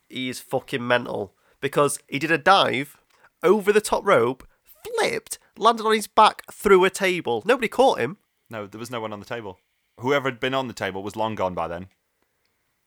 He 0.09 0.29
is 0.29 0.41
fucking 0.41 0.87
mental. 0.87 1.35
Because 1.61 1.99
he 2.09 2.19
did 2.19 2.31
a 2.31 2.39
dive 2.39 2.97
over 3.43 3.73
the 3.73 3.81
top 3.81 4.05
rope, 4.07 4.47
flipped, 4.65 5.39
landed 5.59 5.85
on 5.85 5.95
his 5.95 6.07
back 6.07 6.43
through 6.51 6.85
a 6.85 6.91
table. 6.91 7.43
Nobody 7.45 7.69
caught 7.69 8.01
him. 8.01 8.17
No, 8.49 8.67
there 8.67 8.79
was 8.79 8.91
no 8.91 9.01
one 9.01 9.13
on 9.13 9.21
the 9.21 9.27
table. 9.27 9.61
Whoever 9.99 10.31
had 10.31 10.41
been 10.41 10.55
on 10.55 10.69
the 10.69 10.75
table 10.75 11.03
was 11.03 11.17
long 11.17 11.35
gone 11.35 11.55
by 11.55 11.69
then. 11.69 11.89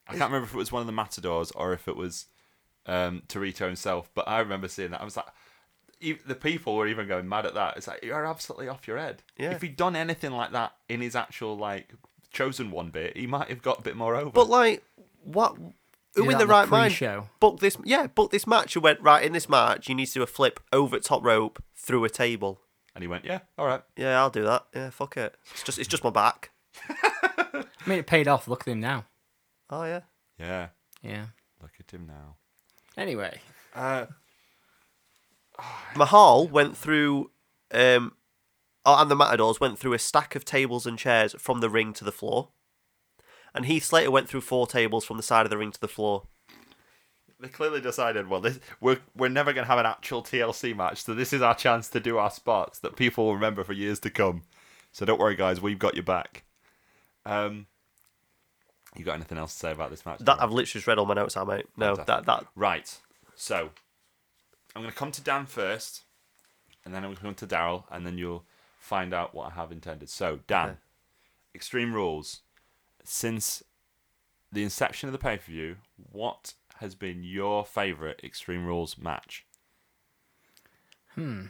I 0.08 0.12
can't 0.14 0.32
remember 0.32 0.46
if 0.46 0.54
it 0.54 0.58
was 0.58 0.72
one 0.72 0.82
of 0.82 0.88
the 0.88 0.92
matadors 0.92 1.52
or 1.52 1.72
if 1.72 1.88
it 1.88 1.96
was 1.96 2.26
um, 2.86 3.22
Torito 3.28 3.66
himself, 3.66 4.10
but 4.14 4.28
I 4.28 4.40
remember 4.40 4.68
seeing 4.68 4.92
that. 4.92 5.02
I 5.02 5.06
was 5.06 5.16
like, 5.16 5.28
the 6.02 6.36
people 6.36 6.76
were 6.76 6.88
even 6.88 7.08
going 7.08 7.30
mad 7.30 7.46
at 7.46 7.54
that. 7.54 7.78
It's 7.78 7.88
like 7.88 8.04
you're 8.04 8.26
absolutely 8.26 8.68
off 8.68 8.88
your 8.88 8.98
head. 8.98 9.24
Yeah. 9.38 9.52
If 9.52 9.62
he'd 9.62 9.78
done 9.78 9.96
anything 9.96 10.32
like 10.32 10.52
that 10.52 10.74
in 10.90 11.00
his 11.00 11.16
actual 11.16 11.56
like 11.56 11.94
chosen 12.34 12.72
one 12.72 12.90
bit, 12.90 13.16
he 13.16 13.28
might 13.28 13.48
have 13.50 13.62
got 13.62 13.80
a 13.80 13.82
bit 13.82 13.96
more 13.96 14.16
over. 14.16 14.32
But 14.32 14.50
like, 14.50 14.84
what? 15.24 15.56
Who 16.16 16.30
in 16.30 16.38
the 16.38 16.46
right 16.46 16.68
mind 16.70 16.92
pre-show. 16.92 17.30
booked 17.40 17.60
this? 17.62 17.76
Yeah, 17.84 18.06
booked 18.08 18.32
this 18.32 18.46
match 18.46 18.76
and 18.76 18.84
went 18.84 19.00
right 19.02 19.24
in 19.24 19.32
this 19.34 19.48
match. 19.50 19.90
You 19.90 19.96
need 19.96 20.06
to 20.08 20.14
do 20.14 20.22
a 20.24 20.28
flip 20.28 20.60
over 20.72 21.00
top 21.00 21.24
rope 21.24 21.64
through 21.76 22.04
a 22.04 22.10
table. 22.10 22.60
and 22.94 23.02
he 23.04 23.08
went, 23.08 23.26
yeah, 23.26 23.40
all 23.58 23.66
right. 23.66 23.82
Yeah, 23.96 24.20
I'll 24.20 24.30
do 24.30 24.44
that. 24.44 24.66
Yeah, 24.76 24.90
fuck 24.92 25.18
it. 25.18 25.36
It's 25.54 25.64
just 25.64 25.80
it's 25.80 25.88
just 25.88 26.04
my 26.04 26.12
back. 26.12 26.52
I 26.90 27.64
mean, 27.88 27.98
it 28.00 28.06
paid 28.08 28.28
off. 28.28 28.48
Look 28.48 28.62
at 28.68 28.72
him 28.72 28.80
now. 28.80 29.06
Oh 29.70 29.84
yeah. 29.86 30.02
Yeah, 30.38 30.68
Yeah. 31.02 31.26
look 31.62 31.72
at 31.80 31.90
him 31.92 32.06
now. 32.08 32.36
Anyway, 32.98 33.40
Uh, 33.76 34.06
Mahal 35.96 36.48
went 36.48 36.76
through, 36.78 37.32
um, 37.72 38.14
oh, 38.86 39.02
and 39.02 39.10
the 39.10 39.16
Matadors 39.16 39.60
went 39.60 39.80
through 39.80 39.94
a 39.94 40.00
stack 40.00 40.36
of 40.36 40.46
tables 40.46 40.86
and 40.86 40.98
chairs 40.98 41.36
from 41.38 41.60
the 41.60 41.70
ring 41.70 41.94
to 41.94 42.04
the 42.04 42.12
floor, 42.12 42.50
and 43.54 43.66
Heath 43.66 43.86
Slater 43.86 44.12
went 44.12 44.30
through 44.30 44.42
four 44.42 44.68
tables 44.68 45.06
from 45.06 45.18
the 45.18 45.24
side 45.24 45.46
of 45.46 45.50
the 45.50 45.58
ring 45.58 45.72
to 45.72 45.80
the 45.80 45.88
floor. 45.88 46.24
they 47.40 47.48
clearly 47.50 47.82
decided, 47.82 48.28
well, 48.30 48.42
this 48.42 48.60
we're 48.80 49.00
we're 49.16 49.30
never 49.30 49.54
going 49.54 49.66
to 49.66 49.70
have 49.70 49.80
an 49.80 49.86
actual 49.86 50.24
TLC 50.24 50.76
match, 50.76 51.04
so 51.04 51.14
this 51.14 51.34
is 51.34 51.42
our 51.42 51.56
chance 51.56 51.88
to 51.90 52.00
do 52.00 52.18
our 52.18 52.32
spots 52.32 52.80
that 52.80 52.96
people 52.96 53.26
will 53.26 53.36
remember 53.36 53.64
for 53.64 53.74
years 53.74 54.00
to 54.02 54.10
come. 54.10 54.44
So 54.92 55.06
don't 55.06 55.20
worry, 55.20 55.36
guys, 55.36 55.60
we've 55.60 55.80
got 55.80 55.96
your 55.96 56.04
back. 56.04 56.44
Um, 57.26 57.66
you 58.96 59.04
got 59.04 59.16
anything 59.16 59.38
else 59.38 59.54
to 59.54 59.60
say 59.60 59.72
about 59.72 59.90
this 59.90 60.06
match? 60.06 60.20
That 60.20 60.42
I've 60.42 60.52
literally 60.52 60.66
just 60.66 60.88
read 60.88 61.00
all 61.00 61.06
my 61.06 61.16
notes 61.16 61.36
out, 61.36 61.48
mate. 61.48 61.66
No, 61.76 61.96
Fantastic. 61.96 62.08
that 62.08 62.26
that 62.26 62.48
Right. 62.56 62.96
So 63.36 63.72
I'm 64.76 64.82
going 64.82 64.92
to 64.92 64.98
come 64.98 65.12
to 65.12 65.22
Dan 65.22 65.46
first, 65.46 66.04
and 66.86 66.94
then 66.94 67.04
I'm 67.04 67.10
going 67.10 67.18
to 67.18 67.22
come 67.24 67.36
to 67.36 67.48
Daryl, 67.48 67.84
and 67.92 68.06
then 68.06 68.18
you'll 68.18 68.46
find 68.84 69.14
out 69.14 69.34
what 69.34 69.48
I 69.52 69.56
have 69.56 69.72
intended. 69.72 70.10
So 70.10 70.40
Dan, 70.46 70.70
Okay. 70.70 70.78
Extreme 71.56 71.94
Rules. 71.94 72.42
Since 73.06 73.64
the 74.52 74.64
inception 74.64 75.08
of 75.08 75.14
the 75.14 75.20
pay 75.20 75.38
per 75.38 75.44
view, 75.44 75.78
what 76.12 76.54
has 76.80 76.94
been 76.96 77.24
your 77.24 77.66
favourite 77.66 78.22
Extreme 78.24 78.66
Rules 78.66 78.98
match? 78.98 79.46
hmm. 81.16 81.46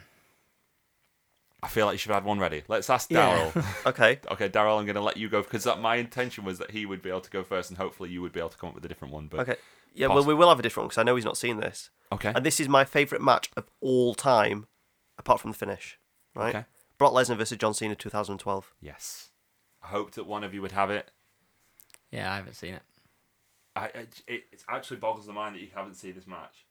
I 1.62 1.68
feel 1.68 1.86
like 1.86 1.94
you 1.94 1.98
should 1.98 2.10
have 2.12 2.22
had 2.22 2.28
one 2.28 2.38
ready. 2.38 2.62
Let's 2.68 2.90
ask 2.90 3.10
Yeah. 3.10 3.50
Daryl. 3.52 3.64
okay. 3.86 4.20
okay, 4.30 4.48
Daryl, 4.50 4.78
I'm 4.78 4.84
going 4.84 4.96
to 4.96 5.00
let 5.00 5.16
you 5.16 5.30
go 5.30 5.42
because 5.42 5.64
my 5.80 5.96
intention 5.96 6.44
was 6.44 6.58
that 6.58 6.72
he 6.72 6.84
would 6.84 7.00
be 7.00 7.08
able 7.08 7.22
to 7.22 7.30
go 7.30 7.42
first, 7.42 7.70
and 7.70 7.78
hopefully 7.78 8.10
you 8.10 8.20
would 8.20 8.32
be 8.32 8.38
able 8.40 8.50
to 8.50 8.58
come 8.58 8.68
up 8.68 8.74
with 8.74 8.84
a 8.84 8.88
different 8.88 9.12
one. 9.14 9.28
But 9.28 9.40
Okay. 9.40 9.56
Yeah, 9.94 10.08
well, 10.08 10.24
we 10.24 10.34
will 10.34 10.48
have 10.50 10.58
a 10.58 10.62
different 10.62 10.84
one 10.84 10.88
because 10.88 10.98
I 10.98 11.04
know 11.04 11.14
he's 11.16 11.24
not 11.24 11.36
seen 11.38 11.58
this. 11.60 11.88
okay, 12.12 12.32
And 12.34 12.44
this 12.44 12.58
is 12.60 12.68
my 12.68 12.84
favourite 12.84 13.22
match 13.22 13.50
of 13.56 13.64
all 13.80 14.14
time, 14.14 14.66
apart 15.18 15.40
from 15.40 15.52
the 15.52 15.56
finish. 15.56 15.98
Right? 16.34 16.54
okay, 16.54 16.64
Brock 16.98 17.12
Lesnar 17.12 17.36
versus 17.36 17.58
John 17.58 17.74
Cena 17.74 17.94
2012. 17.94 18.74
yes. 18.80 19.30
I 19.82 19.88
hoped 19.88 20.14
that 20.14 20.24
one 20.26 20.44
of 20.44 20.54
you 20.54 20.62
would 20.62 20.72
have 20.72 20.90
it. 20.90 21.10
yeah, 22.10 22.32
I 22.32 22.36
haven't 22.36 22.54
seen 22.54 22.72
it. 22.74 22.82
I, 23.76 23.84
I- 23.84 23.88
it, 24.26 24.44
it 24.52 24.64
actually 24.68 24.96
boggles 24.96 25.26
the 25.26 25.32
mind 25.32 25.54
that 25.54 25.60
you 25.60 25.68
haven't 25.74 25.96
seen 25.96 26.14
this 26.14 26.26
match. 26.26 26.64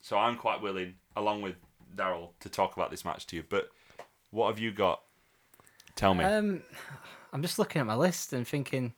So 0.00 0.16
I'm 0.16 0.36
quite 0.36 0.62
willing, 0.62 0.94
along 1.16 1.42
with 1.42 1.56
Daryl, 1.94 2.30
to 2.40 2.48
talk 2.48 2.74
about 2.76 2.90
this 2.90 3.04
match 3.04 3.26
to 3.26 3.36
you. 3.36 3.44
But 3.46 3.70
what 4.30 4.48
have 4.48 4.58
you 4.58 4.72
got? 4.72 5.02
Tell 5.96 6.14
me. 6.14 6.24
Um, 6.24 6.62
I'm 7.32 7.42
just 7.42 7.58
looking 7.58 7.80
at 7.80 7.86
my 7.86 7.96
list 7.96 8.32
and 8.32 8.46
thinking, 8.48 8.94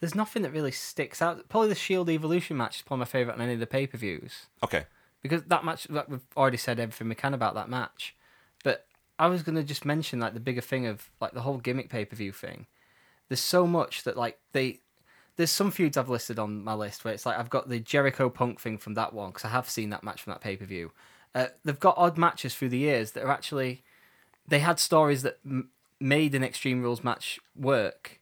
there's 0.00 0.14
nothing 0.14 0.42
that 0.42 0.52
really 0.52 0.70
sticks 0.72 1.20
out. 1.22 1.48
Probably 1.48 1.68
the 1.68 1.74
Shield 1.74 2.10
Evolution 2.10 2.56
match 2.56 2.76
is 2.76 2.82
probably 2.82 3.00
my 3.00 3.06
favorite 3.06 3.34
on 3.34 3.40
any 3.40 3.54
of 3.54 3.60
the 3.60 3.66
pay 3.66 3.86
per 3.86 3.96
views 3.98 4.46
okay. 4.62 4.84
because 5.22 5.42
that 5.44 5.64
match. 5.64 5.88
Like 5.90 6.08
we've 6.08 6.20
already 6.36 6.56
said 6.56 6.78
everything 6.78 7.08
we 7.08 7.14
can 7.14 7.34
about 7.34 7.54
that 7.54 7.68
match, 7.68 8.14
but 8.16 8.17
I 9.18 9.26
was 9.26 9.42
gonna 9.42 9.62
just 9.62 9.84
mention 9.84 10.20
like 10.20 10.34
the 10.34 10.40
bigger 10.40 10.60
thing 10.60 10.86
of 10.86 11.10
like 11.20 11.32
the 11.32 11.40
whole 11.42 11.58
gimmick 11.58 11.88
pay 11.88 12.04
per 12.04 12.16
view 12.16 12.32
thing. 12.32 12.66
There's 13.28 13.40
so 13.40 13.66
much 13.66 14.04
that 14.04 14.16
like 14.16 14.38
they. 14.52 14.80
There's 15.36 15.50
some 15.52 15.70
feuds 15.70 15.96
I've 15.96 16.08
listed 16.08 16.40
on 16.40 16.64
my 16.64 16.74
list 16.74 17.04
where 17.04 17.14
it's 17.14 17.24
like 17.24 17.38
I've 17.38 17.50
got 17.50 17.68
the 17.68 17.78
Jericho 17.78 18.28
Punk 18.28 18.60
thing 18.60 18.76
from 18.76 18.94
that 18.94 19.12
one 19.12 19.30
because 19.30 19.44
I 19.44 19.50
have 19.50 19.70
seen 19.70 19.90
that 19.90 20.02
match 20.02 20.22
from 20.22 20.32
that 20.32 20.40
pay 20.40 20.56
per 20.56 20.64
view. 20.64 20.90
Uh, 21.34 21.46
they've 21.64 21.78
got 21.78 21.94
odd 21.96 22.18
matches 22.18 22.54
through 22.54 22.70
the 22.70 22.78
years 22.78 23.12
that 23.12 23.22
are 23.22 23.30
actually 23.30 23.84
they 24.48 24.58
had 24.58 24.80
stories 24.80 25.22
that 25.22 25.38
m- 25.44 25.68
made 26.00 26.34
an 26.34 26.42
Extreme 26.42 26.82
Rules 26.82 27.04
match 27.04 27.38
work, 27.54 28.20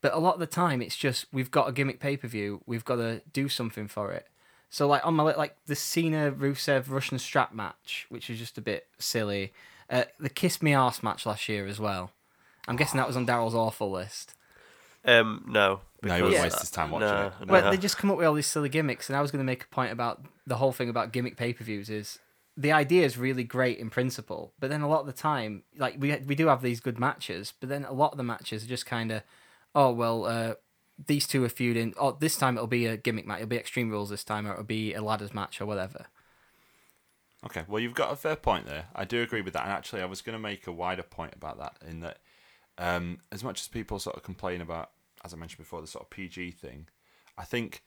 but 0.00 0.14
a 0.14 0.18
lot 0.18 0.34
of 0.34 0.40
the 0.40 0.46
time 0.46 0.80
it's 0.80 0.96
just 0.96 1.26
we've 1.32 1.50
got 1.50 1.68
a 1.68 1.72
gimmick 1.72 2.00
pay 2.00 2.16
per 2.16 2.28
view, 2.28 2.62
we've 2.64 2.84
got 2.84 2.96
to 2.96 3.20
do 3.32 3.48
something 3.48 3.88
for 3.88 4.12
it. 4.12 4.28
So 4.70 4.86
like 4.86 5.04
on 5.06 5.14
my 5.14 5.24
li- 5.24 5.34
like 5.36 5.56
the 5.66 5.76
Cena 5.76 6.32
Rusev 6.32 6.90
Russian 6.90 7.18
strap 7.18 7.52
match, 7.52 8.06
which 8.08 8.30
is 8.30 8.38
just 8.38 8.56
a 8.56 8.62
bit 8.62 8.86
silly. 8.98 9.52
Uh, 9.90 10.04
the 10.18 10.30
Kiss 10.30 10.62
Me 10.62 10.74
Arse 10.74 11.02
match 11.02 11.26
last 11.26 11.48
year 11.48 11.66
as 11.66 11.78
well. 11.78 12.10
I'm 12.66 12.76
guessing 12.76 12.98
that 12.98 13.06
was 13.06 13.16
on 13.16 13.26
Daryl's 13.26 13.54
awful 13.54 13.90
list. 13.90 14.34
Um, 15.04 15.44
no. 15.46 15.80
No, 16.02 16.16
he 16.16 16.22
wouldn't 16.22 16.42
waste 16.42 16.60
his 16.60 16.70
time 16.70 16.90
watching 16.90 17.08
no, 17.08 17.26
it. 17.26 17.46
no. 17.46 17.52
Well, 17.52 17.70
they 17.70 17.76
just 17.76 17.96
come 17.96 18.10
up 18.10 18.18
with 18.18 18.26
all 18.26 18.34
these 18.34 18.46
silly 18.46 18.68
gimmicks, 18.68 19.08
and 19.08 19.16
I 19.16 19.22
was 19.22 19.30
going 19.30 19.40
to 19.40 19.44
make 19.44 19.64
a 19.64 19.68
point 19.68 19.92
about 19.92 20.24
the 20.46 20.56
whole 20.56 20.72
thing 20.72 20.88
about 20.88 21.12
gimmick 21.12 21.36
pay 21.36 21.52
per 21.52 21.64
views 21.64 21.88
is 21.88 22.18
the 22.56 22.72
idea 22.72 23.04
is 23.04 23.16
really 23.16 23.44
great 23.44 23.78
in 23.78 23.90
principle, 23.90 24.52
but 24.60 24.70
then 24.70 24.82
a 24.82 24.88
lot 24.88 25.00
of 25.00 25.06
the 25.06 25.12
time, 25.12 25.62
like 25.76 25.96
we 25.98 26.14
we 26.26 26.34
do 26.34 26.48
have 26.48 26.62
these 26.62 26.80
good 26.80 26.98
matches, 26.98 27.52
but 27.58 27.68
then 27.68 27.84
a 27.84 27.92
lot 27.92 28.12
of 28.12 28.18
the 28.18 28.24
matches 28.24 28.64
are 28.64 28.68
just 28.68 28.86
kind 28.86 29.10
of, 29.10 29.22
oh 29.74 29.92
well, 29.92 30.26
uh, 30.26 30.54
these 31.06 31.26
two 31.26 31.42
are 31.44 31.48
feuding. 31.48 31.94
Oh, 31.98 32.12
this 32.12 32.36
time 32.36 32.56
it'll 32.56 32.66
be 32.66 32.86
a 32.86 32.96
gimmick 32.96 33.26
match. 33.26 33.38
It'll 33.38 33.48
be 33.48 33.56
Extreme 33.56 33.90
Rules 33.90 34.10
this 34.10 34.24
time, 34.24 34.46
or 34.46 34.52
it'll 34.52 34.64
be 34.64 34.94
a 34.94 35.02
ladders 35.02 35.34
match 35.34 35.60
or 35.60 35.66
whatever. 35.66 36.06
Okay, 37.46 37.64
well, 37.68 37.80
you've 37.80 37.94
got 37.94 38.12
a 38.12 38.16
fair 38.16 38.36
point 38.36 38.66
there. 38.66 38.86
I 38.94 39.04
do 39.04 39.22
agree 39.22 39.42
with 39.42 39.52
that. 39.52 39.64
And 39.64 39.72
actually, 39.72 40.02
I 40.02 40.06
was 40.06 40.22
going 40.22 40.34
to 40.34 40.42
make 40.42 40.66
a 40.66 40.72
wider 40.72 41.02
point 41.02 41.34
about 41.34 41.58
that 41.58 41.76
in 41.86 42.00
that 42.00 42.18
um, 42.78 43.18
as 43.30 43.44
much 43.44 43.60
as 43.60 43.68
people 43.68 43.98
sort 43.98 44.16
of 44.16 44.22
complain 44.22 44.60
about, 44.60 44.90
as 45.24 45.34
I 45.34 45.36
mentioned 45.36 45.58
before, 45.58 45.80
the 45.80 45.86
sort 45.86 46.04
of 46.04 46.10
PG 46.10 46.52
thing, 46.52 46.88
I 47.36 47.44
think 47.44 47.82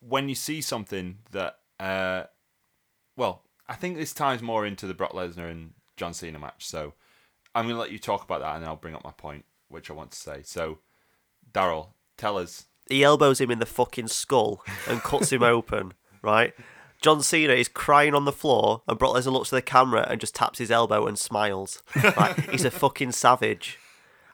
when 0.00 0.28
you 0.28 0.34
see 0.34 0.60
something 0.60 1.18
that, 1.30 1.58
uh, 1.78 2.24
well, 3.16 3.42
I 3.68 3.74
think 3.74 3.96
this 3.96 4.12
ties 4.12 4.42
more 4.42 4.66
into 4.66 4.86
the 4.86 4.94
Brock 4.94 5.12
Lesnar 5.12 5.50
and 5.50 5.74
John 5.96 6.12
Cena 6.12 6.38
match. 6.38 6.66
So 6.66 6.94
I'm 7.54 7.66
going 7.66 7.76
to 7.76 7.80
let 7.80 7.92
you 7.92 7.98
talk 7.98 8.24
about 8.24 8.40
that 8.40 8.56
and 8.56 8.64
I'll 8.64 8.76
bring 8.76 8.94
up 8.94 9.04
my 9.04 9.12
point, 9.12 9.44
which 9.68 9.90
I 9.90 9.94
want 9.94 10.10
to 10.10 10.18
say. 10.18 10.42
So, 10.42 10.78
Daryl, 11.52 11.88
tell 12.16 12.38
us. 12.38 12.66
he 12.88 13.04
elbows 13.04 13.40
him 13.40 13.50
in 13.50 13.60
the 13.60 13.66
fucking 13.66 14.08
skull 14.08 14.64
and 14.88 15.00
cuts 15.02 15.30
him 15.30 15.42
open, 15.44 15.92
right? 16.22 16.54
John 17.00 17.22
Cena 17.22 17.54
is 17.54 17.68
crying 17.68 18.14
on 18.14 18.24
the 18.26 18.32
floor, 18.32 18.82
and 18.86 18.98
Brock 18.98 19.14
Lesnar 19.16 19.32
looks 19.32 19.48
to 19.50 19.54
the 19.54 19.62
camera 19.62 20.06
and 20.10 20.20
just 20.20 20.34
taps 20.34 20.58
his 20.58 20.70
elbow 20.70 21.06
and 21.06 21.18
smiles. 21.18 21.82
Right? 22.02 22.38
He's 22.50 22.64
a 22.64 22.70
fucking 22.70 23.12
savage. 23.12 23.78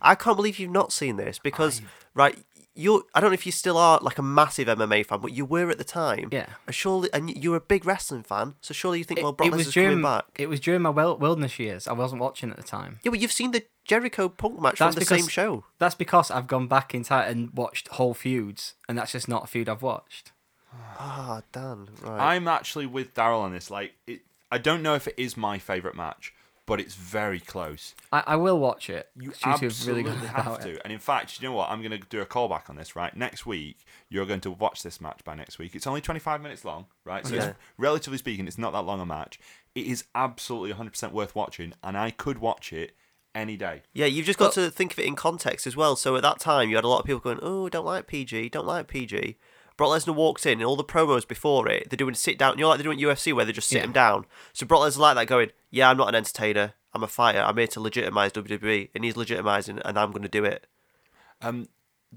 I 0.03 0.14
can't 0.14 0.37
believe 0.37 0.59
you've 0.59 0.71
not 0.71 0.93
seen 0.93 1.17
this 1.17 1.39
because, 1.39 1.81
right? 2.14 2.37
You, 2.79 3.07
I 3.14 3.21
don't 3.21 3.31
know 3.31 3.35
if 3.35 3.47
you 3.47 3.53
still 3.53 3.79
are 3.79 3.99
like 4.03 4.19
a 4.19 4.23
massive 4.23 4.69
MMA 4.69 5.07
fan, 5.07 5.21
but 5.21 5.33
you 5.33 5.47
were 5.47 5.71
at 5.71 5.79
the 5.79 5.85
time. 5.85 6.29
Yeah. 6.31 6.47
And 6.67 6.75
surely, 6.75 7.09
and 7.14 7.35
you 7.35 7.53
were 7.53 7.57
a 7.57 7.61
big 7.61 7.87
wrestling 7.87 8.23
fan, 8.23 8.55
so 8.61 8.75
surely 8.75 8.99
you 8.99 9.05
think, 9.05 9.23
well, 9.23 9.33
Brock 9.33 9.49
it 9.49 9.55
Lesnar's 9.55 9.73
coming 9.73 10.03
back. 10.03 10.27
it 10.37 10.49
was 10.51 10.61
during 10.61 10.83
my 10.83 10.91
wilderness 10.91 11.59
years. 11.59 11.89
I 11.89 11.95
wasn't 11.95 12.21
watching 12.21 12.51
at 12.51 12.57
the 12.59 12.62
time. 12.62 12.99
Yeah, 13.03 13.11
but 13.12 13.21
you've 13.21 13.33
seen 13.33 13.53
the 13.53 13.64
Jericho 13.87 14.29
Punk 14.29 14.61
match 14.61 14.79
That's 14.79 14.95
from 14.95 15.01
the 15.01 15.07
because- 15.07 15.21
same 15.21 15.29
show. 15.29 15.64
That's 15.79 15.95
because 15.95 16.31
I've 16.31 16.47
gone 16.49 16.67
back 16.67 16.95
in 16.95 17.05
time 17.05 17.31
and 17.31 17.51
watched 17.55 17.89
whole 17.89 18.12
feuds, 18.12 18.75
and 18.89 18.99
that's 18.99 19.12
just 19.12 19.27
not 19.29 19.45
a 19.45 19.47
feud 19.47 19.69
I've 19.71 19.83
watched. 19.83 20.33
Ah, 20.99 21.43
Dan. 21.53 21.89
Right. 22.03 22.35
I'm 22.37 22.49
actually 22.49 22.87
with 22.87 23.14
Daryl 23.14 23.41
on 23.41 23.53
this. 23.53 23.71
Like, 23.71 23.93
it, 24.07 24.21
I 24.51 24.59
don't 24.59 24.83
know 24.83 24.95
if 24.95 25.07
it 25.07 25.14
is 25.19 25.37
my 25.37 25.59
favourite 25.59 25.97
match, 25.97 26.33
but 26.67 26.81
it's 26.81 26.95
very 26.95 27.39
close. 27.39 27.95
I, 28.12 28.25
I 28.29 28.37
will 28.37 28.59
watch 28.59 28.91
it. 28.91 29.09
You 29.14 29.31
YouTube's 29.31 29.62
absolutely 29.62 30.03
good 30.05 30.14
have 30.31 30.61
to. 30.62 30.75
it. 30.75 30.81
And 30.85 30.93
in 30.93 30.99
fact, 30.99 31.41
you 31.41 31.47
know 31.49 31.55
what? 31.55 31.71
I'm 31.71 31.81
going 31.83 31.93
to 31.93 32.07
do 32.09 32.21
a 32.21 32.27
callback 32.27 32.69
on 32.69 32.77
this, 32.77 32.97
right? 32.97 33.17
Next 33.17 33.47
week, 33.47 33.79
you're 34.09 34.27
going 34.27 34.41
to 34.41 34.51
watch 34.51 34.83
this 34.83 35.01
match 35.01 35.21
by 35.25 35.35
next 35.35 35.59
week. 35.59 35.75
It's 35.75 35.87
only 35.87 36.01
25 36.01 36.41
minutes 36.41 36.64
long, 36.64 36.87
right? 37.05 37.27
So 37.27 37.37
Okay. 37.37 37.49
it's, 37.49 37.59
relatively 37.79 38.19
speaking, 38.19 38.47
it's 38.47 38.59
not 38.59 38.73
that 38.73 38.83
long 38.83 39.01
a 39.01 39.07
match. 39.07 39.39
It 39.75 39.87
is 39.87 40.05
absolutely 40.14 40.73
100% 40.73 41.12
worth 41.12 41.35
watching, 41.35 41.75
and 41.83 41.97
I 41.97 42.11
could 42.11 42.39
watch 42.39 42.73
it 42.73 42.97
any 43.35 43.57
day. 43.57 43.83
Yeah, 43.93 44.07
you've 44.07 44.27
just 44.27 44.39
got 44.39 44.53
to 44.55 44.71
think 44.71 44.93
of 44.93 44.99
it 44.99 45.05
in 45.05 45.14
context 45.14 45.67
as 45.67 45.77
well. 45.77 45.95
So 45.95 46.17
at 46.17 46.23
that 46.23 46.41
time, 46.41 46.71
you 46.71 46.77
had 46.77 46.85
a 46.85 46.89
lot 46.89 47.01
of 47.01 47.05
people 47.05 47.21
going, 47.21 47.39
"Oh, 47.43 47.69
don't 47.69 47.85
like 47.85 48.07
PG, 48.07 48.49
don't 48.49 48.67
like 48.67 48.89
PG." 48.89 49.37
Brock 49.77 49.91
Lesnar 49.91 50.14
walks 50.14 50.47
in, 50.47 50.53
and 50.55 50.64
all 50.64 50.77
the 50.77 50.85
promos 50.85 51.27
before 51.27 51.68
it, 51.68 51.91
they're 51.91 51.97
doing 51.97 52.14
sit 52.14 52.39
down. 52.39 52.57
You 52.57 52.62
know, 52.62 52.68
like 52.68 52.79
they're 52.79 52.85
doing 52.85 52.99
UFC 52.99 53.33
where 53.33 53.45
they 53.45 53.53
just 53.53 53.68
sit 53.68 53.79
Yeah. 53.79 53.85
him 53.85 53.93
down. 53.93 54.27
So 54.53 54.64
Brock 54.66 54.81
Lesnar 54.83 54.99
like 54.99 55.16
that, 55.16 55.27
going, 55.27 55.51
"Yeah, 55.70 55.91
I'm 55.91 55.97
not 55.97 56.09
an 56.09 56.14
entertainer. 56.14 56.74
I'm 56.95 57.03
a 57.03 57.09
fighter. 57.09 57.41
I'm 57.41 57.57
here 57.59 57.66
to 57.68 57.81
legitimize 57.81 58.33
WWE, 58.33 58.89
and 58.95 59.05
he's 59.05 59.14
legitimizing, 59.14 59.83
and 59.85 59.99
I'm 59.99 60.11
going 60.12 60.22
to 60.22 60.29
do 60.29 60.45
it." 60.45 60.66
Um, 61.43 61.68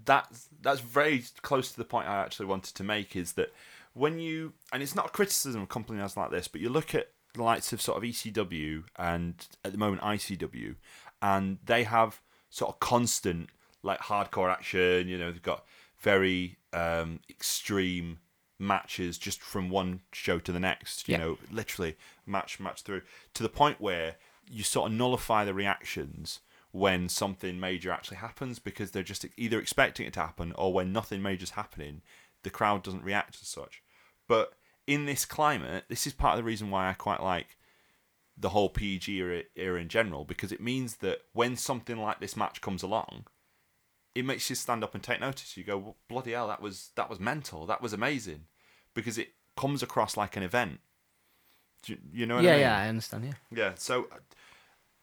that's 0.05 0.47
that's 0.61 0.79
very 0.79 1.23
close 1.41 1.71
to 1.71 1.77
the 1.77 1.83
point 1.85 2.07
I 2.07 2.21
actually 2.21 2.45
wanted 2.45 2.75
to 2.75 2.83
make 2.83 3.15
is 3.15 3.33
that 3.33 3.53
when 3.93 4.19
you 4.19 4.53
and 4.71 4.81
it's 4.81 4.95
not 4.95 5.07
a 5.07 5.09
criticism 5.09 5.61
of 5.63 5.69
companies 5.69 6.15
like 6.15 6.31
this, 6.31 6.47
but 6.47 6.61
you 6.61 6.69
look 6.69 6.95
at 6.95 7.11
the 7.33 7.43
likes 7.43 7.73
of 7.73 7.81
sort 7.81 7.97
of 7.97 8.03
ECW 8.03 8.83
and 8.97 9.47
at 9.65 9.71
the 9.73 9.77
moment 9.77 10.01
ICW, 10.01 10.75
and 11.21 11.57
they 11.65 11.83
have 11.83 12.21
sort 12.49 12.69
of 12.73 12.79
constant 12.79 13.49
like 13.83 13.99
hardcore 14.01 14.49
action. 14.51 15.07
You 15.09 15.17
know, 15.17 15.31
they've 15.31 15.41
got 15.41 15.65
very 15.99 16.57
um, 16.73 17.19
extreme 17.29 18.19
matches 18.57 19.17
just 19.17 19.41
from 19.41 19.69
one 19.69 20.01
show 20.11 20.39
to 20.39 20.51
the 20.51 20.59
next. 20.59 21.07
You 21.07 21.13
Yeah. 21.13 21.17
know, 21.19 21.37
literally 21.51 21.95
match 22.25 22.59
match 22.59 22.81
through 22.81 23.01
to 23.33 23.43
the 23.43 23.49
point 23.49 23.79
where 23.79 24.15
you 24.49 24.63
sort 24.63 24.91
of 24.91 24.97
nullify 24.97 25.45
the 25.45 25.53
reactions 25.53 26.39
when 26.71 27.09
something 27.09 27.59
major 27.59 27.91
actually 27.91 28.17
happens 28.17 28.59
because 28.59 28.91
they're 28.91 29.01
just 29.03 29.25
either 29.37 29.59
expecting 29.59 30.05
it 30.05 30.13
to 30.13 30.19
happen 30.19 30.51
or 30.53 30.71
when 30.73 30.91
nothing 30.93 31.21
major's 31.21 31.51
happening, 31.51 32.01
the 32.43 32.49
crowd 32.49 32.83
doesn't 32.83 33.03
react 33.03 33.37
as 33.41 33.47
such. 33.47 33.81
But 34.27 34.53
in 34.85 35.05
this 35.05 35.25
climate, 35.25 35.85
this 35.89 36.05
is 36.05 36.13
part 36.13 36.33
of 36.33 36.37
the 36.37 36.47
reason 36.47 36.69
why 36.69 36.89
I 36.89 36.93
quite 36.93 37.21
like 37.23 37.57
the 38.37 38.49
whole 38.49 38.69
PG 38.69 39.11
era, 39.17 39.43
era 39.55 39.79
in 39.81 39.89
general 39.89 40.25
because 40.25 40.51
it 40.51 40.61
means 40.61 40.97
that 40.97 41.19
when 41.33 41.55
something 41.55 41.97
like 41.97 42.19
this 42.19 42.37
match 42.37 42.61
comes 42.61 42.83
along, 42.83 43.25
it 44.15 44.25
makes 44.25 44.49
you 44.49 44.55
stand 44.55 44.83
up 44.83 44.93
and 44.93 45.03
take 45.03 45.19
notice. 45.19 45.55
You 45.57 45.63
go, 45.63 45.77
well, 45.77 45.95
bloody 46.07 46.31
hell, 46.31 46.47
that 46.47 46.61
was 46.61 46.89
that 46.95 47.09
was 47.09 47.19
mental. 47.19 47.65
That 47.65 47.81
was 47.81 47.93
amazing, 47.93 48.45
because 48.93 49.17
it 49.17 49.29
comes 49.57 49.83
across 49.83 50.17
like 50.17 50.35
an 50.37 50.43
event. 50.43 50.79
You, 51.85 51.97
you 52.11 52.25
know 52.25 52.35
what 52.35 52.43
yeah, 52.43 52.51
I 52.51 52.53
mean? 52.53 52.61
yeah, 52.61 52.77
I 52.77 52.87
understand. 52.89 53.25
Yeah. 53.25 53.33
yeah. 53.51 53.71
So, 53.75 54.07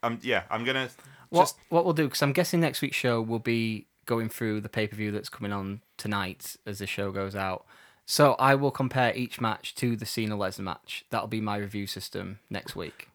um, 0.02 0.18
yeah, 0.22 0.42
I'm 0.50 0.64
gonna 0.64 0.90
What 1.30 1.42
just 1.42 1.56
what 1.68 1.84
we'll 1.84 1.94
do 1.94 2.04
because 2.04 2.22
I'm 2.22 2.32
guessing 2.32 2.60
next 2.60 2.82
week's 2.82 2.96
show 2.96 3.22
will 3.22 3.38
be 3.38 3.86
going 4.04 4.28
through 4.28 4.60
the 4.60 4.68
pay 4.68 4.86
per 4.86 4.96
view 4.96 5.10
that's 5.10 5.28
coming 5.28 5.52
on 5.52 5.82
tonight 5.96 6.56
as 6.66 6.78
the 6.78 6.86
show 6.86 7.10
goes 7.10 7.34
out. 7.34 7.66
So 8.04 8.34
I 8.34 8.54
will 8.54 8.70
compare 8.70 9.14
each 9.16 9.40
match 9.40 9.74
to 9.76 9.96
the 9.96 10.06
Cena 10.06 10.36
Lesnar 10.36 10.60
match. 10.60 11.04
That'll 11.10 11.26
be 11.26 11.40
my 11.40 11.56
review 11.56 11.88
system 11.88 12.38
next 12.48 12.76
week. 12.76 13.08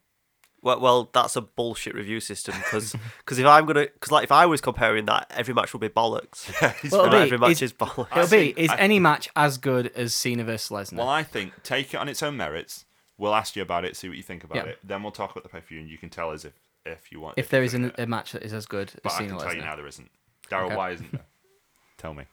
Well, 0.64 0.80
well, 0.80 1.10
that's 1.12 1.36
a 1.36 1.42
bullshit 1.42 1.96
review 1.96 2.20
system 2.20 2.54
because 2.58 2.94
if 3.40 3.46
I'm 3.46 3.66
gonna 3.66 3.82
because 3.94 4.12
like 4.12 4.24
if 4.26 4.32
I 4.32 4.46
was 4.46 4.62
comparing 4.62 5.06
that, 5.08 5.26
every 5.36 5.54
match 5.54 5.74
would 5.74 5.80
be 5.80 5.90
bollocks. 5.90 6.46
he's 6.82 6.92
Well, 6.92 7.06
right. 7.06 7.12
be- 7.12 7.18
every 7.18 7.38
match 7.40 7.52
is- 7.54 7.62
is 7.64 7.74
bollocks. 7.74 8.16
It'll 8.16 8.30
be 8.30 8.54
is 8.56 8.70
I 8.70 8.76
any 8.78 9.00
match 9.00 9.28
as 9.36 9.58
good 9.58 9.88
as 9.96 10.14
Cena 10.14 10.44
versus 10.44 10.70
Lesnar? 10.70 10.98
Well, 11.00 11.10
I 11.10 11.24
think 11.24 11.64
take 11.64 11.94
it 11.94 11.98
on 11.98 12.08
its 12.08 12.22
own 12.22 12.38
merits. 12.38 12.86
We'll 13.18 13.34
ask 13.36 13.56
you 13.56 13.62
about 13.62 13.86
it, 13.86 13.96
see 13.96 14.08
what 14.08 14.18
you 14.18 14.24
think 14.24 14.44
about 14.44 14.58
Yeah. 14.58 14.64
it. 14.72 14.80
Then 14.84 15.02
we'll 15.04 15.12
talk 15.12 15.32
about 15.32 15.44
the 15.44 15.50
pay 15.50 15.60
per 15.62 15.66
view, 15.68 15.80
and 15.80 15.90
you 15.90 15.98
can 15.98 16.10
tell 16.10 16.30
us 16.32 16.46
if 16.46 16.54
if 16.86 17.12
you 17.12 17.20
want. 17.20 17.38
if 17.38 17.50
there 17.50 17.62
you 17.62 17.66
is 17.66 17.72
think 17.74 17.94
an, 17.98 18.04
a 18.04 18.08
match 18.08 18.32
that 18.34 18.44
is 18.44 18.54
as 18.54 18.66
good 18.66 18.92
But 19.04 19.12
as 19.14 19.16
I 19.16 19.18
Cena 19.20 19.30
can 19.32 19.40
tell 19.40 19.56
you 19.56 19.62
now 19.62 19.76
there 19.76 19.88
isn't. 19.88 20.10
Daryl, 20.50 20.66
Okay. 20.68 20.76
why 20.76 20.92
isn't 20.92 21.12
there? 21.12 21.26
tell 21.98 22.14
me. 22.14 22.26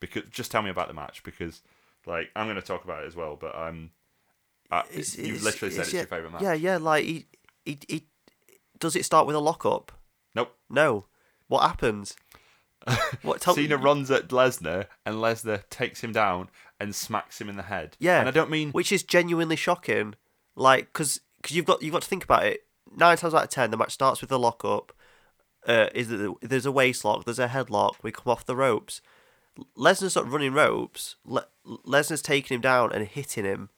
Because 0.00 0.24
just 0.30 0.50
tell 0.50 0.62
me 0.62 0.70
about 0.70 0.88
the 0.88 0.94
match 0.94 1.22
because 1.22 1.62
like 2.06 2.30
I'm 2.36 2.46
going 2.46 2.56
to 2.56 2.62
talk 2.62 2.84
about 2.84 3.04
it 3.04 3.06
as 3.06 3.14
well. 3.16 3.36
But 3.40 3.54
um, 3.54 3.90
uh, 4.70 4.82
you 4.92 5.38
literally 5.38 5.72
said 5.74 5.82
it's 5.84 5.92
yeah, 5.92 6.00
your 6.00 6.06
favorite 6.06 6.32
match. 6.32 6.42
Yeah, 6.42 6.54
yeah. 6.54 6.76
Like 6.78 7.04
he, 7.04 7.26
he, 7.64 7.78
he, 7.88 8.06
does 8.78 8.96
it 8.96 9.04
start 9.04 9.26
with 9.26 9.36
a 9.36 9.40
lockup? 9.40 9.92
Nope. 10.34 10.56
No. 10.70 11.06
What 11.48 11.62
happens? 11.62 12.16
What? 13.22 13.40
Tell, 13.40 13.54
Cena 13.54 13.76
runs 13.76 14.10
at 14.10 14.28
Lesnar 14.28 14.86
and 15.06 15.16
Lesnar 15.16 15.62
takes 15.70 16.02
him 16.02 16.10
down 16.12 16.48
and 16.80 16.92
smacks 16.94 17.40
him 17.40 17.48
in 17.48 17.56
the 17.56 17.62
head. 17.62 17.96
Yeah, 18.00 18.18
And 18.18 18.28
I 18.28 18.32
don't 18.32 18.50
mean 18.50 18.72
which 18.72 18.90
is 18.90 19.04
genuinely 19.04 19.54
shocking. 19.54 20.14
Like, 20.56 20.92
because 20.92 21.20
cause 21.42 21.52
you've 21.52 21.64
got 21.64 21.80
you've 21.82 21.92
got 21.92 22.02
to 22.02 22.08
think 22.08 22.24
about 22.24 22.44
it. 22.44 22.64
Nine 22.96 23.16
times 23.16 23.34
out 23.34 23.44
of 23.44 23.50
ten, 23.50 23.70
the 23.70 23.76
match 23.76 23.92
starts 23.92 24.20
with 24.20 24.32
a 24.32 24.36
lockup. 24.36 24.92
Uh, 25.64 25.86
is 25.94 26.08
that 26.08 26.34
there's 26.42 26.66
a 26.66 26.72
waist 26.72 27.04
lock, 27.04 27.24
there's 27.24 27.38
a 27.38 27.46
headlock. 27.46 27.94
We 28.02 28.10
come 28.10 28.32
off 28.32 28.44
the 28.44 28.56
ropes. 28.56 29.00
Lesnar's 29.76 30.16
not 30.16 30.28
running 30.28 30.52
ropes. 30.52 31.14
Le- 31.24 31.46
Lesnar's 31.64 32.22
taking 32.22 32.56
him 32.56 32.60
down 32.60 32.90
and 32.92 33.06
hitting 33.06 33.44
him, 33.44 33.68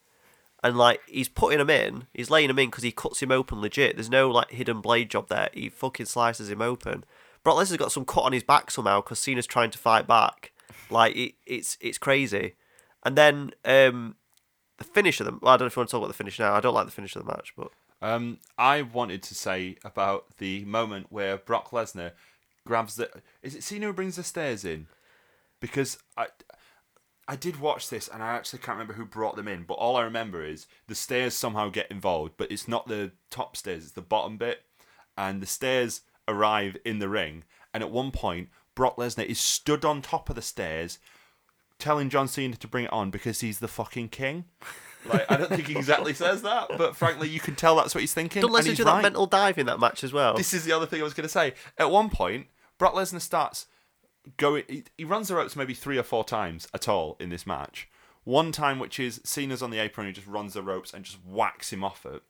and 0.64 0.78
like 0.78 1.02
he's 1.06 1.28
putting 1.28 1.60
him 1.60 1.68
in. 1.68 2.06
He's 2.14 2.30
laying 2.30 2.48
him 2.48 2.58
in 2.58 2.70
because 2.70 2.82
he 2.82 2.90
cuts 2.90 3.22
him 3.22 3.30
open 3.30 3.60
legit. 3.60 3.96
There's 3.96 4.10
no 4.10 4.30
like 4.30 4.50
hidden 4.50 4.80
blade 4.80 5.10
job 5.10 5.28
there. 5.28 5.50
He 5.52 5.68
fucking 5.68 6.06
slices 6.06 6.48
him 6.48 6.62
open. 6.62 7.04
Brock 7.44 7.58
Lesnar's 7.58 7.76
got 7.76 7.92
some 7.92 8.06
cut 8.06 8.22
on 8.22 8.32
his 8.32 8.42
back 8.42 8.70
somehow 8.70 9.02
because 9.02 9.18
Cena's 9.18 9.46
trying 9.46 9.70
to 9.70 9.78
fight 9.78 10.06
back. 10.06 10.52
Like 10.88 11.14
it, 11.14 11.34
it's 11.46 11.76
it's 11.82 11.98
crazy. 11.98 12.54
And 13.04 13.14
then 13.14 13.52
um, 13.66 14.16
the 14.78 14.84
finish 14.84 15.20
of 15.20 15.26
the 15.26 15.32
well, 15.32 15.52
I 15.52 15.56
don't 15.58 15.64
know 15.64 15.66
if 15.66 15.76
you 15.76 15.80
want 15.80 15.90
to 15.90 15.92
talk 15.92 15.98
about 15.98 16.08
the 16.08 16.14
finish 16.14 16.38
now. 16.38 16.54
I 16.54 16.60
don't 16.60 16.74
like 16.74 16.86
the 16.86 16.92
finish 16.92 17.14
of 17.14 17.24
the 17.26 17.30
match, 17.30 17.52
but 17.54 17.68
Um, 18.00 18.38
I 18.56 18.80
wanted 18.80 19.22
to 19.24 19.34
say 19.34 19.76
about 19.84 20.38
the 20.38 20.64
moment 20.64 21.08
where 21.10 21.36
Brock 21.36 21.72
Lesnar 21.72 22.12
grabs 22.66 22.96
the. 22.96 23.10
Is 23.42 23.54
it 23.54 23.62
Cena 23.62 23.86
who 23.86 23.92
brings 23.92 24.16
the 24.16 24.22
stairs 24.22 24.64
in? 24.64 24.86
Because 25.60 25.98
I, 26.16 26.28
I 27.26 27.36
did 27.36 27.60
watch 27.60 27.88
this 27.88 28.08
and 28.08 28.22
I 28.22 28.34
actually 28.34 28.58
can't 28.58 28.76
remember 28.76 28.94
who 28.94 29.04
brought 29.04 29.36
them 29.36 29.48
in, 29.48 29.64
but 29.64 29.74
all 29.74 29.96
I 29.96 30.02
remember 30.02 30.44
is 30.44 30.66
the 30.88 30.94
stairs 30.94 31.34
somehow 31.34 31.68
get 31.70 31.90
involved, 31.90 32.34
but 32.36 32.52
it's 32.52 32.68
not 32.68 32.86
the 32.86 33.12
top 33.30 33.56
stairs; 33.56 33.84
it's 33.84 33.92
the 33.92 34.02
bottom 34.02 34.36
bit, 34.36 34.62
and 35.16 35.40
the 35.40 35.46
stairs 35.46 36.02
arrive 36.28 36.76
in 36.84 36.98
the 36.98 37.08
ring, 37.08 37.44
and 37.72 37.82
at 37.82 37.90
one 37.90 38.10
point 38.10 38.48
Brock 38.74 38.96
Lesnar 38.96 39.24
is 39.24 39.40
stood 39.40 39.84
on 39.84 40.02
top 40.02 40.28
of 40.28 40.36
the 40.36 40.42
stairs, 40.42 40.98
telling 41.78 42.10
John 42.10 42.28
Cena 42.28 42.56
to 42.56 42.68
bring 42.68 42.86
it 42.86 42.92
on 42.92 43.10
because 43.10 43.40
he's 43.40 43.58
the 43.58 43.68
fucking 43.68 44.08
king. 44.08 44.44
Like 45.06 45.30
I 45.30 45.36
don't 45.36 45.48
think 45.48 45.68
he 45.68 45.76
exactly 45.76 46.14
says 46.14 46.42
that, 46.42 46.68
but 46.76 46.96
frankly, 46.96 47.28
you 47.28 47.40
can 47.40 47.54
tell 47.54 47.76
that's 47.76 47.94
what 47.94 48.00
he's 48.00 48.14
thinking. 48.14 48.42
don't 48.42 48.52
Lesnar 48.52 48.76
do 48.76 48.84
right. 48.84 48.96
that 48.96 49.02
mental 49.02 49.26
dive 49.26 49.58
in 49.58 49.66
that 49.66 49.80
match 49.80 50.04
as 50.04 50.12
well? 50.12 50.34
This 50.34 50.54
is 50.54 50.64
the 50.64 50.72
other 50.72 50.86
thing 50.86 51.00
I 51.00 51.04
was 51.04 51.14
going 51.14 51.24
to 51.24 51.32
say. 51.32 51.54
At 51.78 51.90
one 51.90 52.10
point, 52.10 52.46
Brock 52.78 52.94
Lesnar 52.94 53.20
starts 53.20 53.66
going. 54.36 54.84
He, 54.96 55.04
runs 55.04 55.28
the 55.28 55.36
ropes 55.36 55.56
maybe 55.56 55.74
three 55.74 55.98
or 55.98 56.02
four 56.02 56.24
times 56.24 56.68
at 56.74 56.88
all 56.88 57.16
in 57.20 57.30
this 57.30 57.46
match. 57.46 57.88
One 58.24 58.52
time, 58.52 58.78
which 58.78 58.98
is 58.98 59.20
Cena's 59.24 59.62
on 59.62 59.70
the 59.70 59.78
apron, 59.78 60.06
he 60.06 60.12
just 60.12 60.26
runs 60.26 60.54
the 60.54 60.62
ropes 60.62 60.94
and 60.94 61.04
just 61.04 61.18
whacks 61.26 61.72
him 61.72 61.84
off 61.84 62.06
it. 62.06 62.22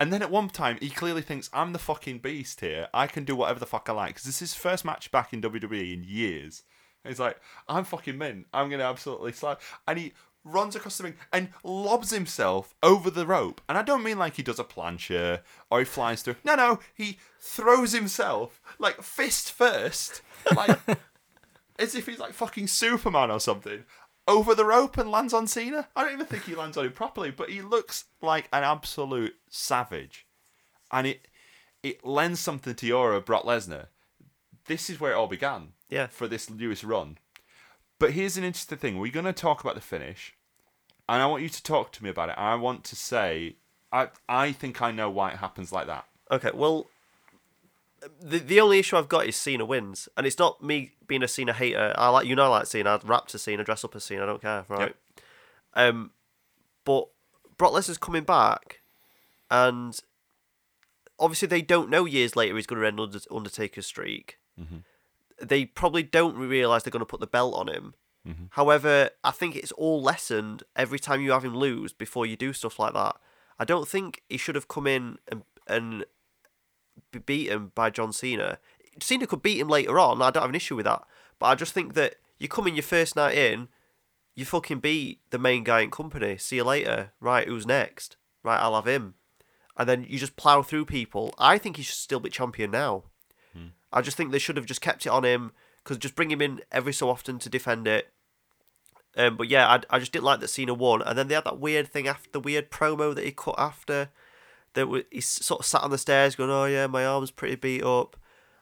And 0.00 0.12
then 0.12 0.22
at 0.22 0.30
one 0.30 0.48
time, 0.48 0.78
he 0.80 0.90
clearly 0.90 1.22
thinks, 1.22 1.50
I'm 1.52 1.72
the 1.72 1.78
fucking 1.78 2.18
beast 2.18 2.60
here. 2.60 2.88
I 2.92 3.06
can 3.06 3.24
do 3.24 3.36
whatever 3.36 3.60
the 3.60 3.66
fuck 3.66 3.88
I 3.88 3.92
like. 3.92 4.08
Because 4.08 4.24
this 4.24 4.42
is 4.42 4.52
his 4.52 4.54
first 4.54 4.84
match 4.84 5.10
back 5.10 5.32
in 5.32 5.42
WWE 5.42 5.92
in 5.92 6.04
years. 6.04 6.62
He's 7.06 7.20
like, 7.20 7.38
I'm 7.68 7.84
fucking 7.84 8.16
mint. 8.16 8.46
I'm 8.52 8.68
going 8.68 8.80
to 8.80 8.86
absolutely 8.86 9.32
slide. 9.32 9.58
And 9.86 9.98
he 9.98 10.12
runs 10.44 10.76
across 10.76 10.98
the 10.98 11.04
ring 11.04 11.14
and 11.32 11.48
lobs 11.62 12.10
himself 12.10 12.74
over 12.82 13.10
the 13.10 13.26
rope. 13.26 13.60
And 13.68 13.78
I 13.78 13.82
don't 13.82 14.02
mean 14.02 14.18
like 14.18 14.36
he 14.36 14.42
does 14.42 14.58
a 14.58 14.64
plancher 14.64 15.40
or 15.70 15.78
he 15.80 15.84
flies 15.84 16.22
through. 16.22 16.36
No, 16.44 16.54
no. 16.54 16.80
He 16.94 17.18
throws 17.40 17.92
himself, 17.92 18.60
like 18.78 19.02
fist 19.02 19.52
first, 19.52 20.22
like 20.54 20.78
as 21.78 21.94
if 21.94 22.06
he's 22.06 22.18
like 22.18 22.32
fucking 22.32 22.68
Superman 22.68 23.30
or 23.30 23.40
something, 23.40 23.84
over 24.26 24.54
the 24.54 24.64
rope 24.64 24.96
and 24.96 25.10
lands 25.10 25.34
on 25.34 25.46
Cena. 25.46 25.88
I 25.94 26.04
don't 26.04 26.14
even 26.14 26.26
think 26.26 26.44
he 26.44 26.54
lands 26.54 26.76
on 26.76 26.86
him 26.86 26.92
properly, 26.92 27.30
but 27.30 27.50
he 27.50 27.60
looks 27.62 28.04
like 28.22 28.48
an 28.52 28.64
absolute 28.64 29.36
savage. 29.48 30.26
And 30.90 31.06
it 31.06 31.28
it 31.82 32.04
lends 32.04 32.40
something 32.40 32.74
to 32.74 32.86
your 32.86 33.12
of 33.12 33.26
Brock 33.26 33.44
Lesnar. 33.44 33.88
This 34.66 34.88
is 34.88 34.98
where 34.98 35.12
it 35.12 35.16
all 35.16 35.26
began. 35.26 35.72
Yeah. 35.90 36.06
For 36.06 36.26
this 36.26 36.50
Lewis 36.50 36.82
run. 36.82 37.18
But 37.98 38.12
here's 38.12 38.36
an 38.36 38.44
interesting 38.44 38.78
thing. 38.78 38.98
We're 38.98 39.12
going 39.12 39.26
to 39.26 39.32
talk 39.32 39.60
about 39.60 39.74
the 39.74 39.80
finish, 39.80 40.34
and 41.08 41.22
I 41.22 41.26
want 41.26 41.42
you 41.42 41.48
to 41.48 41.62
talk 41.62 41.92
to 41.92 42.02
me 42.02 42.10
about 42.10 42.30
it. 42.30 42.36
I 42.38 42.54
want 42.54 42.84
to 42.84 42.96
say, 42.96 43.56
I 43.92 44.08
I 44.28 44.52
think 44.52 44.82
I 44.82 44.90
know 44.90 45.10
why 45.10 45.30
it 45.30 45.36
happens 45.36 45.72
like 45.72 45.86
that. 45.86 46.06
Okay, 46.30 46.50
well, 46.52 46.88
the 48.20 48.38
the 48.38 48.60
only 48.60 48.78
issue 48.78 48.96
I've 48.96 49.08
got 49.08 49.26
is 49.26 49.36
Cena 49.36 49.64
wins, 49.64 50.08
and 50.16 50.26
it's 50.26 50.38
not 50.38 50.62
me 50.62 50.93
being 51.06 51.22
a 51.22 51.28
Cena 51.28 51.52
hater. 51.52 51.78
Uh, 51.78 52.00
I 52.00 52.08
like 52.08 52.26
you 52.26 52.34
know 52.34 52.44
I 52.44 52.58
like 52.58 52.66
Cena. 52.66 52.94
I'd 52.94 53.08
rap 53.08 53.28
to 53.28 53.38
Cena, 53.38 53.64
dress 53.64 53.84
up 53.84 53.96
as 53.96 54.04
Cena. 54.04 54.22
I 54.22 54.26
don't 54.26 54.42
care, 54.42 54.64
right? 54.68 54.80
Yep. 54.80 54.96
Um, 55.74 56.10
but 56.84 57.08
Brock 57.56 57.72
Lesnar's 57.72 57.98
coming 57.98 58.24
back, 58.24 58.80
and 59.50 59.98
obviously 61.18 61.48
they 61.48 61.62
don't 61.62 61.90
know 61.90 62.04
years 62.04 62.36
later 62.36 62.56
he's 62.56 62.66
going 62.66 62.80
to 62.80 62.86
end 62.86 63.00
Under- 63.00 63.18
Undertaker's 63.30 63.86
streak. 63.86 64.38
Mm-hmm. 64.60 64.78
They 65.42 65.64
probably 65.64 66.02
don't 66.02 66.36
realize 66.36 66.82
they're 66.82 66.90
going 66.90 67.00
to 67.00 67.06
put 67.06 67.20
the 67.20 67.26
belt 67.26 67.54
on 67.54 67.68
him. 67.68 67.94
Mm-hmm. 68.26 68.44
However, 68.50 69.10
I 69.22 69.30
think 69.30 69.56
it's 69.56 69.72
all 69.72 70.00
lessened 70.00 70.62
every 70.76 70.98
time 70.98 71.20
you 71.20 71.32
have 71.32 71.44
him 71.44 71.56
lose 71.56 71.92
before 71.92 72.24
you 72.24 72.36
do 72.36 72.52
stuff 72.52 72.78
like 72.78 72.94
that. 72.94 73.16
I 73.58 73.64
don't 73.64 73.86
think 73.86 74.22
he 74.28 74.36
should 74.36 74.54
have 74.54 74.68
come 74.68 74.86
in 74.86 75.18
and 75.28 75.42
and 75.66 76.04
be 77.10 77.18
beaten 77.18 77.72
by 77.74 77.90
John 77.90 78.12
Cena. 78.12 78.58
Cena 79.00 79.26
could 79.26 79.42
beat 79.42 79.58
him 79.60 79.68
later 79.68 79.98
on. 79.98 80.22
I 80.22 80.30
don't 80.30 80.42
have 80.42 80.50
an 80.50 80.56
issue 80.56 80.76
with 80.76 80.84
that. 80.86 81.02
But 81.38 81.46
I 81.46 81.54
just 81.54 81.72
think 81.72 81.94
that 81.94 82.16
you 82.38 82.48
come 82.48 82.66
in 82.66 82.74
your 82.74 82.82
first 82.82 83.16
night 83.16 83.36
in, 83.36 83.68
you 84.34 84.44
fucking 84.44 84.80
beat 84.80 85.20
the 85.30 85.38
main 85.38 85.64
guy 85.64 85.80
in 85.80 85.90
company. 85.90 86.36
See 86.36 86.56
you 86.56 86.64
later. 86.64 87.12
Right, 87.20 87.46
who's 87.46 87.66
next? 87.66 88.16
Right, 88.42 88.58
I'll 88.60 88.74
have 88.74 88.86
him. 88.86 89.14
And 89.76 89.88
then 89.88 90.06
you 90.08 90.18
just 90.18 90.36
plow 90.36 90.62
through 90.62 90.84
people. 90.86 91.34
I 91.38 91.58
think 91.58 91.76
he 91.76 91.82
should 91.82 91.96
still 91.96 92.20
be 92.20 92.30
champion 92.30 92.70
now. 92.70 93.04
I 93.92 94.00
just 94.00 94.16
think 94.16 94.32
they 94.32 94.38
should 94.40 94.56
have 94.56 94.66
just 94.66 94.80
kept 94.80 95.06
it 95.06 95.10
on 95.10 95.24
him 95.24 95.52
because 95.82 95.98
just 95.98 96.16
bring 96.16 96.30
him 96.30 96.42
in 96.42 96.60
every 96.72 96.92
so 96.92 97.08
often 97.08 97.38
to 97.40 97.48
defend 97.48 97.86
it. 97.86 98.12
Um, 99.16 99.36
but 99.36 99.48
yeah, 99.48 99.68
I, 99.68 99.96
I 99.96 99.98
just 100.00 100.12
didn't 100.12 100.24
like 100.24 100.40
that 100.40 100.48
Cena 100.48 100.74
won. 100.74 101.02
And 101.02 101.16
then 101.16 101.28
they 101.28 101.34
had 101.36 101.44
that 101.44 101.60
weird 101.60 101.88
thing 101.88 102.08
after 102.08 102.28
the 102.32 102.40
weird 102.40 102.70
promo 102.70 103.14
that 103.14 103.24
he 103.24 103.30
cut 103.30 103.54
after. 103.58 104.08
That 104.74 104.88
wa- 104.88 105.02
he 105.12 105.20
sort 105.20 105.60
of 105.60 105.66
sat 105.66 105.82
on 105.82 105.92
the 105.92 105.98
stairs 105.98 106.34
going, 106.34 106.50
"Oh 106.50 106.64
yeah, 106.64 106.88
my 106.88 107.06
arm's 107.06 107.30
pretty 107.30 107.54
beat 107.54 107.84
up. 107.84 108.16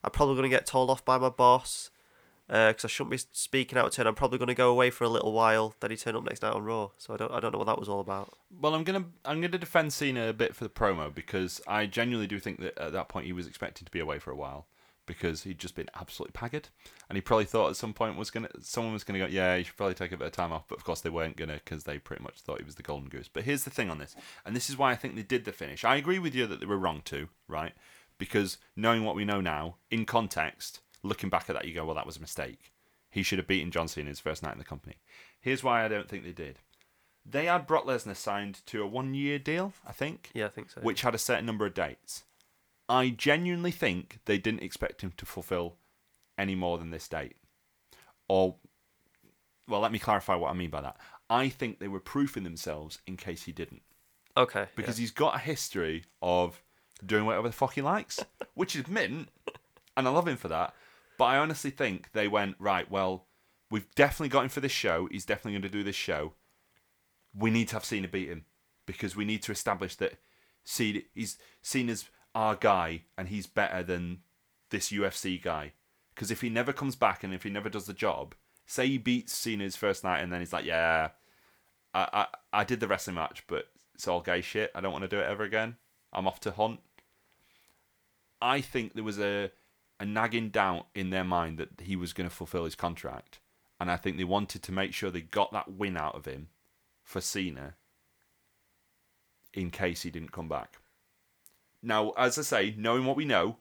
I'm 0.05 0.11
probably 0.11 0.37
gonna 0.37 0.49
get 0.49 0.67
told 0.67 0.91
off 0.91 1.05
by 1.05 1.19
my 1.19 1.29
boss 1.29 1.91
uh, 2.51 2.69
because 2.69 2.85
I 2.85 2.89
shouldn't 2.89 3.11
be 3.13 3.21
speaking 3.33 3.79
out 3.79 3.87
of 3.87 3.93
turn. 3.93 4.07
I'm 4.07 4.15
probably 4.15 4.39
gonna 4.39 4.55
go 4.55 4.71
away 4.71 4.91
for 4.91 5.05
a 5.05 5.09
little 5.09 5.33
while." 5.33 5.75
Then 5.81 5.91
he 5.91 5.97
turned 5.97 6.17
up 6.17 6.25
next 6.25 6.43
night 6.43 6.53
on 6.53 6.65
Raw, 6.65 6.91
so 6.99 7.15
I 7.15 7.17
don't 7.17 7.33
I 7.33 7.41
don't 7.41 7.53
know 7.53 7.59
what 7.59 7.67
that 7.67 7.79
was 7.79 7.89
all 7.89 8.01
about. 8.01 8.37
Well, 8.61 8.75
I'm 8.75 8.85
gonna 8.85 9.05
I'm 9.25 9.41
gonna 9.41 9.59
defend 9.59 9.93
Cena 9.93 10.29
a 10.29 10.33
bit 10.33 10.55
for 10.55 10.65
the 10.65 10.71
promo 10.71 11.13
because 11.15 11.61
I 11.67 11.87
genuinely 11.87 12.27
do 12.27 12.39
think 12.39 12.61
that 12.61 12.79
at 12.79 12.93
that 12.93 13.09
point 13.09 13.27
he 13.27 13.33
was 13.33 13.47
expecting 13.47 13.85
to 13.85 13.91
be 13.91 14.01
away 14.01 14.19
for 14.19 14.31
a 14.31 14.37
while 14.37 14.67
because 15.07 15.43
he'd 15.43 15.59
just 15.59 15.75
been 15.75 15.89
absolutely 15.99 16.33
pagged, 16.33 16.69
and 17.09 17.17
he 17.17 17.21
probably 17.21 17.45
thought 17.45 17.71
at 17.71 17.77
some 17.77 17.93
point 17.93 18.17
was 18.17 18.31
gonna 18.31 18.49
someone 18.61 18.93
was 18.93 19.05
gonna 19.05 19.19
go, 19.19 19.27
yeah, 19.27 19.57
you 19.57 19.65
should 19.65 19.77
probably 19.77 19.95
take 19.95 20.13
a 20.13 20.17
bit 20.17 20.27
of 20.27 20.33
time 20.33 20.53
off, 20.53 20.65
but 20.69 20.79
of 20.79 20.85
course 20.85 21.01
they 21.01 21.11
weren't 21.11 21.37
gonna 21.37 21.55
because 21.65 21.85
they 21.85 21.99
pretty 21.99 22.23
much 22.23 22.41
thought 22.41 22.59
he 22.59 22.65
was 22.65 22.77
the 22.77 22.83
golden 22.83 23.09
goose. 23.09 23.29
But 23.33 23.45
here's 23.45 23.65
the 23.65 23.71
thing 23.71 23.91
on 23.91 23.99
this, 23.99 24.15
and 24.45 24.55
this 24.55 24.71
is 24.71 24.77
why 24.77 24.93
I 24.93 24.97
think 24.97 25.17
they 25.17 25.23
did 25.23 25.45
the 25.45 25.53
finish. 25.53 25.85
I 25.85 25.97
agree 25.97 26.19
with 26.19 26.35
you 26.35 26.47
that 26.47 26.61
they 26.61 26.67
were 26.67 26.79
wrong 26.79 27.03
too, 27.05 27.29
right? 27.49 27.73
Because 28.23 28.59
knowing 28.77 29.03
what 29.03 29.17
we 29.17 29.25
know 29.25 29.41
now, 29.41 29.79
in 29.91 30.05
context, 30.05 30.79
looking 31.03 31.29
back 31.29 31.51
at 31.51 31.55
that, 31.55 31.65
you 31.65 31.75
go, 31.75 31.85
well, 31.85 31.97
that 31.97 32.07
was 32.07 32.19
a 32.19 32.21
mistake. 32.21 32.71
He 33.11 33.25
should 33.25 33.41
have 33.41 33.49
beaten 33.49 33.73
John 33.73 33.89
Cena 33.89 34.11
his 34.11 34.21
first 34.21 34.45
night 34.45 34.53
in 34.53 34.61
the 34.61 34.65
company. 34.65 34.99
Here's 35.41 35.65
why 35.65 35.85
I 35.85 35.89
don't 35.89 36.09
think 36.09 36.23
they 36.23 36.31
did. 36.31 36.61
They 37.27 37.47
had 37.47 37.67
Brock 37.67 37.85
Lesnar 37.85 38.15
signed 38.15 38.61
to 38.67 38.81
a 38.81 38.87
one-year 38.87 39.41
deal, 39.41 39.73
I 39.85 39.91
think 39.91 40.31
Yeah, 40.35 40.47
I 40.47 40.51
think 40.51 40.71
so. 40.71 40.81
which 40.83 41.03
had 41.03 41.17
a 41.17 41.19
certain 41.19 41.45
number 41.45 41.67
of 41.67 41.75
dates. 41.75 42.23
I 42.89 43.09
genuinely 43.09 43.73
think 43.73 44.21
they 44.27 44.39
didn't 44.39 44.63
expect 44.63 45.01
him 45.01 45.15
to 45.17 45.27
fulfill 45.27 45.75
any 46.39 46.55
more 46.55 46.79
than 46.79 46.91
this 46.91 47.09
date. 47.09 47.35
Or, 48.29 48.55
well, 49.67 49.81
let 49.81 49.91
me 49.91 49.99
clarify 49.99 50.37
what 50.37 50.53
I 50.53 50.55
mean 50.55 50.71
by 50.71 50.83
that. 50.83 50.97
I 51.29 51.49
think 51.49 51.81
they 51.81 51.89
were 51.89 51.99
proofing 51.99 52.45
themselves 52.45 53.01
in 53.05 53.17
case 53.17 53.43
he 53.43 53.53
didn't. 53.53 53.83
okay. 54.37 54.67
Because 54.77 54.99
he's 54.99 55.11
got 55.11 55.35
a 55.35 55.39
history 55.41 56.05
of 56.23 56.63
doing 57.05 57.25
whatever 57.25 57.49
the 57.49 57.55
fuck 57.55 57.75
he 57.75 57.83
likes, 57.83 58.21
which 58.55 58.77
is 58.77 58.89
mint, 58.89 59.29
and 59.97 60.07
I 60.07 60.11
love 60.11 60.29
him 60.29 60.37
for 60.37 60.49
that. 60.49 60.75
But 61.19 61.25
I 61.25 61.39
honestly 61.39 61.71
think 61.71 62.11
they 62.13 62.29
went, 62.29 62.57
right, 62.59 62.91
well, 62.91 63.27
we've 63.71 63.93
definitely 63.95 64.29
got 64.29 64.45
him 64.45 64.49
for 64.49 64.61
this 64.61 64.73
show. 64.73 65.09
He's 65.11 65.25
definitely 65.25 65.53
going 65.53 65.63
to 65.63 65.69
do 65.69 65.85
this 65.85 65.97
show. 65.97 66.33
We 67.37 67.51
need 67.51 67.69
to 67.69 67.75
have 67.75 67.85
Cena 67.85 68.09
beat 68.09 68.29
him 68.29 68.45
because 68.87 69.17
we 69.17 69.25
need 69.25 69.43
to 69.45 69.53
establish 69.53 69.97
that 69.97 70.19
Cena, 70.65 71.01
he's 71.15 71.39
as 71.75 72.05
our 72.35 72.57
guy 72.57 73.03
and 73.17 73.29
he's 73.29 73.47
better 73.47 73.83
than 73.83 74.21
this 74.71 74.91
UFC 74.91 75.43
guy. 75.43 75.73
Because 76.15 76.31
if 76.31 76.41
he 76.41 76.49
never 76.49 76.73
comes 76.73 76.97
back 76.97 77.25
and 77.25 77.33
if 77.33 77.43
he 77.43 77.51
never 77.51 77.69
does 77.69 77.87
the 77.87 77.95
job, 77.95 78.35
say 78.67 78.87
he 78.87 78.99
beats 78.99 79.33
Cena 79.33 79.65
his 79.65 79.77
first 79.77 80.05
night 80.05 80.21
and 80.21 80.33
then 80.33 80.41
he's 80.41 80.53
like, 80.53 80.65
yeah, 80.65 81.11
I, 81.95 82.09
I, 82.13 82.61
I 82.61 82.65
did 82.65 82.81
the 82.81 82.89
wrestling 82.89 83.17
match, 83.17 83.45
but 83.47 83.69
it's 83.95 84.09
all 84.09 84.21
gay 84.21 84.41
shit. 84.41 84.71
I 84.75 84.81
don't 84.81 84.93
want 84.93 85.03
to 85.03 85.09
do 85.09 85.21
it 85.21 85.29
ever 85.29 85.45
again. 85.45 85.77
I'm 86.13 86.27
off 86.27 86.41
to 86.41 86.51
hunt. 86.51 86.81
I 88.43 88.61
think 88.61 88.95
there 88.95 89.05
was 89.05 89.19
a 89.19 89.51
a 90.01 90.05
nagging 90.05 90.49
doubt 90.49 90.89
in 90.97 91.11
their 91.11 91.23
mind 91.23 91.59
that 91.59 91.81
he 91.81 91.95
was 91.95 92.13
going 92.13 92.29
to 92.29 92.35
fulfill 92.35 92.65
his 92.65 92.75
contract, 92.75 93.39
and 93.79 93.91
I 93.91 93.97
think 93.97 94.17
they 94.17 94.25
wanted 94.25 94.63
to 94.65 94.73
make 94.73 94.93
sure 94.93 95.11
they 95.11 95.21
got 95.21 95.53
that 95.53 95.71
win 95.73 95.97
out 95.97 96.17
of 96.17 96.25
him 96.25 96.49
for 97.05 97.21
Cena 97.21 97.75
in 99.55 99.71
case 99.71 100.03
he 100.03 100.11
didn't 100.11 100.33
come 100.33 100.49
back. 100.49 100.79
Now, 101.83 102.11
as 102.11 102.39
I 102.39 102.43
say, 102.43 102.75
knowing 102.77 103.05
what 103.05 103.17
we 103.17 103.25
know, 103.25 103.59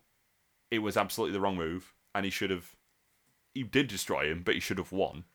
it 0.69 0.79
was 0.79 0.97
absolutely 0.97 1.34
the 1.34 1.41
wrong 1.41 1.57
move, 1.57 1.93
and 2.15 2.25
he 2.25 2.32
should 2.32 2.49
have. 2.49 2.75
He 3.53 3.63
did 3.63 3.88
destroy 3.88 4.32
him, 4.32 4.41
but 4.43 4.55
he 4.55 4.61
should 4.61 4.77
have 4.77 4.91
won. 4.91 5.25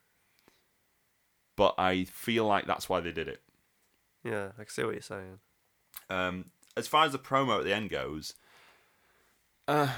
But 1.55 1.75
I 1.79 2.05
feel 2.05 2.47
like 2.47 2.67
that's 2.67 2.89
why 2.89 3.01
they 3.01 3.13
did 3.13 3.29
it. 3.29 3.43
Yeah, 4.25 4.49
I 4.59 4.65
can 4.65 4.69
see 4.71 4.85
what 4.85 4.95
you're 4.95 5.03
saying. 5.03 5.39
Um, 6.11 6.47
as 6.77 6.87
far 6.87 7.05
as 7.05 7.13
the 7.13 7.19
promo 7.19 7.59
at 7.59 7.65
the 7.65 7.75
end 7.75 7.91
goes, 7.91 8.35
uh, 9.69 9.89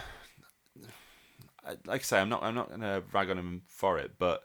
like 1.87 2.01
I 2.01 2.05
say, 2.05 2.21
I'm 2.21 2.29
not 2.29 2.43
I'm 2.43 2.55
not 2.55 2.71
gonna 2.71 3.03
rag 3.13 3.31
on 3.31 3.39
him 3.39 3.63
for 3.67 3.99
it, 3.99 4.13
but 4.19 4.45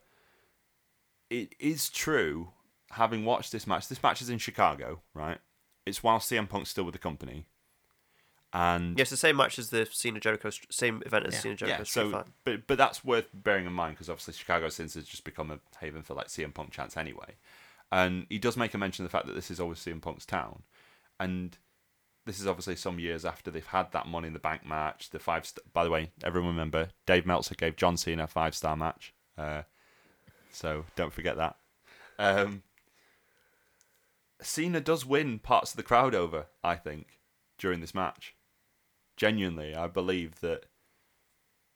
it 1.30 1.56
is 1.60 1.90
true. 1.90 2.50
Having 2.92 3.26
watched 3.26 3.52
this 3.52 3.66
match, 3.66 3.88
this 3.88 4.04
match 4.04 4.22
is 4.22 4.30
in 4.30 4.38
Chicago, 4.38 5.02
right? 5.14 5.40
It's 5.86 6.04
while 6.04 6.20
CM 6.20 6.48
Punk's 6.48 6.70
still 6.70 6.84
with 6.84 6.94
the 6.94 7.00
company, 7.00 7.46
and 8.54 8.98
Yes, 8.98 9.10
the 9.10 9.18
same 9.18 9.36
match 9.36 9.58
as 9.58 9.70
the 9.72 9.88
Cena 9.92 10.20
Jericho, 10.20 10.52
same 10.70 11.02
event 11.06 11.26
as 11.26 11.34
Yeah. 11.34 11.40
Cena 11.40 11.56
Jericho 11.56 11.78
yeah, 11.80 11.84
so 11.86 12.12
Fight. 12.12 12.26
but 12.46 12.68
but 12.68 12.78
that's 12.78 13.04
worth 13.04 13.30
bearing 13.34 13.66
in 13.66 13.74
mind 13.74 13.96
because 13.96 14.10
obviously 14.10 14.34
Chicago 14.36 14.70
since 14.70 14.94
has 14.94 15.06
just 15.06 15.24
become 15.24 15.50
a 15.50 15.60
haven 15.80 16.04
for 16.04 16.14
like 16.14 16.28
CM 16.28 16.54
Punk 16.54 16.72
chants 16.72 16.96
anyway, 16.96 17.36
and 17.92 18.28
he 18.30 18.38
does 18.38 18.56
make 18.58 18.74
a 18.74 18.78
mention 18.78 19.04
of 19.06 19.12
the 19.12 19.18
fact 19.18 19.28
that 19.28 19.34
this 19.34 19.50
is 19.50 19.60
always 19.60 19.80
CM 19.80 20.02
Punk's 20.02 20.26
town, 20.26 20.64
and 21.20 21.58
this 22.26 22.40
is 22.40 22.48
obviously 22.48 22.76
some 22.76 23.00
years 23.00 23.26
after 23.26 23.52
they've 23.52 23.66
had 23.66 23.92
that 23.92 24.08
Money 24.08 24.28
in 24.28 24.34
the 24.34 24.40
Bank 24.40 24.66
match. 24.66 25.10
The 25.10 25.20
five. 25.20 25.46
St- 25.46 25.72
By 25.74 25.84
the 25.84 25.90
way, 25.90 26.12
everyone 26.24 26.52
remember 26.52 26.90
Dave 27.06 27.26
Meltzer 27.26 27.56
gave 27.56 27.76
John 27.76 27.98
Cena 27.98 28.24
a 28.24 28.28
five 28.28 28.56
star 28.56 28.76
match, 28.76 29.14
uh, 29.38 29.64
so 30.52 30.86
don't 30.96 31.14
forget 31.14 31.38
that. 31.38 31.58
Um, 32.18 32.64
Cena 34.42 34.80
does 34.82 35.06
win 35.06 35.40
parts 35.40 35.72
of 35.72 35.78
the 35.78 35.84
crowd 35.84 36.14
over, 36.16 36.48
I 36.64 36.76
think, 36.76 37.20
during 37.58 37.82
this 37.82 37.96
match. 37.96 38.36
Genuinely, 39.16 39.76
I 39.76 39.88
believe 39.88 40.40
that 40.42 40.66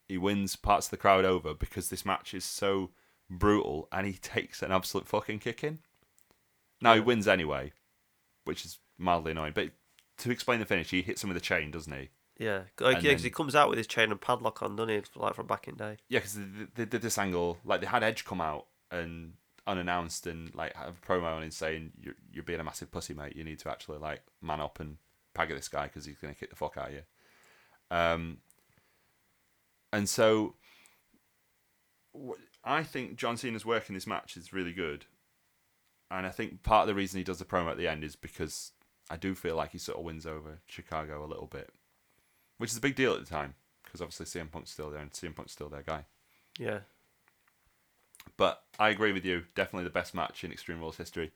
he 0.07 0.17
wins 0.17 0.55
parts 0.55 0.87
of 0.87 0.91
the 0.91 0.97
crowd 0.97 1.25
over 1.25 1.53
because 1.53 1.89
this 1.89 2.05
match 2.05 2.33
is 2.33 2.45
so 2.45 2.91
brutal 3.29 3.87
and 3.91 4.07
he 4.07 4.13
takes 4.21 4.61
an 4.61 4.71
absolute 4.71 5.07
fucking 5.07 5.39
kicking. 5.39 5.79
Now 6.81 6.93
he 6.93 6.99
wins 6.99 7.27
anyway, 7.27 7.73
which 8.45 8.63
is 8.63 8.79
mildly 8.97 9.31
annoying. 9.31 9.53
But 9.55 9.71
to 10.19 10.31
explain 10.31 10.59
the 10.59 10.65
finish, 10.65 10.89
he 10.89 11.01
hits 11.01 11.23
him 11.23 11.29
with 11.29 11.37
a 11.37 11.41
chain, 11.41 11.71
doesn't 11.71 11.93
he? 11.93 12.09
Yeah, 12.39 12.63
like 12.79 12.97
And 12.97 13.03
yeah, 13.03 13.13
'cause 13.13 13.23
he 13.23 13.29
comes 13.31 13.55
out 13.55 13.69
with 13.69 13.77
his 13.77 13.87
chain 13.87 14.11
and 14.11 14.21
padlock 14.21 14.61
on, 14.61 14.75
doesn't 14.75 14.89
he? 14.93 15.01
Like 15.19 15.33
from 15.33 15.47
back 15.47 15.67
in 15.67 15.75
day. 15.75 15.97
Yeah, 16.07 16.19
because 16.19 16.35
they, 16.35 16.41
they 16.75 16.85
did 16.85 17.01
this 17.01 17.17
angle, 17.17 17.57
like 17.65 17.81
they 17.81 17.87
had 17.87 18.03
Edge 18.03 18.25
come 18.25 18.41
out 18.41 18.67
and 18.91 19.33
unannounced 19.65 20.27
and 20.27 20.53
like 20.55 20.73
have 20.75 20.95
a 21.01 21.05
promo 21.05 21.35
on 21.35 21.43
him 21.43 21.51
saying 21.51 21.91
you're 21.99 22.13
you're 22.31 22.43
being 22.43 22.59
a 22.59 22.63
massive 22.63 22.91
pussy, 22.91 23.13
mate. 23.13 23.35
You 23.35 23.43
need 23.43 23.59
to 23.59 23.69
actually 23.71 23.97
like 23.97 24.21
man 24.41 24.61
up 24.61 24.79
and 24.79 24.97
pag 25.33 25.49
at 25.51 25.57
this 25.57 25.67
guy 25.67 25.83
because 25.87 26.05
he's 26.05 26.17
gonna 26.19 26.35
kick 26.35 26.49
the 26.51 26.55
fuck 26.55 26.77
out 26.77 26.89
of 26.89 26.93
you. 26.93 27.01
Um, 27.89 28.37
and 29.91 30.07
so 30.07 30.55
I 32.63 32.83
think 32.83 33.15
John 33.15 33.35
Cena's 33.37 33.65
work 33.65 33.89
in 33.89 33.95
this 33.95 34.07
match 34.07 34.37
is 34.37 34.53
really 34.53 34.73
good, 34.73 35.05
and 36.11 36.25
I 36.25 36.29
think 36.29 36.63
part 36.63 36.83
of 36.83 36.87
the 36.87 36.95
reason 36.95 37.17
he 37.17 37.23
does 37.23 37.39
the 37.39 37.45
promo 37.45 37.71
at 37.71 37.77
the 37.77 37.87
end 37.87 38.03
is 38.03 38.15
because 38.15 38.71
I 39.09 39.15
do 39.17 39.35
feel 39.35 39.55
like 39.55 39.71
he 39.71 39.77
sort 39.77 39.97
of 39.97 40.03
wins 40.03 40.25
over 40.25 40.59
Chicago 40.67 41.23
a 41.23 41.27
little 41.27 41.47
bit, 41.47 41.69
which 42.57 42.71
is 42.71 42.77
a 42.77 42.81
big 42.81 42.95
deal 42.95 43.13
at 43.13 43.19
the 43.19 43.25
time 43.25 43.55
because 43.83 44.01
obviously 44.01 44.25
CM 44.25 44.51
Punk's 44.51 44.71
still 44.71 44.89
there 44.89 45.01
and 45.01 45.11
CM 45.11 45.35
Punk's 45.35 45.53
still 45.53 45.69
their 45.69 45.81
guy. 45.83 46.05
Yeah, 46.59 46.79
But 48.35 48.63
I 48.79 48.89
agree 48.89 49.11
with 49.13 49.23
you. 49.23 49.43
Definitely 49.55 49.85
the 49.85 49.91
best 49.91 50.13
match 50.13 50.43
in 50.43 50.51
Extreme 50.51 50.79
Rules 50.79 50.97
history. 50.97 51.31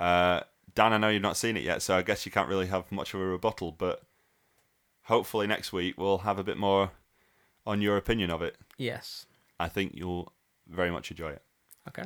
Uh, 0.00 0.40
Dan, 0.74 0.92
I 0.92 0.98
know 0.98 1.08
you've 1.08 1.22
not 1.22 1.36
seen 1.36 1.56
it 1.56 1.62
yet, 1.62 1.82
so 1.82 1.96
I 1.96 2.02
guess 2.02 2.24
you 2.24 2.32
can't 2.32 2.48
really 2.48 2.66
have 2.68 2.90
much 2.90 3.12
of 3.14 3.20
a 3.20 3.24
rebuttal. 3.24 3.72
But 3.72 4.02
hopefully 5.04 5.46
next 5.46 5.72
week 5.72 5.96
we'll 5.98 6.18
have 6.18 6.38
a 6.38 6.44
bit 6.44 6.56
more 6.56 6.90
on 7.66 7.82
your 7.82 7.96
opinion 7.96 8.30
of 8.30 8.40
it. 8.42 8.56
Yes. 8.78 9.26
I 9.58 9.68
think 9.68 9.92
you'll 9.94 10.32
very 10.66 10.90
much 10.90 11.10
enjoy 11.10 11.30
it. 11.30 11.42
Okay. 11.88 12.04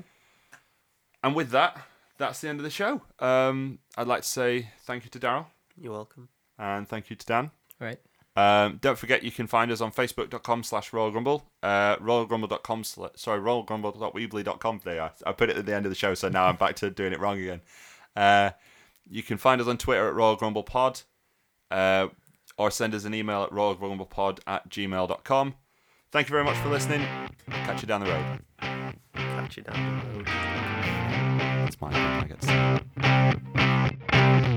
And 1.23 1.35
with 1.35 1.51
that, 1.51 1.79
that's 2.19 2.41
the 2.41 2.49
end 2.49 2.61
of 2.61 2.65
the 2.65 2.71
show. 2.71 3.03
Um, 3.19 3.79
I'd 3.97 4.07
like 4.07 4.23
to 4.23 4.29
say 4.29 4.71
thank 4.85 5.05
you 5.05 5.11
to 5.11 5.19
Daryl 5.19 5.47
you're 5.81 5.93
welcome. 5.93 6.29
and 6.59 6.89
thank 6.89 7.11
you 7.11 7.17
to 7.17 7.27
Dan. 7.27 7.51
Right. 7.81 7.99
Um, 8.37 8.79
don't 8.81 8.99
forget 8.99 9.23
you 9.23 9.31
can 9.31 9.47
find 9.47 9.71
us 9.71 9.81
on 9.81 9.93
facebook.com 9.93 10.65
slash 10.65 10.93
Royal 10.93 11.13
Grumble, 11.13 11.49
uh, 11.63 11.97
royalgrumble.com, 11.97 12.83
sla- 12.83 13.17
sorry, 13.17 13.41
royalgrumble.weebly.com. 13.41 14.81
There, 14.85 15.03
I, 15.03 15.11
I 15.27 15.33
put 15.33 15.51
it 15.51 15.57
at 15.57 15.67
the 15.67 15.75
end 15.75 15.87
of 15.87 15.91
the 15.91 15.97
show, 15.97 16.15
so 16.15 16.29
now 16.29 16.47
I'm 16.47 16.57
back 16.57 16.75
to 16.77 16.91
doing 16.91 17.13
it 17.13 17.21
wrong 17.21 17.39
again. 17.41 17.61
Uh, 18.17 18.51
you 19.09 19.23
can 19.23 19.37
find 19.39 19.61
us 19.61 19.69
on 19.69 19.79
Twitter 19.79 20.09
at 20.09 20.15
Royal 20.15 20.35
Grumble 20.37 20.65
Pod, 20.65 21.03
uh, 21.71 22.09
or 22.59 22.71
send 22.71 22.95
us 22.95 23.05
an 23.05 23.15
email 23.15 23.43
at 23.45 23.51
royalgrumblepod 23.51 24.41
at 24.47 24.69
gmail.com. 24.69 25.55
Thank 26.11 26.29
you 26.29 26.33
very 26.33 26.45
much 26.45 26.57
for 26.59 26.69
listening. 26.69 27.07
Catch 27.51 27.83
you 27.83 27.89
down 27.89 28.01
the 28.01 28.07
road. 28.07 28.41
Catch 29.15 29.57
you 29.57 29.63
down 29.65 30.15
the 30.15 30.19
road. 30.19 31.04
That's 31.81 31.93
mine. 31.93 31.95
I 32.97 33.39
like. 34.41 34.54